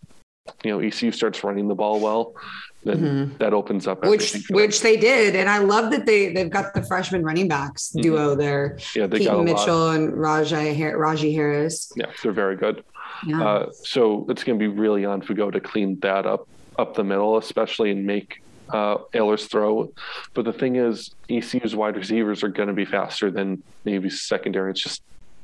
you 0.64 0.70
know 0.70 0.80
ECU 0.80 1.12
starts 1.12 1.44
running 1.44 1.68
the 1.68 1.74
ball 1.74 2.00
well, 2.00 2.34
then 2.84 3.34
that 3.38 3.52
opens 3.54 3.86
up 3.86 4.00
Mm-hmm. 4.02 4.10
which 4.10 4.32
them. 4.32 4.42
which 4.50 4.80
they 4.82 4.96
did, 4.96 5.34
and 5.36 5.48
I 5.48 5.58
love 5.58 5.90
that 5.92 6.06
they 6.06 6.32
they've 6.32 6.50
got 6.50 6.74
the 6.74 6.82
freshman 6.82 7.22
running 7.24 7.48
backs 7.48 7.90
duo 7.90 8.34
there, 8.34 8.78
yeah, 8.94 9.06
they 9.06 9.18
got 9.18 9.24
Keaton 9.24 9.36
lot. 9.36 9.44
Mitchell 9.44 9.90
and 9.90 10.12
Rahjai 10.12 10.96
Raji 10.96 11.32
Harris. 11.34 11.90
Yeah, 11.96 12.06
they're 12.22 12.32
very 12.32 12.56
good. 12.56 12.84
Yeah. 13.26 13.42
Uh, 13.42 13.72
so 13.72 14.26
it's 14.28 14.44
going 14.44 14.58
to 14.58 14.62
be 14.62 14.68
really 14.68 15.04
on 15.04 15.22
Fagot 15.22 15.52
to 15.52 15.60
clean 15.60 15.98
that 16.00 16.26
up 16.26 16.46
up 16.78 16.94
the 16.94 17.04
middle, 17.04 17.36
especially 17.38 17.90
and 17.90 18.04
make 18.04 18.42
uh, 18.70 18.96
Ahlers 19.14 19.48
throw. 19.48 19.92
But 20.34 20.44
the 20.44 20.52
thing 20.52 20.76
is, 20.76 21.10
ECU's 21.30 21.74
wide 21.76 21.96
receivers 21.96 22.42
are 22.42 22.48
going 22.48 22.68
to 22.68 22.74
be 22.74 22.84
faster 22.84 23.30
than 23.30 23.62
Navy's 23.84 24.22
secondary. 24.22 24.70
It's 24.72 24.82
just, 24.82 25.02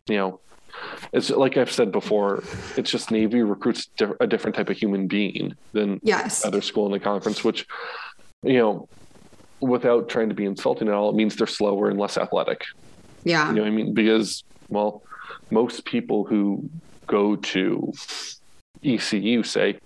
you 0.08 0.16
know, 0.16 0.40
it's 1.12 1.30
like 1.30 1.56
I've 1.56 1.72
said 1.72 1.92
before. 1.92 2.42
It's 2.76 2.90
just 2.90 3.10
Navy 3.10 3.42
recruits 3.42 3.88
a 4.20 4.26
different 4.26 4.56
type 4.56 4.70
of 4.70 4.76
human 4.76 5.06
being 5.06 5.54
than 5.72 6.00
yes. 6.02 6.44
other 6.44 6.60
school 6.60 6.86
in 6.86 6.92
the 6.92 7.00
conference, 7.00 7.44
which, 7.44 7.66
you 8.42 8.58
know, 8.58 8.88
without 9.60 10.08
trying 10.08 10.28
to 10.28 10.34
be 10.34 10.44
insulting 10.44 10.88
at 10.88 10.94
all, 10.94 11.10
it 11.10 11.16
means 11.16 11.36
they're 11.36 11.46
slower 11.46 11.88
and 11.88 11.98
less 11.98 12.16
athletic. 12.16 12.64
Yeah. 13.24 13.48
You 13.48 13.56
know 13.56 13.62
what 13.62 13.68
I 13.68 13.72
mean? 13.72 13.94
Because, 13.94 14.44
well, 14.68 15.02
most 15.50 15.84
people 15.84 16.24
who 16.24 16.68
go 17.06 17.36
to 17.36 17.92
ECU 18.84 19.42
say, 19.42 19.78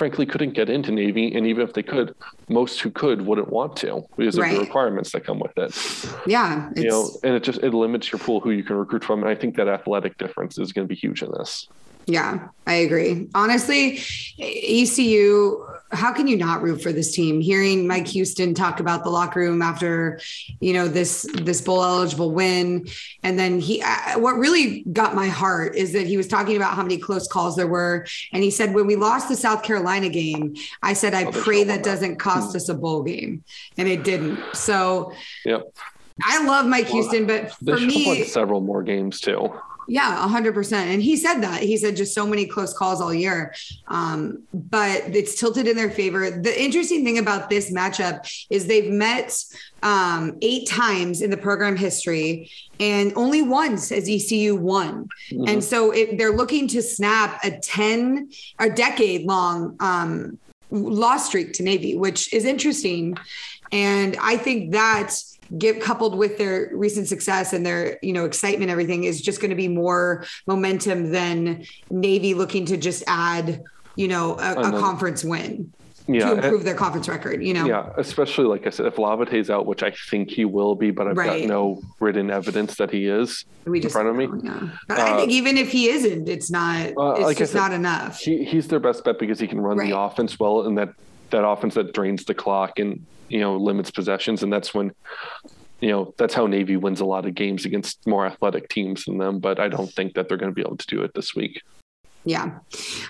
frankly, 0.00 0.24
couldn't 0.24 0.54
get 0.54 0.70
into 0.70 0.90
Navy. 0.90 1.34
And 1.34 1.46
even 1.46 1.62
if 1.62 1.74
they 1.74 1.82
could, 1.82 2.14
most 2.48 2.80
who 2.80 2.90
could 2.90 3.20
wouldn't 3.20 3.50
want 3.50 3.76
to 3.84 4.02
because 4.16 4.38
of 4.38 4.48
the 4.48 4.58
requirements 4.58 5.12
that 5.12 5.24
come 5.24 5.38
with 5.38 5.52
it. 5.58 5.76
Yeah. 6.26 6.70
It's, 6.70 6.80
You 6.80 6.88
know, 6.88 7.10
and 7.22 7.34
it 7.34 7.42
just 7.42 7.62
it 7.62 7.74
limits 7.74 8.10
your 8.10 8.18
pool 8.18 8.40
who 8.40 8.50
you 8.50 8.64
can 8.64 8.76
recruit 8.76 9.04
from. 9.04 9.20
And 9.20 9.28
I 9.28 9.34
think 9.34 9.56
that 9.56 9.68
athletic 9.68 10.16
difference 10.16 10.56
is 10.56 10.72
going 10.72 10.88
to 10.88 10.88
be 10.88 10.98
huge 10.98 11.22
in 11.22 11.30
this. 11.32 11.68
Yeah, 12.12 12.48
I 12.66 12.74
agree. 12.74 13.28
Honestly, 13.34 14.00
ECU, 14.38 15.66
how 15.92 16.12
can 16.12 16.26
you 16.26 16.36
not 16.36 16.62
root 16.62 16.82
for 16.82 16.92
this 16.92 17.12
team? 17.12 17.40
Hearing 17.40 17.86
Mike 17.86 18.06
Houston 18.08 18.54
talk 18.54 18.80
about 18.80 19.04
the 19.04 19.10
locker 19.10 19.40
room 19.40 19.60
after, 19.62 20.20
you 20.60 20.72
know, 20.72 20.88
this 20.88 21.26
this 21.34 21.60
bowl 21.60 21.82
eligible 21.82 22.32
win, 22.32 22.86
and 23.22 23.38
then 23.38 23.60
he, 23.60 23.82
what 24.16 24.36
really 24.36 24.82
got 24.92 25.14
my 25.14 25.26
heart 25.28 25.74
is 25.76 25.92
that 25.92 26.06
he 26.06 26.16
was 26.16 26.28
talking 26.28 26.56
about 26.56 26.74
how 26.74 26.82
many 26.82 26.98
close 26.98 27.26
calls 27.28 27.56
there 27.56 27.66
were, 27.66 28.06
and 28.32 28.42
he 28.42 28.50
said 28.50 28.74
when 28.74 28.86
we 28.86 28.96
lost 28.96 29.28
the 29.28 29.36
South 29.36 29.62
Carolina 29.62 30.08
game, 30.08 30.54
I 30.82 30.92
said 30.92 31.14
I 31.14 31.24
Oh, 31.24 31.32
pray 31.32 31.64
that 31.64 31.82
doesn't 31.84 32.16
cost 32.16 32.56
us 32.56 32.68
a 32.68 32.74
bowl 32.74 33.02
game, 33.02 33.44
and 33.76 33.86
it 33.88 34.04
didn't. 34.04 34.38
So 34.54 35.12
Yep. 35.44 35.62
I 36.22 36.44
love 36.44 36.66
Mike 36.66 36.88
Houston, 36.88 37.26
but 37.26 37.50
for 37.52 37.80
me, 37.80 38.24
several 38.24 38.60
more 38.60 38.82
games 38.82 39.20
too. 39.20 39.52
Yeah, 39.90 40.24
a 40.24 40.28
hundred 40.28 40.54
percent. 40.54 40.88
And 40.88 41.02
he 41.02 41.16
said 41.16 41.40
that 41.40 41.64
he 41.64 41.76
said 41.76 41.96
just 41.96 42.14
so 42.14 42.24
many 42.24 42.46
close 42.46 42.72
calls 42.72 43.00
all 43.00 43.12
year. 43.12 43.52
Um, 43.88 44.44
but 44.54 45.02
it's 45.16 45.34
tilted 45.34 45.66
in 45.66 45.74
their 45.74 45.90
favor. 45.90 46.30
The 46.30 46.62
interesting 46.62 47.04
thing 47.04 47.18
about 47.18 47.50
this 47.50 47.72
matchup 47.72 48.24
is 48.50 48.68
they've 48.68 48.92
met 48.92 49.36
um, 49.82 50.38
eight 50.42 50.68
times 50.68 51.22
in 51.22 51.30
the 51.30 51.36
program 51.36 51.76
history, 51.76 52.52
and 52.78 53.12
only 53.16 53.42
once 53.42 53.88
has 53.88 54.08
ECU 54.08 54.54
won. 54.54 55.08
And 55.48 55.62
so 55.62 55.90
it, 55.90 56.18
they're 56.18 56.36
looking 56.36 56.68
to 56.68 56.82
snap 56.82 57.44
a 57.44 57.58
ten, 57.58 58.30
a 58.60 58.70
decade 58.70 59.26
long 59.26 59.76
um, 59.80 60.38
loss 60.70 61.26
streak 61.26 61.52
to 61.54 61.64
Navy, 61.64 61.96
which 61.96 62.32
is 62.32 62.44
interesting. 62.44 63.16
And 63.72 64.16
I 64.22 64.36
think 64.36 64.70
that 64.70 65.16
get 65.58 65.80
coupled 65.80 66.16
with 66.16 66.38
their 66.38 66.70
recent 66.72 67.08
success 67.08 67.52
and 67.52 67.64
their 67.66 67.98
you 68.02 68.12
know 68.12 68.24
excitement 68.24 68.70
everything 68.70 69.04
is 69.04 69.20
just 69.20 69.40
going 69.40 69.50
to 69.50 69.56
be 69.56 69.68
more 69.68 70.24
momentum 70.46 71.10
than 71.10 71.64
navy 71.90 72.34
looking 72.34 72.64
to 72.66 72.76
just 72.76 73.02
add 73.06 73.62
you 73.96 74.06
know 74.06 74.38
a, 74.38 74.52
a 74.52 74.70
conference 74.78 75.24
win 75.24 75.72
Yeah. 76.06 76.26
to 76.26 76.32
and- 76.36 76.44
improve 76.44 76.62
their 76.64 76.76
conference 76.76 77.08
record 77.08 77.42
you 77.42 77.52
know 77.54 77.66
Yeah, 77.66 77.90
especially 77.96 78.46
like 78.46 78.64
I 78.66 78.70
said, 78.70 78.86
if 78.86 78.94
Lavatai's 78.96 79.50
out, 79.50 79.66
which 79.66 79.82
I 79.82 79.90
think 80.10 80.30
he 80.30 80.44
will 80.44 80.74
be, 80.76 80.90
but 80.92 81.06
I've 81.08 81.16
Right. 81.16 81.40
got 81.42 81.48
no 81.48 81.82
written 81.98 82.30
evidence 82.30 82.76
that 82.76 82.90
he 82.92 83.06
is 83.06 83.44
we 83.64 83.82
in 83.82 83.88
front 83.88 84.08
of 84.08 84.14
me. 84.16 84.28
yeah. 84.44 84.68
but 84.88 84.98
i 85.00 85.10
Uh, 85.10 85.16
think 85.18 85.32
even 85.32 85.58
if 85.58 85.70
he 85.72 85.88
isn't 85.88 86.28
it's 86.28 86.50
not 86.50 86.86
Uh, 86.96 87.12
it's 87.14 87.24
like 87.24 87.38
just 87.38 87.52
said, 87.52 87.58
not 87.58 87.72
enough 87.72 88.20
He, 88.20 88.44
he's 88.44 88.68
their 88.68 88.80
best 88.80 89.02
bet 89.04 89.18
because 89.18 89.40
he 89.40 89.48
can 89.48 89.60
run 89.60 89.76
Right. 89.78 89.90
the 89.90 89.98
offense 89.98 90.38
well, 90.38 90.62
and 90.66 90.78
that 90.78 90.90
that 91.30 91.46
offense 91.46 91.74
that 91.74 91.92
drains 91.94 92.24
the 92.24 92.34
clock 92.34 92.78
and 92.78 93.04
you 93.28 93.40
know 93.40 93.56
limits 93.56 93.90
possessions, 93.90 94.42
and 94.42 94.52
that's 94.52 94.74
when 94.74 94.92
you 95.80 95.88
know 95.90 96.14
that's 96.18 96.34
how 96.34 96.46
Navy 96.46 96.76
wins 96.76 97.00
a 97.00 97.04
lot 97.04 97.26
of 97.26 97.34
games 97.34 97.64
against 97.64 98.06
more 98.06 98.26
athletic 98.26 98.68
teams 98.68 99.04
than 99.04 99.18
them. 99.18 99.38
But 99.38 99.58
I 99.60 99.68
don't 99.68 99.92
think 99.92 100.14
that 100.14 100.28
they're 100.28 100.38
going 100.38 100.50
to 100.52 100.54
be 100.54 100.62
able 100.62 100.76
to 100.76 100.86
do 100.86 101.02
it 101.02 101.12
this 101.14 101.34
week. 101.34 101.62
yeah 102.24 102.58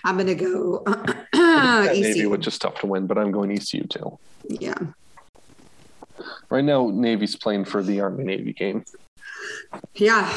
i'm 0.05 0.17
gonna 0.17 0.37
go 0.37 0.85
At 0.87 1.27
Navy, 1.97 2.27
which 2.27 2.47
is 2.47 2.57
tough 2.59 2.77
to 2.81 2.87
win, 2.87 3.09
but 3.09 3.19
I'm 3.19 3.33
going 3.33 3.51
ECU 3.51 3.85
too. 3.85 4.19
yeah 4.49 4.79
Right 6.51 6.63
now, 6.65 6.91
Navy's 6.91 7.35
playing 7.35 7.65
for 7.65 7.83
the 7.83 8.01
Army 8.01 8.25
Navy 8.25 8.53
game. 8.53 8.85
yeah 9.95 10.31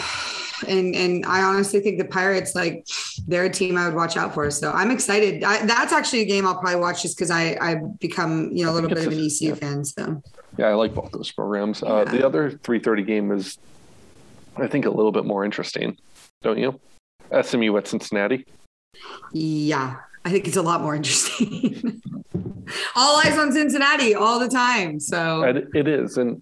and 0.68 0.96
and 0.96 1.26
I 1.26 1.44
honestly 1.44 1.80
think 1.80 1.98
the 1.98 2.06
Pirates 2.06 2.56
like 2.56 2.88
they're 3.28 3.46
a 3.46 3.50
team 3.50 3.78
I 3.78 3.86
would 3.86 3.96
watch 3.96 4.18
out 4.18 4.34
for. 4.34 4.50
So 4.52 4.72
I'm 4.72 4.92
excited. 4.92 5.44
I, 5.44 5.66
that's 5.66 5.94
actually 5.94 6.22
a 6.22 6.26
game 6.26 6.46
I'll 6.46 6.58
probably 6.58 6.80
watch 6.80 7.02
just 7.02 7.18
because 7.18 7.32
I 7.32 7.58
I 7.62 7.76
become 8.00 8.52
you 8.52 8.66
know 8.66 8.72
a 8.72 8.74
little 8.74 8.90
bit 8.90 9.00
of 9.00 9.08
an 9.08 9.26
ECU 9.26 9.50
yeah. 9.50 9.56
fan. 9.56 9.86
So 9.86 10.22
yeah, 10.58 10.68
I 10.68 10.74
like 10.74 10.94
both 10.94 11.12
those 11.12 11.32
programs. 11.32 11.82
Uh, 11.82 12.06
The 12.06 12.26
other 12.26 12.52
3:30 12.52 13.06
game 13.06 13.32
is, 13.32 13.58
I 14.58 14.68
think, 14.68 14.86
a 14.86 14.90
little 14.90 15.12
bit 15.12 15.26
more 15.26 15.44
interesting, 15.44 15.98
don't 16.42 16.60
you? 16.60 16.80
SMU 17.42 17.76
at 17.78 17.88
Cincinnati. 17.88 18.46
Yeah, 19.32 19.96
I 20.24 20.30
think 20.30 20.48
it's 20.48 20.58
a 20.58 20.62
lot 20.62 20.82
more 20.82 20.96
interesting. 20.96 22.02
all 22.96 23.20
eyes 23.20 23.38
on 23.38 23.52
Cincinnati 23.52 24.14
all 24.14 24.40
the 24.40 24.48
time. 24.48 25.00
So 25.00 25.44
it 25.44 25.88
is, 25.88 26.18
and 26.18 26.42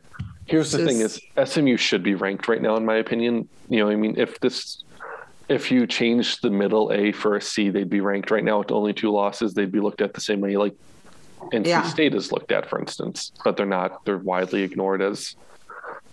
here's 0.51 0.71
the 0.71 0.79
just, 0.79 0.89
thing: 0.89 1.01
is 1.01 1.51
SMU 1.51 1.77
should 1.77 2.03
be 2.03 2.15
ranked 2.15 2.47
right 2.47 2.61
now, 2.61 2.75
in 2.75 2.85
my 2.85 2.95
opinion. 2.95 3.47
You 3.69 3.79
know, 3.79 3.89
I 3.89 3.95
mean, 3.95 4.19
if 4.19 4.39
this, 4.39 4.83
if 5.49 5.71
you 5.71 5.87
change 5.87 6.41
the 6.41 6.49
middle 6.49 6.91
A 6.91 7.11
for 7.11 7.35
a 7.35 7.41
C, 7.41 7.69
they'd 7.69 7.89
be 7.89 8.01
ranked 8.01 8.31
right 8.31 8.43
now 8.43 8.59
with 8.59 8.71
only 8.71 8.93
two 8.93 9.11
losses. 9.11 9.53
They'd 9.53 9.71
be 9.71 9.79
looked 9.79 10.01
at 10.01 10.13
the 10.13 10.21
same 10.21 10.41
way, 10.41 10.57
like 10.57 10.75
NC 11.51 11.65
yeah. 11.65 11.83
State 11.83 12.13
is 12.13 12.31
looked 12.31 12.51
at, 12.51 12.69
for 12.69 12.79
instance, 12.79 13.31
but 13.43 13.57
they're 13.57 13.65
not. 13.65 14.05
They're 14.05 14.17
widely 14.17 14.63
ignored 14.63 15.01
as 15.01 15.35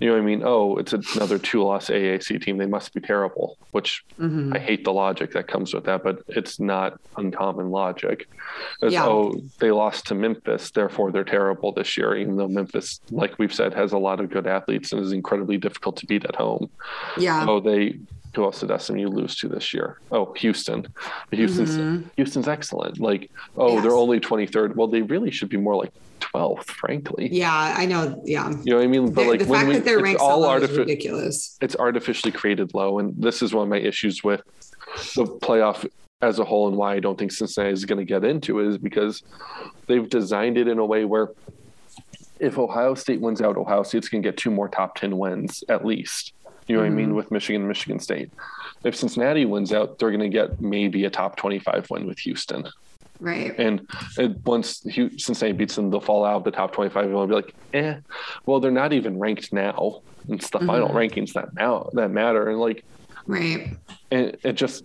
you 0.00 0.08
know 0.08 0.14
what 0.14 0.22
I 0.22 0.24
mean? 0.24 0.42
Oh, 0.44 0.76
it's 0.76 0.92
another 0.92 1.38
two 1.38 1.62
loss 1.62 1.88
AAC 1.88 2.42
team. 2.42 2.58
They 2.58 2.66
must 2.66 2.94
be 2.94 3.00
terrible, 3.00 3.58
which 3.72 4.04
mm-hmm. 4.18 4.52
I 4.54 4.58
hate 4.58 4.84
the 4.84 4.92
logic 4.92 5.32
that 5.32 5.48
comes 5.48 5.74
with 5.74 5.84
that, 5.84 6.02
but 6.02 6.22
it's 6.28 6.61
not 6.61 7.00
uncommon 7.16 7.70
logic. 7.70 8.28
It's, 8.82 8.92
yeah. 8.92 9.06
oh, 9.06 9.34
they 9.58 9.70
lost 9.70 10.06
to 10.06 10.14
Memphis, 10.14 10.70
therefore 10.70 11.11
they're 11.11 11.24
terrible 11.24 11.72
this 11.72 11.96
year, 11.96 12.16
even 12.16 12.37
though 12.37 12.48
Memphis, 12.48 13.00
like 13.11 13.38
we've 13.38 13.54
said, 13.54 13.74
has 13.74 13.92
a 13.92 13.98
lot 13.98 14.20
of 14.20 14.30
good 14.30 14.46
athletes 14.46 14.92
and 14.92 15.02
is 15.02 15.12
incredibly 15.12 15.58
difficult 15.58 15.96
to 15.96 16.06
beat 16.06 16.24
at 16.24 16.37
home. 16.37 16.70
Yeah. 17.16 17.46
Oh, 17.48 17.61
they 17.61 17.98
who 18.34 18.44
else 18.44 18.61
did 18.61 18.80
SMU 18.80 19.08
lose 19.08 19.37
to 19.37 19.48
this 19.48 19.74
year? 19.74 19.98
Oh, 20.12 20.32
Houston. 20.34 20.87
Houston's 21.32 21.76
mm-hmm. 21.76 22.08
Houston's 22.16 22.46
excellent. 22.46 23.00
Like, 23.00 23.30
oh, 23.56 23.74
yes. 23.74 23.82
they're 23.82 23.92
only 23.92 24.20
23rd. 24.20 24.76
Well, 24.76 24.87
they 24.87 25.02
really 25.02 25.30
should 25.30 25.48
be 25.48 25.56
more 25.56 25.74
like 25.74 25.92
12th, 26.20 26.64
frankly. 26.66 27.28
Yeah, 27.31 27.52
I 27.52 27.87
know. 27.87 28.22
Yeah. 28.24 28.50
You 28.50 28.72
know 28.72 28.76
what 28.76 28.85
I 28.85 28.87
mean? 28.87 29.12
But 29.12 29.24
the, 29.24 29.28
like 29.28 29.38
the 29.40 29.46
fact 29.46 29.68
we, 29.68 29.74
that 29.74 29.85
they're 29.85 30.00
ranked 30.00 30.20
all 30.20 30.44
artific- 30.44 30.78
ridiculous. 30.78 31.57
It's 31.61 31.76
artificially 31.76 32.33
created 32.33 32.74
low, 32.74 32.98
and 32.98 33.14
this 33.22 33.42
is 33.42 33.54
one 33.54 33.64
of 33.64 33.68
my 33.68 33.78
issues 33.78 34.22
with 34.22 34.42
the 35.14 35.24
playoff 35.24 35.88
as 36.20 36.38
a 36.38 36.44
whole, 36.44 36.68
and 36.68 36.76
why 36.76 36.94
I 36.94 37.00
don't 37.00 37.18
think 37.18 37.33
Cincinnati 37.33 37.72
is 37.72 37.85
going 37.85 37.98
to 37.98 38.04
get 38.04 38.24
into 38.24 38.61
it 38.61 38.66
is 38.68 38.78
because 38.78 39.22
they've 39.87 40.09
designed 40.09 40.59
it 40.59 40.68
in 40.68 40.78
a 40.78 40.85
way 40.85 41.04
where 41.04 41.31
if 42.40 42.59
Ohio 42.59 42.94
State 42.94 43.20
wins 43.20 43.40
out, 43.40 43.57
Ohio 43.57 43.83
State's 43.83 44.09
going 44.09 44.22
to 44.22 44.28
get 44.28 44.37
two 44.37 44.50
more 44.50 44.68
top 44.68 44.96
10 44.96 45.16
wins 45.18 45.64
at 45.68 45.85
least. 45.85 46.33
You 46.66 46.76
know 46.76 46.83
mm-hmm. 46.83 46.90
what 46.90 46.92
I 46.92 46.96
mean? 46.96 47.07
Mm-hmm. 47.09 47.16
With 47.16 47.31
Michigan 47.31 47.62
and 47.62 47.68
Michigan 47.68 47.98
State. 47.98 48.31
If 48.85 48.94
Cincinnati 48.94 49.44
wins 49.44 49.72
out, 49.72 49.98
they're 49.98 50.11
going 50.11 50.20
to 50.20 50.28
get 50.28 50.61
maybe 50.61 51.04
a 51.04 51.11
top 51.11 51.37
25 51.37 51.90
win 51.90 52.07
with 52.07 52.18
Houston. 52.20 52.68
Right. 53.20 53.59
And, 53.59 53.88
and 54.16 54.44
once 54.44 54.85
Cincinnati 54.85 55.52
beats 55.52 55.74
them, 55.76 55.90
they'll 55.90 56.00
fall 56.00 56.24
out 56.24 56.37
of 56.37 56.44
the 56.44 56.50
top 56.50 56.72
25 56.72 57.04
and 57.04 57.14
they'll 57.14 57.26
be 57.26 57.35
like, 57.35 57.54
eh, 57.74 57.96
well, 58.46 58.61
they're 58.61 58.70
not 58.70 58.92
even 58.92 59.18
ranked 59.18 59.52
now. 59.52 60.02
It's 60.28 60.50
the 60.50 60.59
mm-hmm. 60.59 60.66
final 60.66 60.88
rankings 60.90 61.33
that 61.33 61.54
now 61.54 61.90
that 61.94 62.11
matter. 62.11 62.50
And 62.50 62.61
like, 62.61 62.85
right. 63.26 63.76
And 64.11 64.37
it 64.44 64.52
just, 64.52 64.85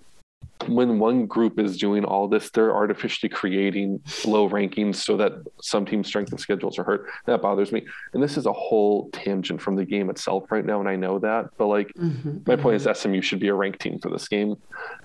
when 0.68 1.00
one 1.00 1.26
group 1.26 1.60
is 1.60 1.78
doing 1.78 2.06
all 2.06 2.28
this, 2.28 2.50
they're 2.50 2.74
artificially 2.74 3.30
creating 3.30 4.00
low 4.26 4.50
rankings 4.50 4.96
so 4.96 5.18
that 5.18 5.34
some 5.62 5.86
teams' 5.86 6.08
strength 6.08 6.32
and 6.32 6.40
schedules 6.40 6.80
are 6.80 6.84
hurt. 6.84 7.10
That 7.26 7.42
bothers 7.42 7.72
me. 7.72 7.86
And 8.14 8.24
this 8.24 8.38
is 8.38 8.46
a 8.46 8.54
whole 8.54 9.10
tangent 9.12 9.62
from 9.62 9.76
the 9.76 9.86
game 9.86 10.10
itself 10.10 10.52
right 10.52 10.66
now, 10.66 10.80
and 10.80 10.88
I 10.88 10.96
know 10.96 11.20
that. 11.20 11.50
But 11.58 11.68
like, 11.68 11.92
mm-hmm. 11.96 12.40
my 12.48 12.56
point 12.56 12.76
is, 12.76 12.98
SMU 12.98 13.22
should 13.22 13.40
be 13.40 13.50
a 13.50 13.54
ranked 13.54 13.82
team 13.82 14.00
for 14.00 14.10
this 14.10 14.28
game. 14.28 14.56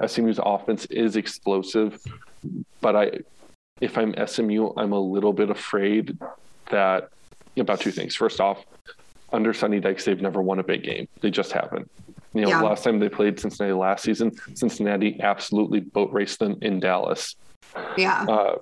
SMU's 0.06 0.40
offense 0.42 0.86
is 0.86 1.16
explosive, 1.16 2.00
but 2.80 2.96
I, 2.96 3.10
if 3.80 3.96
I'm 3.96 4.14
SMU, 4.26 4.72
I'm 4.76 4.92
a 4.92 5.00
little 5.00 5.32
bit 5.32 5.50
afraid 5.50 6.18
that 6.70 7.10
about 7.56 7.80
two 7.80 7.90
things. 7.90 8.14
First 8.14 8.40
off, 8.40 8.64
under 9.32 9.52
Sonny 9.52 9.80
Dykes, 9.80 10.04
they've 10.04 10.20
never 10.20 10.40
won 10.40 10.58
a 10.58 10.62
big 10.62 10.82
game. 10.82 11.08
They 11.20 11.30
just 11.30 11.52
haven't. 11.52 11.90
You 12.34 12.42
know, 12.42 12.48
yeah. 12.48 12.60
last 12.60 12.84
time 12.84 12.98
they 12.98 13.08
played 13.08 13.40
Cincinnati 13.40 13.72
last 13.72 14.04
season, 14.04 14.32
Cincinnati 14.54 15.20
absolutely 15.20 15.80
boat 15.80 16.12
raced 16.12 16.38
them 16.38 16.58
in 16.62 16.80
Dallas. 16.80 17.36
Yeah. 17.96 18.24
Uh, 18.24 18.56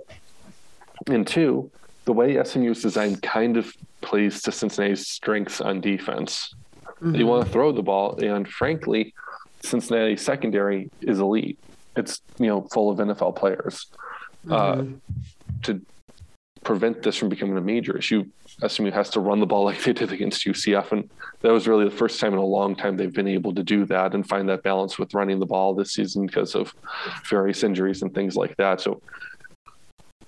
and 1.09 1.27
two, 1.27 1.71
the 2.05 2.13
way 2.13 2.43
SMU 2.43 2.71
is 2.71 2.83
designed 2.83 3.23
kind 3.23 3.57
of 3.57 3.73
plays 4.01 4.43
to 4.43 4.53
Cincinnati's 4.53 5.09
strengths 5.09 5.61
on 5.61 5.81
defense. 5.81 6.55
Mm-hmm. 6.87 7.13
They 7.13 7.25
want 7.25 7.47
to 7.47 7.53
throw 7.53 7.73
the 7.73 7.83
ball, 7.83 8.19
and 8.19 8.49
frankly, 8.49 9.15
Cincinnati 9.63 10.17
secondary 10.17 10.91
is 11.03 11.19
elite. 11.19 11.59
It's 11.97 12.21
you 12.39 12.47
know 12.47 12.63
full 12.63 12.91
of 12.91 12.99
NFL 12.99 13.37
players. 13.37 13.87
Uh, 14.49 14.77
mm-hmm. 14.77 14.95
Uh, 14.95 15.63
to 15.63 15.81
prevent 16.67 17.03
this 17.03 17.17
from 17.17 17.29
becoming 17.29 17.57
a 17.57 17.61
major 17.61 17.97
issue, 17.97 18.25
SMU 18.67 18.91
has 18.91 19.09
to 19.11 19.21
run 19.21 19.41
the 19.41 19.47
ball 19.47 19.65
like 19.71 19.83
they 19.83 19.93
did 19.93 20.13
against 20.13 20.45
UCF. 20.45 20.93
And 20.93 21.09
that 21.41 21.53
was 21.53 21.69
really 21.69 21.85
the 21.85 21.97
first 21.97 22.21
time 22.21 22.33
in 22.33 22.39
a 22.39 22.45
long 22.45 22.75
time 22.75 22.97
they've 22.97 23.13
been 23.13 23.29
able 23.29 23.55
to 23.55 23.63
do 23.63 23.87
that 23.87 24.15
and 24.15 24.29
find 24.29 24.49
that 24.49 24.63
balance 24.63 24.99
with 24.99 25.15
running 25.15 25.39
the 25.39 25.47
ball 25.47 25.75
this 25.75 25.93
season 25.93 26.27
because 26.27 26.55
of 26.55 26.75
various 27.29 27.63
injuries 27.63 28.03
and 28.03 28.15
things 28.15 28.37
like 28.37 28.57
that. 28.57 28.81
So, 28.81 29.01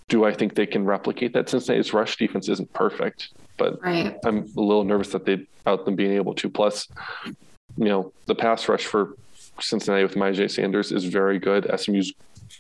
do 0.09 0.24
I 0.24 0.33
think 0.33 0.54
they 0.54 0.64
can 0.64 0.87
replicate 0.87 1.35
that? 1.35 1.50
Cincinnati's 1.50 1.92
rush 1.92 2.16
defense 2.16 2.48
isn't 2.48 2.72
perfect, 2.72 3.28
but 3.59 3.83
right. 3.83 4.16
I'm 4.24 4.38
a 4.57 4.61
little 4.61 4.85
nervous 4.85 5.09
that 5.09 5.26
they 5.26 5.46
about 5.66 5.85
them 5.85 5.96
being 5.96 6.12
able 6.12 6.35
to. 6.35 6.48
Plus, 6.48 6.88
you 7.26 7.85
know, 7.85 8.12
the 8.26 8.35
pass 8.35 8.68
rush 8.68 8.87
for 8.87 9.16
Cincinnati 9.61 10.03
with 10.03 10.14
Myjai 10.14 10.51
Sanders 10.51 10.92
is 10.92 11.05
very 11.05 11.38
good. 11.38 11.66
SMU's 11.79 12.12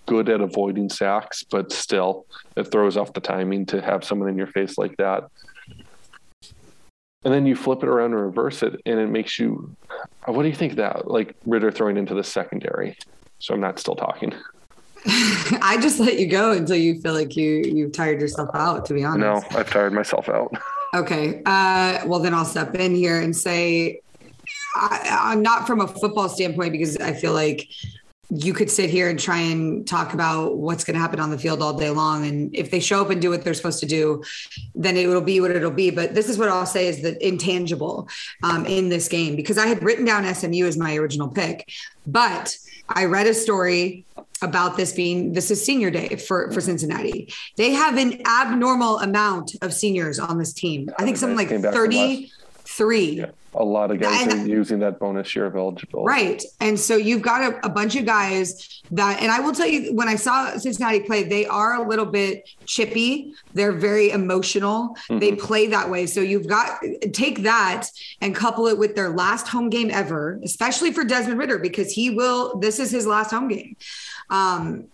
good 0.06 0.28
at 0.28 0.40
avoiding 0.40 0.88
sacks, 0.88 1.44
but 1.44 1.70
still, 1.70 2.26
it 2.56 2.64
throws 2.72 2.96
off 2.96 3.12
the 3.12 3.20
timing 3.20 3.66
to 3.66 3.80
have 3.80 4.04
someone 4.04 4.28
in 4.28 4.36
your 4.36 4.46
face 4.46 4.78
like 4.78 4.96
that. 4.96 5.24
And 7.24 7.34
then 7.34 7.46
you 7.46 7.56
flip 7.56 7.82
it 7.82 7.88
around 7.88 8.12
and 8.12 8.22
reverse 8.22 8.62
it 8.62 8.80
and 8.86 8.98
it 8.98 9.08
makes 9.08 9.38
you 9.38 9.76
what 10.26 10.42
do 10.42 10.48
you 10.48 10.54
think 10.54 10.76
that 10.76 11.10
like 11.10 11.34
Ridder 11.46 11.70
throwing 11.70 11.96
into 11.96 12.14
the 12.14 12.24
secondary? 12.24 12.96
So 13.38 13.54
i'm 13.54 13.60
not 13.60 13.78
still 13.78 13.96
talking. 13.96 14.32
I 15.06 15.78
just 15.80 16.00
let 16.00 16.18
you 16.18 16.26
go 16.26 16.52
until 16.52 16.76
you 16.76 17.00
feel 17.00 17.14
like 17.14 17.36
you 17.36 17.62
you've 17.64 17.92
tired 17.92 18.20
yourself 18.20 18.50
out 18.54 18.86
to 18.86 18.94
be 18.94 19.04
honest. 19.04 19.50
No 19.50 19.58
i've 19.58 19.68
tired 19.70 19.92
myself 19.92 20.28
out. 20.28 20.52
Okay 20.94 21.42
uh, 21.44 22.00
well 22.06 22.18
then 22.18 22.32
i'll 22.32 22.46
step 22.46 22.74
in 22.74 22.94
here 22.94 23.20
and 23.20 23.36
say 23.36 24.00
I, 24.78 25.32
i'm 25.32 25.42
not 25.42 25.66
from 25.66 25.80
a 25.80 25.88
football 25.88 26.28
standpoint 26.28 26.72
because 26.72 26.96
i 26.98 27.12
feel 27.12 27.32
like 27.32 27.68
you 28.30 28.52
could 28.52 28.70
sit 28.70 28.90
here 28.90 29.08
and 29.08 29.18
try 29.18 29.38
and 29.38 29.86
talk 29.86 30.12
about 30.12 30.58
what's 30.58 30.84
going 30.84 30.94
to 30.94 31.00
happen 31.00 31.18
on 31.18 31.30
the 31.30 31.38
field 31.38 31.62
all 31.62 31.72
day 31.72 31.88
long. 31.88 32.26
And 32.26 32.54
if 32.54 32.70
they 32.70 32.78
show 32.78 33.00
up 33.00 33.08
and 33.08 33.22
do 33.22 33.30
what 33.30 33.42
they're 33.42 33.54
supposed 33.54 33.80
to 33.80 33.86
do, 33.86 34.22
then 34.74 34.98
it 34.98 35.06
will 35.06 35.22
be 35.22 35.40
what 35.40 35.50
it'll 35.50 35.70
be. 35.70 35.90
But 35.90 36.14
this 36.14 36.28
is 36.28 36.36
what 36.36 36.50
I'll 36.50 36.66
say 36.66 36.88
is 36.88 37.00
the 37.00 37.26
intangible 37.26 38.06
um, 38.42 38.66
in 38.66 38.90
this 38.90 39.08
game 39.08 39.34
because 39.34 39.56
I 39.56 39.66
had 39.66 39.82
written 39.82 40.04
down 40.04 40.32
SMU 40.34 40.66
as 40.66 40.76
my 40.76 40.96
original 40.96 41.28
pick, 41.28 41.70
but 42.06 42.54
I 42.90 43.06
read 43.06 43.26
a 43.26 43.34
story 43.34 44.04
about 44.42 44.76
this 44.76 44.92
being 44.92 45.32
this 45.32 45.50
is 45.50 45.64
senior 45.64 45.90
day 45.90 46.16
for 46.16 46.52
for 46.52 46.60
Cincinnati. 46.60 47.32
They 47.56 47.70
have 47.72 47.96
an 47.96 48.22
abnormal 48.26 49.00
amount 49.00 49.56
of 49.62 49.72
seniors 49.72 50.18
on 50.18 50.38
this 50.38 50.52
team. 50.52 50.90
I 50.98 51.04
think 51.04 51.16
something 51.16 51.36
like 51.36 51.48
33. 51.48 53.00
Yeah 53.00 53.26
a 53.54 53.64
lot 53.64 53.90
of 53.90 53.98
guys 53.98 54.32
and, 54.32 54.44
are 54.44 54.46
using 54.46 54.78
that 54.80 54.98
bonus 54.98 55.34
year 55.34 55.46
of 55.46 55.56
eligibility. 55.56 56.06
Right. 56.06 56.42
And 56.60 56.78
so 56.78 56.96
you've 56.96 57.22
got 57.22 57.42
a, 57.42 57.66
a, 57.66 57.68
bunch 57.68 57.96
of 57.96 58.04
guys 58.04 58.82
that, 58.90 59.22
and 59.22 59.32
I 59.32 59.40
will 59.40 59.52
tell 59.52 59.66
you, 59.66 59.94
when 59.94 60.06
I 60.06 60.16
saw 60.16 60.56
Cincinnati 60.58 61.00
play, 61.00 61.24
they 61.24 61.46
are 61.46 61.74
a 61.74 61.88
little 61.88 62.04
bit 62.04 62.48
chippy. 62.66 63.32
They're 63.54 63.72
very 63.72 64.10
emotional. 64.10 64.96
Mm-hmm. 65.08 65.18
They 65.18 65.34
play 65.34 65.66
that 65.68 65.88
way. 65.88 66.06
So 66.06 66.20
you've 66.20 66.46
got, 66.46 66.80
take 67.12 67.42
that 67.42 67.88
and 68.20 68.34
couple 68.34 68.66
it 68.66 68.78
with 68.78 68.94
their 68.94 69.10
last 69.10 69.48
home 69.48 69.70
game 69.70 69.90
ever, 69.90 70.38
especially 70.44 70.92
for 70.92 71.04
Desmond 71.04 71.38
Ridder, 71.38 71.58
because 71.58 71.90
he 71.90 72.10
will, 72.10 72.58
this 72.58 72.78
is 72.78 72.90
his 72.90 73.06
last 73.06 73.30
home 73.30 73.48
game. 73.48 73.76
Um, 74.28 74.88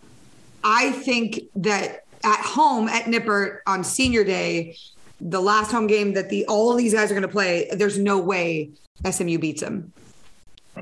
I 0.63 0.91
think 0.91 1.41
that 1.57 2.05
at 2.23 2.39
home 2.39 2.87
at 2.87 3.05
Nippert 3.05 3.59
on 3.67 3.83
senior 3.83 4.23
day, 4.23 4.77
the 5.21 5.41
last 5.41 5.71
home 5.71 5.87
game 5.87 6.13
that 6.13 6.29
the 6.29 6.45
all 6.45 6.71
of 6.71 6.77
these 6.77 6.93
guys 6.93 7.11
are 7.11 7.15
going 7.15 7.21
to 7.23 7.27
play, 7.27 7.69
there's 7.73 7.97
no 7.97 8.19
way 8.19 8.71
SMU 9.09 9.37
beats 9.39 9.61
them. 9.61 9.93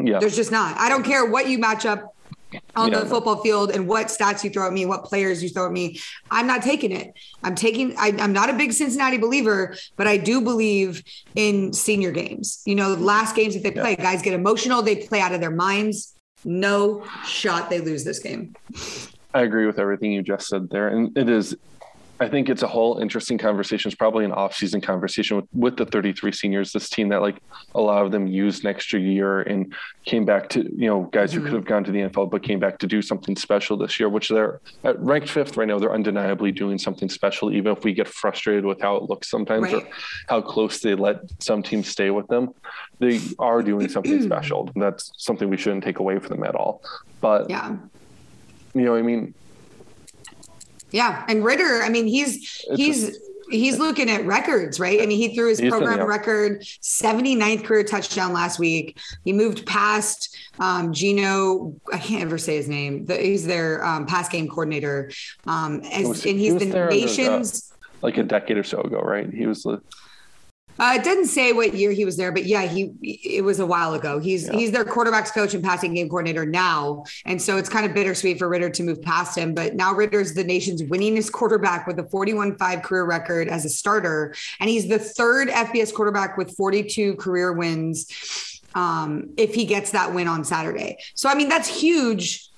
Yeah. 0.02 0.20
There's 0.20 0.36
just 0.36 0.52
not. 0.52 0.78
I 0.78 0.90
don't 0.90 1.04
care 1.04 1.26
what 1.26 1.48
you 1.48 1.60
match 1.60 1.86
up 1.86 2.14
on 2.76 2.92
yeah. 2.92 3.00
the 3.00 3.06
football 3.06 3.42
field 3.42 3.72
and 3.72 3.88
what 3.88 4.08
stats 4.08 4.44
you 4.44 4.50
throw 4.50 4.68
at 4.68 4.74
me, 4.74 4.86
what 4.86 5.04
players 5.04 5.42
you 5.44 5.50
throw 5.50 5.66
at 5.66 5.72
me. 5.72 6.00
I'm 6.32 6.48
not 6.48 6.62
taking 6.62 6.92
it. 6.92 7.14
I'm 7.44 7.56
taking, 7.56 7.96
I, 7.98 8.10
am 8.10 8.34
not 8.34 8.50
a 8.50 8.54
big 8.54 8.74
Cincinnati 8.74 9.18
believer, 9.18 9.76
but 9.96 10.08
I 10.08 10.18
do 10.18 10.42
believe 10.42 11.04
in 11.36 11.74
senior 11.74 12.12
games. 12.12 12.62
You 12.66 12.76
know, 12.76 12.94
last 12.94 13.36
games 13.36 13.54
that 13.56 13.64
they 13.64 13.72
play, 13.72 13.92
yeah. 13.92 14.04
guys 14.04 14.22
get 14.22 14.34
emotional, 14.34 14.82
they 14.82 14.96
play 14.96 15.22
out 15.22 15.34
of 15.34 15.42
their 15.42 15.52
minds. 15.52 16.14
No 16.46 17.06
shot 17.26 17.70
they 17.70 17.80
lose 17.80 18.04
this 18.04 18.20
game. 18.20 18.56
I 19.34 19.42
agree 19.42 19.66
with 19.66 19.80
everything 19.80 20.12
you 20.12 20.22
just 20.22 20.48
said 20.48 20.70
there. 20.70 20.90
And 20.90 21.18
it 21.18 21.30
is 21.30 21.56
I 22.20 22.30
think 22.30 22.48
it's 22.48 22.62
a 22.62 22.68
whole 22.68 23.00
interesting 23.00 23.38
conversation. 23.38 23.90
It's 23.90 23.98
probably 23.98 24.24
an 24.24 24.32
off-season 24.32 24.82
conversation 24.82 25.38
with, 25.38 25.46
with 25.52 25.78
the 25.78 25.86
33 25.86 26.32
seniors, 26.32 26.72
this 26.72 26.88
team 26.88 27.10
that 27.10 27.22
like 27.22 27.42
a 27.74 27.82
lot 27.82 28.06
of 28.06 28.12
them 28.12 28.28
used 28.28 28.64
an 28.64 28.70
extra 28.70 29.00
year 29.00 29.42
and 29.42 29.74
came 30.06 30.24
back 30.24 30.48
to, 30.50 30.62
you 30.62 30.88
know, 30.88 31.04
guys 31.12 31.32
mm-hmm. 31.32 31.40
who 31.40 31.46
could 31.46 31.54
have 31.56 31.66
gone 31.66 31.84
to 31.84 31.92
the 31.92 32.00
NFL, 32.00 32.30
but 32.30 32.44
came 32.44 32.60
back 32.60 32.78
to 32.80 32.88
do 32.88 33.02
something 33.02 33.36
special 33.36 33.78
this 33.78 34.00
year, 34.00 34.10
which 34.10 34.30
they're 34.30 34.62
at 34.84 35.00
ranked 35.00 35.30
fifth 35.30 35.58
right 35.58 35.68
now. 35.68 35.80
They're 35.80 35.94
undeniably 35.94 36.52
doing 36.52 36.78
something 36.78 37.10
special, 37.10 37.52
even 37.52 37.72
if 37.72 37.84
we 37.84 37.94
get 37.94 38.08
frustrated 38.08 38.64
with 38.64 38.80
how 38.80 38.96
it 38.96 39.04
looks 39.04 39.30
sometimes 39.30 39.74
right. 39.74 39.84
or 39.84 39.90
how 40.30 40.42
close 40.42 40.80
they 40.80 40.94
let 40.94 41.18
some 41.42 41.64
teams 41.64 41.88
stay 41.88 42.12
with 42.12 42.28
them. 42.28 42.54
They 43.00 43.20
are 43.40 43.64
doing 43.64 43.90
something 43.90 44.22
special. 44.22 44.70
That's 44.76 45.12
something 45.18 45.50
we 45.50 45.58
shouldn't 45.58 45.84
take 45.84 46.00
away 46.00 46.20
from 46.20 46.38
them 46.38 46.44
at 46.44 46.56
all. 46.56 46.84
But 47.22 47.50
yeah, 47.50 47.76
you 48.76 48.82
know, 48.82 48.96
I 48.96 49.02
mean, 49.02 49.34
yeah, 50.94 51.26
and 51.28 51.44
Ridder, 51.44 51.82
I 51.82 51.90
mean, 51.90 52.06
he's 52.06 52.64
it's 52.70 52.78
he's 52.78 53.10
a, 53.10 53.12
he's 53.50 53.80
looking 53.80 54.12
at 54.12 54.26
records, 54.26 54.80
right? 54.80 55.02
I 55.02 55.08
mean, 55.08 55.18
he 55.18 55.36
threw 55.36 55.50
his 55.50 55.60
program 55.60 55.98
yeah. 55.98 56.04
record 56.06 56.62
79th 56.62 57.64
career 57.64 57.84
touchdown 57.84 58.32
last 58.32 58.60
week. 58.60 59.00
He 59.26 59.34
moved 59.34 59.66
past 59.66 60.38
um, 60.60 60.94
Gino. 60.94 61.76
I 61.92 61.98
can't 61.98 62.22
ever 62.22 62.38
say 62.38 62.56
his 62.56 62.70
name. 62.70 63.06
The, 63.06 63.18
he's 63.18 63.46
their 63.46 63.84
um, 63.84 64.06
pass 64.06 64.30
game 64.30 64.48
coordinator, 64.48 65.12
um, 65.48 65.82
as, 65.92 66.08
was, 66.08 66.26
and 66.26 66.40
he's 66.40 66.62
he 66.62 66.70
the 66.70 66.86
nation's. 66.90 67.72
uh, 67.72 67.76
like 68.04 68.18
a 68.18 68.24
decade 68.24 68.58
or 68.58 68.64
so 68.64 68.82
ago, 68.82 69.00
right? 69.00 69.34
He 69.34 69.48
was 69.48 69.64
the 69.64 69.82
uh, 70.80 70.94
it 70.96 71.04
didn't 71.04 71.28
say 71.28 71.54
what 71.54 71.74
year 71.74 71.92
he 71.92 72.06
was 72.06 72.18
there, 72.18 72.32
but 72.32 72.46
yeah, 72.46 72.64
he 72.64 72.92
it 73.02 73.44
was 73.44 73.60
a 73.60 73.66
while 73.66 73.94
ago. 73.94 74.20
He's 74.20 74.48
yeah. 74.48 74.54
he's 74.54 74.72
their 74.72 74.86
quarterbacks 74.86 75.32
coach 75.32 75.54
and 75.54 75.64
passing 75.64 75.94
game 75.94 76.10
coordinator 76.10 76.46
now, 76.46 77.04
and 77.26 77.42
so 77.42 77.58
it's 77.58 77.70
kind 77.70 77.86
of 77.86 77.94
bittersweet 77.94 78.40
for 78.40 78.50
Ridder 78.50 78.70
to 78.72 78.84
move 78.84 79.02
past 79.02 79.38
him. 79.38 79.54
But 79.54 79.76
now 79.76 79.94
Ridder's 79.94 80.34
the 80.34 80.44
nation's 80.44 80.82
winningest 80.82 81.32
quarterback 81.32 81.86
with 81.86 82.00
a 82.00 82.04
41-5 82.04 82.84
career 82.84 83.06
record 83.06 83.48
as 83.48 83.66
a 83.66 83.70
starter, 83.70 84.34
and 84.60 84.70
he's 84.70 84.88
the 84.88 85.00
third 85.00 85.50
FBS 85.50 85.94
quarterback 85.94 86.38
with 86.38 86.56
42 86.56 87.16
career 87.16 87.54
wins. 87.54 88.08
Um, 88.76 89.30
if 89.38 89.54
he 89.54 89.66
gets 89.66 89.92
that 89.92 90.16
win 90.16 90.28
on 90.28 90.44
Saturday, 90.44 90.98
so 91.14 91.30
I 91.30 91.36
mean 91.36 91.50
that's 91.50 91.68
huge 91.68 92.50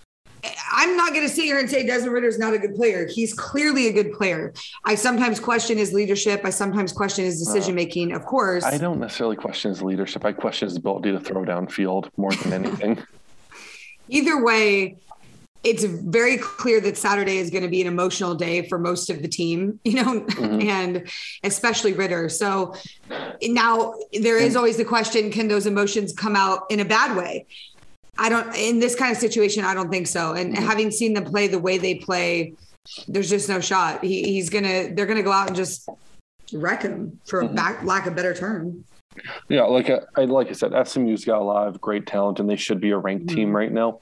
I'm 0.72 0.98
not 0.98 1.14
going 1.14 1.28
to 1.28 1.34
sit 1.34 1.46
here 1.46 1.60
and 1.60 1.70
say 1.70 1.86
Desmond 1.86 2.14
Ridder 2.14 2.28
is 2.28 2.40
not 2.40 2.54
a 2.54 2.58
good 2.58 2.76
player. 2.76 3.08
He's 3.08 3.34
clearly 3.34 3.88
a 3.88 3.94
good 3.94 4.14
player. 4.14 4.54
I 4.84 4.96
sometimes 4.96 5.40
question 5.40 5.78
his 5.78 5.94
leadership. 5.94 6.42
I 6.44 6.50
sometimes 6.50 6.92
question 6.92 7.26
his 7.26 7.40
decision 7.40 7.76
making. 7.76 8.12
Of 8.12 8.26
course, 8.26 8.64
I 8.64 8.78
don't 8.78 9.00
necessarily 9.00 9.36
question 9.36 9.70
his 9.70 9.82
leadership. 9.82 10.26
I 10.26 10.32
question 10.32 10.68
his 10.68 10.78
ability 10.78 11.12
to 11.12 11.20
throw 11.20 11.44
downfield 11.44 12.10
more 12.18 12.32
than 12.32 12.54
anything. 12.54 13.04
Either 14.10 14.44
way, 14.44 14.98
it's 15.66 15.84
very 15.84 16.38
clear 16.38 16.80
that 16.80 16.96
Saturday 16.96 17.38
is 17.38 17.50
going 17.50 17.64
to 17.64 17.70
be 17.70 17.82
an 17.82 17.88
emotional 17.88 18.36
day 18.36 18.68
for 18.70 18.78
most 18.78 19.10
of 19.10 19.24
the 19.24 19.28
team, 19.28 19.80
you 19.84 19.96
know, 19.96 20.22
mm-hmm. 20.22 20.62
and 20.62 21.12
especially 21.44 21.94
Ridder. 21.94 22.30
So 22.30 22.76
now 23.42 23.96
there 24.14 24.38
is 24.38 24.56
always 24.56 24.78
the 24.78 24.86
question 24.86 25.32
can 25.32 25.48
those 25.48 25.66
emotions 25.66 26.14
come 26.14 26.36
out 26.36 26.66
in 26.70 26.80
a 26.80 26.86
bad 26.86 27.18
way? 27.18 27.48
I 28.18 28.30
don't 28.30 28.56
in 28.56 28.80
this 28.80 28.96
kind 28.96 29.12
of 29.12 29.18
situation. 29.18 29.64
I 29.64 29.74
don't 29.74 29.90
think 29.90 30.08
so. 30.08 30.34
And 30.34 30.54
mm-hmm. 30.54 30.66
having 30.66 30.92
seen 30.92 31.14
them 31.14 31.26
play 31.26 31.48
the 31.48 31.60
way 31.60 31.78
they 31.78 31.96
play, 31.96 32.54
there's 33.08 33.30
just 33.30 33.50
no 33.50 33.60
shot. 33.60 34.04
He, 34.04 34.24
he's 34.24 34.50
gonna. 34.50 34.94
They're 34.94 35.06
gonna 35.06 35.24
go 35.24 35.32
out 35.32 35.48
and 35.48 35.56
just 35.56 35.90
wreck 36.54 36.84
him 36.84 37.20
for 37.26 37.44
mm-hmm. 37.44 37.56
back, 37.56 37.84
lack 37.84 38.06
of 38.06 38.16
better 38.16 38.34
term. 38.34 38.86
Yeah, 39.50 39.64
like 39.64 39.90
uh, 39.90 40.02
I 40.16 40.26
like 40.26 40.50
I 40.50 40.54
said, 40.54 40.72
SMU's 40.88 41.26
got 41.26 41.42
a 41.42 41.44
lot 41.44 41.68
of 41.68 41.80
great 41.82 42.06
talent, 42.06 42.40
and 42.40 42.50
they 42.50 42.56
should 42.56 42.80
be 42.80 42.92
a 42.92 42.98
ranked 42.98 43.28
mm-hmm. 43.28 43.36
team 43.36 43.56
right 43.56 43.72
now. 43.72 44.00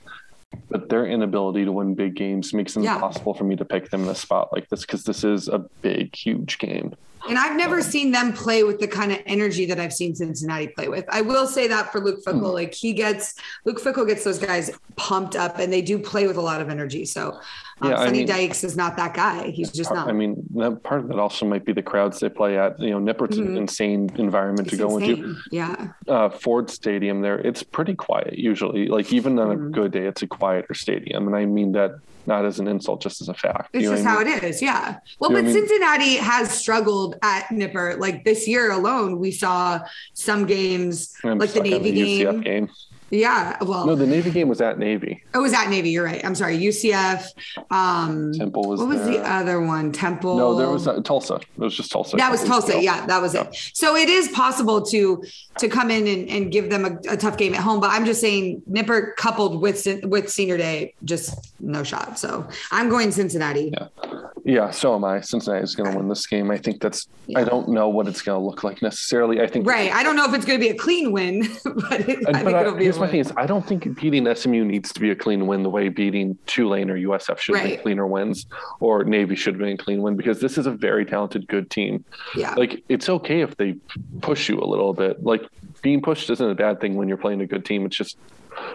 But 0.69 0.89
their 0.89 1.05
inability 1.05 1.65
to 1.65 1.71
win 1.71 1.95
big 1.95 2.15
games 2.15 2.53
makes 2.53 2.75
it 2.77 2.83
yeah. 2.83 2.95
impossible 2.95 3.33
for 3.33 3.43
me 3.43 3.55
to 3.55 3.65
pick 3.65 3.89
them 3.89 4.03
in 4.03 4.09
a 4.09 4.15
spot 4.15 4.53
like 4.53 4.69
this 4.69 4.81
because 4.81 5.03
this 5.03 5.23
is 5.23 5.47
a 5.47 5.59
big, 5.81 6.15
huge 6.15 6.59
game. 6.59 6.93
And 7.29 7.37
I've 7.37 7.55
never 7.55 7.81
seen 7.81 8.11
them 8.11 8.33
play 8.33 8.63
with 8.63 8.79
the 8.79 8.87
kind 8.87 9.11
of 9.11 9.19
energy 9.25 9.65
that 9.65 9.79
I've 9.79 9.93
seen 9.93 10.13
Cincinnati 10.13 10.67
play 10.67 10.89
with. 10.89 11.05
I 11.09 11.21
will 11.21 11.47
say 11.47 11.67
that 11.67 11.91
for 11.91 11.99
Luke 11.99 12.23
Fickell, 12.25 12.41
mm. 12.41 12.53
like 12.53 12.73
he 12.73 12.93
gets 12.93 13.35
Luke 13.65 13.81
Fickell 13.81 14.05
gets 14.05 14.23
those 14.23 14.39
guys 14.39 14.71
pumped 14.95 15.35
up 15.35 15.59
and 15.59 15.71
they 15.71 15.81
do 15.81 15.97
play 15.97 16.27
with 16.27 16.37
a 16.37 16.41
lot 16.41 16.61
of 16.61 16.69
energy. 16.69 17.05
So 17.05 17.39
um, 17.83 17.91
yeah, 17.91 17.97
Sonny 17.97 18.07
I 18.07 18.11
mean, 18.11 18.27
Dykes 18.27 18.63
is 18.63 18.75
not 18.75 18.95
that 18.97 19.13
guy. 19.13 19.49
He's 19.49 19.71
just 19.71 19.91
not. 19.91 20.07
I 20.07 20.13
mean, 20.13 20.43
that 20.55 20.83
part 20.83 21.01
of 21.01 21.07
that 21.09 21.19
also 21.19 21.45
might 21.45 21.65
be 21.65 21.73
the 21.73 21.83
crowds 21.83 22.19
they 22.19 22.29
play 22.29 22.57
at. 22.57 22.79
You 22.79 22.91
know, 22.91 23.13
Nippert's 23.13 23.37
mm-hmm. 23.37 23.51
an 23.51 23.57
insane 23.57 24.09
environment 24.15 24.67
it's 24.67 24.77
to 24.77 24.83
go 24.83 24.97
insane. 24.97 25.11
into. 25.11 25.35
Yeah. 25.51 25.91
Uh, 26.07 26.29
Ford 26.29 26.69
Stadium 26.69 27.21
there, 27.21 27.39
it's 27.39 27.61
pretty 27.61 27.95
quiet 27.95 28.37
usually. 28.37 28.87
Like 28.87 29.11
even 29.11 29.37
on 29.37 29.49
mm-hmm. 29.49 29.67
a 29.67 29.69
good 29.69 29.91
day, 29.91 30.05
it's 30.07 30.21
a 30.21 30.27
quieter 30.27 30.73
stadium, 30.73 31.27
and 31.27 31.35
I 31.35 31.45
mean 31.45 31.73
that 31.73 31.99
not 32.25 32.45
as 32.45 32.59
an 32.59 32.67
insult, 32.67 33.01
just 33.01 33.21
as 33.21 33.29
a 33.29 33.33
fact. 33.33 33.69
It's 33.73 33.87
just 33.87 34.03
how 34.03 34.19
mean? 34.19 34.29
it 34.29 34.43
is. 34.43 34.61
Yeah. 34.61 34.99
Well, 35.19 35.31
you 35.31 35.41
but 35.41 35.51
Cincinnati 35.51 36.15
mean? 36.15 36.23
has 36.23 36.51
struggled 36.51 37.17
at 37.21 37.47
Nippert. 37.47 37.99
Like 37.99 38.23
this 38.23 38.47
year 38.47 38.71
alone, 38.71 39.19
we 39.19 39.31
saw 39.31 39.81
some 40.13 40.45
games 40.45 41.13
like 41.23 41.51
the 41.51 41.61
Navy 41.61 41.91
the 41.91 42.23
game. 42.23 42.41
game. 42.41 42.69
Yeah. 43.13 43.57
Well, 43.61 43.85
no, 43.85 43.95
the 43.95 44.07
Navy 44.07 44.31
game 44.31 44.49
was 44.49 44.59
at 44.59 44.79
Navy. 44.79 45.23
It 45.35 45.37
was 45.37 45.53
at 45.53 45.69
Navy. 45.69 45.91
You're 45.91 46.03
right. 46.03 46.25
I'm 46.25 46.33
sorry. 46.33 46.57
UCF. 46.57 47.27
Um, 47.69 48.33
Temple 48.33 48.63
was. 48.63 48.79
What 48.79 48.89
was 48.89 49.05
the 49.05 49.19
other 49.19 49.61
one? 49.61 49.91
Temple. 49.91 50.35
No, 50.35 50.55
there 50.55 50.69
was 50.69 50.87
uh, 50.87 50.99
Tulsa. 51.01 51.35
It 51.35 51.47
was 51.57 51.77
just 51.77 51.91
Tulsa. 51.91 52.17
That 52.17 52.31
was 52.31 52.43
Tulsa. 52.43 52.81
Yeah, 52.81 53.05
that 53.05 53.21
was 53.21 53.35
yeah. 53.35 53.43
it. 53.43 53.55
So 53.73 53.95
it 53.95 54.09
is 54.09 54.29
possible 54.29 54.81
to 54.87 55.23
to 55.59 55.69
come 55.69 55.91
in 55.91 56.07
and, 56.07 56.27
and 56.27 56.51
give 56.51 56.71
them 56.71 56.85
a, 56.85 57.13
a, 57.13 57.15
tough 57.15 57.37
game 57.37 57.53
at 57.53 57.59
home. 57.59 57.79
But 57.79 57.91
I'm 57.91 58.05
just 58.05 58.19
saying, 58.19 58.63
Nippert 58.67 59.15
coupled 59.15 59.61
with 59.61 59.87
with 60.05 60.31
Senior 60.31 60.57
Day, 60.57 60.95
just 61.03 61.53
no 61.59 61.83
shot. 61.83 62.17
So 62.17 62.47
I'm 62.71 62.89
going 62.89 63.11
Cincinnati. 63.11 63.73
Yeah. 63.77 64.22
Yeah, 64.45 64.71
so 64.71 64.93
am 64.95 65.05
I. 65.05 65.21
Cincinnati 65.21 65.63
is 65.63 65.73
going 65.73 65.89
to 65.89 65.97
win 65.97 66.09
this 66.09 66.27
game. 66.27 66.51
I 66.51 66.57
think 66.57 66.81
that's. 66.81 67.07
Yeah. 67.27 67.39
I 67.39 67.43
don't 67.45 67.69
know 67.69 67.87
what 67.87 68.07
it's 68.07 68.21
going 68.21 68.37
to 68.37 68.45
look 68.45 68.63
like 68.63 68.81
necessarily. 68.81 69.39
I 69.41 69.47
think. 69.47 69.65
Right. 69.65 69.89
I 69.91 70.03
don't 70.03 70.17
know 70.17 70.25
if 70.25 70.33
it's 70.33 70.43
going 70.43 70.59
to 70.59 70.65
be 70.65 70.69
a 70.69 70.77
clean 70.77 71.13
win, 71.13 71.41
but 71.63 72.01
it, 72.01 72.27
I 72.27 72.43
think 72.43 72.57
it'll 72.57 72.75
be. 72.75 72.83
Here's 72.83 72.99
my 72.99 73.07
thing: 73.07 73.21
is 73.21 73.31
I 73.37 73.45
don't 73.45 73.65
think 73.65 73.99
beating 73.99 74.33
SMU 74.35 74.65
needs 74.65 74.91
to 74.93 74.99
be 74.99 75.11
a 75.11 75.15
clean 75.15 75.47
win 75.47 75.63
the 75.63 75.69
way 75.69 75.87
beating 75.87 76.37
Tulane 76.45 76.89
or 76.89 76.97
USF 76.97 77.37
should 77.37 77.55
right. 77.55 77.77
be 77.77 77.83
cleaner 77.83 78.05
wins, 78.05 78.45
or 78.81 79.05
Navy 79.05 79.35
should 79.35 79.57
be 79.57 79.71
a 79.71 79.77
clean 79.77 80.01
win 80.01 80.17
because 80.17 80.41
this 80.41 80.57
is 80.57 80.65
a 80.65 80.71
very 80.71 81.05
talented, 81.05 81.47
good 81.47 81.69
team. 81.69 82.03
Yeah. 82.35 82.53
Like 82.55 82.83
it's 82.89 83.07
okay 83.07 83.41
if 83.41 83.55
they 83.55 83.77
push 84.19 84.49
you 84.49 84.59
a 84.59 84.67
little 84.67 84.93
bit. 84.93 85.23
Like 85.23 85.43
being 85.81 86.01
pushed 86.01 86.29
isn't 86.29 86.49
a 86.49 86.55
bad 86.55 86.81
thing 86.81 86.95
when 86.95 87.07
you're 87.07 87.17
playing 87.17 87.39
a 87.39 87.47
good 87.47 87.63
team. 87.63 87.85
It's 87.85 87.95
just 87.95 88.17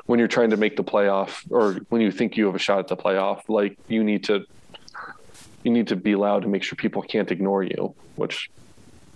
when 0.06 0.18
you're 0.18 0.28
trying 0.28 0.50
to 0.50 0.56
make 0.56 0.76
the 0.76 0.84
playoff 0.84 1.44
or 1.50 1.74
when 1.90 2.00
you 2.00 2.10
think 2.10 2.38
you 2.38 2.46
have 2.46 2.54
a 2.54 2.58
shot 2.58 2.78
at 2.78 2.88
the 2.88 2.96
playoff, 2.96 3.42
like 3.48 3.78
you 3.88 4.02
need 4.02 4.24
to 4.24 4.46
you 5.64 5.70
need 5.70 5.88
to 5.88 5.96
be 5.96 6.14
loud 6.14 6.42
and 6.42 6.52
make 6.52 6.62
sure 6.62 6.76
people 6.76 7.02
can't 7.02 7.30
ignore 7.30 7.62
you, 7.62 7.94
which, 8.16 8.50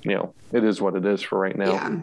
you 0.03 0.14
know, 0.14 0.34
it 0.53 0.64
is 0.64 0.80
what 0.80 0.97
it 0.97 1.05
is 1.05 1.22
for 1.22 1.38
right 1.38 1.57
now. 1.57 1.72
Yeah. 1.72 2.01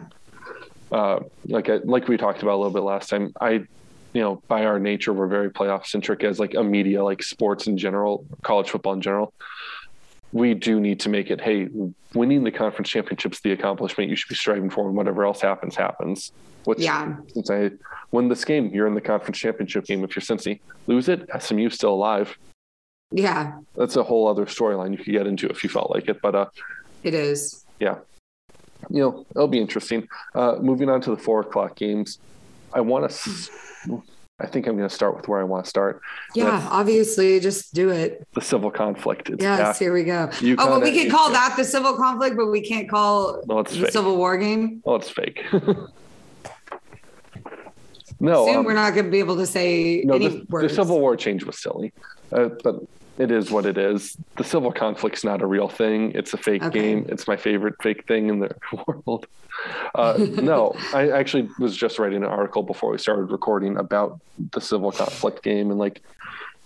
Uh, 0.90 1.20
like 1.46 1.68
I, 1.68 1.76
like 1.84 2.08
we 2.08 2.16
talked 2.16 2.42
about 2.42 2.54
a 2.54 2.56
little 2.56 2.72
bit 2.72 2.82
last 2.82 3.10
time, 3.10 3.32
I, 3.40 3.64
you 4.12 4.20
know, 4.20 4.42
by 4.48 4.64
our 4.64 4.80
nature, 4.80 5.12
we're 5.12 5.28
very 5.28 5.50
playoff 5.50 5.86
centric 5.86 6.24
as 6.24 6.40
like 6.40 6.54
a 6.54 6.64
media, 6.64 7.04
like 7.04 7.22
sports 7.22 7.66
in 7.66 7.78
general, 7.78 8.24
college 8.42 8.70
football 8.70 8.94
in 8.94 9.00
general. 9.00 9.32
We 10.32 10.54
do 10.54 10.80
need 10.80 11.00
to 11.00 11.08
make 11.08 11.30
it. 11.30 11.40
Hey, 11.40 11.68
winning 12.14 12.44
the 12.44 12.50
conference 12.50 12.88
championships, 12.88 13.40
the 13.40 13.52
accomplishment 13.52 14.10
you 14.10 14.16
should 14.16 14.28
be 14.28 14.34
striving 14.34 14.70
for, 14.70 14.86
and 14.86 14.96
whatever 14.96 15.24
else 15.24 15.40
happens, 15.40 15.76
happens. 15.76 16.32
Which, 16.64 16.80
yeah. 16.80 17.16
Cincy 17.36 17.78
win 18.12 18.28
this 18.28 18.44
game, 18.44 18.70
you're 18.72 18.86
in 18.86 18.94
the 18.94 19.00
conference 19.00 19.38
championship 19.38 19.86
game. 19.86 20.04
If 20.04 20.14
you're 20.14 20.22
Cincy, 20.22 20.60
lose 20.86 21.08
it, 21.08 21.28
SMU 21.38 21.70
still 21.70 21.94
alive. 21.94 22.36
Yeah. 23.10 23.58
That's 23.76 23.96
a 23.96 24.02
whole 24.02 24.28
other 24.28 24.46
storyline 24.46 24.92
you 24.92 24.98
could 24.98 25.12
get 25.12 25.26
into 25.26 25.48
if 25.48 25.64
you 25.64 25.70
felt 25.70 25.90
like 25.90 26.08
it. 26.08 26.20
But 26.22 26.34
uh 26.34 26.46
it 27.02 27.14
is. 27.14 27.64
Yeah. 27.78 27.96
You 28.88 29.00
know, 29.02 29.26
it'll 29.30 29.48
be 29.48 29.60
interesting. 29.60 30.08
Uh 30.34 30.56
moving 30.60 30.88
on 30.88 31.00
to 31.02 31.10
the 31.10 31.16
four 31.16 31.40
o'clock 31.40 31.76
games. 31.76 32.18
I 32.72 32.80
want 32.80 33.10
to 33.10 33.50
I 34.40 34.46
think 34.46 34.66
I'm 34.66 34.76
going 34.76 34.88
to 34.88 34.94
start 34.94 35.16
with 35.16 35.28
where 35.28 35.38
I 35.38 35.44
want 35.44 35.64
to 35.64 35.68
start. 35.68 36.00
Yeah, 36.34 36.66
obviously, 36.70 37.38
just 37.40 37.74
do 37.74 37.90
it. 37.90 38.26
The 38.32 38.40
civil 38.40 38.70
conflict. 38.70 39.28
It's 39.28 39.42
yes, 39.42 39.58
back. 39.58 39.76
here 39.76 39.92
we 39.92 40.04
go. 40.04 40.28
UConn 40.28 40.56
oh, 40.58 40.70
well, 40.70 40.80
we 40.80 40.92
can 40.92 41.10
call 41.10 41.30
that 41.30 41.56
the 41.58 41.64
civil 41.64 41.94
conflict, 41.94 42.36
but 42.36 42.46
we 42.46 42.62
can't 42.62 42.88
call 42.88 43.42
well, 43.44 43.62
the 43.62 43.70
fake. 43.70 43.90
Civil 43.90 44.16
War 44.16 44.38
game. 44.38 44.80
Oh, 44.86 44.94
it's 44.94 45.10
fake. 45.10 45.44
no, 48.18 48.46
soon 48.46 48.56
um, 48.56 48.64
we're 48.64 48.72
not 48.72 48.94
going 48.94 49.04
to 49.04 49.10
be 49.10 49.18
able 49.18 49.36
to 49.36 49.46
say 49.46 50.02
no. 50.06 50.18
The, 50.18 50.46
the, 50.48 50.70
Civil 50.70 51.00
War 51.00 51.16
change 51.16 51.44
was 51.44 51.58
silly, 51.58 51.92
uh, 52.32 52.48
but 52.64 52.76
it 53.20 53.30
is 53.30 53.50
what 53.50 53.66
it 53.66 53.76
is. 53.76 54.16
The 54.36 54.44
civil 54.44 54.72
conflict's 54.72 55.24
not 55.24 55.42
a 55.42 55.46
real 55.46 55.68
thing. 55.68 56.12
It's 56.12 56.32
a 56.32 56.38
fake 56.38 56.62
okay. 56.62 56.80
game. 56.80 57.06
It's 57.10 57.28
my 57.28 57.36
favorite 57.36 57.74
fake 57.82 58.06
thing 58.06 58.30
in 58.30 58.40
the 58.40 58.56
world. 58.86 59.26
Uh, 59.94 60.14
no, 60.42 60.74
I 60.94 61.10
actually 61.10 61.48
was 61.58 61.76
just 61.76 61.98
writing 61.98 62.24
an 62.24 62.30
article 62.30 62.62
before 62.62 62.90
we 62.90 62.98
started 62.98 63.30
recording 63.30 63.76
about 63.76 64.18
the 64.52 64.60
civil 64.60 64.90
conflict 64.90 65.42
game 65.42 65.70
and 65.70 65.78
like 65.78 66.00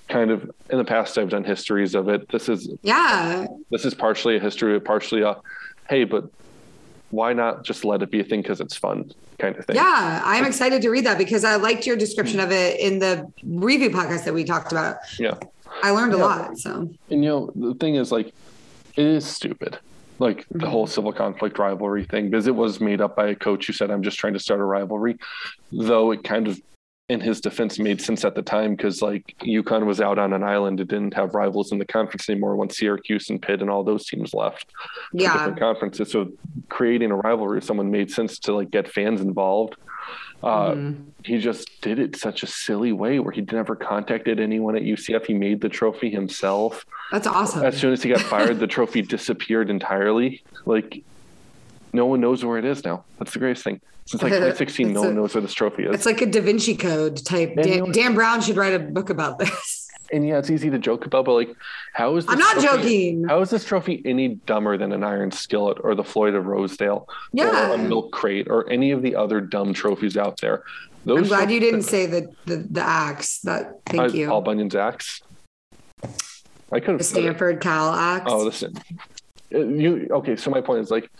kind 0.08 0.30
of 0.30 0.48
in 0.70 0.78
the 0.78 0.84
past 0.84 1.18
I've 1.18 1.30
done 1.30 1.42
histories 1.42 1.96
of 1.96 2.08
it. 2.08 2.28
This 2.28 2.48
is 2.48 2.68
yeah. 2.82 3.46
This 3.70 3.84
is 3.84 3.92
partially 3.92 4.36
a 4.36 4.40
history, 4.40 4.78
partially 4.80 5.22
a 5.22 5.36
hey, 5.88 6.04
but 6.04 6.30
why 7.10 7.32
not 7.32 7.64
just 7.64 7.84
let 7.84 8.00
it 8.00 8.12
be 8.12 8.20
a 8.20 8.24
thing 8.24 8.42
because 8.42 8.60
it's 8.60 8.76
fun 8.76 9.10
kind 9.38 9.56
of 9.56 9.64
thing. 9.66 9.74
Yeah, 9.74 10.22
I'm 10.24 10.44
excited 10.44 10.82
to 10.82 10.90
read 10.90 11.04
that 11.06 11.18
because 11.18 11.44
I 11.44 11.56
liked 11.56 11.84
your 11.84 11.96
description 11.96 12.38
of 12.38 12.52
it 12.52 12.78
in 12.78 13.00
the 13.00 13.28
review 13.42 13.90
podcast 13.90 14.24
that 14.24 14.34
we 14.34 14.44
talked 14.44 14.70
about. 14.70 14.98
Yeah. 15.18 15.34
I 15.84 15.90
learned 15.90 16.14
a 16.14 16.16
lot. 16.16 16.58
So, 16.58 16.90
and 17.10 17.24
you 17.24 17.30
know, 17.30 17.52
the 17.54 17.74
thing 17.74 17.96
is, 17.96 18.10
like, 18.10 18.32
It 18.96 19.06
is 19.06 19.26
stupid. 19.26 19.78
Like 20.18 20.46
the 20.48 20.58
mm-hmm. 20.58 20.68
whole 20.68 20.86
civil 20.86 21.12
conflict 21.12 21.58
rivalry 21.58 22.04
thing, 22.04 22.30
because 22.30 22.46
it 22.46 22.54
was 22.54 22.80
made 22.80 23.00
up 23.00 23.16
by 23.16 23.28
a 23.28 23.34
coach 23.34 23.66
who 23.66 23.72
said, 23.72 23.90
I'm 23.90 24.02
just 24.02 24.18
trying 24.18 24.34
to 24.34 24.38
start 24.38 24.60
a 24.60 24.64
rivalry. 24.64 25.16
Though 25.72 26.12
it 26.12 26.22
kind 26.22 26.46
of, 26.46 26.60
in 27.08 27.20
his 27.20 27.40
defense, 27.40 27.78
made 27.78 28.00
sense 28.00 28.24
at 28.24 28.34
the 28.34 28.42
time 28.42 28.76
because 28.76 29.02
like 29.02 29.34
UConn 29.42 29.84
was 29.84 30.00
out 30.00 30.18
on 30.18 30.32
an 30.32 30.42
island. 30.42 30.80
It 30.80 30.88
didn't 30.88 31.14
have 31.14 31.34
rivals 31.34 31.72
in 31.72 31.78
the 31.78 31.84
conference 31.84 32.30
anymore 32.30 32.56
once 32.56 32.78
Syracuse 32.78 33.28
and 33.28 33.42
Pitt 33.42 33.60
and 33.60 33.68
all 33.68 33.84
those 33.84 34.06
teams 34.06 34.32
left. 34.32 34.66
Yeah. 35.12 35.32
different 35.34 35.58
conferences. 35.58 36.10
So 36.12 36.30
creating 36.68 37.10
a 37.10 37.16
rivalry 37.16 37.56
with 37.56 37.64
someone 37.64 37.90
made 37.90 38.10
sense 38.10 38.38
to 38.40 38.54
like 38.54 38.70
get 38.70 38.90
fans 38.90 39.20
involved. 39.20 39.74
Uh, 40.44 40.74
Mhm. 40.74 40.96
He 41.24 41.38
just 41.38 41.80
did 41.80 41.98
it 41.98 42.16
such 42.16 42.42
a 42.42 42.46
silly 42.46 42.92
way 42.92 43.18
where 43.18 43.32
he 43.32 43.40
never 43.50 43.74
contacted 43.74 44.38
anyone 44.38 44.76
at 44.76 44.82
UCF. 44.82 45.24
He 45.24 45.32
made 45.32 45.62
the 45.62 45.70
trophy 45.70 46.10
himself. 46.10 46.84
That's 47.10 47.26
awesome. 47.26 47.64
As 47.64 47.78
soon 47.78 47.94
as 47.94 48.02
he 48.02 48.10
got 48.10 48.20
fired, 48.20 48.58
the 48.60 48.66
trophy 48.66 49.00
disappeared 49.00 49.70
entirely. 49.70 50.42
Like 50.66 51.02
no 51.94 52.04
one 52.04 52.20
knows 52.20 52.44
where 52.44 52.58
it 52.58 52.66
is 52.66 52.84
now. 52.84 53.04
That's 53.18 53.32
the 53.32 53.38
greatest 53.38 53.64
thing. 53.64 53.80
Since 54.04 54.22
like 54.22 54.32
2016, 54.34 54.92
no 54.92 55.00
a- 55.02 55.06
one 55.06 55.14
knows 55.16 55.34
where 55.34 55.40
this 55.40 55.54
trophy 55.54 55.84
is. 55.84 55.94
It's 55.94 56.04
like 56.04 56.20
a 56.20 56.26
Da 56.26 56.42
Vinci 56.42 56.76
Code 56.76 57.24
type. 57.24 57.54
Dan, 57.56 57.90
Dan 57.90 58.14
Brown 58.14 58.42
should 58.42 58.56
write 58.56 58.74
a 58.74 58.78
book 58.80 59.08
about 59.08 59.38
this. 59.38 59.83
And 60.14 60.26
yeah, 60.26 60.38
it's 60.38 60.50
easy 60.50 60.70
to 60.70 60.78
joke 60.78 61.04
about, 61.06 61.24
but 61.26 61.34
like, 61.34 61.54
how 61.92 62.16
is 62.16 62.24
this 62.26 62.32
I'm 62.32 62.38
not 62.38 62.54
trophy- 62.54 62.76
joking. 62.82 63.24
How 63.28 63.40
is 63.40 63.50
this 63.50 63.64
trophy 63.64 64.00
any 64.04 64.28
dumber 64.46 64.78
than 64.78 64.92
an 64.92 65.02
iron 65.04 65.30
skillet 65.30 65.78
or 65.82 65.94
the 65.94 66.04
Floyd 66.04 66.34
of 66.34 66.46
Rosedale 66.46 67.08
Yeah. 67.32 67.70
or 67.70 67.74
a 67.74 67.78
milk 67.78 68.12
crate 68.12 68.46
or 68.48 68.70
any 68.70 68.90
of 68.92 69.02
the 69.02 69.16
other 69.16 69.40
dumb 69.40 69.74
trophies 69.74 70.16
out 70.16 70.40
there? 70.40 70.62
Those 71.04 71.18
I'm 71.22 71.28
glad 71.28 71.50
you 71.50 71.60
didn't 71.60 71.82
say 71.82 72.06
the 72.06 72.28
the, 72.46 72.56
the 72.70 72.80
axe. 72.80 73.40
That 73.40 73.72
thank 73.86 74.00
Uh, 74.02 74.16
you. 74.16 74.28
Paul 74.28 74.40
Bunyan's 74.42 74.74
axe. 74.74 75.20
I 76.72 76.80
could 76.80 76.92
have. 76.94 77.04
Stanford 77.04 77.60
Cal 77.60 77.92
axe. 77.92 78.24
Oh, 78.26 78.38
listen. 78.44 78.74
Uh, 79.54 79.58
You 79.58 80.08
okay? 80.10 80.36
So 80.36 80.50
my 80.50 80.60
point 80.62 80.80
is 80.80 80.90
like, 80.90 81.10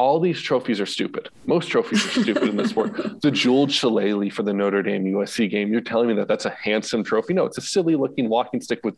all 0.00 0.18
these 0.18 0.40
trophies 0.40 0.80
are 0.80 0.86
stupid. 0.86 1.28
Most 1.46 1.68
trophies 1.68 2.04
are 2.06 2.22
stupid 2.22 2.48
in 2.48 2.56
this 2.56 2.70
sport. 2.70 2.90
The 3.20 3.30
jeweled 3.30 3.70
shillelagh 3.70 4.30
for 4.30 4.42
the 4.42 4.54
Notre 4.54 4.82
Dame 4.82 5.04
USC 5.04 5.50
game. 5.50 5.70
You're 5.70 5.82
telling 5.82 6.08
me 6.08 6.14
that 6.14 6.26
that's 6.26 6.46
a 6.46 6.50
handsome 6.50 7.04
trophy? 7.04 7.34
No, 7.34 7.44
it's 7.44 7.58
a 7.58 7.60
silly 7.60 7.96
looking 7.96 8.28
walking 8.30 8.60
stick 8.62 8.80
with 8.82 8.94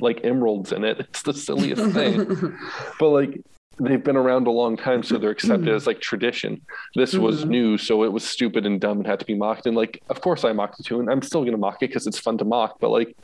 like 0.00 0.20
emeralds 0.24 0.72
in 0.72 0.84
it. 0.84 1.00
It's 1.00 1.22
the 1.22 1.32
silliest 1.32 1.82
thing. 1.94 2.54
but 3.00 3.08
like 3.08 3.40
they've 3.80 4.04
been 4.04 4.16
around 4.16 4.46
a 4.46 4.50
long 4.50 4.76
time, 4.76 5.02
so 5.02 5.16
they're 5.16 5.30
accepted 5.30 5.68
as 5.70 5.86
like 5.86 6.00
tradition. 6.00 6.60
This 6.94 7.14
was 7.14 7.44
Mhm. 7.44 7.48
new, 7.48 7.78
so 7.78 8.04
it 8.04 8.12
was 8.12 8.22
stupid 8.22 8.66
and 8.66 8.78
dumb 8.78 8.98
and 8.98 9.06
had 9.06 9.20
to 9.20 9.26
be 9.26 9.34
mocked. 9.34 9.64
And 9.66 9.74
like, 9.74 10.02
of 10.10 10.20
course, 10.20 10.44
I 10.44 10.52
mocked 10.52 10.78
it 10.80 10.84
too, 10.84 11.00
and 11.00 11.08
I'm 11.10 11.22
still 11.22 11.44
gonna 11.46 11.56
mock 11.56 11.76
it 11.82 11.88
because 11.88 12.06
it's 12.06 12.18
fun 12.18 12.36
to 12.38 12.44
mock. 12.44 12.78
But 12.78 12.90
like, 12.90 13.16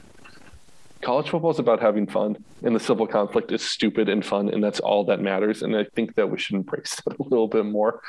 college 1.03 1.31
football 1.31 1.51
is 1.51 1.59
about 1.59 1.81
having 1.81 2.07
fun, 2.07 2.37
and 2.63 2.75
the 2.75 2.81
civil 2.81 3.07
conflict 3.07 3.53
is 3.53 3.63
stupid 3.63 4.09
and 4.09 4.25
fun, 4.25 4.49
and 4.49 4.63
that's 4.63 4.81
all 4.81 5.05
that 5.05 5.21
matters. 5.21 5.63
And 5.63 5.77
I 5.77 5.85
think 5.95 6.15
that 6.17 6.29
we 6.31 6.39
should 6.39 6.57
embrace 6.57 6.97
that 7.05 7.19
a 7.19 7.23
little 7.23 7.49
bit 7.49 7.65
more. 7.67 8.01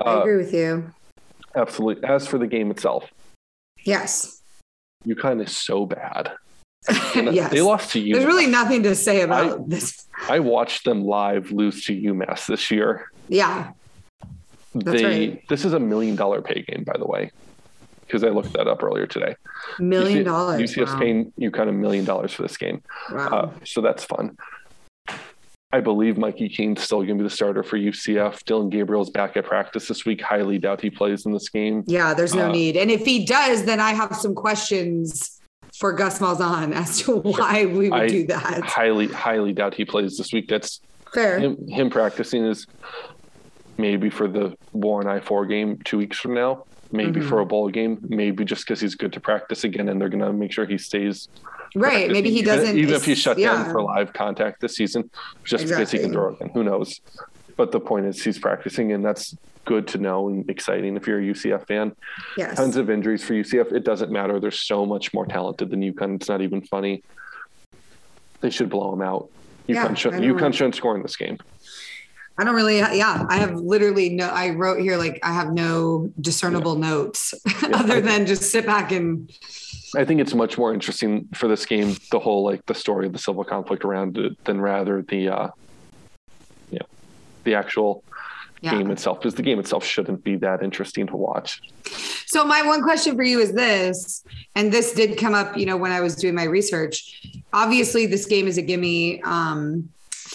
I 0.00 0.14
Uh, 0.14 0.20
agree 0.20 0.36
with 0.36 0.52
you. 0.52 0.90
absolutely. 1.54 2.04
As 2.08 2.26
for 2.26 2.38
the 2.38 2.46
game 2.46 2.70
itself, 2.70 3.10
Yes. 3.84 4.40
UConn 5.06 5.42
is 5.44 5.56
so 5.56 5.86
bad. 5.86 6.32
Yes. 7.14 7.50
They 7.52 7.60
lost 7.60 7.92
to 7.92 8.00
UMass. 8.00 8.12
There's 8.14 8.24
really 8.26 8.46
nothing 8.46 8.82
to 8.84 8.94
say 8.94 9.20
about 9.22 9.68
this. 9.68 10.06
I 10.28 10.40
watched 10.40 10.84
them 10.84 11.04
live 11.04 11.52
lose 11.52 11.84
to 11.86 11.92
UMass 11.92 12.46
this 12.46 12.70
year. 12.70 13.10
Yeah. 13.28 13.70
That's 14.74 15.02
they 15.02 15.04
right. 15.28 15.48
this 15.48 15.64
is 15.64 15.74
a 15.74 15.80
million 15.80 16.16
dollar 16.16 16.40
pay 16.42 16.62
game, 16.62 16.82
by 16.84 16.96
the 16.98 17.04
way, 17.06 17.30
because 18.12 18.24
I 18.24 18.28
looked 18.28 18.52
that 18.52 18.68
up 18.68 18.82
earlier 18.82 19.06
today. 19.06 19.34
Million 19.78 20.20
UC 20.20 20.24
dollars. 20.24 20.60
UCF's 20.60 20.92
wow. 20.92 20.98
paying 20.98 21.32
kind 21.50 21.70
of 21.70 21.74
million 21.74 22.04
dollars 22.04 22.32
for 22.34 22.42
this 22.42 22.58
game, 22.58 22.82
Wow. 23.10 23.26
uh, 23.28 23.50
so 23.64 23.80
that's 23.80 24.04
fun. 24.04 24.36
I 25.74 25.80
believe 25.80 26.18
Mikey 26.18 26.50
Keene's 26.50 26.82
still 26.82 26.98
going 26.98 27.16
to 27.16 27.22
be 27.22 27.22
the 27.22 27.30
starter 27.30 27.62
for 27.62 27.78
UCF. 27.78 28.44
Dillon 28.44 28.68
Gabriel's 28.68 29.08
back 29.08 29.38
at 29.38 29.46
practice 29.46 29.88
this 29.88 30.04
week. 30.04 30.20
Highly 30.20 30.58
doubt 30.58 30.82
he 30.82 30.90
plays 30.90 31.24
in 31.24 31.32
this 31.32 31.48
game. 31.48 31.82
yeah, 31.86 32.12
there's 32.12 32.34
no 32.34 32.50
uh, 32.50 32.52
need. 32.52 32.76
And 32.76 32.90
if 32.90 33.06
he 33.06 33.24
does, 33.24 33.64
then 33.64 33.80
I 33.80 33.94
have 33.94 34.14
some 34.14 34.34
questions 34.34 35.40
for 35.78 35.94
Gus 35.94 36.18
Malzahn 36.18 36.72
as 36.74 36.98
to 37.00 37.16
why 37.16 37.64
we 37.64 37.88
would 37.88 38.02
I- 38.02 38.08
do 38.08 38.26
that. 38.26 38.62
Highly, 38.64 39.06
highly 39.06 39.54
doubt 39.54 39.72
he 39.72 39.86
plays 39.86 40.18
this 40.18 40.30
week. 40.34 40.48
That's 40.48 40.82
Fair. 41.14 41.38
him, 41.38 41.66
him 41.66 41.88
practicing 41.88 42.44
is 42.44 42.66
maybe 43.78 44.10
for 44.10 44.28
the 44.28 44.54
War 44.74 45.00
on 45.00 45.06
I 45.08 45.20
four 45.20 45.46
game 45.46 45.78
two 45.86 45.96
weeks 45.96 46.18
from 46.18 46.34
now, 46.34 46.64
maybe 46.92 47.20
Mhm. 47.20 47.28
for 47.28 47.40
a 47.40 47.46
bowl 47.46 47.68
game, 47.68 47.98
maybe 48.08 48.44
just 48.44 48.64
because 48.66 48.80
he's 48.80 48.94
good 48.94 49.12
to 49.14 49.20
practice 49.20 49.64
again, 49.64 49.88
and 49.88 50.00
they're 50.00 50.08
going 50.08 50.20
to 50.24 50.32
make 50.32 50.52
sure 50.52 50.66
he 50.66 50.78
stays. 50.78 51.28
Right. 51.74 52.10
Maybe 52.10 52.30
he 52.30 52.42
practicing, 52.42 52.44
doesn't. 52.44 52.76
even, 52.76 52.88
even 52.90 52.94
if 52.94 53.04
he's 53.04 53.18
shut 53.18 53.38
yeah. 53.38 53.54
down 53.54 53.70
for 53.70 53.82
live 53.82 54.12
contact 54.12 54.60
this 54.60 54.76
season, 54.76 55.10
just 55.44 55.66
because 55.66 55.90
he 55.90 55.98
can 55.98 56.12
throw 56.12 56.34
again. 56.34 56.50
Who 56.52 56.62
knows? 56.62 57.00
But 57.56 57.72
the 57.72 57.80
point 57.80 58.06
is, 58.06 58.22
he's 58.22 58.38
practicing, 58.38 58.92
and 58.92 59.04
that's 59.04 59.36
good 59.64 59.86
to 59.88 59.98
know 59.98 60.28
and 60.28 60.48
exciting 60.50 60.96
if 60.96 61.06
you're 61.06 61.20
a 61.20 61.22
UCF 61.22 61.66
fan. 61.66 61.94
Yes. 62.36 62.56
Tons 62.56 62.76
of 62.76 62.90
injuries 62.90 63.22
for 63.24 63.34
UCF. 63.34 63.72
It 63.72 63.84
doesn't 63.84 64.10
matter. 64.10 64.38
They're 64.40 64.50
so 64.50 64.84
much 64.84 65.14
more 65.14 65.24
talented 65.24 65.70
than 65.70 65.80
UConn. 65.80 66.16
It's 66.16 66.28
not 66.28 66.42
even 66.42 66.62
funny. 66.62 67.02
They 68.40 68.50
should 68.50 68.68
blow 68.68 68.90
them 68.90 69.02
out. 69.02 69.28
Yeah, 69.68 69.86
UConn, 69.86 69.96
should, 69.96 70.14
I 70.14 70.18
know. 70.18 70.34
UConn 70.34 70.52
shouldn't 70.52 70.74
score 70.74 70.96
in 70.96 71.02
this 71.02 71.16
game. 71.16 71.38
I 72.38 72.44
don't 72.44 72.54
really, 72.54 72.78
yeah, 72.78 73.24
I 73.28 73.36
have 73.38 73.54
literally 73.54 74.10
no, 74.10 74.28
I 74.28 74.50
wrote 74.50 74.80
here, 74.80 74.96
like, 74.96 75.20
I 75.22 75.32
have 75.32 75.52
no 75.52 76.10
discernible 76.20 76.76
notes 76.76 77.34
other 77.74 78.00
than 78.00 78.26
just 78.26 78.50
sit 78.50 78.64
back 78.66 78.90
and, 78.90 79.30
I 79.94 80.04
think 80.04 80.20
it's 80.20 80.34
much 80.34 80.56
more 80.56 80.72
interesting 80.72 81.28
for 81.34 81.48
this 81.48 81.66
game, 81.66 81.96
the 82.10 82.18
whole 82.18 82.44
like 82.44 82.64
the 82.66 82.74
story 82.74 83.06
of 83.06 83.12
the 83.12 83.18
civil 83.18 83.44
conflict 83.44 83.84
around 83.84 84.16
it, 84.16 84.42
than 84.44 84.60
rather 84.60 85.02
the, 85.02 85.28
uh, 85.28 85.48
you 86.70 86.78
know, 86.78 86.86
the 87.44 87.54
actual 87.54 88.02
yeah. 88.62 88.72
game 88.72 88.90
itself. 88.90 89.20
Because 89.20 89.34
the 89.34 89.42
game 89.42 89.58
itself 89.58 89.84
shouldn't 89.84 90.24
be 90.24 90.36
that 90.36 90.62
interesting 90.62 91.06
to 91.08 91.16
watch. 91.16 91.60
So 92.26 92.44
my 92.44 92.62
one 92.62 92.82
question 92.82 93.16
for 93.16 93.22
you 93.22 93.40
is 93.40 93.52
this, 93.52 94.24
and 94.54 94.72
this 94.72 94.94
did 94.94 95.18
come 95.18 95.34
up, 95.34 95.56
you 95.58 95.66
know, 95.66 95.76
when 95.76 95.92
I 95.92 96.00
was 96.00 96.16
doing 96.16 96.34
my 96.34 96.44
research. 96.44 97.20
Obviously, 97.52 98.06
this 98.06 98.24
game 98.24 98.46
is 98.46 98.56
a 98.56 98.62
gimme 98.62 99.22
um, 99.24 99.90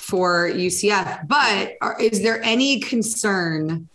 for 0.08 0.50
UCF, 0.50 1.28
but 1.28 1.74
are, 1.82 2.00
is 2.02 2.22
there 2.22 2.42
any 2.42 2.80
concern 2.80 3.90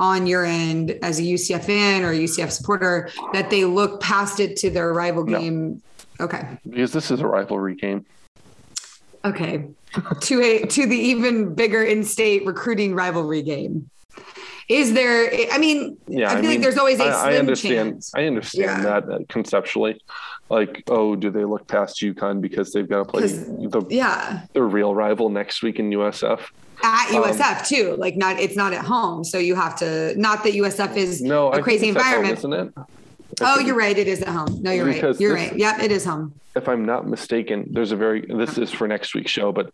on 0.00 0.26
your 0.26 0.46
end 0.46 0.92
as 1.02 1.18
a 1.18 1.22
UCF 1.22 1.64
fan 1.64 2.02
or 2.04 2.14
UCF 2.14 2.50
supporter 2.50 3.10
that 3.34 3.50
they 3.50 3.66
look 3.66 4.00
past 4.00 4.40
it 4.40 4.56
to 4.56 4.70
their 4.70 4.94
rival 4.94 5.26
No. 5.26 5.38
game? 5.38 5.82
Okay. 6.20 6.58
Because 6.68 6.92
this 6.92 7.10
is 7.10 7.20
a 7.20 7.26
rivalry 7.26 7.74
game. 7.74 8.06
Okay. 9.26 9.66
to 10.22 10.40
a 10.40 10.60
to 10.66 10.86
the 10.86 10.96
even 10.96 11.54
bigger 11.54 11.82
in-state 11.82 12.46
recruiting 12.46 12.94
rivalry 12.94 13.42
game. 13.42 13.90
Is 14.70 14.94
there 14.94 15.30
I 15.52 15.58
mean, 15.58 15.98
Yeah, 16.08 16.30
I 16.32 16.38
I 16.38 16.40
feel 16.40 16.50
like 16.50 16.62
there's 16.62 16.78
always 16.78 16.98
a 16.98 17.04
I, 17.04 17.10
slim 17.10 17.34
I 17.34 17.38
understand. 17.38 17.92
chance. 17.92 18.12
I 18.14 18.24
understand 18.24 18.82
Yeah. 18.84 19.00
that 19.00 19.10
uh, 19.12 19.18
conceptually. 19.28 20.00
Like, 20.52 20.82
oh, 20.88 21.16
do 21.16 21.30
they 21.30 21.46
look 21.46 21.66
past 21.66 22.02
UConn 22.02 22.42
because 22.42 22.72
they've 22.74 22.86
got 22.88 22.98
to 22.98 23.04
play 23.06 23.26
the, 23.26 23.86
Yeah. 23.88 24.42
the 24.52 24.62
real 24.62 24.94
rival 24.94 25.30
next 25.30 25.62
week 25.62 25.78
in 25.78 25.88
USF? 25.90 26.40
At 26.82 27.08
Um, 27.14 27.22
USF 27.24 27.66
too. 27.66 27.96
Like 27.98 28.16
not 28.18 28.38
it's 28.38 28.54
not 28.54 28.74
at 28.74 28.84
home. 28.84 29.24
So 29.24 29.38
you 29.38 29.54
have 29.54 29.76
to 29.76 30.14
not 30.20 30.44
that 30.44 30.52
USF 30.52 30.94
is 30.96 31.22
No, 31.22 31.48
a 31.48 31.52
I 31.56 31.60
crazy 31.62 31.88
at 31.88 31.96
home, 31.96 32.04
environment. 32.04 32.38
isn't 32.38 32.52
it? 32.52 32.72
I 32.76 32.82
Oh, 33.40 33.58
you're 33.60 33.74
right. 33.76 33.96
It 33.96 34.08
is 34.08 34.20
at 34.20 34.28
home. 34.28 34.58
No, 34.60 34.70
you're 34.72 34.84
right. 34.84 35.00
You're 35.00 35.14
this- 35.14 35.50
right. 35.52 35.56
Yep, 35.56 35.78
it 35.84 35.90
is 35.90 36.04
home. 36.04 36.34
if 36.54 36.68
I'm 36.68 36.84
not 36.84 37.08
mistaken, 37.08 37.66
there's 37.70 37.92
a 37.92 37.96
very 37.96 38.20
this 38.28 38.58
is 38.58 38.70
for 38.70 38.86
next 38.86 39.14
week's 39.14 39.30
show, 39.30 39.52
but 39.52 39.72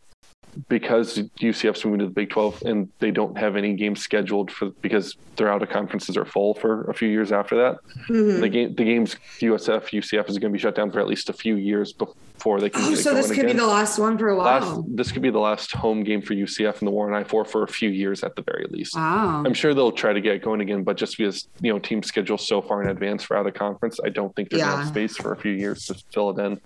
because 0.68 1.18
UCF's 1.40 1.84
moving 1.84 2.00
to 2.00 2.06
the 2.06 2.10
Big 2.12 2.30
12 2.30 2.62
and 2.66 2.88
they 2.98 3.10
don't 3.10 3.36
have 3.38 3.56
any 3.56 3.74
games 3.74 4.00
scheduled 4.00 4.50
for 4.50 4.70
because 4.82 5.16
their 5.36 5.50
out 5.50 5.62
of 5.62 5.68
conferences 5.68 6.16
are 6.16 6.24
full 6.24 6.54
for 6.54 6.82
a 6.90 6.94
few 6.94 7.08
years 7.08 7.30
after 7.32 7.56
that. 7.56 7.76
Mhm. 8.08 8.40
The 8.40 8.48
game 8.48 8.74
the 8.74 8.84
games 8.84 9.16
USF 9.40 9.92
UCF 9.92 10.28
is 10.28 10.38
going 10.38 10.52
to 10.52 10.56
be 10.56 10.58
shut 10.58 10.74
down 10.74 10.90
for 10.90 11.00
at 11.00 11.06
least 11.06 11.28
a 11.28 11.32
few 11.32 11.56
years 11.56 11.92
before 11.92 12.60
they 12.60 12.70
can. 12.70 12.82
Oh, 12.82 12.94
so 12.94 13.14
this 13.14 13.30
could 13.32 13.46
be 13.46 13.52
the 13.52 13.66
last 13.66 13.98
one 13.98 14.18
for 14.18 14.28
a 14.30 14.36
while. 14.36 14.44
last. 14.76 14.82
This 14.96 15.12
could 15.12 15.22
be 15.22 15.30
the 15.30 15.38
last 15.38 15.72
home 15.72 16.02
game 16.02 16.22
for 16.22 16.34
UCF 16.34 16.78
and 16.80 16.86
the 16.88 16.92
War 16.92 17.06
on 17.12 17.14
I 17.14 17.24
four 17.24 17.44
for 17.44 17.62
a 17.62 17.68
few 17.68 17.90
years 17.90 18.22
at 18.24 18.34
the 18.36 18.42
very 18.42 18.66
least. 18.70 18.96
wow. 18.96 19.42
I'm 19.46 19.54
sure 19.54 19.74
they'll 19.74 19.92
try 19.92 20.12
to 20.12 20.20
get 20.20 20.42
going 20.42 20.60
again, 20.60 20.82
but 20.82 20.96
just 20.96 21.16
because 21.18 21.48
you 21.60 21.72
know 21.72 21.78
teams 21.78 22.06
schedule 22.08 22.38
so 22.38 22.60
far 22.62 22.82
in 22.82 22.88
advance 22.88 23.22
for 23.22 23.36
out 23.36 23.46
of 23.46 23.54
conference, 23.54 24.00
I 24.04 24.08
don't 24.08 24.34
think 24.34 24.50
they're 24.50 24.58
going 24.58 24.70
to 24.70 24.76
Yeah. 24.76 24.82
have 24.82 24.88
space 24.88 25.16
for 25.16 25.32
a 25.32 25.36
few 25.36 25.52
years 25.52 25.86
to 25.86 25.94
fill 26.12 26.30
it 26.30 26.38
in. 26.44 26.60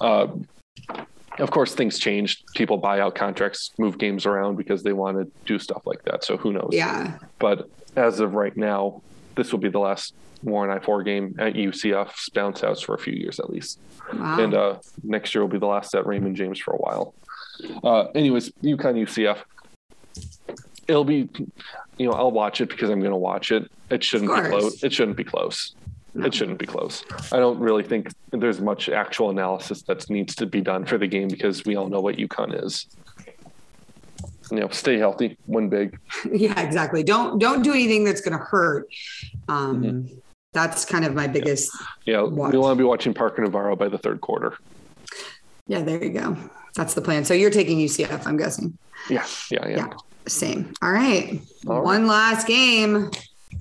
Uh, 0.00 0.26
of 1.38 1.50
course, 1.50 1.74
things 1.74 1.98
change. 1.98 2.44
People 2.54 2.76
buy 2.76 3.00
out 3.00 3.14
contracts, 3.14 3.70
move 3.78 3.98
games 3.98 4.26
around 4.26 4.56
because 4.56 4.82
they 4.82 4.92
want 4.92 5.18
to 5.18 5.30
do 5.46 5.58
stuff 5.58 5.82
like 5.86 6.02
that. 6.04 6.24
So 6.24 6.36
who 6.36 6.52
knows? 6.52 6.70
Yeah. 6.72 7.18
But 7.38 7.68
as 7.96 8.20
of 8.20 8.34
right 8.34 8.56
now, 8.56 9.02
this 9.34 9.52
will 9.52 9.58
be 9.60 9.68
the 9.70 9.78
last 9.78 10.14
War 10.42 10.68
on 10.68 10.76
I 10.76 10.80
four 10.82 11.04
game 11.04 11.36
at 11.38 11.54
UCF's 11.54 12.28
bounce 12.30 12.62
house 12.62 12.80
for 12.80 12.94
a 12.94 12.98
few 12.98 13.14
years 13.14 13.38
at 13.38 13.48
least 13.48 13.78
Wow. 14.12 14.40
and 14.40 14.54
uh, 14.54 14.78
next 15.04 15.32
year 15.36 15.42
will 15.42 15.48
be 15.48 15.58
the 15.58 15.66
last 15.68 15.94
at 15.94 16.04
Raymond 16.04 16.34
James 16.34 16.58
for 16.58 16.72
a 16.74 16.76
while. 16.78 17.14
Uh, 17.84 18.06
anyways, 18.16 18.50
UConn 18.62 18.96
UCF. 19.06 19.38
It'll 20.88 21.04
be, 21.04 21.28
you 21.96 22.06
know, 22.06 22.12
I'll 22.12 22.32
watch 22.32 22.60
it 22.60 22.68
because 22.70 22.90
I'm 22.90 22.98
going 22.98 23.12
to 23.12 23.16
watch 23.16 23.52
it. 23.52 23.70
It 23.88 24.02
shouldn't 24.02 24.34
be 24.34 24.48
close. 24.50 24.82
It 24.82 24.92
shouldn't 24.92 25.16
be 25.16 25.22
close. 25.24 25.76
It 26.14 26.34
shouldn't 26.34 26.58
be 26.58 26.66
close. 26.66 27.04
I 27.32 27.38
don't 27.38 27.58
really 27.58 27.82
think 27.82 28.08
there's 28.30 28.60
much 28.60 28.88
actual 28.88 29.30
analysis 29.30 29.82
that 29.82 30.08
needs 30.10 30.34
to 30.36 30.46
be 30.46 30.60
done 30.60 30.84
for 30.84 30.98
the 30.98 31.06
game 31.06 31.28
because 31.28 31.64
we 31.64 31.76
all 31.76 31.88
know 31.88 32.00
what 32.00 32.16
UConn 32.16 32.62
is. 32.62 32.86
you 34.50 34.60
know, 34.60 34.68
stay 34.68 34.98
healthy, 34.98 35.38
win 35.46 35.70
big. 35.70 35.98
yeah, 36.32 36.60
exactly. 36.60 37.02
Don't 37.02 37.38
don't 37.38 37.62
do 37.62 37.72
anything 37.72 38.04
that's 38.04 38.20
going 38.20 38.36
to 38.36 38.44
hurt. 38.44 38.88
Um, 39.48 39.82
mm-hmm. 39.82 40.14
That's 40.52 40.84
kind 40.84 41.06
of 41.06 41.14
my 41.14 41.26
biggest. 41.26 41.70
Yeah, 42.04 42.22
watch. 42.22 42.52
we 42.52 42.58
want 42.58 42.76
to 42.76 42.82
be 42.82 42.86
watching 42.86 43.14
Parker 43.14 43.40
Navarro 43.40 43.74
by 43.74 43.88
the 43.88 43.96
third 43.96 44.20
quarter. 44.20 44.58
Yeah, 45.66 45.80
there 45.80 46.02
you 46.02 46.10
go. 46.10 46.36
That's 46.74 46.92
the 46.92 47.00
plan. 47.00 47.24
So 47.24 47.32
you're 47.32 47.50
taking 47.50 47.78
UCF, 47.78 48.26
I'm 48.26 48.36
guessing. 48.36 48.76
Yeah, 49.08 49.26
yeah, 49.50 49.66
yeah. 49.66 49.76
yeah 49.76 49.92
same. 50.26 50.72
All 50.82 50.92
right. 50.92 51.40
All 51.66 51.82
One 51.82 52.02
right. 52.02 52.08
last 52.08 52.46
game. 52.46 53.10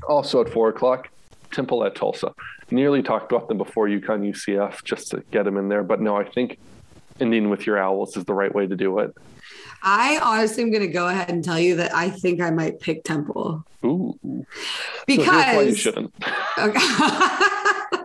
Also 0.07 0.41
at 0.41 0.49
four 0.49 0.69
o'clock, 0.69 1.09
Temple 1.51 1.83
at 1.83 1.95
Tulsa. 1.95 2.33
Nearly 2.69 3.01
talked 3.01 3.31
about 3.31 3.47
them 3.47 3.57
before 3.57 3.87
UConn 3.87 4.29
UCF 4.29 4.83
just 4.83 5.09
to 5.11 5.23
get 5.31 5.45
them 5.45 5.57
in 5.57 5.69
there, 5.69 5.83
but 5.83 6.01
no, 6.01 6.15
I 6.15 6.23
think 6.23 6.57
ending 7.19 7.49
with 7.49 7.65
your 7.65 7.77
Owls 7.77 8.17
is 8.17 8.25
the 8.25 8.33
right 8.33 8.53
way 8.53 8.67
to 8.67 8.75
do 8.75 8.99
it. 8.99 9.13
I 9.83 10.19
honestly 10.21 10.63
am 10.63 10.71
going 10.71 10.85
to 10.85 10.91
go 10.91 11.07
ahead 11.07 11.29
and 11.29 11.43
tell 11.43 11.59
you 11.59 11.75
that 11.77 11.93
I 11.93 12.09
think 12.09 12.39
I 12.39 12.51
might 12.51 12.79
pick 12.79 13.03
Temple. 13.03 13.65
Ooh. 13.83 14.17
Because 15.07 15.45
so 15.45 15.59
you 15.61 15.75
shouldn't. 15.75 16.13
Okay. 16.57 16.79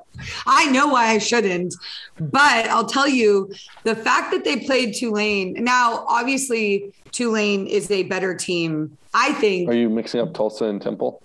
I 0.47 0.67
know 0.71 0.89
why 0.89 1.09
I 1.09 1.19
shouldn't, 1.19 1.75
but 2.19 2.67
I'll 2.67 2.87
tell 2.87 3.09
you 3.09 3.53
the 3.85 3.95
fact 3.95 4.33
that 4.33 4.45
they 4.45 4.59
played 4.61 4.95
Tulane. 4.95 5.55
Now, 5.63 6.05
obviously, 6.09 6.93
Tulane 7.13 7.67
is 7.67 7.91
a 7.91 8.05
better 8.05 8.35
team. 8.35 8.97
I 9.15 9.33
think. 9.35 9.69
Are 9.69 9.75
you 9.75 9.89
mixing 9.89 10.21
up 10.21 10.35
Tulsa 10.35 10.65
and 10.67 10.81
Temple? 10.81 11.23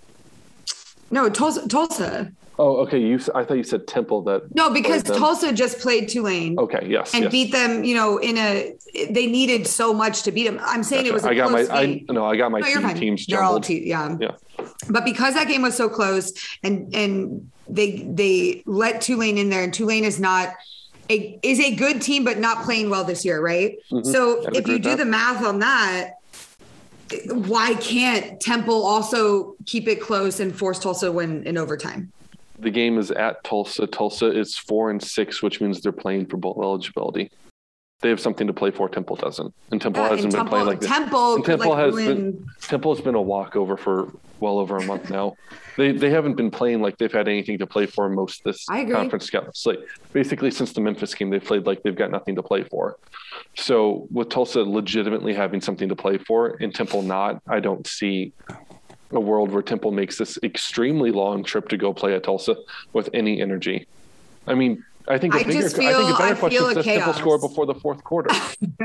No, 1.12 1.30
Tulsa. 1.30 1.68
Tulsa. 1.68 2.32
Oh, 2.58 2.78
okay. 2.78 3.00
You, 3.00 3.20
I 3.34 3.44
thought 3.44 3.58
you 3.58 3.64
said 3.64 3.88
Temple. 3.88 4.22
That 4.24 4.54
no, 4.56 4.70
because 4.70 5.04
Tulsa 5.04 5.52
just 5.52 5.80
played 5.80 6.10
Tulane. 6.10 6.60
Okay, 6.60 6.86
yes, 6.88 7.14
and 7.14 7.24
yes. 7.24 7.32
beat 7.32 7.52
them. 7.52 7.84
You 7.84 7.96
know, 7.96 8.18
in 8.18 8.38
a 8.38 8.74
they 9.10 9.28
needed 9.28 9.68
so 9.68 9.94
much 9.94 10.24
to 10.24 10.32
beat 10.32 10.46
them. 10.46 10.60
I'm 10.64 10.84
saying 10.84 11.06
gotcha. 11.06 11.10
it 11.10 11.14
was. 11.14 11.26
I 11.26 11.34
got 11.34 11.52
my. 11.52 11.64
Game. 11.64 12.06
I 12.10 12.14
no, 12.14 12.26
I 12.26 12.36
got 12.36 12.52
my 12.52 12.60
no, 12.60 12.68
two 12.68 12.94
teams. 12.94 13.26
They're 13.26 13.42
all 13.42 13.60
te- 13.60 13.88
yeah. 13.88 14.16
Yeah. 14.20 14.36
But 14.90 15.06
because 15.06 15.34
that 15.34 15.48
game 15.48 15.62
was 15.62 15.76
so 15.76 15.90
close, 15.90 16.34
and 16.64 16.94
and 16.96 17.52
they 17.68 18.04
they 18.08 18.64
let 18.66 19.02
Tulane 19.02 19.38
in 19.38 19.50
there, 19.50 19.64
and 19.64 19.74
Tulane 19.74 20.04
is 20.04 20.20
not. 20.20 20.54
A, 21.10 21.38
is 21.44 21.60
a 21.60 21.76
good 21.76 22.02
team, 22.02 22.24
but 22.24 22.40
not 22.40 22.64
playing 22.64 22.90
well 22.90 23.04
this 23.04 23.26
year, 23.26 23.42
right? 23.42 23.78
Mm-hmm. 23.92 24.10
So 24.10 24.48
if 24.54 24.66
you 24.66 24.80
do 24.80 24.92
that. 24.92 25.00
the 25.00 25.04
math 25.04 25.44
on 25.44 25.60
that, 25.60 26.21
why 27.28 27.76
can't 27.76 28.40
Temple 28.40 28.86
also 28.86 29.56
keep 29.66 29.88
it 29.88 30.02
close 30.02 30.40
and 30.40 30.56
force 30.56 30.80
Tulsa 30.80 31.08
to 31.08 31.12
win 31.12 31.44
in 31.46 31.58
overtime? 31.58 32.12
the 32.62 32.70
game 32.70 32.98
is 32.98 33.12
at 33.12 33.44
Tulsa. 33.44 33.88
Tulsa 33.88 34.28
is 34.28 34.56
four 34.56 34.92
and 34.92 35.02
six, 35.02 35.42
which 35.42 35.60
means 35.60 35.82
they're 35.82 35.92
playing 35.92 36.28
for 36.28 36.38
bowl 36.38 36.60
eligibility. 36.62 37.32
They 38.02 38.10
have 38.10 38.20
something 38.20 38.48
to 38.48 38.54
play 38.54 38.72
for. 38.72 38.90
Temple 38.90 39.16
doesn't, 39.16 39.54
and 39.72 39.82
Temple 39.82 40.02
uh, 40.02 40.06
yeah, 40.06 40.12
hasn't 40.12 40.26
and 40.26 40.32
been 40.34 40.40
Temple, 40.40 40.52
playing 40.52 40.68
like 40.68 40.80
this. 40.80 40.90
Temple, 40.90 41.44
Temple 41.44 41.70
like 41.70 41.80
has 41.80 41.96
been 41.96 42.46
Temple 42.62 42.96
has 42.96 43.04
been 43.04 43.16
a 43.16 43.22
walkover 43.22 43.78
for 43.78 44.12
well 44.40 44.58
over 44.58 44.78
a 44.78 44.84
month 44.84 45.10
now. 45.10 45.36
they 45.78 45.92
they 45.92 46.10
haven't 46.10 46.36
been 46.36 46.50
playing 46.50 46.82
like 46.82 46.98
they've 46.98 47.12
had 47.12 47.28
anything 47.28 47.60
to 47.60 47.68
play 47.68 47.86
for 47.86 48.10
most 48.10 48.44
this 48.44 48.66
conference 48.66 49.26
schedule. 49.26 49.54
Like 49.66 49.80
basically 50.14 50.52
since 50.52 50.74
the 50.74 50.82
Memphis 50.82 51.14
game, 51.14 51.30
they've 51.30 51.44
played 51.44 51.66
like 51.66 51.84
they've 51.84 51.96
got 51.96 52.12
nothing 52.12 52.36
to 52.36 52.44
play 52.44 52.64
for. 52.64 52.98
So 53.56 54.08
with 54.12 54.30
Tulsa 54.30 54.64
legitimately 54.64 55.34
having 55.34 55.62
something 55.62 55.90
to 55.90 55.96
play 55.96 56.18
for 56.18 56.58
and 56.60 56.74
Temple 56.74 57.04
not, 57.04 57.42
I 57.48 57.60
don't 57.60 57.86
see 57.86 58.34
a 59.12 59.20
world 59.20 59.52
where 59.52 59.62
Temple 59.62 59.92
makes 59.92 60.18
this 60.18 60.40
extremely 60.44 61.12
long 61.12 61.44
trip 61.44 61.70
to 61.70 61.78
go 61.78 61.94
play 61.94 62.16
at 62.16 62.24
Tulsa 62.24 62.56
with 62.94 63.10
any 63.14 63.42
energy. 63.42 63.88
I 64.48 64.56
mean, 64.56 64.84
I 65.08 65.18
think 65.18 65.34
a 65.34 65.40
I 65.40 65.44
bigger, 65.44 65.70
feel, 65.70 65.90
I 65.90 65.94
think 65.94 66.16
a 66.16 66.18
better 66.18 66.36
I 66.36 66.40
question 66.40 66.64
is 66.64 66.74
does 66.76 66.86
Temple 66.86 67.14
score 67.14 67.40
before 67.40 67.66
the 67.66 67.76
fourth 67.76 68.04
quarter? 68.04 68.30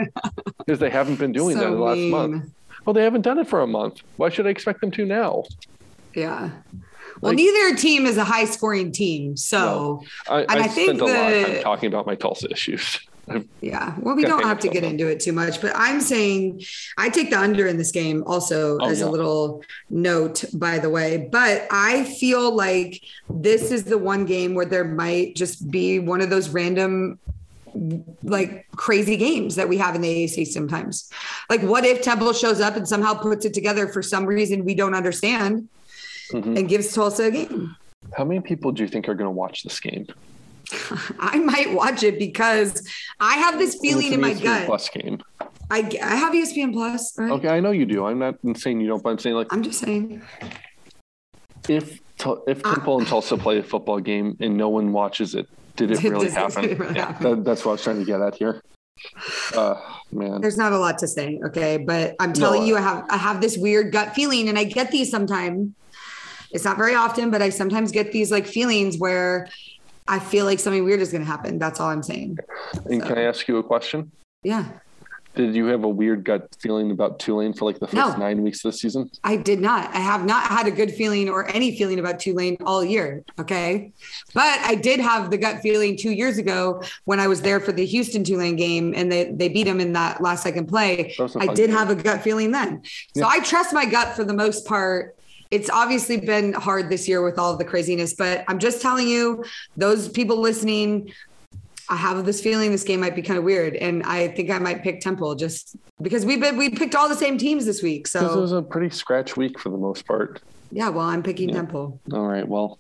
because 0.59 0.79
they 0.79 0.91
haven't 0.91 1.19
been 1.19 1.33
doing 1.33 1.57
so 1.57 1.61
that 1.61 1.67
in 1.69 1.73
the 1.75 1.81
last 1.81 1.97
mean. 1.97 2.11
month. 2.11 2.51
Well, 2.85 2.95
they 2.95 3.03
haven't 3.03 3.23
done 3.23 3.39
it 3.39 3.49
for 3.49 3.61
a 3.61 3.67
month. 3.67 4.01
Why 4.17 4.29
should 4.29 4.47
I 4.47 4.51
expect 4.51 4.81
them 4.81 4.91
to 4.93 5.05
now? 5.05 5.45
Yeah. 6.14 6.51
Well, 7.21 7.33
like, 7.33 7.37
neither 7.37 7.77
team 7.77 8.07
is 8.07 8.17
a 8.17 8.25
high 8.25 8.45
scoring 8.45 8.93
team. 8.93 9.37
So, 9.37 10.03
no, 10.29 10.35
I, 10.35 10.41
and 10.43 10.51
I, 10.51 10.64
I 10.64 10.69
think 10.69 10.89
spent 10.89 10.99
the, 10.99 11.05
a 11.05 11.07
lot 11.07 11.33
of 11.33 11.47
time 11.47 11.62
talking 11.62 11.89
about 11.89 12.07
my 12.07 12.14
Tulsa 12.14 12.51
issues. 12.51 13.01
Yeah. 13.61 13.95
Well, 13.99 14.14
we 14.14 14.22
don't 14.22 14.45
have 14.45 14.61
to 14.61 14.68
get 14.68 14.85
into 14.85 15.09
it 15.09 15.20
too 15.20 15.33
much, 15.33 15.61
but 15.61 15.72
I'm 15.74 16.01
saying 16.01 16.62
I 16.97 17.09
take 17.09 17.31
the 17.31 17.39
under 17.39 17.66
in 17.66 17.77
this 17.77 17.91
game 17.91 18.22
also 18.27 18.79
oh, 18.81 18.87
as 18.87 19.01
yeah. 19.01 19.07
a 19.07 19.09
little 19.09 19.62
note, 19.91 20.45
by 20.55 20.79
the 20.79 20.91
way. 20.91 21.29
But 21.31 21.66
I 21.70 22.05
feel 22.05 22.55
like 22.55 23.03
this 23.29 23.72
is 23.72 23.85
the 23.85 23.99
one 23.99 24.27
game 24.27 24.55
where 24.55 24.66
there 24.66 24.85
might 24.85 25.35
just 25.35 25.70
be 25.70 25.99
one 25.99 26.20
of 26.20 26.31
those 26.31 26.51
random 26.51 27.18
like 28.22 28.66
crazy 28.72 29.16
games 29.16 29.57
that 29.57 29.68
we 29.68 29.77
have 29.77 29.95
in 29.95 30.01
the 30.01 30.24
AAC 30.24 30.47
sometimes. 30.47 31.11
Like, 31.51 31.62
what 31.62 31.85
if 31.85 32.03
Temple 32.03 32.33
shows 32.33 32.61
up 32.61 32.77
and 32.77 32.89
somehow 32.89 33.14
puts 33.14 33.45
it 33.45 33.55
together 33.55 33.87
for 33.89 34.03
some 34.03 34.24
reason 34.24 34.64
we 34.64 34.74
don't 34.74 34.95
understand 34.95 35.68
mm-hmm. 36.33 36.57
and 36.57 36.68
gives 36.68 36.93
Tulsa 36.95 37.24
a 37.24 37.31
game? 37.31 37.77
How 38.16 38.24
many 38.24 38.41
people 38.41 38.72
do 38.72 38.83
you 38.83 38.89
think 38.89 39.09
are 39.09 39.14
going 39.14 39.27
to 39.27 39.33
watch 39.33 39.62
this 39.62 39.81
game? 39.81 40.07
I 41.19 41.39
might 41.39 41.73
watch 41.73 42.03
it 42.03 42.19
because 42.19 42.87
I 43.21 43.35
have 43.35 43.59
this 43.59 43.79
feeling 43.81 44.12
in 44.12 44.21
my 44.21 44.33
ESPN 44.33 44.43
gut. 44.43 44.67
Plus 44.67 44.89
game. 44.89 45.23
I, 45.71 45.79
I 46.03 46.17
have 46.17 46.33
ESPN 46.33 46.73
Plus. 46.73 47.19
Right? 47.19 47.31
Okay, 47.33 47.49
I 47.49 47.61
know 47.61 47.71
you 47.71 47.87
do. 47.87 48.07
I'm 48.07 48.19
not 48.19 48.37
saying 48.57 48.81
you 48.81 48.89
don't, 48.89 49.03
but 49.03 49.11
I'm 49.11 49.19
saying 49.19 49.37
like 49.37 49.53
I'm 49.53 49.62
just 49.62 49.81
saying. 49.81 50.23
If 51.69 52.01
if 52.47 52.64
uh, 52.64 52.75
Temple 52.75 52.95
uh, 52.95 52.99
and 52.99 53.07
Tulsa 53.07 53.37
play 53.37 53.59
a 53.59 53.62
football 53.62 54.01
game 54.01 54.37
and 54.41 54.57
no 54.57 54.69
one 54.69 54.93
watches 54.93 55.35
it, 55.35 55.49
did 55.77 55.91
it 55.91 56.03
really 56.03 56.31
happen? 56.31 56.64
It 56.64 56.79
really 56.79 56.95
yeah, 56.95 57.07
happen? 57.12 57.31
That, 57.31 57.45
that's 57.45 57.64
what 57.64 57.73
I 57.73 57.75
was 57.75 57.83
trying 57.83 57.99
to 57.99 58.05
get 58.05 58.21
at 58.21 58.35
here. 58.35 58.62
Uh, 59.55 59.81
man, 60.11 60.41
there's 60.41 60.57
not 60.57 60.73
a 60.73 60.79
lot 60.79 60.99
to 60.99 61.07
say. 61.07 61.39
Okay, 61.45 61.77
but 61.77 62.17
I'm 62.19 62.33
telling 62.33 62.62
no, 62.62 62.67
you, 62.67 62.77
I 62.77 62.81
have 62.81 63.05
I 63.11 63.17
have 63.17 63.41
this 63.41 63.57
weird 63.57 63.93
gut 63.93 64.14
feeling, 64.14 64.49
and 64.49 64.59
I 64.59 64.64
get 64.64 64.91
these 64.91 65.11
sometimes. 65.11 65.73
It's 66.51 66.64
not 66.64 66.77
very 66.77 66.95
often, 66.95 67.31
but 67.31 67.43
I 67.43 67.51
sometimes 67.51 67.93
get 67.93 68.12
these 68.12 68.33
like 68.33 68.47
feelings 68.47 68.99
where 68.99 69.49
I 70.09 70.19
feel 70.19 70.45
like 70.45 70.59
something 70.59 70.85
weird 70.85 71.01
is 71.01 71.11
going 71.11 71.25
to 71.25 71.31
happen. 71.31 71.59
That's 71.59 71.81
all 71.81 71.89
I'm 71.89 72.03
saying. 72.03 72.39
And 72.85 73.03
so. 73.03 73.09
can 73.09 73.19
I 73.19 73.23
ask 73.23 73.47
you 73.49 73.59
a 73.59 73.63
question? 73.63 74.13
Yeah. 74.43 74.67
Did 75.37 75.55
you 75.55 75.67
have 75.67 75.85
a 75.85 75.89
weird 75.89 76.25
gut 76.25 76.57
feeling 76.59 76.91
about 76.91 77.19
Tulane 77.19 77.53
for 77.53 77.67
like 77.67 77.79
the 77.79 77.87
first 77.87 77.95
no, 77.95 78.17
nine 78.17 78.43
weeks 78.43 78.63
this 78.63 78.81
season? 78.81 79.11
I 79.23 79.37
did 79.37 79.61
not. 79.61 79.95
I 79.95 79.99
have 79.99 80.25
not 80.25 80.45
had 80.45 80.67
a 80.67 80.71
good 80.71 80.95
feeling 80.95 81.29
or 81.29 81.47
any 81.51 81.77
feeling 81.77 81.99
about 81.99 82.19
Tulane 82.19 82.57
all 82.65 82.83
year. 82.83 83.23
Okay. 83.39 83.93
But 84.33 84.59
I 84.61 84.77
did 84.77 84.99
have 84.99 85.31
the 85.31 85.37
gut 85.37 85.61
feeling 85.61 85.99
two 85.99 86.13
years 86.13 86.39
ago 86.39 86.83
when 87.05 87.21
I 87.21 87.27
was 87.27 87.43
there 87.43 87.61
for 87.61 87.73
the 87.73 87.85
Houston 87.85 88.25
Tulane 88.25 88.57
game 88.57 88.95
and 88.97 89.13
they, 89.13 89.31
they 89.31 89.51
beat 89.51 89.65
them 89.65 89.79
in 89.79 89.93
that 89.93 90.23
last 90.23 90.43
second 90.43 90.69
play. 90.69 91.15
I 91.37 91.49
did 91.49 91.67
game. 91.67 91.77
have 91.77 91.91
a 91.91 91.95
gut 91.95 92.23
feeling 92.23 92.51
then. 92.53 92.83
So 93.15 93.21
yeah. 93.21 93.27
I 93.27 93.41
trust 93.41 93.75
my 93.75 93.85
gut 93.85 94.17
for 94.17 94.25
the 94.25 94.35
most 94.35 94.67
part 94.67 95.16
it's 95.51 95.71
obviously 95.71 96.19
been 96.19 96.53
hard 96.53 96.89
this 96.89 97.09
year 97.09 97.23
with 97.23 97.39
all 97.39 97.53
of 97.53 97.59
the 97.59 97.65
craziness, 97.65 98.15
but 98.15 98.45
I'm 98.49 98.59
just 98.59 98.83
telling 98.83 99.09
you, 99.09 99.45
those 99.77 100.09
people 100.09 100.39
listening, 100.39 101.13
I 101.89 101.97
have 101.97 102.25
this 102.27 102.41
feeling 102.41 102.73
this 102.73 102.85
game 102.85 103.01
might 103.01 103.15
be 103.15 103.23
kind 103.23 103.39
of 103.39 103.45
weird, 103.45 103.77
and 103.77 104.03
I 104.03 104.29
think 104.29 104.51
I 104.51 104.59
might 104.59 104.83
pick 104.83 105.01
Temple 105.01 105.35
just 105.37 105.77
because 106.03 106.27
we've 106.27 106.41
been 106.41 106.57
we 106.57 106.71
picked 106.71 106.95
all 106.95 107.09
the 107.09 107.15
same 107.15 107.39
teams 107.39 107.65
this 107.65 107.83
week. 107.83 108.07
So 108.09 108.27
this 108.27 108.37
was 108.37 108.53
a 108.53 108.63
pretty 108.63 108.91
scratch 108.91 109.37
week 109.37 109.59
for 109.59 109.69
the 109.69 109.79
most 109.79 110.07
part. 110.07 110.43
Yeah, 110.73 110.89
well, 110.89 111.07
I'm 111.07 111.23
picking 111.23 111.49
yeah. 111.49 111.57
Temple. 111.57 112.01
All 112.13 112.27
right, 112.27 112.47
well, 112.47 112.79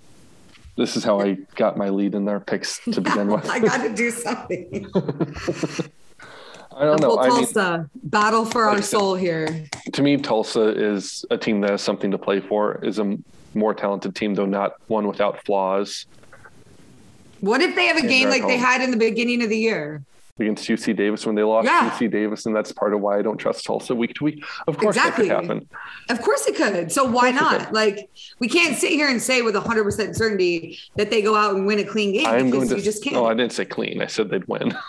this 0.76 0.96
is 0.96 1.04
how 1.04 1.20
I 1.20 1.38
got 1.54 1.76
my 1.76 1.88
lead 1.88 2.14
in 2.14 2.24
their 2.24 2.40
picks 2.40 2.80
to 2.84 3.00
begin 3.00 3.28
with. 3.32 3.48
I 3.48 3.60
got 3.60 3.82
to 3.82 3.94
do 3.94 4.10
something. 4.10 4.90
I 6.76 6.84
don't 6.84 7.00
know. 7.00 7.16
Tulsa, 7.16 7.60
I 7.60 7.76
mean, 7.78 7.90
battle 8.04 8.44
for 8.44 8.64
our 8.64 8.82
soul 8.82 9.14
here. 9.14 9.64
To 9.92 10.02
me, 10.02 10.18
Tulsa 10.18 10.68
is 10.68 11.24
a 11.30 11.38
team 11.38 11.60
that 11.62 11.70
has 11.70 11.82
something 11.82 12.10
to 12.10 12.18
play 12.18 12.40
for. 12.40 12.78
Is 12.84 12.98
a 12.98 13.16
more 13.54 13.72
talented 13.72 14.14
team, 14.14 14.34
though 14.34 14.44
not 14.46 14.74
one 14.88 15.06
without 15.08 15.42
flaws. 15.44 16.04
What 17.40 17.62
if 17.62 17.74
they 17.74 17.86
have 17.86 17.96
a 17.96 18.06
game 18.06 18.28
like 18.28 18.42
home. 18.42 18.50
they 18.50 18.56
had 18.58 18.82
in 18.82 18.90
the 18.90 18.96
beginning 18.96 19.42
of 19.42 19.48
the 19.48 19.58
year? 19.58 20.02
Against 20.38 20.68
UC 20.68 20.94
Davis 20.94 21.24
when 21.24 21.34
they 21.34 21.42
lost 21.42 21.64
yeah. 21.64 21.88
UC 21.88 22.10
Davis, 22.10 22.44
and 22.44 22.54
that's 22.54 22.70
part 22.70 22.92
of 22.92 23.00
why 23.00 23.18
I 23.18 23.22
don't 23.22 23.38
trust 23.38 23.64
Tulsa 23.64 23.94
week 23.94 24.12
to 24.16 24.24
week. 24.24 24.44
Of 24.66 24.76
course, 24.76 24.96
exactly. 24.96 25.28
that 25.28 25.40
could 25.40 25.48
happen. 25.48 25.68
Of 26.10 26.20
course, 26.20 26.46
it 26.46 26.56
could. 26.56 26.92
So 26.92 27.04
why 27.04 27.30
not? 27.30 27.72
Like, 27.72 28.10
we 28.38 28.48
can't 28.48 28.76
sit 28.76 28.90
here 28.90 29.08
and 29.08 29.20
say 29.20 29.40
with 29.40 29.54
100 29.54 29.82
percent 29.82 30.14
certainty 30.14 30.78
that 30.96 31.08
they 31.08 31.22
go 31.22 31.34
out 31.34 31.54
and 31.54 31.66
win 31.66 31.78
a 31.78 31.84
clean 31.84 32.12
game 32.12 32.26
I'm 32.26 32.50
because 32.50 32.68
to, 32.68 32.76
you 32.76 32.82
just 32.82 33.00
oh, 33.00 33.04
can't. 33.04 33.16
No, 33.16 33.24
I 33.24 33.32
didn't 33.32 33.52
say 33.52 33.64
clean. 33.64 34.02
I 34.02 34.06
said 34.06 34.28
they'd 34.28 34.46
win. 34.46 34.76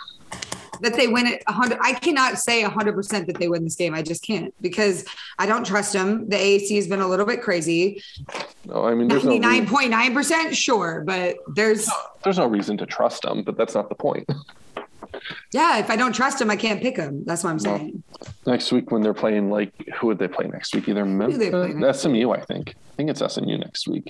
that 0.80 0.94
they 0.94 1.08
win 1.08 1.26
it 1.26 1.42
100 1.46 1.78
i 1.80 1.92
cannot 1.92 2.38
say 2.38 2.62
100% 2.62 3.26
that 3.26 3.38
they 3.38 3.48
win 3.48 3.64
this 3.64 3.76
game. 3.76 3.94
I 3.94 4.02
just 4.02 4.22
can't 4.22 4.54
because 4.60 5.04
i 5.38 5.46
don't 5.46 5.64
trust 5.64 5.92
them. 5.92 6.28
The 6.28 6.36
aac 6.36 6.74
has 6.76 6.86
been 6.86 7.00
a 7.00 7.08
little 7.08 7.26
bit 7.26 7.42
crazy. 7.42 8.02
No 8.66 8.84
i 8.84 8.94
mean 8.94 9.08
there's 9.08 9.24
99.9% 9.24 10.44
no 10.44 10.52
sure 10.52 11.02
but 11.06 11.36
there's 11.54 11.86
no, 11.86 11.94
there's 12.24 12.38
no 12.38 12.46
reason 12.46 12.76
to 12.78 12.86
trust 12.86 13.22
them 13.22 13.42
but 13.42 13.56
that's 13.56 13.74
not 13.74 13.88
the 13.88 13.94
point. 13.94 14.28
Yeah 15.52 15.78
if 15.78 15.90
i 15.90 15.96
don't 15.96 16.12
trust 16.12 16.38
them 16.38 16.50
i 16.50 16.56
can't 16.56 16.80
pick 16.82 16.96
them 16.96 17.24
that's 17.24 17.42
what 17.42 17.50
i'm 17.50 17.58
saying. 17.58 18.02
next 18.46 18.70
week 18.70 18.90
when 18.90 19.02
they're 19.02 19.14
playing 19.14 19.50
like 19.50 19.72
who 19.96 20.06
would 20.08 20.18
they 20.18 20.28
play 20.28 20.46
next 20.46 20.74
week? 20.74 20.86
Either 20.88 21.04
Memphis, 21.04 22.00
smu 22.02 22.30
i 22.30 22.40
think. 22.40 22.74
I 22.92 22.94
think 22.96 23.10
it's 23.10 23.22
smu 23.34 23.58
next 23.58 23.88
week 23.88 24.06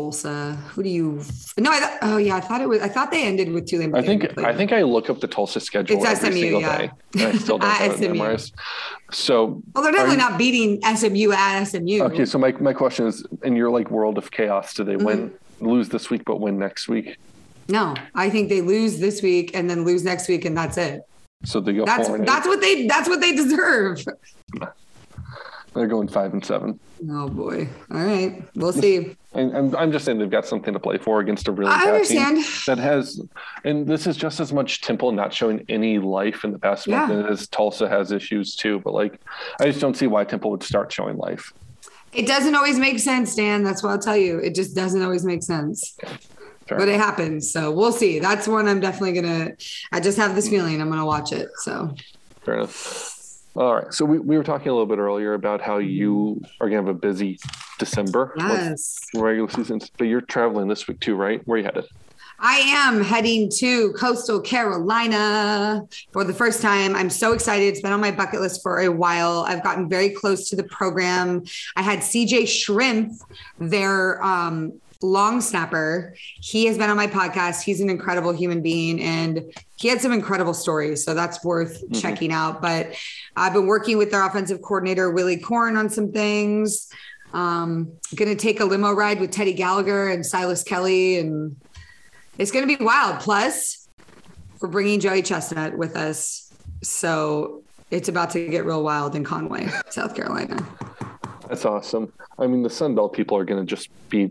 Tulsa. 0.00 0.52
Who 0.74 0.82
do 0.82 0.88
you? 0.88 1.22
No, 1.58 1.70
I 1.72 1.80
thought. 1.80 1.98
Oh 2.02 2.16
yeah, 2.18 2.36
I 2.36 2.40
thought 2.40 2.60
it 2.60 2.68
was. 2.68 2.80
I 2.82 2.88
thought 2.88 3.10
they 3.10 3.24
ended 3.24 3.50
with 3.50 3.66
Tulane. 3.66 3.94
I 3.94 4.02
think. 4.02 4.38
I 4.38 4.54
think 4.54 4.72
I 4.72 4.82
look 4.82 5.08
up 5.08 5.20
the 5.20 5.26
Tulsa 5.26 5.58
schedule 5.60 5.96
It's 5.96 6.06
every 6.22 6.30
SMU, 6.32 6.40
single 6.40 6.60
yeah. 6.60 6.78
day. 6.78 6.90
And 7.14 7.22
I 7.22 7.32
still 7.32 7.58
don't 7.58 7.70
have 7.70 8.00
it 8.02 8.12
memorized. 8.12 8.54
So 9.10 9.62
Well, 9.74 9.82
they're 9.82 9.92
definitely 9.92 10.16
you- 10.16 10.28
not 10.30 10.38
beating 10.38 10.80
SMU 10.96 11.32
at 11.32 11.64
SMU. 11.64 12.02
Okay, 12.02 12.24
so 12.26 12.38
my, 12.38 12.52
my 12.52 12.72
question 12.72 13.06
is 13.06 13.26
in 13.42 13.56
your 13.56 13.70
like 13.70 13.90
world 13.90 14.18
of 14.18 14.30
chaos, 14.30 14.74
do 14.74 14.84
they 14.84 14.96
win 14.96 15.30
Mm-hmm. 15.30 15.66
lose 15.66 15.88
this 15.88 16.08
week 16.10 16.22
but 16.24 16.40
win 16.40 16.58
next 16.58 16.88
week? 16.88 17.16
No, 17.68 17.94
I 18.14 18.30
think 18.30 18.48
they 18.48 18.60
lose 18.60 18.98
this 19.00 19.22
week 19.22 19.52
and 19.54 19.68
then 19.68 19.84
lose 19.84 20.04
next 20.04 20.28
week, 20.28 20.44
and 20.44 20.56
that's 20.56 20.76
it. 20.76 21.02
So 21.44 21.58
they 21.60 21.72
go 21.72 21.84
That's 21.86 22.08
that's 22.08 22.46
eight. 22.46 22.48
what 22.48 22.60
they 22.60 22.86
that's 22.86 23.08
what 23.08 23.20
they 23.20 23.32
deserve. 23.34 24.04
They're 25.74 25.86
going 25.86 26.08
five 26.08 26.32
and 26.32 26.44
seven. 26.44 26.78
Oh 27.10 27.28
boy. 27.28 27.68
All 27.90 28.04
right, 28.04 28.42
we'll 28.56 28.72
see. 28.72 29.16
And, 29.32 29.56
and 29.56 29.76
I'm 29.76 29.92
just 29.92 30.04
saying 30.04 30.18
they've 30.18 30.28
got 30.28 30.44
something 30.44 30.74
to 30.74 30.80
play 30.80 30.98
for 30.98 31.20
against 31.20 31.46
a 31.46 31.52
really 31.52 31.70
bad 31.70 32.04
team 32.04 32.42
that 32.66 32.78
has, 32.78 33.20
and 33.64 33.86
this 33.86 34.08
is 34.08 34.16
just 34.16 34.40
as 34.40 34.52
much 34.52 34.80
Temple 34.80 35.12
not 35.12 35.32
showing 35.32 35.64
any 35.68 35.98
life 36.00 36.42
in 36.42 36.50
the 36.50 36.58
past 36.58 36.88
Yeah. 36.88 37.06
month 37.06 37.30
as 37.30 37.46
Tulsa 37.46 37.88
has 37.88 38.10
issues 38.10 38.56
too. 38.56 38.80
But 38.80 38.92
like, 38.92 39.20
I 39.60 39.66
just 39.66 39.80
don't 39.80 39.96
see 39.96 40.08
why 40.08 40.24
Temple 40.24 40.50
would 40.50 40.64
start 40.64 40.92
showing 40.92 41.16
life. 41.16 41.52
It 42.12 42.26
doesn't 42.26 42.56
always 42.56 42.78
make 42.78 42.98
sense, 42.98 43.36
Dan. 43.36 43.62
That's 43.62 43.84
what 43.84 43.90
I'll 43.90 44.00
tell 44.00 44.16
you. 44.16 44.38
It 44.38 44.56
just 44.56 44.74
doesn't 44.74 45.00
always 45.00 45.24
make 45.24 45.44
sense. 45.44 45.96
But 46.68 46.88
it 46.88 46.98
happens. 46.98 47.52
So 47.52 47.70
we'll 47.72 47.92
see. 47.92 48.18
That's 48.20 48.46
one 48.46 48.68
I'm 48.68 48.80
definitely 48.80 49.12
gonna 49.12 49.52
I 49.92 50.00
just 50.00 50.18
have 50.18 50.34
this 50.34 50.46
hmm. 50.46 50.54
feeling 50.54 50.80
I'm 50.80 50.88
gonna 50.88 51.06
watch 51.06 51.32
it. 51.32 51.48
So 51.58 51.94
Fair 52.42 52.54
enough. 52.54 53.19
All 53.60 53.74
right. 53.74 53.92
So 53.92 54.06
we, 54.06 54.18
we 54.18 54.38
were 54.38 54.42
talking 54.42 54.68
a 54.68 54.72
little 54.72 54.86
bit 54.86 54.96
earlier 54.96 55.34
about 55.34 55.60
how 55.60 55.76
you 55.76 56.40
are 56.62 56.70
going 56.70 56.82
to 56.82 56.88
have 56.88 56.96
a 56.96 56.98
busy 56.98 57.38
December 57.78 58.32
yes. 58.38 58.98
regular 59.14 59.50
seasons, 59.50 59.90
but 59.98 60.04
you're 60.04 60.22
traveling 60.22 60.66
this 60.66 60.88
week 60.88 60.98
too, 61.00 61.14
right? 61.14 61.46
Where 61.46 61.56
are 61.56 61.58
you 61.58 61.64
headed? 61.64 61.84
I 62.38 62.56
am 62.56 63.02
heading 63.04 63.50
to 63.58 63.92
coastal 63.92 64.40
Carolina 64.40 65.86
for 66.10 66.24
the 66.24 66.32
first 66.32 66.62
time. 66.62 66.96
I'm 66.96 67.10
so 67.10 67.34
excited. 67.34 67.66
It's 67.66 67.82
been 67.82 67.92
on 67.92 68.00
my 68.00 68.12
bucket 68.12 68.40
list 68.40 68.62
for 68.62 68.80
a 68.80 68.88
while. 68.88 69.44
I've 69.46 69.62
gotten 69.62 69.90
very 69.90 70.08
close 70.08 70.48
to 70.48 70.56
the 70.56 70.64
program. 70.64 71.44
I 71.76 71.82
had 71.82 71.98
CJ 71.98 72.48
Shrimp, 72.48 73.12
their 73.58 74.24
um, 74.24 74.80
long 75.02 75.40
snapper. 75.40 76.14
He 76.40 76.66
has 76.66 76.76
been 76.76 76.90
on 76.90 76.96
my 76.96 77.06
podcast. 77.06 77.62
He's 77.62 77.80
an 77.80 77.88
incredible 77.88 78.32
human 78.32 78.60
being 78.62 79.00
and 79.00 79.52
he 79.76 79.88
had 79.88 80.00
some 80.00 80.12
incredible 80.12 80.54
stories. 80.54 81.04
So 81.04 81.14
that's 81.14 81.42
worth 81.44 81.82
checking 81.92 82.32
out. 82.32 82.60
But 82.60 82.94
I've 83.36 83.54
been 83.54 83.66
working 83.66 83.96
with 83.96 84.10
their 84.10 84.26
offensive 84.26 84.60
coordinator, 84.60 85.10
Willy 85.10 85.38
Korn, 85.38 85.76
on 85.76 85.88
some 85.88 86.12
things. 86.12 86.90
Um, 87.32 87.92
gonna 88.14 88.34
take 88.34 88.60
a 88.60 88.64
limo 88.64 88.92
ride 88.92 89.20
with 89.20 89.30
Teddy 89.30 89.52
Gallagher 89.54 90.08
and 90.08 90.26
Silas 90.26 90.62
Kelly 90.62 91.18
and 91.18 91.56
it's 92.40 92.50
going 92.50 92.66
to 92.66 92.78
be 92.78 92.82
wild. 92.82 93.20
Plus, 93.20 93.86
we're 94.60 94.68
bringing 94.68 94.98
Joey 94.98 95.20
Chestnut 95.20 95.76
with 95.76 95.94
us. 95.94 96.50
So 96.82 97.62
it's 97.90 98.08
about 98.08 98.30
to 98.30 98.48
get 98.48 98.64
real 98.64 98.82
wild 98.82 99.14
in 99.14 99.24
Conway, 99.24 99.68
South 99.90 100.16
Carolina. 100.16 100.66
That's 101.48 101.66
awesome. 101.66 102.14
I 102.38 102.46
mean, 102.46 102.62
the 102.62 102.70
Sun 102.70 102.94
Belt 102.94 103.12
people 103.12 103.36
are 103.36 103.44
going 103.44 103.60
to 103.60 103.66
just 103.66 103.90
be, 104.08 104.30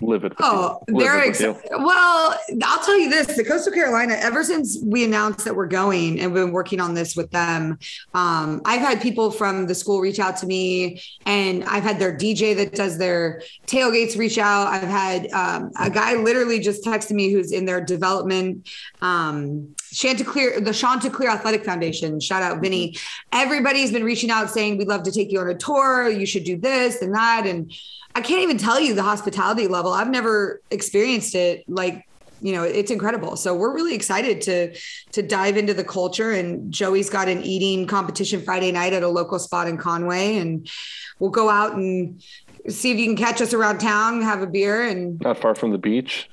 livid. 0.00 0.34
Oh, 0.40 0.80
they're 0.86 1.16
Livid 1.16 1.40
you. 1.40 1.50
excited. 1.50 1.70
Well, 1.70 2.38
I'll 2.64 2.84
tell 2.84 2.98
you 2.98 3.10
this: 3.10 3.36
the 3.36 3.44
Coastal 3.44 3.72
Carolina. 3.72 4.14
Ever 4.14 4.42
since 4.44 4.78
we 4.84 5.04
announced 5.04 5.44
that 5.44 5.54
we're 5.54 5.66
going 5.66 6.20
and 6.20 6.32
we've 6.32 6.44
been 6.44 6.52
working 6.52 6.80
on 6.80 6.94
this 6.94 7.16
with 7.16 7.30
them, 7.30 7.78
um, 8.14 8.62
I've 8.64 8.80
had 8.80 9.00
people 9.00 9.30
from 9.30 9.66
the 9.66 9.74
school 9.74 10.00
reach 10.00 10.18
out 10.18 10.36
to 10.38 10.46
me, 10.46 11.02
and 11.26 11.64
I've 11.64 11.82
had 11.82 11.98
their 11.98 12.16
DJ 12.16 12.56
that 12.56 12.74
does 12.74 12.98
their 12.98 13.42
tailgates 13.66 14.18
reach 14.18 14.38
out. 14.38 14.68
I've 14.68 14.82
had 14.88 15.30
um, 15.32 15.70
a 15.78 15.90
guy 15.90 16.14
literally 16.14 16.60
just 16.60 16.84
texted 16.84 17.12
me 17.12 17.32
who's 17.32 17.52
in 17.52 17.64
their 17.64 17.80
development. 17.80 18.68
Um, 19.02 19.74
Chanticleer, 19.92 20.60
the 20.60 20.72
Chanticleer 20.72 21.30
Athletic 21.30 21.64
Foundation. 21.64 22.20
Shout 22.20 22.42
out, 22.42 22.60
Vinny. 22.60 22.96
Everybody's 23.32 23.90
been 23.90 24.04
reaching 24.04 24.30
out 24.30 24.48
saying 24.48 24.78
we'd 24.78 24.86
love 24.86 25.02
to 25.02 25.10
take 25.10 25.32
you 25.32 25.40
on 25.40 25.48
a 25.48 25.54
tour. 25.54 26.08
You 26.08 26.26
should 26.26 26.44
do 26.44 26.56
this 26.56 27.02
and 27.02 27.12
that, 27.14 27.44
and 27.44 27.72
I 28.14 28.20
can't 28.20 28.42
even 28.42 28.58
tell 28.58 28.80
you 28.80 28.94
the 28.94 29.02
hospitality 29.02 29.66
level. 29.66 29.92
I've 29.92 30.10
never 30.10 30.60
experienced 30.70 31.34
it 31.34 31.64
like 31.68 32.04
you 32.42 32.52
know 32.54 32.62
it's 32.62 32.90
incredible 32.90 33.36
so 33.36 33.54
we're 33.54 33.74
really 33.74 33.94
excited 33.94 34.40
to 34.40 34.74
to 35.12 35.20
dive 35.20 35.58
into 35.58 35.74
the 35.74 35.84
culture 35.84 36.32
and 36.32 36.72
joey's 36.72 37.10
got 37.10 37.28
an 37.28 37.42
eating 37.42 37.86
competition 37.86 38.40
friday 38.40 38.72
night 38.72 38.94
at 38.94 39.02
a 39.02 39.08
local 39.08 39.38
spot 39.38 39.68
in 39.68 39.76
conway 39.76 40.38
and 40.38 40.66
we'll 41.18 41.30
go 41.30 41.50
out 41.50 41.74
and 41.74 42.22
see 42.68 42.92
if 42.92 42.98
you 42.98 43.06
can 43.06 43.16
catch 43.16 43.40
us 43.40 43.52
around 43.52 43.78
town 43.78 44.22
have 44.22 44.40
a 44.40 44.46
beer 44.46 44.82
and 44.82 45.20
Not 45.20 45.38
far 45.38 45.54
from 45.54 45.72
the 45.72 45.78
beach. 45.78 46.28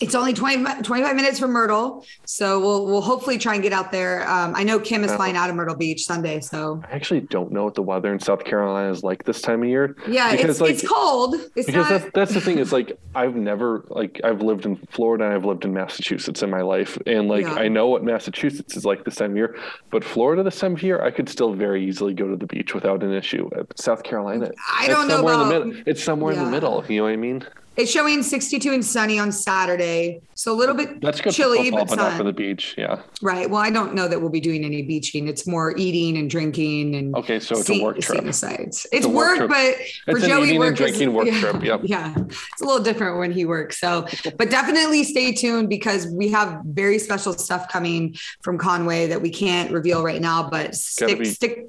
It's 0.00 0.14
only 0.14 0.32
20, 0.32 0.82
25 0.82 1.16
minutes 1.16 1.38
from 1.40 1.50
myrtle 1.52 2.04
so 2.24 2.60
we'll 2.60 2.86
we'll 2.86 3.00
hopefully 3.00 3.38
try 3.38 3.54
and 3.54 3.62
get 3.62 3.72
out 3.72 3.90
there. 3.90 4.28
Um, 4.28 4.54
i 4.54 4.62
know 4.62 4.78
kim 4.78 5.02
is 5.04 5.12
flying 5.14 5.36
out 5.36 5.50
of 5.50 5.56
myrtle 5.56 5.74
beach 5.74 6.04
sunday 6.04 6.40
so. 6.40 6.82
I 6.90 6.94
actually 6.94 7.20
don't 7.20 7.50
know 7.52 7.64
what 7.64 7.74
the 7.74 7.82
weather 7.82 8.12
in 8.12 8.20
South 8.20 8.44
Carolina 8.44 8.90
is 8.90 9.02
like 9.02 9.24
this 9.24 9.40
time 9.40 9.62
of 9.62 9.68
year. 9.68 9.96
yeah 10.08 10.30
Because, 10.32 10.50
it's, 10.50 10.60
like- 10.60 10.70
it's 10.72 10.88
cold. 10.88 11.34
It's 11.56 11.66
because 11.66 11.74
not 11.74 11.88
that's, 11.88 12.10
that's 12.14 12.34
the 12.34 12.40
thing 12.40 12.58
is 12.58 12.72
like 12.72 12.98
I've 13.14 13.34
never 13.36 13.84
like 13.88 14.20
I've 14.24 14.42
lived 14.42 14.66
in 14.66 14.76
Florida 14.90 15.24
and 15.24 15.34
I've 15.34 15.44
lived 15.44 15.64
in 15.64 15.72
Massachusetts 15.72 16.42
in 16.42 16.50
my 16.50 16.62
life 16.62 16.98
and 17.06 17.28
like 17.28 17.42
Yeah. 17.44 17.54
I 17.54 17.68
know 17.68 17.88
what 17.88 18.04
Massachusetts 18.04 18.76
is 18.76 18.84
like 18.84 19.04
this 19.04 19.16
time 19.16 19.32
of 19.32 19.36
year 19.36 19.56
but 19.90 20.04
Florida 20.04 20.42
this 20.42 20.58
time 20.58 20.74
of 20.74 20.82
year 20.82 21.02
I 21.02 21.10
could 21.10 21.28
still 21.28 21.52
very 21.54 21.84
easily 21.86 22.14
go 22.14 22.28
to 22.28 22.36
the 22.36 22.46
beach 22.46 22.74
without 22.74 23.02
an 23.02 23.12
issue. 23.12 23.48
South 23.76 24.02
Carolina 24.02 24.50
I 24.72 24.84
it's 24.86 24.94
don't 24.94 25.08
know 25.08 25.16
somewhere 25.16 25.34
in 25.34 25.40
the 25.40 25.46
about- 25.56 25.66
middle 25.66 25.82
it's 25.86 26.02
somewhere 26.04 26.32
in 26.34 26.38
the 26.44 26.50
middle 26.50 26.84
you 26.88 26.98
know 26.98 27.04
what 27.04 27.12
I 27.12 27.16
mean 27.16 27.44
It's 27.78 27.92
showing 27.92 28.24
62 28.24 28.72
and 28.72 28.84
sunny 28.84 29.20
on 29.20 29.30
Saturday. 29.30 30.20
So 30.34 30.52
a 30.52 30.56
little 30.56 30.74
bit 30.74 31.00
that's 31.00 31.20
good 31.20 31.32
chilly, 31.32 31.70
football 31.70 31.84
but 31.86 31.88
but 31.90 31.96
not 31.96 32.16
for 32.16 32.24
the 32.24 32.32
beach 32.32 32.74
yeah 32.76 33.02
right. 33.22 33.48
Well, 33.48 33.60
I 33.60 33.70
don't 33.70 33.94
know 33.94 34.08
that 34.08 34.20
we'll 34.20 34.30
be 34.30 34.40
doing 34.40 34.64
any 34.64 34.82
beaching. 34.82 35.28
It's 35.28 35.46
more 35.46 35.76
eating 35.76 36.16
and 36.18 36.28
drinking 36.28 36.96
and 36.96 37.14
okay 37.16 37.38
so 37.38 37.56
it's 37.56 37.66
see- 37.68 37.80
a 37.80 37.84
work 37.84 38.00
trip 38.00 38.34
sights. 38.34 38.84
It's, 38.92 39.06
work 39.06 39.38
work, 39.38 39.48
but 39.48 39.76
for 40.06 40.18
It's 40.18 40.26
Joey, 40.26 40.48
eating 40.48 40.56
and 40.56 40.58
work 40.58 40.72
is- 40.72 40.78
drinking 40.78 41.12
work 41.12 41.26
yeah, 41.26 41.40
trip, 41.40 41.62
yep. 41.62 41.80
Yeah, 41.84 42.14
it's 42.16 42.60
a 42.60 42.64
little 42.64 42.82
different 42.82 43.18
when 43.18 43.30
he 43.30 43.44
works. 43.44 43.78
So, 43.78 44.06
but 44.36 44.50
definitely 44.50 45.04
stay 45.04 45.32
tuned 45.32 45.68
because 45.68 46.08
we 46.08 46.28
have 46.30 46.60
very 46.64 46.98
special 46.98 47.32
stuff 47.32 47.68
coming 47.68 48.16
from 48.42 48.58
Conway 48.58 49.06
that 49.06 49.22
we 49.22 49.30
can't 49.30 49.70
reveal 49.70 50.02
right 50.02 50.20
now. 50.20 50.50
But 50.50 50.74
stick, 50.74 51.18
be- 51.18 51.24
stick. 51.26 51.66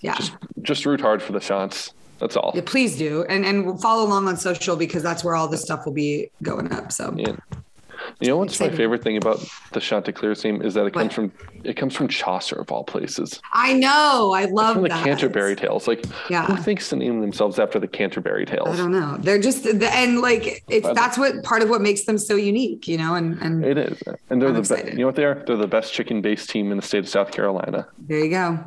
Yeah. 0.00 0.14
just 0.14 0.32
just 0.62 0.86
root 0.86 1.00
hard 1.00 1.20
for 1.20 1.32
the 1.32 1.40
shots 1.40 1.92
that's 2.18 2.36
all 2.36 2.52
yeah, 2.54 2.62
please 2.64 2.96
do, 2.96 3.24
and 3.28 3.44
and 3.44 3.80
follow 3.80 4.04
along 4.04 4.28
on 4.28 4.36
social 4.36 4.76
because 4.76 5.02
that's 5.02 5.22
where 5.24 5.34
all 5.36 5.48
this 5.48 5.62
stuff 5.62 5.84
will 5.86 5.92
be 5.92 6.30
going 6.42 6.70
up. 6.72 6.92
So 6.92 7.14
Yeah. 7.16 7.36
You 8.20 8.28
know 8.28 8.36
what's 8.38 8.58
my 8.58 8.70
favorite 8.70 9.02
thing 9.02 9.16
about 9.16 9.38
the 9.72 9.80
Chanticleer 9.80 10.34
theme 10.34 10.62
is 10.62 10.74
that 10.74 10.86
it 10.86 10.92
comes 10.94 11.04
What? 11.08 11.12
from 11.12 11.32
it 11.62 11.76
comes 11.76 11.94
from 11.94 12.08
Chaucer 12.08 12.56
of 12.56 12.70
all 12.72 12.82
places. 12.84 13.40
I 13.52 13.74
know, 13.74 14.32
I 14.34 14.46
love 14.46 14.74
from 14.74 14.82
the 14.84 14.88
that. 14.88 15.04
Canterbury 15.04 15.54
Tales. 15.56 15.86
Like 15.86 16.04
Yeah. 16.30 16.46
who 16.46 16.56
thinks 16.56 16.88
to 16.90 16.96
name 16.96 17.20
themselves 17.20 17.58
after 17.58 17.78
the 17.78 17.86
Canterbury 17.88 18.46
Tales? 18.46 18.68
I 18.68 18.76
don't 18.76 18.92
know. 18.92 19.16
They're 19.20 19.40
just 19.40 19.64
the 19.64 19.90
and 19.94 20.20
like 20.20 20.64
it's 20.68 20.88
that's 20.94 21.18
what 21.18 21.42
part 21.42 21.62
of 21.62 21.68
what 21.70 21.80
makes 21.82 22.04
them 22.04 22.18
so 22.18 22.34
unique, 22.34 22.88
you 22.88 22.96
know. 22.98 23.14
And 23.14 23.36
and 23.42 23.64
It 23.64 23.76
is. 23.78 24.00
And 24.30 24.40
they're 24.40 24.48
I'm 24.48 24.54
the 24.62 24.62
best 24.62 24.86
you 24.86 24.98
know 25.00 25.06
what 25.06 25.16
they 25.16 25.24
are? 25.24 25.42
They're 25.46 25.56
the 25.56 25.66
best 25.66 25.92
chicken 25.92 26.22
based 26.22 26.48
team 26.50 26.70
in 26.70 26.76
the 26.78 26.82
state 26.84 27.00
of 27.00 27.08
South 27.08 27.30
Carolina. 27.30 27.86
there 27.98 28.18
you 28.24 28.30
go. 28.30 28.58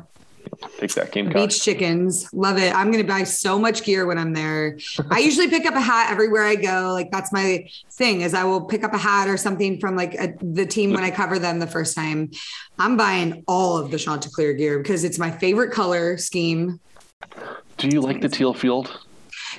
Take 0.78 0.92
that 0.94 1.12
game 1.12 1.30
Beach 1.30 1.62
chickens, 1.62 2.28
love 2.32 2.58
it. 2.58 2.74
I'm 2.74 2.90
gonna 2.90 3.04
buy 3.04 3.24
so 3.24 3.58
much 3.58 3.84
gear 3.84 4.06
when 4.06 4.18
I'm 4.18 4.32
there. 4.32 4.78
I 5.10 5.18
usually 5.18 5.48
pick 5.48 5.64
up 5.64 5.74
a 5.74 5.80
hat 5.80 6.10
everywhere 6.10 6.44
I 6.44 6.56
go. 6.56 6.90
Like 6.92 7.10
that's 7.10 7.32
my 7.32 7.68
thing 7.92 8.20
is 8.20 8.34
I 8.34 8.44
will 8.44 8.62
pick 8.62 8.84
up 8.84 8.92
a 8.92 8.98
hat 8.98 9.28
or 9.28 9.36
something 9.36 9.80
from 9.80 9.96
like 9.96 10.14
a, 10.14 10.34
the 10.42 10.66
team 10.66 10.92
when 10.92 11.04
I 11.04 11.10
cover 11.10 11.38
them 11.38 11.58
the 11.58 11.66
first 11.66 11.96
time. 11.96 12.30
I'm 12.78 12.96
buying 12.96 13.44
all 13.48 13.78
of 13.78 13.90
the 13.90 13.98
Chanticleer 13.98 14.52
gear 14.52 14.78
because 14.78 15.04
it's 15.04 15.18
my 15.18 15.30
favorite 15.30 15.72
color 15.72 16.18
scheme. 16.18 16.80
Do 17.78 17.88
you 17.88 18.00
like 18.00 18.20
the 18.20 18.28
teal 18.28 18.52
field? 18.52 19.01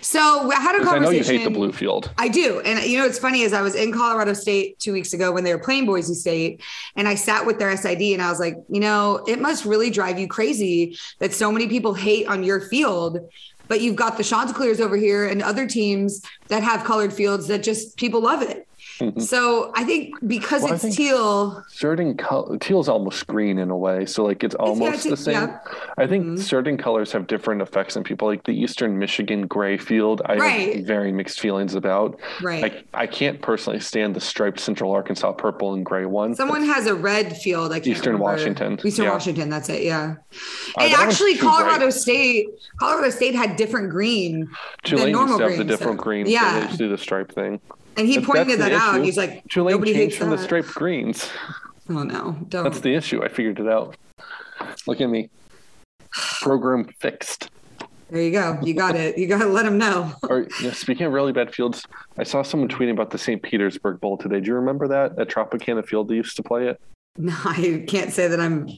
So 0.01 0.51
I 0.51 0.59
had 0.59 0.75
a 0.75 0.79
'Cause 0.79 0.93
I 0.93 0.99
know 0.99 1.09
you 1.09 1.23
hate 1.23 1.43
the 1.43 1.49
blue 1.49 1.71
field. 1.71 2.11
I 2.17 2.27
do. 2.27 2.59
And 2.61 2.83
you 2.83 2.97
know, 2.97 3.05
it's 3.05 3.19
funny 3.19 3.41
is 3.41 3.53
I 3.53 3.61
was 3.61 3.75
in 3.75 3.91
Colorado 3.91 4.33
State 4.33 4.79
two 4.79 4.93
weeks 4.93 5.13
ago 5.13 5.31
when 5.31 5.43
they 5.43 5.53
were 5.53 5.61
playing 5.61 5.85
Boise 5.85 6.13
State, 6.13 6.61
and 6.95 7.07
I 7.07 7.15
sat 7.15 7.45
with 7.45 7.59
their 7.59 7.71
SID 7.71 8.13
and 8.13 8.21
I 8.21 8.29
was 8.29 8.39
like, 8.39 8.55
you 8.69 8.79
know, 8.79 9.23
it 9.27 9.39
must 9.39 9.65
really 9.65 9.89
drive 9.89 10.19
you 10.19 10.27
crazy 10.27 10.97
that 11.19 11.33
so 11.33 11.51
many 11.51 11.67
people 11.67 11.93
hate 11.93 12.27
on 12.27 12.43
your 12.43 12.61
field, 12.61 13.19
but 13.67 13.81
you've 13.81 13.95
got 13.95 14.17
the 14.17 14.23
Chanticleers 14.23 14.79
over 14.81 14.97
here 14.97 15.25
and 15.25 15.41
other 15.41 15.65
teams 15.67 16.21
that 16.47 16.63
have 16.63 16.83
colored 16.83 17.13
fields 17.13 17.47
that 17.47 17.63
just 17.63 17.95
people 17.97 18.21
love 18.21 18.41
it. 18.41 18.67
So 19.19 19.71
I 19.75 19.83
think 19.83 20.15
because 20.27 20.63
Well, 20.63 20.73
it's 20.73 20.81
think- 20.83 20.95
teal, 20.95 21.63
certain 21.67 22.15
color 22.17 22.57
teal's 22.57 22.87
almost 22.89 23.25
green 23.27 23.57
in 23.57 23.69
a 23.69 23.77
way 23.77 24.05
so 24.05 24.23
like 24.23 24.43
it's 24.43 24.55
almost 24.55 25.05
yeah, 25.05 25.11
the 25.11 25.17
same 25.17 25.33
yeah. 25.33 25.59
i 25.97 26.05
think 26.07 26.25
Mhm. 26.25 26.39
certain 26.39 26.77
colors 26.77 27.11
have 27.11 27.27
different 27.27 27.61
effects 27.61 27.95
on 27.97 28.03
people 28.03 28.27
like 28.27 28.43
the 28.43 28.51
eastern 28.51 28.97
michigan 28.97 29.47
gray 29.47 29.77
field 29.77 30.21
i 30.25 30.35
Right. 30.37 30.75
have 30.77 30.85
very 30.85 31.11
mixed 31.11 31.39
feelings 31.39 31.75
about 31.75 32.19
right? 32.41 32.85
I, 32.93 33.03
I 33.03 33.07
can't 33.07 33.41
personally 33.41 33.79
stand 33.79 34.15
the 34.15 34.21
striped 34.21 34.59
central 34.59 34.91
arkansas 34.91 35.31
purple 35.33 35.73
and 35.73 35.85
gray 35.85 36.05
one 36.05 36.35
Someone 36.35 36.63
has 36.65 36.85
a 36.87 36.95
red 36.95 37.35
field. 37.37 37.71
I 37.71 37.75
can't 37.79 37.87
Eastern 37.87 38.13
remember. 38.13 38.23
Washington, 38.31 38.79
Eastern 38.83 39.05
yeah. 39.05 39.11
Washington. 39.11 39.49
That's 39.49 39.69
it. 39.69 39.83
Yeah. 39.83 40.15
Uh, 40.77 40.81
and 40.83 40.91
one's 40.91 40.93
actually, 41.13 41.37
Colorado 41.37 41.79
bright. 41.85 41.93
State. 41.93 42.47
Colorado 42.79 43.09
State 43.09 43.35
had 43.35 43.55
different 43.55 43.89
green 43.89 44.47
tulane 44.83 45.05
than 45.05 45.11
normal 45.13 45.37
to 45.37 45.43
have 45.43 45.49
green. 45.55 45.59
the 45.67 45.73
different 45.73 45.99
so- 45.99 46.03
green 46.03 46.25
so 46.25 46.31
Yeah. 46.31 46.59
they 46.59 46.65
just 46.67 46.77
do 46.79 46.89
the 46.89 46.97
stripe 46.97 47.31
thing 47.31 47.59
and 47.97 48.07
he 48.07 48.19
pointed 48.19 48.59
that 48.59 48.69
the 48.69 48.75
out. 48.75 48.95
issue. 48.95 49.03
He's 49.03 49.17
like, 49.17 49.43
tulane 49.49 49.73
nobody 49.73 49.93
changed 49.93 50.13
hates 50.13 50.17
from 50.17 50.29
the 50.29 50.37
that. 50.37 50.43
striped 50.43 50.69
greens 50.75 51.29
Oh 51.89 52.03
no, 52.03 52.37
don't. 52.49 52.63
that's 52.63 52.79
the 52.79 52.93
issue 52.95 53.23
i 53.23 53.27
figured 53.27 53.59
it 53.59 53.67
out 53.67 53.95
look 54.87 55.01
at 55.01 55.09
me 55.09 55.29
program 56.41 56.85
fixed 56.99 57.49
there 58.09 58.21
you 58.21 58.31
go. 58.31 58.59
You 58.61 58.75
got 58.75 58.95
it. 58.95 59.17
You 59.17 59.25
got 59.25 59.39
to 59.39 59.47
let 59.47 59.65
him 59.65 59.79
know. 59.79 60.13
Or 60.29 60.45
yeah, 60.61 60.71
speaking 60.71 61.07
of 61.07 61.13
really 61.13 61.31
bad 61.31 61.51
fields, 61.51 61.83
I 62.15 62.23
saw 62.23 62.43
someone 62.43 62.69
tweeting 62.69 62.91
about 62.91 63.09
the 63.09 63.17
St. 63.17 63.41
Petersburg 63.41 63.99
Bowl 63.99 64.17
today. 64.19 64.39
Do 64.39 64.49
you 64.49 64.53
remember 64.53 64.87
that 64.89 65.17
at 65.17 65.29
Tropicana 65.29 65.83
Field 65.83 66.09
they 66.09 66.13
used 66.15 66.35
to 66.35 66.43
play 66.43 66.67
it? 66.67 66.79
No, 67.17 67.33
I 67.45 67.83
can't 67.87 68.13
say 68.13 68.27
that 68.27 68.39
I'm 68.39 68.69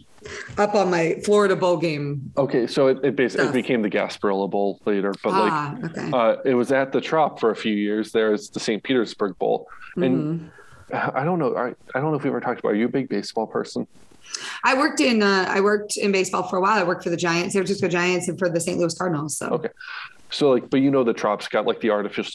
up 0.57 0.75
on 0.75 0.89
my 0.89 1.19
Florida 1.23 1.55
bowl 1.55 1.77
game. 1.77 2.31
Okay, 2.37 2.67
so 2.67 2.87
it, 2.87 2.99
it 3.03 3.15
basically 3.15 3.47
it 3.47 3.53
became 3.53 3.81
the 3.81 3.89
Gasparilla 3.89 4.49
Bowl 4.49 4.79
later, 4.85 5.13
but 5.23 5.31
ah, 5.33 5.75
okay. 5.83 6.01
like 6.09 6.13
uh, 6.13 6.41
it 6.45 6.53
was 6.53 6.71
at 6.71 6.91
the 6.91 7.01
Trop 7.01 7.39
for 7.39 7.51
a 7.51 7.55
few 7.55 7.73
years. 7.73 8.11
There's 8.11 8.49
the 8.49 8.59
St. 8.59 8.83
Petersburg 8.83 9.37
Bowl, 9.37 9.67
and 9.95 10.39
Mhm. 10.39 10.49
I 10.91 11.23
don't 11.23 11.39
know. 11.39 11.55
I, 11.55 11.73
I 11.95 11.99
don't 11.99 12.11
know 12.11 12.17
if 12.17 12.23
we 12.23 12.29
ever 12.29 12.39
talked 12.39 12.59
about. 12.59 12.73
Are 12.73 12.75
you 12.75 12.85
a 12.85 12.89
big 12.89 13.09
baseball 13.09 13.47
person? 13.47 13.87
I 14.63 14.75
worked 14.77 14.99
in 14.99 15.23
uh, 15.23 15.45
I 15.49 15.61
worked 15.61 15.97
in 15.97 16.11
baseball 16.11 16.43
for 16.43 16.57
a 16.57 16.61
while. 16.61 16.77
I 16.77 16.83
worked 16.83 17.03
for 17.03 17.09
the 17.09 17.17
Giants, 17.17 17.53
San 17.53 17.61
Francisco 17.61 17.87
Giants, 17.87 18.27
and 18.27 18.37
for 18.37 18.49
the 18.49 18.59
St. 18.59 18.77
Louis 18.77 18.93
Cardinals. 18.97 19.37
So 19.37 19.47
Okay. 19.47 19.69
So 20.31 20.51
like, 20.51 20.69
but 20.69 20.81
you 20.81 20.91
know 20.91 21.03
the 21.03 21.13
Trop's 21.13 21.47
got 21.47 21.65
like 21.65 21.79
the 21.81 21.91
artificial, 21.91 22.33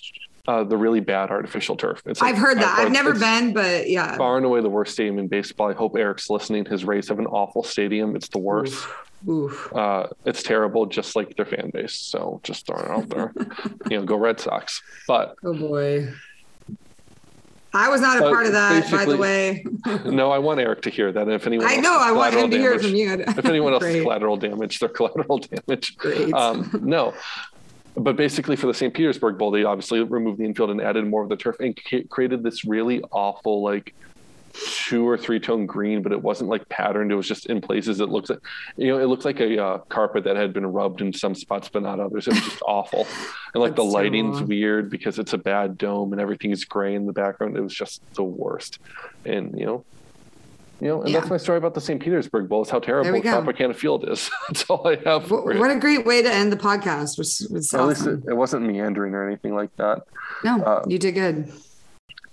uh, 0.51 0.65
the 0.65 0.77
really 0.77 0.99
bad 0.99 1.31
artificial 1.31 1.77
turf. 1.77 2.03
It's 2.07 2.21
like 2.21 2.35
I've 2.35 2.41
heard 2.41 2.59
that. 2.59 2.77
far- 2.77 2.87
I've 2.87 2.91
never 2.93 3.15
been, 3.15 3.53
but 3.53 3.89
yeah. 3.89 4.17
Far 4.17 4.37
and 4.37 4.45
away 4.45 4.61
the 4.61 4.69
worst 4.69 4.93
stadium 4.95 5.21
in 5.21 5.29
baseball. 5.29 5.71
I 5.71 5.75
hope 5.75 5.97
Eric's 5.97 6.29
listening. 6.29 6.65
His 6.65 6.85
Rays 6.85 7.09
have 7.09 7.21
an 7.21 7.27
awful 7.27 7.63
stadium. 7.63 8.17
It's 8.17 8.29
the 8.29 8.41
worst. 8.41 8.85
Oof. 9.29 9.73
Uh, 9.73 10.09
it's 10.25 10.43
terrible, 10.43 10.87
just 10.87 11.15
like 11.15 11.37
their 11.37 11.45
fan 11.47 11.71
base. 11.73 11.95
So 11.95 12.41
just 12.43 12.67
throwing 12.67 12.87
it 12.87 12.91
out 12.91 13.09
there. 13.11 13.33
you 13.89 13.99
know, 14.01 14.05
go 14.05 14.17
Red 14.17 14.41
Sox. 14.41 14.83
But 15.07 15.37
Oh 15.45 15.55
boy. 15.55 16.13
I 17.73 17.89
was 17.89 18.01
not 18.01 18.19
a 18.19 18.23
part 18.23 18.47
of 18.47 18.53
that, 18.53 18.91
by 18.91 19.05
the 19.05 19.17
way. 19.17 19.65
no, 20.05 20.33
I 20.33 20.39
want 20.41 20.59
Eric 20.59 20.83
to 20.83 20.91
hear 20.91 21.13
that. 21.13 21.23
And 21.23 21.31
if 21.33 21.47
anyone, 21.47 21.69
I 21.69 21.77
know. 21.77 21.97
I 22.01 22.11
want 22.11 22.35
him 22.35 22.51
to 22.51 22.59
hear 22.59 22.73
it 22.73 22.81
from 22.81 22.97
you. 22.97 23.13
If 23.13 23.45
anyone 23.45 23.73
else 23.73 23.85
has 23.85 23.95
collateral 24.03 24.37
damage, 24.37 24.81
they're 24.81 24.89
collateral 24.89 25.39
damage. 25.39 25.97
Great. 25.97 26.35
Um, 26.35 26.69
no, 26.83 27.15
but 27.97 28.17
basically 28.17 28.57
for 28.57 28.67
the 28.67 28.75
St. 28.75 28.95
Petersburg 28.95 29.39
Bowl, 29.39 29.51
they 29.51 29.65
obviously 29.65 30.03
removed 30.03 30.39
the 30.39 30.45
infield 30.45 30.71
and 30.71 30.81
added 30.81 31.07
more 31.07 31.23
of 31.23 31.29
the 31.29 31.37
turf 31.37 31.57
and 31.61 31.79
ca- 31.89 32.05
created 32.05 32.43
this 32.43 32.65
really 32.65 33.03
awful 33.11 33.63
like 33.63 33.95
two 34.53 35.09
or 35.09 35.17
three 35.17 35.39
tone 35.39 35.67
green, 35.67 36.03
but 36.03 36.13
it 36.13 36.21
wasn't 36.21 36.51
like 36.51 36.69
patterned. 36.69 37.13
It 37.13 37.15
was 37.15 37.29
just 37.29 37.47
in 37.47 37.61
places. 37.61 38.01
It 38.01 38.09
looks 38.09 38.31
like, 38.31 38.41
you 38.77 38.89
know, 38.89 38.99
it 38.99 39.07
looked 39.07 39.25
like 39.25 39.41
a 39.41 39.63
uh, 39.63 39.79
carpet 39.89 40.25
that 40.25 40.37
had 40.37 40.53
been 40.53 40.67
rubbed 40.67 41.01
in 41.01 41.13
some 41.13 41.35
spots, 41.35 41.69
but 41.69 41.83
not 41.83 42.01
others. 42.01 42.27
It 42.27 42.35
was 42.35 42.43
just 42.43 42.63
awful. 42.67 43.07
And 43.55 43.63
like 43.63 43.77
the 43.77 43.85
lighting's 43.85 44.37
terrible. 44.37 44.49
weird 44.49 44.91
because 44.91 45.19
it's 45.19 45.33
a 45.33 45.39
bad 45.39 45.79
dome 45.79 46.13
and 46.13 46.21
everything's 46.21 46.65
gray 46.65 46.95
in 46.95 47.07
the 47.07 47.13
background. 47.13 47.57
It 47.57 47.61
was 47.61 47.75
just 47.75 48.03
the 48.15 48.25
worst. 48.25 48.79
And, 49.25 49.59
you 49.59 49.67
know, 49.67 49.85
you 50.81 50.89
know, 50.89 51.01
and 51.03 51.11
Yeah. 51.11 51.21
that's 51.21 51.31
my 51.31 51.37
story 51.37 51.59
about 51.59 51.75
the 51.75 51.81
St. 51.81 52.01
Petersburg 52.01 52.49
Bowl. 52.49 52.63
Is 52.63 52.71
how 52.71 52.79
terrible. 52.79 53.11
Tropicana 53.21 53.75
Field 53.75 54.09
is. 54.09 54.31
that's 54.49 54.65
all 54.65 54.87
I 54.87 54.97
have. 55.05 55.27
For 55.27 55.43
What, 55.59 55.71
a 55.71 55.79
great 55.79 56.05
way 56.07 56.23
to 56.23 56.33
end 56.33 56.53
the 56.53 56.57
podcast. 56.57 57.19
Was, 57.19 57.47
was 57.51 57.73
At 57.75 57.87
least 57.87 58.07
it, 58.07 58.21
it 58.29 58.35
wasn't 58.37 58.67
meandering 58.67 59.15
or 59.15 59.27
anything 59.27 59.55
like 59.55 59.75
that. 59.77 60.03
no, 60.45 60.63
uh, 60.63 60.85
you 60.89 60.99
did 60.99 61.13
good. 61.13 61.53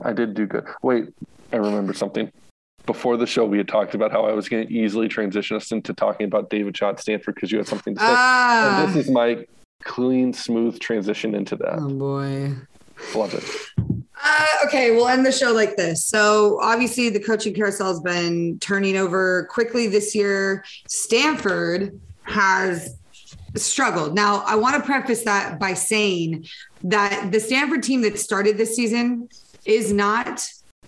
I 0.01 0.13
did 0.13 0.33
do 0.33 0.45
good. 0.45 0.65
Wait, 0.81 1.09
I 1.51 1.57
remember 1.57 1.93
something. 1.93 2.31
Before 2.85 3.17
the 3.17 3.27
show, 3.27 3.43
we 3.45 3.57
had 3.57 3.67
talked 3.67 3.95
about 3.95 4.11
how 4.11 4.21
I 4.25 4.31
was 4.31 4.47
going 4.47 4.65
to 4.65 4.73
easily 4.73 5.09
transition 5.09 5.57
us 5.57 5.71
into 5.73 5.93
talking 5.93 6.25
about 6.25 6.49
David 6.49 6.77
Shaw 6.77 6.89
at 6.91 6.99
Stanford 7.01 7.35
because 7.35 7.51
you 7.51 7.57
had 7.57 7.67
something 7.67 7.95
to 7.95 7.99
say. 7.99 8.05
Ah, 8.07 8.83
and 8.85 8.93
this 8.95 9.05
is 9.05 9.11
my 9.11 9.45
clean, 9.83 10.31
smooth 10.31 10.79
transition 10.79 11.35
into 11.35 11.55
that. 11.57 11.79
oh 11.79 11.89
boy. 11.89 12.53
Love 13.13 13.33
it. 13.33 14.06
Uh, 14.23 14.45
okay, 14.65 14.91
we'll 14.91 15.07
end 15.07 15.25
the 15.25 15.31
show 15.31 15.51
like 15.51 15.75
this. 15.75 16.05
So, 16.05 16.59
obviously, 16.61 17.09
the 17.09 17.19
coaching 17.19 17.53
carousel 17.53 17.89
has 17.89 17.99
been 17.99 18.59
turning 18.59 18.97
over 18.97 19.47
quickly 19.51 19.87
this 19.87 20.15
year. 20.15 20.63
Stanford 20.87 21.99
has 22.23 22.97
struggled. 23.55 24.15
Now, 24.15 24.43
I 24.45 24.55
want 24.55 24.75
to 24.75 24.81
preface 24.81 25.23
that 25.23 25.59
by 25.59 25.73
saying 25.73 26.45
that 26.83 27.31
the 27.31 27.39
Stanford 27.39 27.83
team 27.83 28.01
that 28.01 28.19
started 28.19 28.57
this 28.57 28.75
season 28.75 29.29
is 29.65 29.93
not 29.93 30.45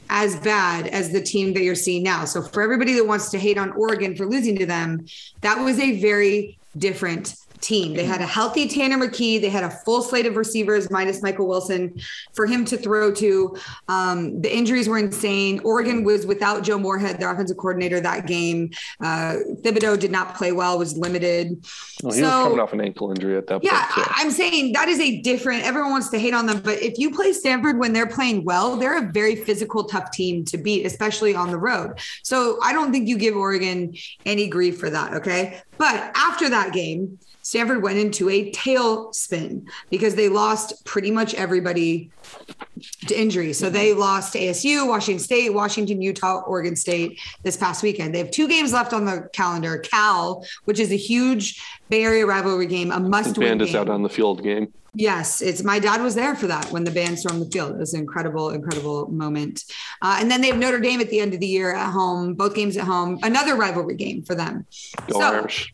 as 0.10 0.36
bad 0.40 0.88
as 0.88 1.12
the 1.12 1.22
team 1.22 1.54
that 1.54 1.62
you're 1.62 1.76
seeing 1.76 2.02
now. 2.02 2.26
So, 2.26 2.42
for 2.42 2.64
everybody 2.64 2.94
that 2.94 3.06
wants 3.06 3.30
to 3.30 3.40
hate 3.40 3.58
on 3.58 3.72
Oregon 3.74 4.16
for 4.16 4.26
losing 4.26 4.58
to 4.58 4.66
them, 4.66 5.06
that 5.42 5.60
was 5.60 5.80
a 5.80 6.00
very 6.00 6.58
different 6.78 7.36
team. 7.62 7.94
They 7.94 8.06
had 8.06 8.22
a 8.22 8.26
healthy 8.26 8.68
Tanner 8.68 8.98
McKee. 8.98 9.40
They 9.42 9.50
had 9.50 9.64
a 9.64 9.70
full 9.70 10.02
slate 10.02 10.26
of 10.26 10.36
receivers 10.36 10.90
minus 10.90 11.22
Michael 11.22 11.48
Wilson 11.48 12.00
for 12.34 12.46
him 12.46 12.66
to 12.66 12.78
throw 12.78 13.12
to. 13.16 13.56
Um, 13.88 14.42
the 14.42 14.56
injuries 14.56 14.88
were 14.88 14.98
insane. 14.98 15.60
Oregon 15.64 16.04
was 16.04 16.26
without 16.26 16.64
Joe 16.64 16.78
Moorhead, 16.78 17.20
their 17.20 17.32
offensive 17.32 17.58
coordinator, 17.58 18.00
that 18.00 18.28
game. 18.28 18.72
Uh, 19.02 19.38
Thibodeaux 19.62 20.00
did 20.00 20.12
not 20.12 20.36
play 20.36 20.52
well, 20.52 20.78
was 20.80 20.98
limited. 20.98 21.66
Well, 22.04 22.14
he 22.14 22.22
So- 22.22 22.26
was 22.28 22.44
coming 22.46 22.60
off 22.60 22.74
an 22.74 22.82
ankle 22.82 23.12
injury 23.12 23.38
at 23.38 23.48
that 23.48 23.64
Yeah, 23.64 23.86
point. 23.92 24.08
I- 24.10 24.14
I'm 24.24 24.32
saying 24.32 24.74
that 24.74 24.88
is 24.88 25.00
a 25.00 25.22
different. 25.22 25.64
Everyone 25.64 25.92
wants 25.92 26.10
to 26.10 26.20
hate 26.20 26.34
on 26.34 26.46
them, 26.46 26.62
but 26.64 26.82
if 26.82 26.98
you 26.98 27.12
play 27.12 27.34
Stanford 27.34 27.78
when 27.80 27.94
they're 27.94 28.08
playing 28.08 28.46
well, 28.46 28.76
they're 28.78 28.98
a 28.98 29.12
very 29.12 29.36
physical, 29.36 29.84
tough 29.84 30.12
team 30.12 30.46
to 30.46 30.58
beat, 30.58 30.86
especially 30.86 31.36
on 31.36 31.52
the 31.52 31.58
road. 31.58 32.00
So 32.24 32.60
I 32.64 32.74
don't 32.74 32.92
think 32.92 33.08
you 33.08 33.18
give 33.18 33.36
Oregon 33.36 33.94
any 34.26 34.48
grief 34.48 34.80
for 34.80 34.90
that. 34.90 35.14
Okay, 35.14 35.60
but 35.78 36.12
after 36.16 36.50
that 36.50 36.74
game, 36.74 37.20
Stanford 37.50 37.82
went 37.82 37.98
into 37.98 38.30
a 38.30 38.52
tailspin 38.52 39.68
because 39.90 40.14
they 40.14 40.30
lost 40.30 40.86
pretty 40.86 41.10
much 41.10 41.34
everybody 41.34 42.12
to 43.08 43.20
injury. 43.20 43.54
So 43.54 43.72
they 43.72 43.92
lost 43.92 44.36
ASU, 44.36 44.88
Washington 44.88 45.18
State, 45.24 45.52
Washington, 45.52 46.00
Utah, 46.00 46.44
Oregon 46.46 46.76
State 46.76 47.20
this 47.42 47.58
past 47.58 47.82
weekend. 47.82 48.14
They 48.14 48.20
have 48.20 48.30
two 48.30 48.48
games 48.48 48.72
left 48.72 48.94
on 48.94 49.06
the 49.06 49.28
calendar. 49.34 49.80
Cal, 49.80 50.46
which 50.66 50.80
is 50.80 50.92
a 50.92 50.96
huge 50.96 51.60
Bay 51.90 52.04
Area 52.04 52.24
rivalry 52.24 52.68
game, 52.68 52.92
a 52.92 53.00
must-win 53.00 53.48
band 53.48 53.62
is 53.64 53.74
out 53.74 53.90
on 53.90 54.04
the 54.04 54.10
field 54.10 54.44
game. 54.44 54.72
Yes, 54.94 55.42
it's 55.42 55.64
my 55.64 55.80
dad 55.80 56.02
was 56.04 56.14
there 56.14 56.36
for 56.36 56.46
that 56.48 56.72
when 56.72 56.84
the 56.84 56.92
band 56.92 57.18
stormed 57.18 57.42
the 57.42 57.50
field. 57.50 57.72
It 57.72 57.78
was 57.78 57.94
an 57.96 58.00
incredible, 58.02 58.50
incredible 58.52 59.08
moment. 59.08 59.64
Uh, 60.04 60.18
and 60.20 60.30
then 60.30 60.42
they 60.42 60.48
have 60.48 60.58
Notre 60.58 60.80
Dame 60.80 61.00
at 61.00 61.10
the 61.10 61.20
end 61.20 61.34
of 61.34 61.40
the 61.40 61.48
year 61.48 61.74
at 61.74 61.92
home, 61.92 62.34
both 62.36 62.54
games 62.54 62.78
at 62.78 62.86
home, 62.86 63.20
another 63.24 63.56
rivalry 63.56 63.96
game 63.96 64.22
for 64.24 64.36
them. 64.36 64.66
Go 65.08 65.20
So- 65.20 65.26
Irish. 65.26 65.74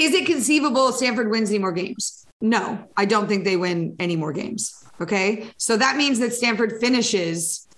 Is 0.00 0.14
it 0.14 0.24
conceivable 0.24 0.92
Stanford 0.92 1.30
wins 1.30 1.50
any 1.50 1.58
more 1.58 1.72
games? 1.72 2.26
No, 2.40 2.88
I 2.96 3.04
don't 3.04 3.28
think 3.28 3.44
they 3.44 3.58
win 3.58 3.96
any 4.00 4.16
more 4.16 4.32
games. 4.32 4.82
Okay. 4.98 5.50
So 5.58 5.76
that 5.76 5.96
means 5.96 6.18
that 6.20 6.32
Stanford 6.32 6.80
finishes 6.80 7.68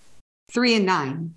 three 0.52 0.76
and 0.76 0.86
nine. 0.86 1.34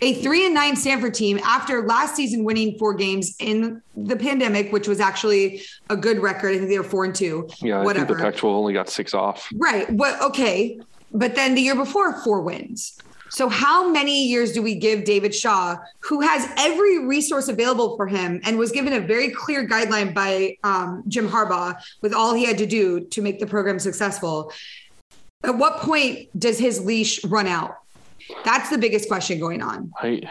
A 0.00 0.14
three 0.14 0.46
and 0.46 0.54
nine 0.54 0.76
Stanford 0.76 1.12
team 1.12 1.38
after 1.44 1.86
last 1.86 2.16
season 2.16 2.42
winning 2.42 2.78
four 2.78 2.94
games 2.94 3.36
in 3.38 3.82
the 3.94 4.16
pandemic, 4.16 4.72
which 4.72 4.88
was 4.88 4.98
actually 4.98 5.60
a 5.90 5.96
good 5.96 6.20
record. 6.20 6.54
I 6.54 6.56
think 6.58 6.70
they 6.70 6.78
were 6.78 6.84
four 6.84 7.04
and 7.04 7.14
two. 7.14 7.46
Yeah, 7.60 7.80
I 7.80 7.84
whatever. 7.84 8.06
think 8.06 8.18
the 8.18 8.24
Pac-12 8.24 8.44
only 8.44 8.72
got 8.72 8.88
six 8.88 9.12
off. 9.12 9.46
Right. 9.54 9.90
What? 9.92 10.20
Okay. 10.22 10.80
But 11.12 11.34
then 11.34 11.54
the 11.54 11.60
year 11.60 11.74
before, 11.74 12.18
four 12.22 12.40
wins. 12.40 12.96
So 13.30 13.48
how 13.48 13.90
many 13.90 14.26
years 14.26 14.52
do 14.52 14.62
we 14.62 14.74
give 14.74 15.04
David 15.04 15.34
Shaw, 15.34 15.76
who 16.00 16.20
has 16.20 16.50
every 16.56 17.06
resource 17.06 17.48
available 17.48 17.96
for 17.96 18.06
him 18.06 18.40
and 18.44 18.58
was 18.58 18.72
given 18.72 18.92
a 18.92 19.00
very 19.00 19.30
clear 19.30 19.66
guideline 19.66 20.12
by 20.14 20.56
um, 20.64 21.04
Jim 21.08 21.28
Harbaugh 21.28 21.80
with 22.02 22.12
all 22.12 22.34
he 22.34 22.44
had 22.44 22.58
to 22.58 22.66
do 22.66 23.00
to 23.00 23.22
make 23.22 23.38
the 23.38 23.46
program 23.46 23.78
successful? 23.78 24.52
At 25.44 25.56
what 25.56 25.78
point 25.78 26.28
does 26.38 26.58
his 26.58 26.84
leash 26.84 27.24
run 27.24 27.46
out? 27.46 27.76
That's 28.44 28.70
the 28.70 28.78
biggest 28.78 29.08
question 29.08 29.40
going 29.40 29.62
on. 29.62 29.92
I 30.02 30.22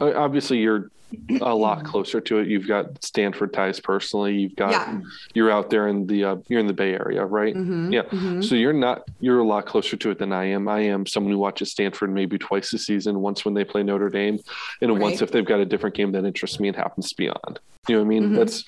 obviously 0.00 0.58
you're 0.58 0.90
a 1.40 1.54
lot 1.54 1.84
closer 1.84 2.20
to 2.20 2.38
it. 2.38 2.48
You've 2.48 2.68
got 2.68 3.02
Stanford 3.04 3.52
ties 3.52 3.80
personally. 3.80 4.34
You've 4.36 4.56
got 4.56 4.70
Yeah. 4.72 5.00
you're 5.34 5.50
out 5.50 5.70
there 5.70 5.88
in 5.88 6.06
the 6.06 6.24
uh, 6.24 6.36
you're 6.48 6.60
in 6.60 6.66
the 6.66 6.72
Bay 6.72 6.92
Area, 6.94 7.24
right? 7.24 7.54
Mhm, 7.54 7.92
Yeah. 7.92 8.02
mhm. 8.02 8.44
So 8.44 8.54
you're 8.54 8.72
not 8.72 9.02
you're 9.20 9.40
a 9.40 9.44
lot 9.46 9.66
closer 9.66 9.96
to 9.96 10.10
it 10.10 10.18
than 10.18 10.32
I 10.32 10.44
am. 10.46 10.68
I 10.68 10.80
am 10.80 11.06
someone 11.06 11.32
who 11.32 11.38
watches 11.38 11.70
Stanford 11.72 12.12
maybe 12.12 12.38
twice 12.38 12.72
a 12.72 12.78
season, 12.78 13.20
once 13.20 13.44
when 13.44 13.54
they 13.54 13.64
play 13.64 13.82
Notre 13.82 14.08
Dame, 14.10 14.38
and 14.80 15.00
once 15.00 15.20
if 15.22 15.32
they've 15.32 15.44
got 15.44 15.60
a 15.60 15.64
different 15.64 15.96
game 15.96 16.12
that 16.12 16.24
interests 16.24 16.60
me 16.60 16.68
and 16.68 16.76
happens 16.76 17.08
to 17.10 17.16
be 17.16 17.28
on. 17.28 17.56
You 17.88 17.96
know 17.96 18.00
what 18.02 18.06
I 18.06 18.08
mean? 18.08 18.30
Mhm. 18.30 18.36
That's 18.36 18.64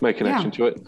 my 0.00 0.12
connection 0.12 0.50
to 0.52 0.66
it. 0.66 0.82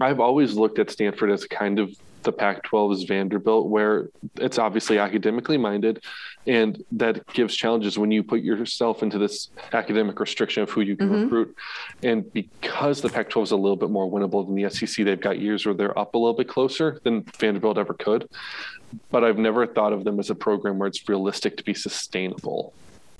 I've 0.00 0.20
always 0.20 0.54
looked 0.54 0.78
at 0.78 0.90
Stanford 0.90 1.30
as 1.30 1.44
kind 1.46 1.78
of 1.78 1.90
the 2.24 2.32
Pac 2.32 2.62
12's 2.64 3.04
Vanderbilt, 3.04 3.68
where 3.68 4.08
it's 4.36 4.58
obviously 4.58 4.98
academically 4.98 5.56
minded 5.56 6.02
and 6.48 6.82
that 6.92 7.26
gives 7.34 7.54
challenges 7.54 7.98
when 7.98 8.10
you 8.10 8.22
put 8.22 8.40
yourself 8.40 9.02
into 9.02 9.18
this 9.18 9.50
academic 9.74 10.18
restriction 10.18 10.62
of 10.62 10.70
who 10.70 10.80
you 10.80 10.96
can 10.96 11.10
mm-hmm. 11.10 11.22
recruit. 11.24 11.56
And 12.02 12.32
because 12.32 13.02
the 13.02 13.10
Pac 13.10 13.28
12 13.28 13.48
is 13.48 13.50
a 13.52 13.56
little 13.56 13.76
bit 13.76 13.90
more 13.90 14.10
winnable 14.10 14.46
than 14.46 14.54
the 14.54 14.68
SEC, 14.70 15.04
they've 15.04 15.20
got 15.20 15.38
years 15.38 15.66
where 15.66 15.74
they're 15.74 15.96
up 15.96 16.14
a 16.14 16.18
little 16.18 16.34
bit 16.34 16.48
closer 16.48 17.00
than 17.04 17.22
Vanderbilt 17.38 17.76
ever 17.76 17.92
could. 17.92 18.30
But 19.10 19.24
I've 19.24 19.36
never 19.36 19.66
thought 19.66 19.92
of 19.92 20.04
them 20.04 20.18
as 20.18 20.30
a 20.30 20.34
program 20.34 20.78
where 20.78 20.88
it's 20.88 21.06
realistic 21.06 21.58
to 21.58 21.64
be 21.64 21.74
sustainable. 21.74 22.72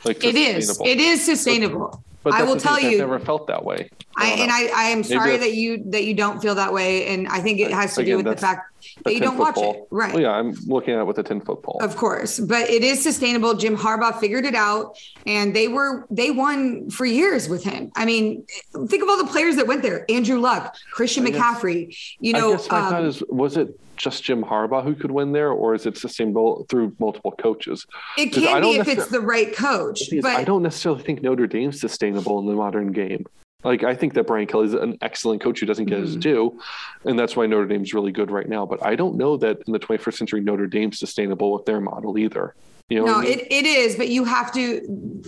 Like 0.06 0.24
it 0.24 0.34
is. 0.34 0.80
It 0.82 0.98
is 0.98 1.22
sustainable. 1.22 2.02
But, 2.22 2.34
I 2.34 2.42
will 2.42 2.56
tell 2.56 2.80
you, 2.80 2.98
never 2.98 3.20
felt 3.20 3.46
that 3.46 3.64
way. 3.64 3.90
I, 4.16 4.30
and 4.30 4.50
I, 4.50 4.66
I 4.74 4.84
am 4.88 5.04
sorry 5.04 5.36
that 5.36 5.54
you 5.54 5.82
that 5.90 6.04
you 6.04 6.14
don't 6.14 6.40
feel 6.42 6.56
that 6.56 6.72
way, 6.72 7.06
and 7.06 7.28
I 7.28 7.40
think 7.40 7.60
it 7.60 7.70
has 7.70 7.94
to 7.94 8.00
Again, 8.00 8.18
do 8.18 8.24
with 8.24 8.26
the 8.26 8.40
fact 8.40 8.72
that 9.04 9.14
you 9.14 9.20
don't 9.20 9.38
watch 9.38 9.56
it, 9.56 9.86
right? 9.90 10.12
Well, 10.12 10.22
yeah, 10.22 10.32
I'm 10.32 10.52
looking 10.66 10.94
at 10.94 11.00
it 11.00 11.06
with 11.06 11.18
a 11.18 11.22
ten 11.22 11.40
foot 11.40 11.62
pole. 11.62 11.78
Of 11.80 11.96
course, 11.96 12.40
but 12.40 12.68
it 12.68 12.82
is 12.82 13.00
sustainable. 13.00 13.54
Jim 13.54 13.76
Harbaugh 13.76 14.18
figured 14.18 14.44
it 14.44 14.56
out, 14.56 14.98
and 15.26 15.54
they 15.54 15.68
were 15.68 16.06
they 16.10 16.32
won 16.32 16.90
for 16.90 17.06
years 17.06 17.48
with 17.48 17.62
him. 17.62 17.92
I 17.94 18.04
mean, 18.04 18.44
think 18.88 19.02
of 19.02 19.08
all 19.08 19.18
the 19.18 19.30
players 19.30 19.54
that 19.56 19.68
went 19.68 19.82
there: 19.82 20.04
Andrew 20.10 20.40
Luck, 20.40 20.74
Christian 20.90 21.24
guess, 21.24 21.36
McCaffrey. 21.36 21.96
You 22.18 22.32
know, 22.32 22.54
I 22.54 22.56
guess 22.56 22.70
my 22.70 22.80
um, 22.80 22.90
thought 22.90 23.04
is, 23.04 23.22
was 23.28 23.56
it 23.56 23.78
just 23.98 24.22
Jim 24.22 24.42
Harbaugh 24.42 24.84
who 24.84 24.94
could 24.94 25.10
win 25.10 25.32
there, 25.32 25.50
or 25.50 25.74
is 25.74 25.86
it 25.86 25.98
sustainable 25.98 26.66
through 26.68 26.94
multiple 26.98 27.32
coaches? 27.32 27.86
It 28.16 28.32
can 28.32 28.62
be 28.62 28.76
if 28.76 28.88
it's 28.88 29.08
the 29.08 29.20
right 29.20 29.54
coach. 29.54 30.00
But 30.22 30.36
I 30.36 30.44
don't 30.44 30.62
necessarily 30.62 31.02
think 31.02 31.22
Notre 31.22 31.46
Dame's 31.46 31.80
sustainable 31.80 32.38
in 32.38 32.46
the 32.46 32.54
modern 32.54 32.92
game. 32.92 33.26
Like 33.64 33.82
I 33.82 33.94
think 33.94 34.14
that 34.14 34.26
Brian 34.26 34.46
Kelly 34.46 34.66
is 34.66 34.74
an 34.74 34.98
excellent 35.02 35.42
coach 35.42 35.58
who 35.58 35.66
doesn't 35.66 35.86
get 35.86 35.96
mm-hmm. 35.96 36.06
his 36.06 36.16
due, 36.16 36.60
and 37.04 37.18
that's 37.18 37.34
why 37.34 37.46
Notre 37.46 37.66
Dame's 37.66 37.92
really 37.92 38.12
good 38.12 38.30
right 38.30 38.48
now. 38.48 38.64
But 38.64 38.84
I 38.86 38.94
don't 38.94 39.16
know 39.16 39.36
that 39.36 39.58
in 39.66 39.72
the 39.72 39.80
21st 39.80 40.14
century 40.14 40.40
Notre 40.40 40.68
Dame's 40.68 41.00
sustainable 41.00 41.52
with 41.52 41.64
their 41.64 41.80
model 41.80 42.16
either. 42.18 42.54
You 42.88 43.00
know 43.00 43.06
no, 43.06 43.14
I 43.16 43.22
mean? 43.22 43.32
it, 43.32 43.52
it 43.52 43.66
is, 43.66 43.96
but 43.96 44.08
you 44.08 44.24
have 44.24 44.52
to. 44.54 44.80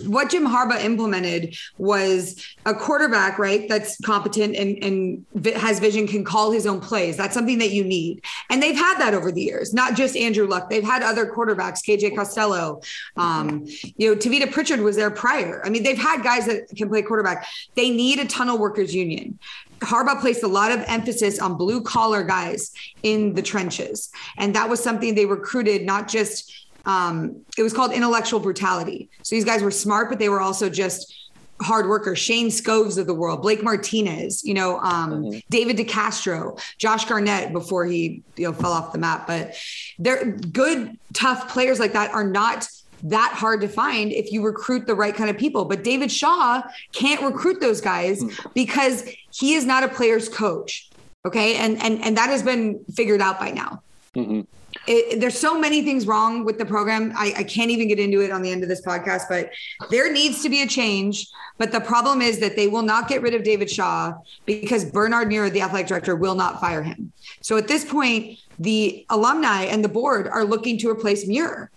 What 0.07 0.31
Jim 0.31 0.47
Harbaugh 0.47 0.83
implemented 0.83 1.55
was 1.77 2.43
a 2.65 2.73
quarterback, 2.73 3.37
right? 3.37 3.69
That's 3.69 3.99
competent 4.01 4.55
and, 4.55 4.83
and 4.83 5.55
has 5.55 5.79
vision, 5.79 6.07
can 6.07 6.23
call 6.23 6.51
his 6.51 6.65
own 6.65 6.79
plays. 6.79 7.17
That's 7.17 7.35
something 7.35 7.59
that 7.59 7.69
you 7.69 7.83
need. 7.83 8.23
And 8.49 8.63
they've 8.63 8.75
had 8.75 8.97
that 8.97 9.13
over 9.13 9.31
the 9.31 9.43
years, 9.43 9.75
not 9.75 9.95
just 9.95 10.17
Andrew 10.17 10.47
Luck. 10.47 10.71
They've 10.71 10.83
had 10.83 11.03
other 11.03 11.31
quarterbacks, 11.31 11.85
KJ 11.85 12.15
Costello. 12.15 12.81
Um, 13.15 13.67
you 13.95 14.09
know, 14.09 14.19
Tavita 14.19 14.51
Pritchard 14.51 14.79
was 14.79 14.95
there 14.95 15.11
prior. 15.11 15.61
I 15.63 15.69
mean, 15.69 15.83
they've 15.83 15.97
had 15.97 16.23
guys 16.23 16.47
that 16.47 16.67
can 16.75 16.89
play 16.89 17.03
quarterback. 17.03 17.45
They 17.75 17.91
need 17.91 18.17
a 18.17 18.25
tunnel 18.25 18.57
workers 18.57 18.95
union. 18.95 19.37
Harbaugh 19.81 20.19
placed 20.19 20.43
a 20.43 20.47
lot 20.47 20.71
of 20.71 20.83
emphasis 20.87 21.39
on 21.39 21.57
blue 21.57 21.81
collar 21.81 22.23
guys 22.23 22.71
in 23.03 23.33
the 23.33 23.41
trenches. 23.41 24.11
And 24.37 24.55
that 24.55 24.69
was 24.69 24.81
something 24.81 25.15
they 25.15 25.25
recruited, 25.25 25.83
not 25.83 26.07
just 26.07 26.61
um, 26.85 27.41
it 27.57 27.63
was 27.63 27.73
called 27.73 27.91
intellectual 27.91 28.39
brutality. 28.39 29.09
So 29.23 29.35
these 29.35 29.45
guys 29.45 29.61
were 29.61 29.71
smart, 29.71 30.09
but 30.09 30.19
they 30.19 30.29
were 30.29 30.41
also 30.41 30.69
just 30.69 31.13
hard 31.61 31.87
workers. 31.87 32.17
Shayne 32.19 32.47
Skovs 32.47 32.97
of 32.97 33.07
the 33.07 33.13
world, 33.13 33.41
Blake 33.41 33.63
Martinez, 33.63 34.43
you 34.43 34.53
know, 34.53 34.79
um, 34.79 35.11
mm-hmm. 35.11 35.39
David 35.49 35.77
DeCastro, 35.77 36.59
Josh 36.77 37.05
Garnett 37.05 37.53
before 37.53 37.85
he 37.85 38.23
you 38.35 38.45
know 38.45 38.53
fell 38.53 38.71
off 38.71 38.91
the 38.91 38.99
map. 38.99 39.27
But 39.27 39.55
they're 39.99 40.31
good, 40.31 40.97
tough 41.13 41.49
players 41.49 41.79
like 41.79 41.93
that 41.93 42.11
are 42.11 42.23
not 42.23 42.67
that 43.03 43.33
hard 43.33 43.61
to 43.61 43.67
find 43.67 44.11
if 44.11 44.31
you 44.31 44.43
recruit 44.43 44.85
the 44.85 44.95
right 44.95 45.15
kind 45.15 45.29
of 45.29 45.37
people. 45.37 45.65
But 45.65 45.83
David 45.83 46.11
Shaw 46.11 46.61
can't 46.93 47.21
recruit 47.21 47.59
those 47.59 47.81
guys 47.81 48.23
mm-hmm. 48.23 48.49
because 48.53 49.07
he 49.31 49.53
is 49.53 49.65
not 49.65 49.83
a 49.83 49.87
player's 49.87 50.29
coach. 50.29 50.89
Okay. 51.25 51.55
And 51.57 51.81
and 51.81 52.01
and 52.01 52.17
that 52.17 52.29
has 52.29 52.41
been 52.41 52.83
figured 52.95 53.21
out 53.21 53.39
by 53.39 53.51
now. 53.51 53.83
Mm-hmm 54.15 54.41
it, 54.87 55.19
there's 55.19 55.37
so 55.37 55.59
many 55.59 55.83
things 55.83 56.07
wrong 56.07 56.43
with 56.43 56.57
the 56.57 56.65
program. 56.65 57.13
I, 57.15 57.33
I, 57.37 57.43
can't 57.43 57.69
even 57.69 57.87
get 57.87 57.99
into 57.99 58.21
it 58.21 58.31
on 58.31 58.41
the 58.41 58.51
end 58.51 58.63
of 58.63 58.69
this 58.69 58.81
podcast, 58.81 59.23
but 59.29 59.51
there 59.89 60.11
needs 60.11 60.41
to 60.43 60.49
be 60.49 60.63
a 60.63 60.67
change. 60.67 61.27
But 61.57 61.71
the 61.71 61.81
problem 61.81 62.21
is 62.21 62.39
that 62.39 62.55
they 62.55 62.67
will 62.67 62.81
not 62.81 63.07
get 63.07 63.21
rid 63.21 63.35
of 63.35 63.43
David 63.43 63.69
Shaw 63.69 64.13
because 64.45 64.85
Bernard 64.85 65.27
Muir, 65.27 65.49
the 65.49 65.61
athletic 65.61 65.87
director, 65.87 66.15
will 66.15 66.33
not 66.33 66.59
fire 66.59 66.81
him. 66.81 67.11
So 67.41 67.57
at 67.57 67.67
this 67.67 67.85
point, 67.85 68.39
the 68.57 69.05
alumni 69.09 69.63
and 69.63 69.83
the 69.83 69.89
board 69.89 70.27
are 70.27 70.43
looking 70.43 70.77
to 70.79 70.89
replace 70.89 71.27
Muir 71.27 71.69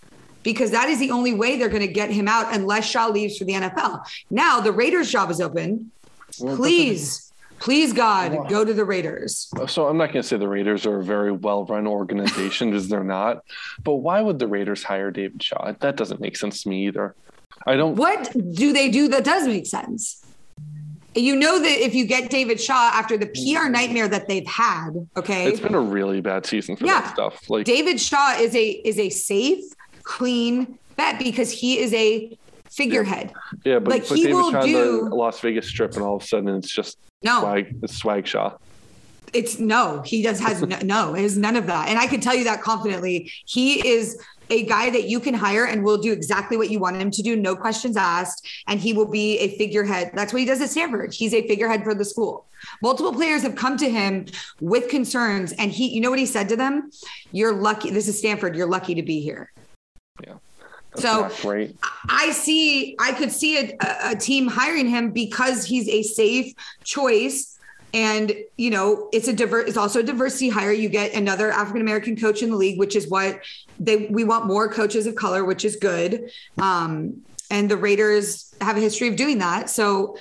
because 0.42 0.70
that 0.70 0.88
is 0.88 0.98
the 0.98 1.10
only 1.10 1.34
way 1.34 1.58
they're 1.58 1.68
going 1.68 1.86
to 1.86 1.92
get 1.92 2.10
him 2.10 2.28
out 2.28 2.54
unless 2.54 2.86
Shaw 2.86 3.08
leaves 3.08 3.36
for 3.36 3.44
the 3.44 3.52
NFL. 3.52 4.04
Now 4.30 4.60
the 4.60 4.72
Raiders' 4.72 5.10
job 5.10 5.30
is 5.30 5.40
open. 5.40 5.90
Please 6.32 7.23
Please 7.64 7.94
God, 7.94 8.50
go 8.50 8.62
to 8.62 8.74
the 8.74 8.84
Raiders. 8.84 9.48
So 9.68 9.88
I'm 9.88 9.96
not 9.96 10.12
going 10.12 10.22
to 10.22 10.22
say 10.22 10.36
the 10.36 10.46
Raiders 10.46 10.84
are 10.84 11.00
a 11.00 11.02
very 11.02 11.32
well-run 11.32 11.86
organization 11.86 12.70
because 12.70 12.90
they're 12.90 13.02
not. 13.02 13.42
But 13.82 13.94
why 13.94 14.20
would 14.20 14.38
the 14.38 14.46
Raiders 14.46 14.82
hire 14.82 15.10
David 15.10 15.42
Shaw? 15.42 15.72
That 15.80 15.96
doesn't 15.96 16.20
make 16.20 16.36
sense 16.36 16.62
to 16.64 16.68
me 16.68 16.86
either. 16.88 17.14
I 17.66 17.76
don't. 17.76 17.96
What 17.96 18.30
do 18.52 18.74
they 18.74 18.90
do 18.90 19.08
that 19.08 19.24
does 19.24 19.46
make 19.46 19.66
sense? 19.66 20.22
You 21.14 21.36
know 21.36 21.58
that 21.58 21.82
if 21.82 21.94
you 21.94 22.04
get 22.04 22.28
David 22.28 22.60
Shaw 22.60 22.90
after 22.92 23.16
the 23.16 23.28
PR 23.28 23.70
nightmare 23.70 24.08
that 24.08 24.28
they've 24.28 24.46
had, 24.46 24.90
okay, 25.16 25.46
it's 25.46 25.58
been 25.58 25.74
a 25.74 25.80
really 25.80 26.20
bad 26.20 26.44
season 26.44 26.76
for 26.76 26.84
yeah. 26.84 27.00
that 27.00 27.14
stuff. 27.14 27.48
Like 27.48 27.64
David 27.64 27.98
Shaw 27.98 28.34
is 28.36 28.54
a 28.54 28.68
is 28.68 28.98
a 28.98 29.08
safe, 29.08 29.64
clean 30.02 30.78
bet 30.96 31.18
because 31.18 31.50
he 31.50 31.78
is 31.78 31.94
a 31.94 32.36
figurehead. 32.74 33.32
Yeah, 33.64 33.78
but, 33.78 33.90
like 33.90 34.08
but 34.08 34.18
he 34.18 34.24
David 34.24 34.36
will 34.36 34.50
Shaw 34.50 34.62
do 34.62 35.08
Las 35.10 35.40
Vegas 35.40 35.68
Strip, 35.68 35.94
and 35.94 36.02
all 36.02 36.16
of 36.16 36.22
a 36.22 36.26
sudden 36.26 36.48
it's 36.56 36.72
just 36.72 36.98
no 37.22 37.40
swag. 37.40 37.76
It's 37.82 37.96
swag. 37.96 38.28
It's 39.32 39.58
no. 39.58 40.02
He 40.02 40.22
does 40.22 40.38
has 40.40 40.62
no, 40.66 40.78
no. 40.82 41.14
It 41.14 41.22
has 41.22 41.36
none 41.36 41.56
of 41.56 41.66
that, 41.66 41.88
and 41.88 41.98
I 41.98 42.06
can 42.06 42.20
tell 42.20 42.34
you 42.34 42.44
that 42.44 42.62
confidently. 42.62 43.32
He 43.46 43.86
is 43.86 44.18
a 44.50 44.64
guy 44.66 44.90
that 44.90 45.08
you 45.08 45.20
can 45.20 45.34
hire 45.34 45.64
and 45.64 45.82
will 45.82 45.98
do 45.98 46.12
exactly 46.12 46.56
what 46.56 46.70
you 46.70 46.78
want 46.78 46.96
him 46.96 47.10
to 47.10 47.22
do, 47.22 47.36
no 47.36 47.56
questions 47.56 47.96
asked, 47.96 48.46
and 48.66 48.78
he 48.78 48.92
will 48.92 49.06
be 49.06 49.38
a 49.38 49.56
figurehead. 49.56 50.10
That's 50.14 50.32
what 50.32 50.40
he 50.40 50.44
does 50.44 50.60
at 50.60 50.70
Stanford. 50.70 51.14
He's 51.14 51.32
a 51.32 51.46
figurehead 51.46 51.82
for 51.82 51.94
the 51.94 52.04
school. 52.04 52.46
Multiple 52.82 53.12
players 53.12 53.42
have 53.42 53.56
come 53.56 53.76
to 53.78 53.88
him 53.88 54.26
with 54.60 54.88
concerns, 54.88 55.52
and 55.52 55.70
he, 55.70 55.88
you 55.88 56.00
know 56.00 56.10
what 56.10 56.18
he 56.18 56.26
said 56.26 56.48
to 56.50 56.56
them? 56.56 56.90
You're 57.32 57.54
lucky. 57.54 57.90
This 57.90 58.08
is 58.08 58.18
Stanford. 58.18 58.56
You're 58.56 58.68
lucky 58.68 58.94
to 58.94 59.02
be 59.02 59.20
here. 59.20 59.52
Yeah. 60.22 60.34
So. 60.96 61.28
I 62.08 62.30
see, 62.32 62.96
I 62.98 63.12
could 63.12 63.32
see 63.32 63.58
a, 63.58 63.76
a 64.04 64.16
team 64.16 64.46
hiring 64.46 64.88
him 64.88 65.10
because 65.10 65.64
he's 65.64 65.88
a 65.88 66.02
safe 66.02 66.54
choice. 66.84 67.58
And 67.92 68.34
you 68.56 68.70
know 68.70 69.08
it's 69.12 69.28
a 69.28 69.32
diver 69.32 69.60
it's 69.60 69.76
also 69.76 70.00
a 70.00 70.02
diversity 70.02 70.48
hire. 70.48 70.72
You 70.72 70.88
get 70.88 71.14
another 71.14 71.52
african 71.52 71.80
american 71.80 72.16
coach 72.16 72.42
in 72.42 72.50
the 72.50 72.56
league 72.56 72.76
which 72.76 72.96
is 72.96 73.08
what 73.08 73.38
they 73.78 74.06
we 74.06 74.24
want 74.24 74.46
more 74.46 74.68
coaches 74.68 75.06
of 75.06 75.14
color 75.14 75.44
which 75.44 75.64
is 75.64 75.76
good. 75.76 76.28
Um, 76.58 77.22
and 77.52 77.70
the 77.70 77.76
raiders 77.76 78.52
have 78.60 78.76
a 78.76 78.80
history 78.80 79.06
of 79.06 79.14
doing 79.14 79.38
that. 79.38 79.70
So 79.70 80.16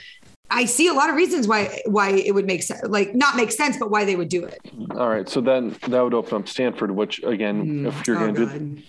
i 0.54 0.66
see 0.66 0.88
a 0.88 0.94
lot 0.94 1.10
of 1.10 1.16
reasons 1.16 1.48
why 1.48 1.82
why 1.86 2.10
it 2.12 2.34
would 2.34 2.46
make 2.46 2.64
sense 2.64 2.82
like 2.88 3.14
not 3.14 3.36
make 3.36 3.52
sense 3.52 3.78
but 3.78 3.90
why 3.90 4.06
they 4.06 4.16
would 4.16 4.30
do 4.30 4.44
it 4.44 4.60
all 4.92 5.10
right 5.10 5.28
so 5.28 5.42
then 5.42 5.76
that 5.88 6.02
would 6.02 6.14
open 6.14 6.42
up 6.42 6.48
stanford 6.48 6.92
which 6.92 7.22
again 7.24 7.84
mm. 7.84 7.88
if 7.88 8.08
you're 8.08 8.18
oh, 8.18 8.32
going 8.32 8.36
to 8.36 8.46
do 8.46 8.84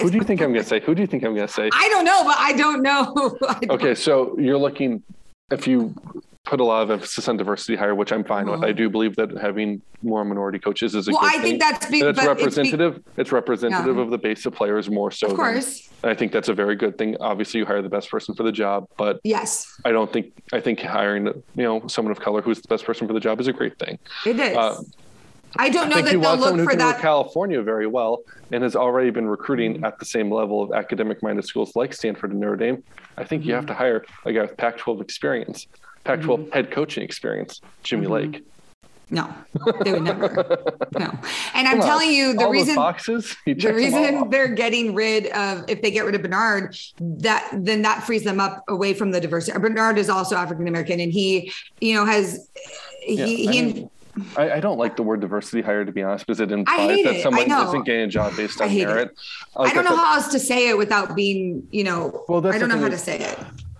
who 0.00 0.10
do 0.10 0.18
you 0.18 0.24
think 0.24 0.42
I'm 0.42 0.52
going 0.52 0.62
to 0.62 0.68
say? 0.68 0.80
Who 0.80 0.94
do 0.94 1.00
you 1.00 1.06
think 1.06 1.24
I'm 1.24 1.34
going 1.34 1.46
to 1.46 1.52
say? 1.52 1.70
I 1.72 1.88
don't 1.88 2.04
know, 2.04 2.24
but 2.24 2.36
I 2.38 2.52
don't 2.52 2.82
know. 2.82 3.38
I 3.48 3.60
don't 3.60 3.70
okay, 3.70 3.94
so 3.94 4.36
you're 4.38 4.58
looking 4.58 5.02
if 5.50 5.66
you 5.66 5.94
put 6.44 6.60
a 6.60 6.64
lot 6.64 6.82
of 6.82 6.90
emphasis 6.90 7.26
on 7.28 7.36
diversity 7.36 7.74
hire, 7.74 7.94
which 7.94 8.12
I'm 8.12 8.24
fine 8.24 8.48
uh-huh. 8.48 8.58
with. 8.60 8.68
I 8.68 8.72
do 8.72 8.90
believe 8.90 9.16
that 9.16 9.36
having 9.38 9.80
more 10.02 10.24
minority 10.24 10.58
coaches 10.58 10.94
is 10.94 11.08
a 11.08 11.10
good 11.10 11.16
thing. 11.16 11.22
well, 11.22 11.30
good 11.30 11.40
I 11.40 11.42
think 11.42 11.60
that's 11.60 11.86
be, 11.86 12.00
it's 12.00 12.24
representative. 12.24 12.96
It's, 12.96 13.04
be, 13.04 13.22
it's 13.22 13.32
representative 13.32 13.96
yeah. 13.96 14.02
of 14.02 14.10
the 14.10 14.18
base 14.18 14.44
of 14.46 14.54
players 14.54 14.90
more 14.90 15.10
so. 15.10 15.28
Of 15.28 15.36
course. 15.36 15.88
Than, 16.02 16.10
I 16.10 16.14
think 16.14 16.32
that's 16.32 16.50
a 16.50 16.54
very 16.54 16.76
good 16.76 16.98
thing. 16.98 17.16
Obviously, 17.20 17.60
you 17.60 17.66
hire 17.66 17.80
the 17.80 17.88
best 17.88 18.10
person 18.10 18.34
for 18.34 18.42
the 18.42 18.52
job, 18.52 18.88
but 18.98 19.20
yes, 19.24 19.74
I 19.84 19.92
don't 19.92 20.12
think 20.12 20.32
I 20.52 20.60
think 20.60 20.80
hiring 20.80 21.26
you 21.26 21.42
know 21.56 21.86
someone 21.88 22.12
of 22.12 22.20
color 22.20 22.42
who's 22.42 22.60
the 22.60 22.68
best 22.68 22.84
person 22.84 23.06
for 23.06 23.14
the 23.14 23.20
job 23.20 23.40
is 23.40 23.48
a 23.48 23.52
great 23.52 23.78
thing. 23.78 23.98
It 24.26 24.38
is. 24.38 24.56
Uh, 24.56 24.82
I 25.56 25.68
don't 25.70 25.88
know 25.88 25.96
I 25.96 26.02
that 26.02 26.20
they'll 26.20 26.36
look 26.36 26.68
for 26.68 26.76
that. 26.76 27.00
California 27.00 27.62
very 27.62 27.86
well 27.86 28.22
and 28.50 28.62
has 28.62 28.74
already 28.74 29.10
been 29.10 29.26
recruiting 29.26 29.74
mm-hmm. 29.74 29.84
at 29.84 29.98
the 29.98 30.04
same 30.04 30.30
level 30.30 30.62
of 30.62 30.72
academic-minded 30.72 31.44
schools 31.44 31.76
like 31.76 31.94
Stanford 31.94 32.32
and 32.32 32.40
Notre 32.40 32.56
Dame. 32.56 32.82
I 33.16 33.24
think 33.24 33.42
mm-hmm. 33.42 33.48
you 33.48 33.54
have 33.54 33.64
mm-hmm. 33.64 33.68
to 33.68 33.74
hire 33.74 34.04
a 34.24 34.32
guy 34.32 34.42
with 34.42 34.56
Pac-12 34.56 35.00
experience, 35.00 35.66
Pac-12 36.04 36.24
mm-hmm. 36.24 36.52
head 36.52 36.70
coaching 36.70 37.02
experience, 37.02 37.60
Jimmy 37.82 38.04
mm-hmm. 38.04 38.32
Lake. 38.32 38.44
No, 39.10 39.32
they 39.84 39.92
would 39.92 40.02
never. 40.02 40.28
no, 40.98 41.10
and 41.54 41.68
I'm 41.68 41.78
Come 41.78 41.86
telling 41.86 42.08
on. 42.08 42.14
you 42.14 42.32
the 42.34 42.44
All 42.44 42.50
reason 42.50 42.74
boxes, 42.74 43.36
the 43.44 43.72
reason 43.72 44.30
they're 44.30 44.48
getting 44.48 44.94
rid 44.94 45.26
of 45.26 45.64
if 45.68 45.82
they 45.82 45.90
get 45.90 46.06
rid 46.06 46.14
of 46.14 46.22
Bernard, 46.22 46.76
that 46.98 47.48
then 47.52 47.82
that 47.82 48.02
frees 48.02 48.24
them 48.24 48.40
up 48.40 48.64
away 48.66 48.94
from 48.94 49.10
the 49.10 49.20
diversity. 49.20 49.58
Bernard 49.58 49.98
is 49.98 50.08
also 50.08 50.36
African 50.36 50.66
American, 50.66 51.00
and 51.00 51.12
he, 51.12 51.52
you 51.80 51.94
know, 51.94 52.06
has 52.06 52.48
yeah, 53.06 53.26
he, 53.26 53.46
he 53.46 53.62
mean, 53.62 53.90
I, 54.36 54.52
I, 54.52 54.60
don't 54.60 54.78
like 54.78 54.96
the 54.96 55.02
word 55.02 55.20
diversity 55.20 55.60
hire 55.60 55.84
to 55.84 55.92
be 55.92 56.02
honest, 56.02 56.26
because 56.26 56.40
it 56.40 56.52
implies 56.52 57.04
that 57.04 57.20
someone 57.22 57.50
isn't 57.50 57.84
getting 57.84 58.02
a 58.02 58.06
job 58.06 58.36
based 58.36 58.60
on 58.60 58.72
merit. 58.74 59.16
Like 59.56 59.72
I 59.72 59.74
don't 59.74 59.84
know 59.84 59.96
how 59.96 60.14
else 60.16 60.28
to 60.28 60.38
say 60.38 60.68
it 60.68 60.78
without 60.78 61.14
being, 61.16 61.66
you 61.70 61.84
know, 61.84 62.24
well, 62.28 62.46
I 62.46 62.58
don't 62.58 62.68
know 62.68 62.78
how 62.78 62.88
to 62.88 62.98
say 62.98 63.18
it. 63.18 63.38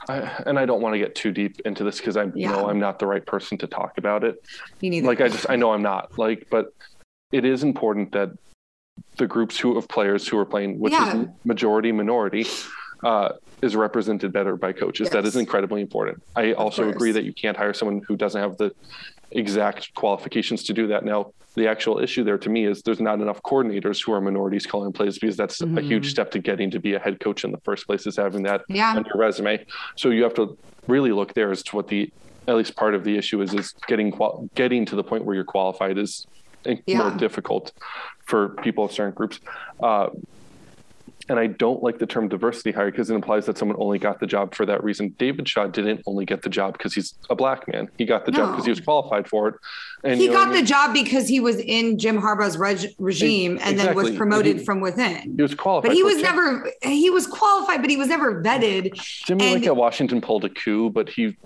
I, 0.09 0.43
and 0.47 0.59
I 0.59 0.67
don't 0.67 0.81
want 0.81 0.95
to 0.95 0.99
get 0.99 1.15
too 1.15 1.33
deep 1.33 1.61
into 1.65 1.85
this 1.85 1.99
because 1.99 2.17
I 2.17 2.27
yeah. 2.35 2.51
know 2.51 2.69
I'm 2.69 2.81
not 2.81 2.99
the 2.99 3.07
right 3.07 3.25
person 3.25 3.59
to 3.59 3.67
talk 3.67 3.99
about 3.99 4.25
it. 4.25 4.37
You 4.81 4.91
need 4.91 5.05
like 5.05 5.21
I 5.21 5.29
just 5.29 5.47
I 5.49 5.57
know 5.57 5.73
I'm 5.73 5.83
not 5.83 6.19
like, 6.19 6.49
but 6.51 6.67
it 7.33 7.45
is 7.45 7.63
important 7.63 8.13
that 8.13 8.31
the 9.17 9.27
groups 9.27 9.59
who 9.59 9.77
of 9.77 9.89
players 9.89 10.27
who 10.27 10.39
are 10.39 10.45
playing, 10.45 10.79
which 10.79 10.93
Yeah. 10.93 11.23
is 11.23 11.29
majority 11.45 11.93
minority, 11.93 12.47
uh, 13.03 13.31
is 13.63 13.77
represented 13.77 14.33
better 14.33 14.57
by 14.57 14.73
coaches. 14.73 15.11
That 15.11 15.25
is 15.25 15.37
incredibly 15.37 15.81
important. 15.81 16.23
I 16.37 16.53
also 16.53 16.89
agree 16.89 17.13
that 17.13 17.25
you 17.25 17.33
can't 17.33 17.57
hire 17.57 17.73
someone 17.75 18.03
who 18.07 18.17
doesn't 18.17 18.41
have 18.41 18.57
the 18.57 18.73
exact 19.31 19.95
qualifications 19.95 20.65
to 20.65 20.73
do 20.73 20.87
that. 20.89 21.05
Now, 21.05 21.33
the 21.55 21.69
actual 21.69 22.01
issue 22.01 22.25
there 22.25 22.39
to 22.39 22.49
me 22.51 22.67
is 22.67 22.83
there's 22.83 23.01
not 23.01 23.21
enough 23.21 23.41
coordinators 23.43 24.05
who 24.05 24.13
are 24.13 24.21
minorities 24.21 24.67
calling 24.67 24.93
plays 24.93 25.19
because 25.19 25.37
that's 25.37 25.61
a 25.61 25.81
huge 25.81 26.11
step 26.11 26.31
to 26.33 26.41
getting 26.41 26.71
to 26.73 26.81
be 26.81 26.95
a 26.95 26.99
head 26.99 27.21
coach 27.21 27.45
in 27.45 27.53
the 27.53 27.61
first 27.61 27.87
place 27.87 28.07
is 28.07 28.17
having 28.17 28.43
that 28.43 28.63
Yeah. 28.69 28.95
on 28.97 29.05
your 29.05 29.17
resume. 29.17 29.65
So 29.97 30.11
you 30.11 30.25
have 30.25 30.35
to 30.35 30.59
really 30.89 31.13
look 31.13 31.35
there 31.35 31.51
as 31.53 31.63
to 31.65 31.77
what 31.77 31.89
the 31.89 32.11
at 32.49 32.57
least 32.57 32.77
part 32.77 32.95
of 32.95 33.05
the 33.05 33.17
issue 33.17 33.41
is 33.41 33.55
is 33.55 33.73
getting 33.87 34.11
qual- 34.11 34.51
getting 34.55 34.85
to 34.87 34.97
the 34.97 35.05
point 35.05 35.25
where 35.25 35.35
you're 35.35 35.45
qualified 35.45 35.97
is 35.97 36.27
in- 36.65 36.83
more 36.89 37.11
difficult 37.13 37.73
for 38.27 38.51
people 38.63 38.85
of 38.85 38.93
certain 38.93 39.15
groups. 39.15 39.39
Uh, 39.83 40.09
and 41.29 41.39
I 41.39 41.47
don't 41.47 41.83
like 41.83 41.99
the 41.99 42.07
term 42.07 42.29
diversity 42.29 42.71
hire 42.73 42.91
because 42.91 43.11
it 43.11 43.15
implies 43.15 43.47
that 43.47 43.57
someone 43.59 43.77
only 43.81 43.99
got 43.99 44.21
the 44.21 44.27
job 44.27 44.55
for 44.55 44.67
that 44.67 44.83
reason. 44.85 45.15
David 45.19 45.49
Shaw 45.49 45.67
didn't 45.67 46.03
only 46.07 46.25
get 46.25 46.43
the 46.43 46.49
job 46.51 46.75
because 46.75 46.95
he's 46.95 47.15
a 47.31 47.35
black 47.35 47.67
man. 47.73 47.89
He 47.99 48.05
got 48.05 48.27
the 48.27 48.33
job 48.33 48.51
because 48.51 48.65
he 48.65 48.71
was 48.71 48.81
qualified 48.81 49.29
for 49.29 49.49
it. 49.49 49.55
And 50.05 50.19
he 50.19 50.25
you 50.27 50.31
know 50.31 50.37
got 50.37 50.49
I 50.49 50.53
mean? 50.53 50.61
the 50.63 50.69
job 50.69 50.93
because 50.93 51.27
he 51.29 51.41
was 51.41 51.57
in 51.59 51.99
Jim 51.99 52.21
Harbaugh's 52.21 52.59
reg- 52.59 52.95
regime 52.99 53.59
and 53.63 53.79
then 53.79 53.95
was 53.95 54.11
promoted 54.11 54.59
He- 54.59 54.65
from 54.65 54.81
within. 54.81 55.35
He 55.37 55.43
was 55.43 55.55
qualified. 55.55 55.89
But 55.91 55.97
he 55.97 56.03
was 56.03 56.21
never 56.21 56.71
he 56.83 57.09
was 57.11 57.27
qualified, 57.27 57.81
but 57.81 57.91
he 57.91 57.97
was 57.97 58.09
never 58.09 58.43
vetted. 58.43 58.93
Jimmy 59.27 59.45
and- 59.45 59.55
like 59.55 59.67
at 59.67 59.77
Washington 59.77 60.21
pulled 60.21 60.45
a 60.45 60.51
coup, 60.51 60.91
but 60.91 61.09
he 61.09 61.37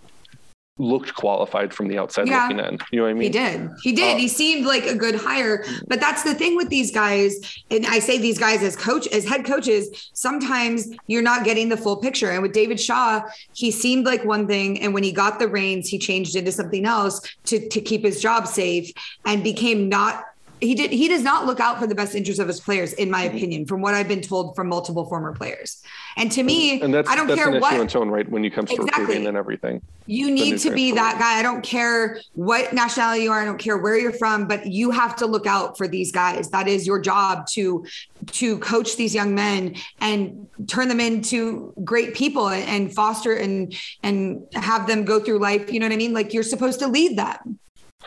looked 0.79 1.15
qualified 1.15 1.75
from 1.75 1.89
the 1.89 1.99
outside 1.99 2.29
Yeah. 2.29 2.45
looking 2.49 2.59
in. 2.65 2.79
You 2.93 2.99
know 2.99 3.03
what 3.05 3.11
I 3.11 3.15
mean? 3.15 3.23
He 3.23 3.29
did. 3.29 3.71
He 3.83 3.93
did. 3.93 4.15
Uh, 4.17 4.19
he 4.19 4.29
seemed 4.29 4.65
like 4.65 4.87
a 4.87 4.95
good 4.95 5.17
hire. 5.17 5.65
But 5.89 6.01
that's 6.01 6.23
the 6.23 6.35
thing 6.35 6.57
with 6.57 6.69
these 6.69 6.91
guys. 6.93 7.63
And 7.71 7.85
I 7.87 7.99
say 7.99 8.19
these 8.19 8.39
guys 8.39 8.63
as 8.63 8.77
coach, 8.77 9.07
as 9.09 9.25
head 9.25 9.45
coaches, 9.45 10.11
sometimes 10.15 10.89
you're 11.07 11.23
not 11.23 11.45
getting 11.45 11.69
the 11.69 11.77
full 11.77 11.97
picture. 11.97 12.31
And 12.31 12.43
with 12.43 12.53
David 12.53 12.81
Shaw, 12.81 13.23
he 13.55 13.71
seemed 13.71 14.07
like 14.07 14.25
one 14.25 14.47
thing. 14.47 14.81
And 14.81 14.95
when 14.95 15.03
he 15.03 15.13
got 15.13 15.39
the 15.39 15.49
reins, 15.49 15.89
he 15.89 15.99
changed 15.99 16.37
into 16.37 16.53
something 16.53 16.85
else 16.87 17.21
to, 17.47 17.69
to 17.69 17.81
keep 17.81 18.05
his 18.05 18.21
job 18.21 18.47
safe 18.47 18.93
and 19.25 19.43
became 19.43 19.89
not 19.89 20.25
he 20.61 20.75
did 20.75 20.91
he 20.91 21.09
does 21.09 21.23
not 21.23 21.47
look 21.47 21.61
out 21.61 21.79
for 21.79 21.87
the 21.87 21.95
best 21.95 22.15
interest 22.15 22.41
of 22.41 22.49
his 22.49 22.61
players, 22.61 22.93
in 22.95 23.11
my 23.11 23.27
mm-hmm. 23.27 23.37
opinion, 23.37 23.67
from 23.67 23.81
what 23.81 23.95
I've 23.95 24.09
been 24.09 24.21
told 24.21 24.57
from 24.57 24.69
multiple 24.69 25.05
former 25.07 25.33
players. 25.33 25.83
And 26.17 26.33
to 26.33 26.43
me, 26.43 26.81
And 26.81 26.93
that's 26.93 27.09
I 27.09 27.15
don't 27.17 27.29
that's 27.29 27.39
care 27.39 27.53
an 27.53 27.61
what 27.61 27.73
issue 27.73 27.81
in 27.81 27.87
its 27.87 27.97
own 27.97 28.09
right 28.11 28.29
when 28.29 28.45
you 28.45 28.51
comes 28.51 28.71
to 28.71 28.77
Exactly. 28.77 29.01
recruiting 29.01 29.27
and 29.27 29.37
everything. 29.37 29.83
you 30.07 30.31
need 30.31 30.59
to 30.59 30.71
be 30.71 30.93
that 30.93 31.19
guy. 31.19 31.39
I 31.39 31.43
don't 31.43 31.63
care 31.63 32.21
what 32.35 32.73
nationality 32.73 33.25
you 33.25 33.31
are. 33.33 33.41
I 33.41 33.45
don't 33.45 33.59
care 33.59 33.79
where 33.79 33.97
you're 33.97 34.13
from, 34.13 34.49
but 34.49 34.67
you 34.67 34.91
have 34.91 35.17
to 35.17 35.27
look 35.27 35.47
out 35.47 35.79
for 35.79 35.87
these 35.87 36.11
guys. 36.11 36.51
That 36.51 36.67
is 36.67 36.87
your 36.87 37.01
job 37.01 37.47
to 37.49 37.85
to 38.33 38.59
coach 38.59 38.97
these 38.97 39.15
young 39.15 39.35
men 39.35 39.77
and 40.01 40.49
turn 40.67 40.89
them 40.89 41.01
into 41.01 41.73
great 41.85 42.15
people 42.15 42.49
and, 42.49 42.69
and 42.69 42.95
foster 42.95 43.35
and 43.35 43.75
and 44.03 44.45
have 44.55 44.87
them 44.87 45.05
go 45.05 45.21
through 45.21 45.39
life. 45.39 45.73
You 45.73 45.79
know 45.81 45.87
what 45.87 45.93
I 45.93 45.97
mean? 45.97 46.13
Like 46.13 46.35
you're 46.35 46.43
supposed 46.43 46.81
to 46.81 46.89
lead 46.89 47.17
them. 47.17 47.59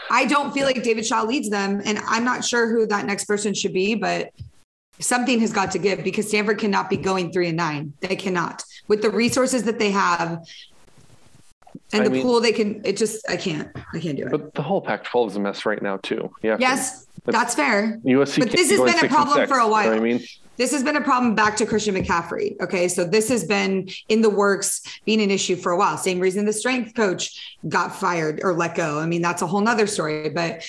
I 0.10 0.26
don't 0.26 0.54
feel 0.54 0.66
like 0.66 0.82
David 0.84 1.06
Shaw 1.06 1.24
leads 1.24 1.50
them, 1.50 1.82
and 1.86 2.00
I'm 2.06 2.24
not 2.24 2.44
sure 2.44 2.70
who 2.70 2.86
that 2.88 3.06
next 3.06 3.26
person 3.26 3.54
should 3.54 3.74
be, 3.74 3.96
but 3.96 4.32
something 5.00 5.40
has 5.40 5.52
got 5.52 5.72
to 5.72 5.80
give 5.80 6.04
because 6.04 6.28
Stanford 6.28 6.60
cannot 6.60 6.90
be 6.90 6.98
going 6.98 7.32
three 7.32 7.48
and 7.48 7.58
nine. 7.58 7.94
They 8.02 8.16
cannot 8.16 8.64
with 8.88 9.02
the 9.02 9.10
resources 9.10 9.64
that 9.64 9.80
they 9.80 9.92
have 9.92 10.46
and 11.94 12.02
I 12.02 12.06
the 12.06 12.10
mean- 12.10 12.24
pool 12.24 12.40
they 12.42 12.52
can. 12.52 12.82
It 12.86 12.98
just 12.98 13.28
I 13.30 13.38
can't. 13.38 13.70
I 13.94 14.00
can't 14.00 14.18
do 14.18 14.26
it. 14.26 14.32
But 14.32 14.54
the 14.54 14.62
whole 14.62 14.82
Pac-12 14.82 15.28
is 15.30 15.36
a 15.36 15.40
mess 15.40 15.66
right 15.66 15.82
now 15.82 15.98
too. 15.98 16.32
Yeah. 16.42 16.58
yes, 16.60 17.08
that's 17.26 17.56
fair. 17.56 18.00
USC. 18.06 18.40
But 18.40 18.52
this 18.52 18.70
has 18.70 18.80
been 18.80 19.06
a 19.06 19.08
problem 19.08 19.48
for 19.48 19.58
a 19.58 19.64
you 19.64 19.64
know 19.64 19.68
what 19.70 19.86
while. 19.86 19.94
I 19.94 20.00
mean, 20.00 20.24
This 20.62 20.72
has 20.74 20.84
been 20.84 20.96
a 20.96 21.02
problem 21.02 21.34
back 21.34 21.58
to 21.58 21.66
Christian 21.66 21.96
McCaffrey. 21.96 22.56
Okay. 22.62 22.88
So 22.88 23.04
this 23.04 23.30
has 23.30 23.44
been 23.44 23.90
in 24.10 24.22
the 24.22 24.30
works, 24.30 24.84
being 25.06 25.20
an 25.20 25.32
issue 25.32 25.56
for 25.56 25.72
a 25.72 25.78
while. 25.78 25.98
Same 25.98 26.20
reason 26.20 26.46
the 26.46 26.54
strength 26.54 26.94
coach 26.94 27.58
got 27.68 27.96
fired 27.96 28.42
or 28.44 28.54
let 28.54 28.76
go. 28.76 29.00
I 29.00 29.08
mean, 29.08 29.24
that's 29.24 29.42
a 29.42 29.48
whole 29.48 29.62
nother 29.62 29.88
story. 29.88 30.30
But 30.30 30.64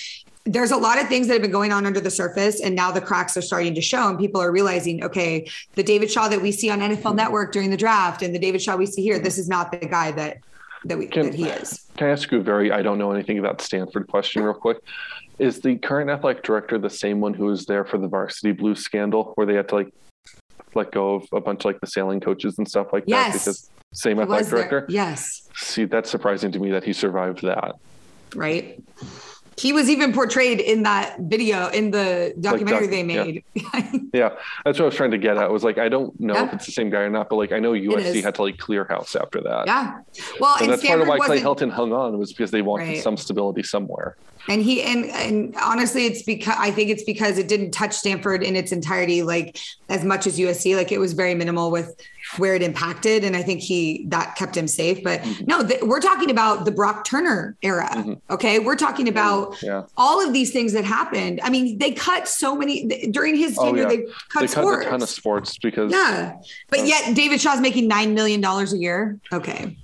there's 0.45 0.71
a 0.71 0.77
lot 0.77 0.99
of 0.99 1.09
things 1.09 1.27
that 1.27 1.33
have 1.33 1.43
been 1.43 1.51
going 1.51 1.71
on 1.71 1.85
under 1.85 1.99
the 1.99 2.09
surface, 2.09 2.59
and 2.59 2.75
now 2.75 2.91
the 2.91 3.01
cracks 3.01 3.37
are 3.37 3.41
starting 3.43 3.75
to 3.75 3.81
show, 3.81 4.09
and 4.09 4.17
people 4.17 4.41
are 4.41 4.51
realizing, 4.51 5.03
okay, 5.03 5.47
the 5.75 5.83
David 5.83 6.09
Shaw 6.09 6.27
that 6.27 6.41
we 6.41 6.51
see 6.51 6.71
on 6.71 6.79
NFL 6.79 7.15
Network 7.15 7.51
during 7.51 7.69
the 7.69 7.77
draft, 7.77 8.23
and 8.23 8.33
the 8.33 8.39
David 8.39 8.63
Shaw 8.63 8.75
we 8.75 8.87
see 8.87 9.03
here, 9.03 9.19
this 9.19 9.37
is 9.37 9.47
not 9.47 9.71
the 9.71 9.85
guy 9.85 10.11
that 10.13 10.39
that 10.85 10.97
we 10.97 11.05
Can- 11.05 11.27
that 11.27 11.35
he 11.35 11.45
is. 11.45 11.85
Can 11.97 12.07
I 12.07 12.11
ask 12.11 12.31
you 12.31 12.39
a 12.39 12.41
very 12.41 12.71
I 12.71 12.81
don't 12.81 12.97
know 12.97 13.11
anything 13.11 13.37
about 13.37 13.61
Stanford 13.61 14.07
question 14.07 14.41
real 14.41 14.55
quick? 14.55 14.79
Is 15.39 15.59
the 15.61 15.77
current 15.77 16.09
athletic 16.09 16.43
director 16.43 16.77
the 16.77 16.89
same 16.89 17.19
one 17.19 17.33
who 17.33 17.45
was 17.45 17.65
there 17.65 17.83
for 17.85 17.97
the 17.97 18.07
varsity 18.07 18.51
blue 18.51 18.75
scandal 18.75 19.33
where 19.35 19.47
they 19.47 19.55
had 19.55 19.67
to 19.69 19.75
like 19.75 19.93
let 20.75 20.91
go 20.91 21.15
of 21.15 21.27
a 21.33 21.41
bunch 21.41 21.61
of 21.61 21.65
like 21.65 21.79
the 21.81 21.87
sailing 21.87 22.19
coaches 22.19 22.57
and 22.57 22.67
stuff 22.67 22.87
like 22.93 23.03
that 23.05 23.09
Yes. 23.09 23.33
because 23.43 23.69
same 23.93 24.17
He 24.17 24.23
athletic 24.23 24.41
was 24.45 24.49
there. 24.51 24.69
director? 24.69 24.85
Yes. 24.89 25.49
See, 25.55 25.85
that's 25.85 26.09
surprising 26.09 26.51
to 26.51 26.59
me 26.59 26.71
that 26.71 26.83
he 26.83 26.93
survived 26.93 27.41
that. 27.43 27.75
right? 28.35 28.81
He 29.57 29.71
was 29.73 29.89
even 29.89 30.13
portrayed 30.13 30.59
in 30.59 30.83
that 30.83 31.17
video 31.19 31.67
in 31.69 31.91
the 31.91 32.33
documentary 32.39 32.87
doc- 32.87 32.89
they 32.91 33.03
made. 33.03 33.43
Yeah, 34.13 34.29
that's 34.65 34.77
what 34.79 34.81
I 34.81 34.85
was 34.85 34.95
trying 34.95 35.11
to 35.11 35.17
get 35.17 35.37
at. 35.37 35.49
Was 35.51 35.63
like 35.63 35.77
I 35.77 35.89
don't 35.89 36.17
know 36.19 36.33
Yeah. 36.35 36.45
if 36.47 36.53
it's 36.53 36.65
the 36.65 36.71
same 36.71 36.89
guy 36.89 36.99
or 37.01 37.09
not, 37.09 37.29
but 37.29 37.35
like 37.37 37.51
I 37.51 37.59
know 37.59 37.71
USC 37.73 38.21
had 38.23 38.35
to 38.35 38.43
like 38.43 38.57
clear 38.57 38.85
house 38.85 39.15
after 39.15 39.41
that. 39.41 39.65
yeah. 39.67 39.99
Well, 40.39 40.55
And 40.61 40.71
that's 40.71 40.85
part 40.85 41.01
of 41.01 41.07
why 41.07 41.17
Clay 41.19 41.39
Helton 41.41 41.71
hung 41.71 41.93
on 41.93 42.17
was 42.19 42.31
because 42.33 42.51
they 42.51 42.61
wanted 42.61 42.87
Right. 42.87 43.01
some 43.03 43.17
stability 43.17 43.63
somewhere. 43.63 44.15
and 44.49 44.61
he 44.61 44.81
and 44.81 45.05
and 45.05 45.55
honestly, 45.61 46.05
it's 46.05 46.21
because 46.23 46.55
I 46.57 46.69
think 46.71 46.89
it's 46.89 47.03
because 47.03 47.37
it 47.37 47.47
didn't 47.47 47.71
touch 47.71 47.93
Stanford 47.93 48.43
in 48.43 48.55
its 48.55 48.71
entirety, 48.71 49.23
like 49.23 49.57
as 49.89 50.03
much 50.03 50.27
as 50.27 50.37
USC. 50.37 50.75
Like 50.75 50.91
it 50.91 50.99
was 50.99 51.13
very 51.13 51.33
minimal 51.35 51.71
with 51.71 51.95
where 52.37 52.55
it 52.55 52.61
impacted, 52.61 53.23
and 53.23 53.35
I 53.35 53.41
think 53.41 53.61
he 53.61 54.05
that 54.09 54.35
kept 54.35 54.55
him 54.57 54.67
safe. 54.67 55.03
But 55.03 55.21
Mm-hmm. 55.21 55.45
no, 55.45 55.65
th- 55.67 55.81
we're 55.83 55.99
talking 55.99 56.29
about 56.31 56.65
the 56.65 56.71
Brock 56.71 57.05
Turner 57.05 57.55
era. 57.61 58.17
Okay, 58.29 58.59
we're 58.59 58.75
talking 58.75 59.07
about 59.07 59.61
Yeah. 59.61 59.83
all 59.97 60.25
of 60.25 60.33
these 60.33 60.51
things 60.51 60.73
that 60.73 60.85
happened. 60.85 61.39
I 61.43 61.49
mean, 61.49 61.77
they 61.77 61.91
cut 61.91 62.27
so 62.27 62.55
many 62.55 63.07
during 63.11 63.35
his 63.35 63.57
Oh, 63.57 63.65
tenure. 63.65 63.83
yeah. 63.83 63.87
They 63.89 63.97
cut 64.29 64.39
They 64.41 64.47
sports. 64.47 64.77
cut 64.83 64.87
a 64.87 64.89
ton 64.91 65.01
of 65.03 65.09
sports 65.09 65.57
because 65.57 65.91
Yeah. 65.91 66.33
But 66.69 66.85
yet 66.85 67.15
David 67.15 67.39
Shaw's 67.41 67.61
making 67.61 67.89
$9 67.89 68.13
million 68.13 68.43
a 68.43 68.63
year. 68.75 69.19
Okay. 69.31 69.77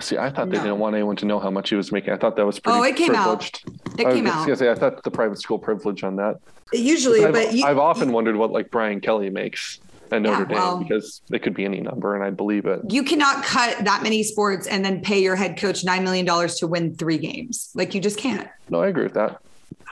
see, 0.00 0.16
I 0.16 0.30
thought 0.30 0.48
they 0.50 0.56
No. 0.56 0.62
didn't 0.62 0.78
want 0.78 0.94
anyone 0.94 1.16
to 1.16 1.26
know 1.26 1.38
how 1.38 1.50
much 1.50 1.68
he 1.68 1.74
was 1.76 1.92
making. 1.92 2.12
I 2.12 2.16
thought 2.16 2.36
that 2.36 2.46
was 2.46 2.58
pretty 2.58 2.78
Oh, 2.78 2.82
it 2.82 2.96
came 2.96 3.14
out. 3.14 3.40
privileged. 3.40 3.62
It 3.98 4.06
I 4.06 4.08
was 4.08 4.14
came 4.14 4.26
out. 4.26 4.58
say, 4.58 4.70
I 4.70 4.74
thought 4.74 5.02
the 5.04 5.10
private 5.10 5.38
school 5.40 5.58
privilege 5.58 6.02
on 6.02 6.16
that. 6.16 6.36
Usually, 6.72 7.24
I've, 7.24 7.32
but 7.34 7.52
you, 7.52 7.64
I've 7.64 7.78
often 7.78 8.10
wondered 8.12 8.36
what 8.36 8.50
like 8.50 8.70
Brian 8.70 9.00
Kelly 9.00 9.28
makes 9.30 9.78
at 10.12 10.22
Notre 10.22 10.40
Yeah, 10.40 10.44
Dame 10.46 10.56
well- 10.58 10.76
because 10.78 11.22
it 11.32 11.42
could 11.42 11.54
be 11.54 11.64
any 11.64 11.80
number 11.80 12.14
and 12.14 12.24
I'd 12.24 12.36
believe 12.36 12.66
it. 12.66 12.80
you 12.88 13.02
cannot 13.02 13.44
cut 13.44 13.84
that 13.84 14.02
many 14.02 14.22
sports 14.22 14.66
and 14.66 14.84
then 14.84 15.00
pay 15.00 15.20
your 15.22 15.36
head 15.36 15.58
coach 15.58 15.84
$9 15.84 16.02
million 16.02 16.26
to 16.48 16.66
win 16.66 16.94
three 16.94 17.18
games. 17.18 17.70
Like 17.74 17.94
you 17.94 18.00
just 18.00 18.18
can't. 18.18 18.48
No, 18.68 18.80
I 18.82 18.88
agree 18.88 19.04
with 19.04 19.14
that. 19.14 19.40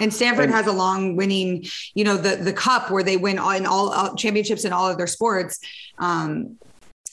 And 0.00 0.12
Stanford 0.12 0.46
And- 0.46 0.54
has 0.54 0.66
a 0.66 0.72
long 0.72 1.16
winning, 1.16 1.64
you 1.94 2.04
know, 2.04 2.16
the 2.16 2.36
the 2.36 2.52
cup 2.52 2.90
where 2.90 3.02
they 3.02 3.16
win 3.16 3.38
all, 3.38 3.50
in 3.50 3.64
all, 3.66 3.90
all 3.90 4.14
championships 4.16 4.64
in 4.64 4.72
all 4.72 4.88
of 4.88 4.96
their 4.98 5.06
sports. 5.06 5.60
Um, 5.98 6.56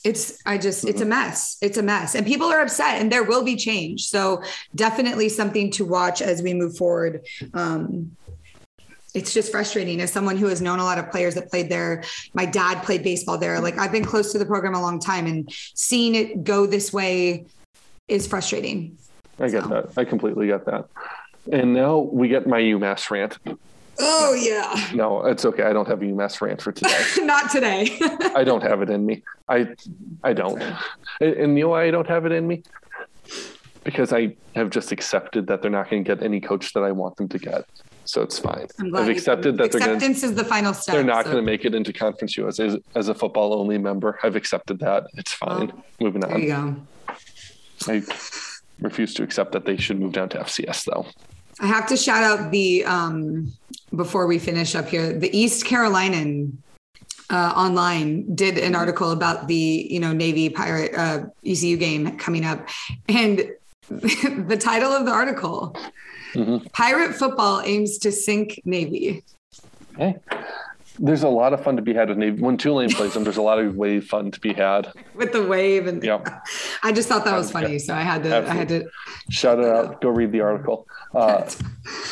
it's 0.03 0.39
I 0.47 0.57
just 0.57 0.85
it's 0.87 1.01
a 1.01 1.05
mess. 1.05 1.57
It's 1.61 1.77
a 1.77 1.83
mess, 1.83 2.15
and 2.15 2.25
people 2.25 2.47
are 2.47 2.59
upset, 2.61 2.99
and 2.99 3.11
there 3.11 3.23
will 3.23 3.43
be 3.43 3.55
change. 3.55 4.07
So 4.07 4.41
definitely 4.73 5.29
something 5.29 5.69
to 5.73 5.85
watch 5.85 6.23
as 6.23 6.41
we 6.41 6.55
move 6.55 6.75
forward. 6.75 7.23
Um, 7.53 8.17
it's 9.13 9.33
just 9.33 9.51
frustrating 9.51 9.99
as 10.01 10.11
someone 10.11 10.37
who 10.37 10.47
has 10.47 10.61
known 10.61 10.79
a 10.79 10.83
lot 10.83 10.97
of 10.97 11.09
players 11.11 11.35
that 11.35 11.49
played 11.49 11.69
there. 11.69 12.03
My 12.33 12.45
dad 12.45 12.83
played 12.83 13.03
baseball 13.03 13.37
there. 13.37 13.59
Like 13.59 13.77
I've 13.77 13.91
been 13.91 14.05
close 14.05 14.31
to 14.31 14.39
the 14.39 14.45
program 14.45 14.73
a 14.75 14.81
long 14.81 14.99
time, 14.99 15.25
and 15.27 15.49
seeing 15.75 16.15
it 16.15 16.43
go 16.43 16.65
this 16.65 16.93
way 16.93 17.45
is 18.07 18.27
frustrating. 18.27 18.97
I 19.39 19.49
get 19.49 19.63
So. 19.63 19.69
that. 19.69 19.93
I 19.97 20.05
completely 20.05 20.47
get 20.47 20.65
that. 20.65 20.85
And 21.51 21.73
now 21.73 21.97
we 21.97 22.27
get 22.27 22.45
my 22.47 22.59
UMass 22.61 23.09
rant. 23.09 23.37
Oh 24.03 24.33
yeah, 24.33 24.89
No, 24.95 25.25
it's 25.25 25.45
okay. 25.45 25.63
I 25.63 25.73
don't 25.73 25.87
have 25.87 26.01
a 26.01 26.05
UMass 26.05 26.39
rant 26.41 26.61
for 26.61 26.71
today. 26.71 27.03
not 27.25 27.51
today. 27.51 27.99
I 28.35 28.43
don't 28.43 28.63
have 28.63 28.81
it 28.81 28.89
in 28.89 29.05
me. 29.05 29.23
I 29.49 29.75
I 30.23 30.33
don't. 30.33 30.61
And, 31.19 31.33
and 31.33 31.57
you 31.57 31.65
know 31.65 31.69
why 31.69 31.85
I 31.85 31.91
don't 31.91 32.07
have 32.07 32.25
it 32.25 32.31
in 32.31 32.47
me? 32.47 32.63
Because 33.83 34.13
I 34.13 34.35
have 34.55 34.69
just 34.69 34.91
accepted 34.91 35.47
that 35.47 35.61
they're 35.61 35.71
not 35.71 35.89
going 35.89 36.03
to 36.03 36.15
get 36.15 36.23
any 36.23 36.39
coach 36.39 36.73
that 36.73 36.83
I 36.83 36.91
want 36.91 37.17
them 37.17 37.27
to 37.29 37.39
get. 37.39 37.65
So 38.11 38.21
it's 38.21 38.37
fine. 38.37 38.67
I'm 38.77 38.89
glad 38.89 39.03
I've 39.03 39.09
accepted 39.09 39.57
that 39.57 39.71
they're 39.71 39.79
going 39.79 39.91
to 39.91 39.95
acceptance 39.95 40.21
is 40.23 40.33
the 40.35 40.43
final 40.43 40.73
step. 40.73 40.95
they're 40.95 41.01
not 41.01 41.23
so- 41.23 41.31
going 41.31 41.45
to 41.45 41.49
make 41.49 41.63
it 41.63 41.73
into 41.73 41.93
conference 41.93 42.35
USA 42.35 42.65
as, 42.65 42.77
as 42.93 43.07
a 43.07 43.15
football 43.15 43.53
only 43.53 43.77
member. 43.77 44.19
I've 44.21 44.35
accepted 44.35 44.79
that. 44.79 45.07
It's 45.13 45.31
fine. 45.31 45.67
Well, 45.67 45.83
Moving 46.01 46.19
There 46.19 46.37
you 46.37 46.53
on. 46.53 46.87
go. 47.07 47.13
I 47.87 48.03
refuse 48.81 49.13
to 49.13 49.23
accept 49.23 49.53
that 49.53 49.63
they 49.63 49.77
should 49.77 49.97
move 49.97 50.11
down 50.11 50.27
to 50.29 50.39
FCS 50.39 50.83
though. 50.83 51.05
I 51.61 51.67
have 51.67 51.87
to 51.87 51.95
shout 51.95 52.21
out 52.21 52.51
the 52.51 52.83
um, 52.83 53.53
before 53.95 54.27
we 54.27 54.39
finish 54.39 54.75
up 54.75 54.89
here. 54.89 55.17
The 55.17 55.35
East 55.35 55.63
Carolinian 55.65 56.61
uh, 57.29 57.53
online 57.55 58.35
did 58.35 58.57
an 58.57 58.75
article 58.75 59.11
about 59.11 59.47
the 59.47 59.87
you 59.89 60.01
know 60.01 60.11
Navy 60.11 60.49
Pirate 60.49 60.93
uh, 60.97 61.19
ECU 61.45 61.77
game 61.77 62.17
coming 62.17 62.45
up, 62.45 62.67
and 63.07 63.49
the 63.89 64.57
title 64.59 64.91
of 64.91 65.05
the 65.05 65.11
article: 65.13 65.77
Mhm. 66.33 66.71
Pirate 66.73 67.13
football 67.15 67.61
aims 67.65 67.97
to 67.99 68.11
sink 68.11 68.61
Navy. 68.65 69.23
Hey, 69.97 70.15
there's 70.99 71.23
a 71.23 71.29
lot 71.29 71.53
of 71.53 71.63
fun 71.63 71.75
to 71.75 71.81
be 71.81 71.93
had 71.93 72.09
with 72.09 72.17
Navy. 72.17 72.41
When 72.41 72.57
Tulane 72.57 72.89
plays 72.99 73.13
them, 73.13 73.23
there's 73.23 73.37
a 73.37 73.41
lot 73.41 73.59
of 73.59 73.75
wave 73.75 74.05
fun 74.07 74.31
to 74.31 74.39
be 74.39 74.53
had. 74.53 74.91
with 75.15 75.31
the 75.33 75.43
wave 75.43 75.87
and 75.87 76.03
yeah. 76.03 76.21
I 76.83 76.91
just 76.91 77.09
thought 77.09 77.25
that 77.25 77.37
was 77.37 77.47
Yeah. 77.53 77.61
funny, 77.61 77.79
so 77.79 77.93
I 77.93 78.01
had 78.01 78.23
to. 78.23 78.37
I 78.49 78.53
had 78.53 78.69
to. 78.69 78.85
Shout 79.29 79.59
it 79.59 79.65
out. 79.65 80.01
Go 80.01 80.09
read 80.09 80.31
the 80.31 80.41
article. 80.41 80.87
Uh, 81.13 81.49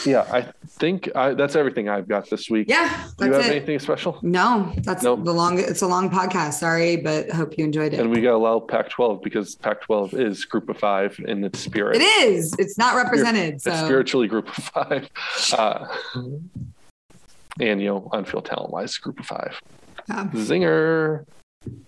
yeah, 0.06 0.28
I 0.32 0.42
think 0.68 1.10
I, 1.16 1.34
that's 1.34 1.56
everything 1.56 1.88
I've 1.88 2.08
got 2.08 2.30
this 2.30 2.50
week. 2.50 2.68
Yeah, 2.70 3.08
Do 3.18 3.28
you 3.28 3.32
have 3.34 3.46
it. 3.46 3.52
anything 3.56 3.80
special? 3.80 4.20
No, 4.22 4.74
that's 4.80 5.04
Nope. 5.04 5.24
the 5.24 5.34
long. 5.34 5.58
It's 5.58 5.82
a 5.82 5.88
long 5.88 6.10
podcast. 6.10 6.54
Sorry, 6.56 6.98
but 6.98 7.30
hope 7.32 7.58
you 7.58 7.64
enjoyed 7.64 7.94
it. 7.94 8.00
And 8.02 8.10
we 8.10 8.20
got 8.22 8.32
to 8.32 8.36
allow 8.36 8.60
Pac-12 8.60 9.24
because 9.24 9.56
Pac-12 9.56 10.14
is 10.16 10.44
Group 10.44 10.68
of 10.70 10.78
Five 10.78 11.18
in 11.26 11.44
its 11.46 11.60
spirit. 11.60 11.96
it 11.98 12.02
is. 12.04 12.54
It's 12.60 12.78
not 12.78 12.96
represented. 12.96 13.56
It's 13.56 13.64
So 13.64 13.72
spiritually 13.86 14.28
Group 14.28 14.50
of 14.50 14.64
Five, 14.66 15.10
uh, 15.58 15.88
and 17.60 17.82
you 17.82 17.88
know, 17.88 18.10
on-field 18.12 18.46
talent-wise, 18.46 18.98
Group 18.98 19.20
of 19.20 19.26
Five. 19.26 19.62
yeah. 20.10 20.26
Zinger. 20.34 21.26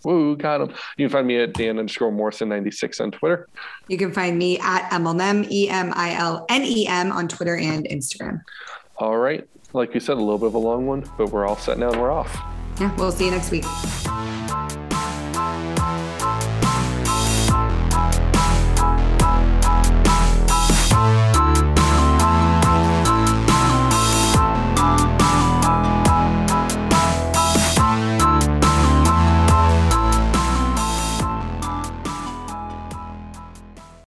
Woo, 0.04 0.36
got 0.36 0.62
him. 0.62 0.70
You 0.98 1.08
can 1.08 1.10
find 1.12 1.28
me 1.28 1.38
at 1.38 1.54
Dan 1.54 1.80
underscore 1.80 2.12
Morrison 2.12 2.50
96 2.50 3.00
on 3.00 3.12
Twitter. 3.12 3.48
you 3.88 3.98
can 3.98 4.12
find 4.12 4.38
me 4.38 4.60
at 4.60 4.92
Emilnem 4.92 5.46
E 5.50 5.70
M 5.70 5.94
I 5.96 6.16
L 6.16 6.46
N 6.50 6.64
E 6.64 6.88
M 6.88 7.12
on 7.12 7.28
Twitter 7.28 7.56
and 7.56 7.86
Instagram. 7.86 8.42
All 8.98 9.18
right. 9.18 9.48
Like 9.74 9.94
you 9.94 10.00
said, 10.00 10.18
a 10.18 10.20
little 10.20 10.38
bit 10.38 10.48
of 10.48 10.56
a 10.56 10.60
long 10.60 10.86
one, 10.88 11.10
but 11.18 11.30
we're 11.32 11.48
all 11.48 11.56
set 11.58 11.78
now 11.80 11.92
and 11.92 12.02
we're 12.02 12.12
off. 12.12 12.34
Yeah, 12.80 12.94
we'll 12.96 13.12
see 13.12 13.26
you 13.26 13.32
next 13.32 13.52
week. 13.52 13.64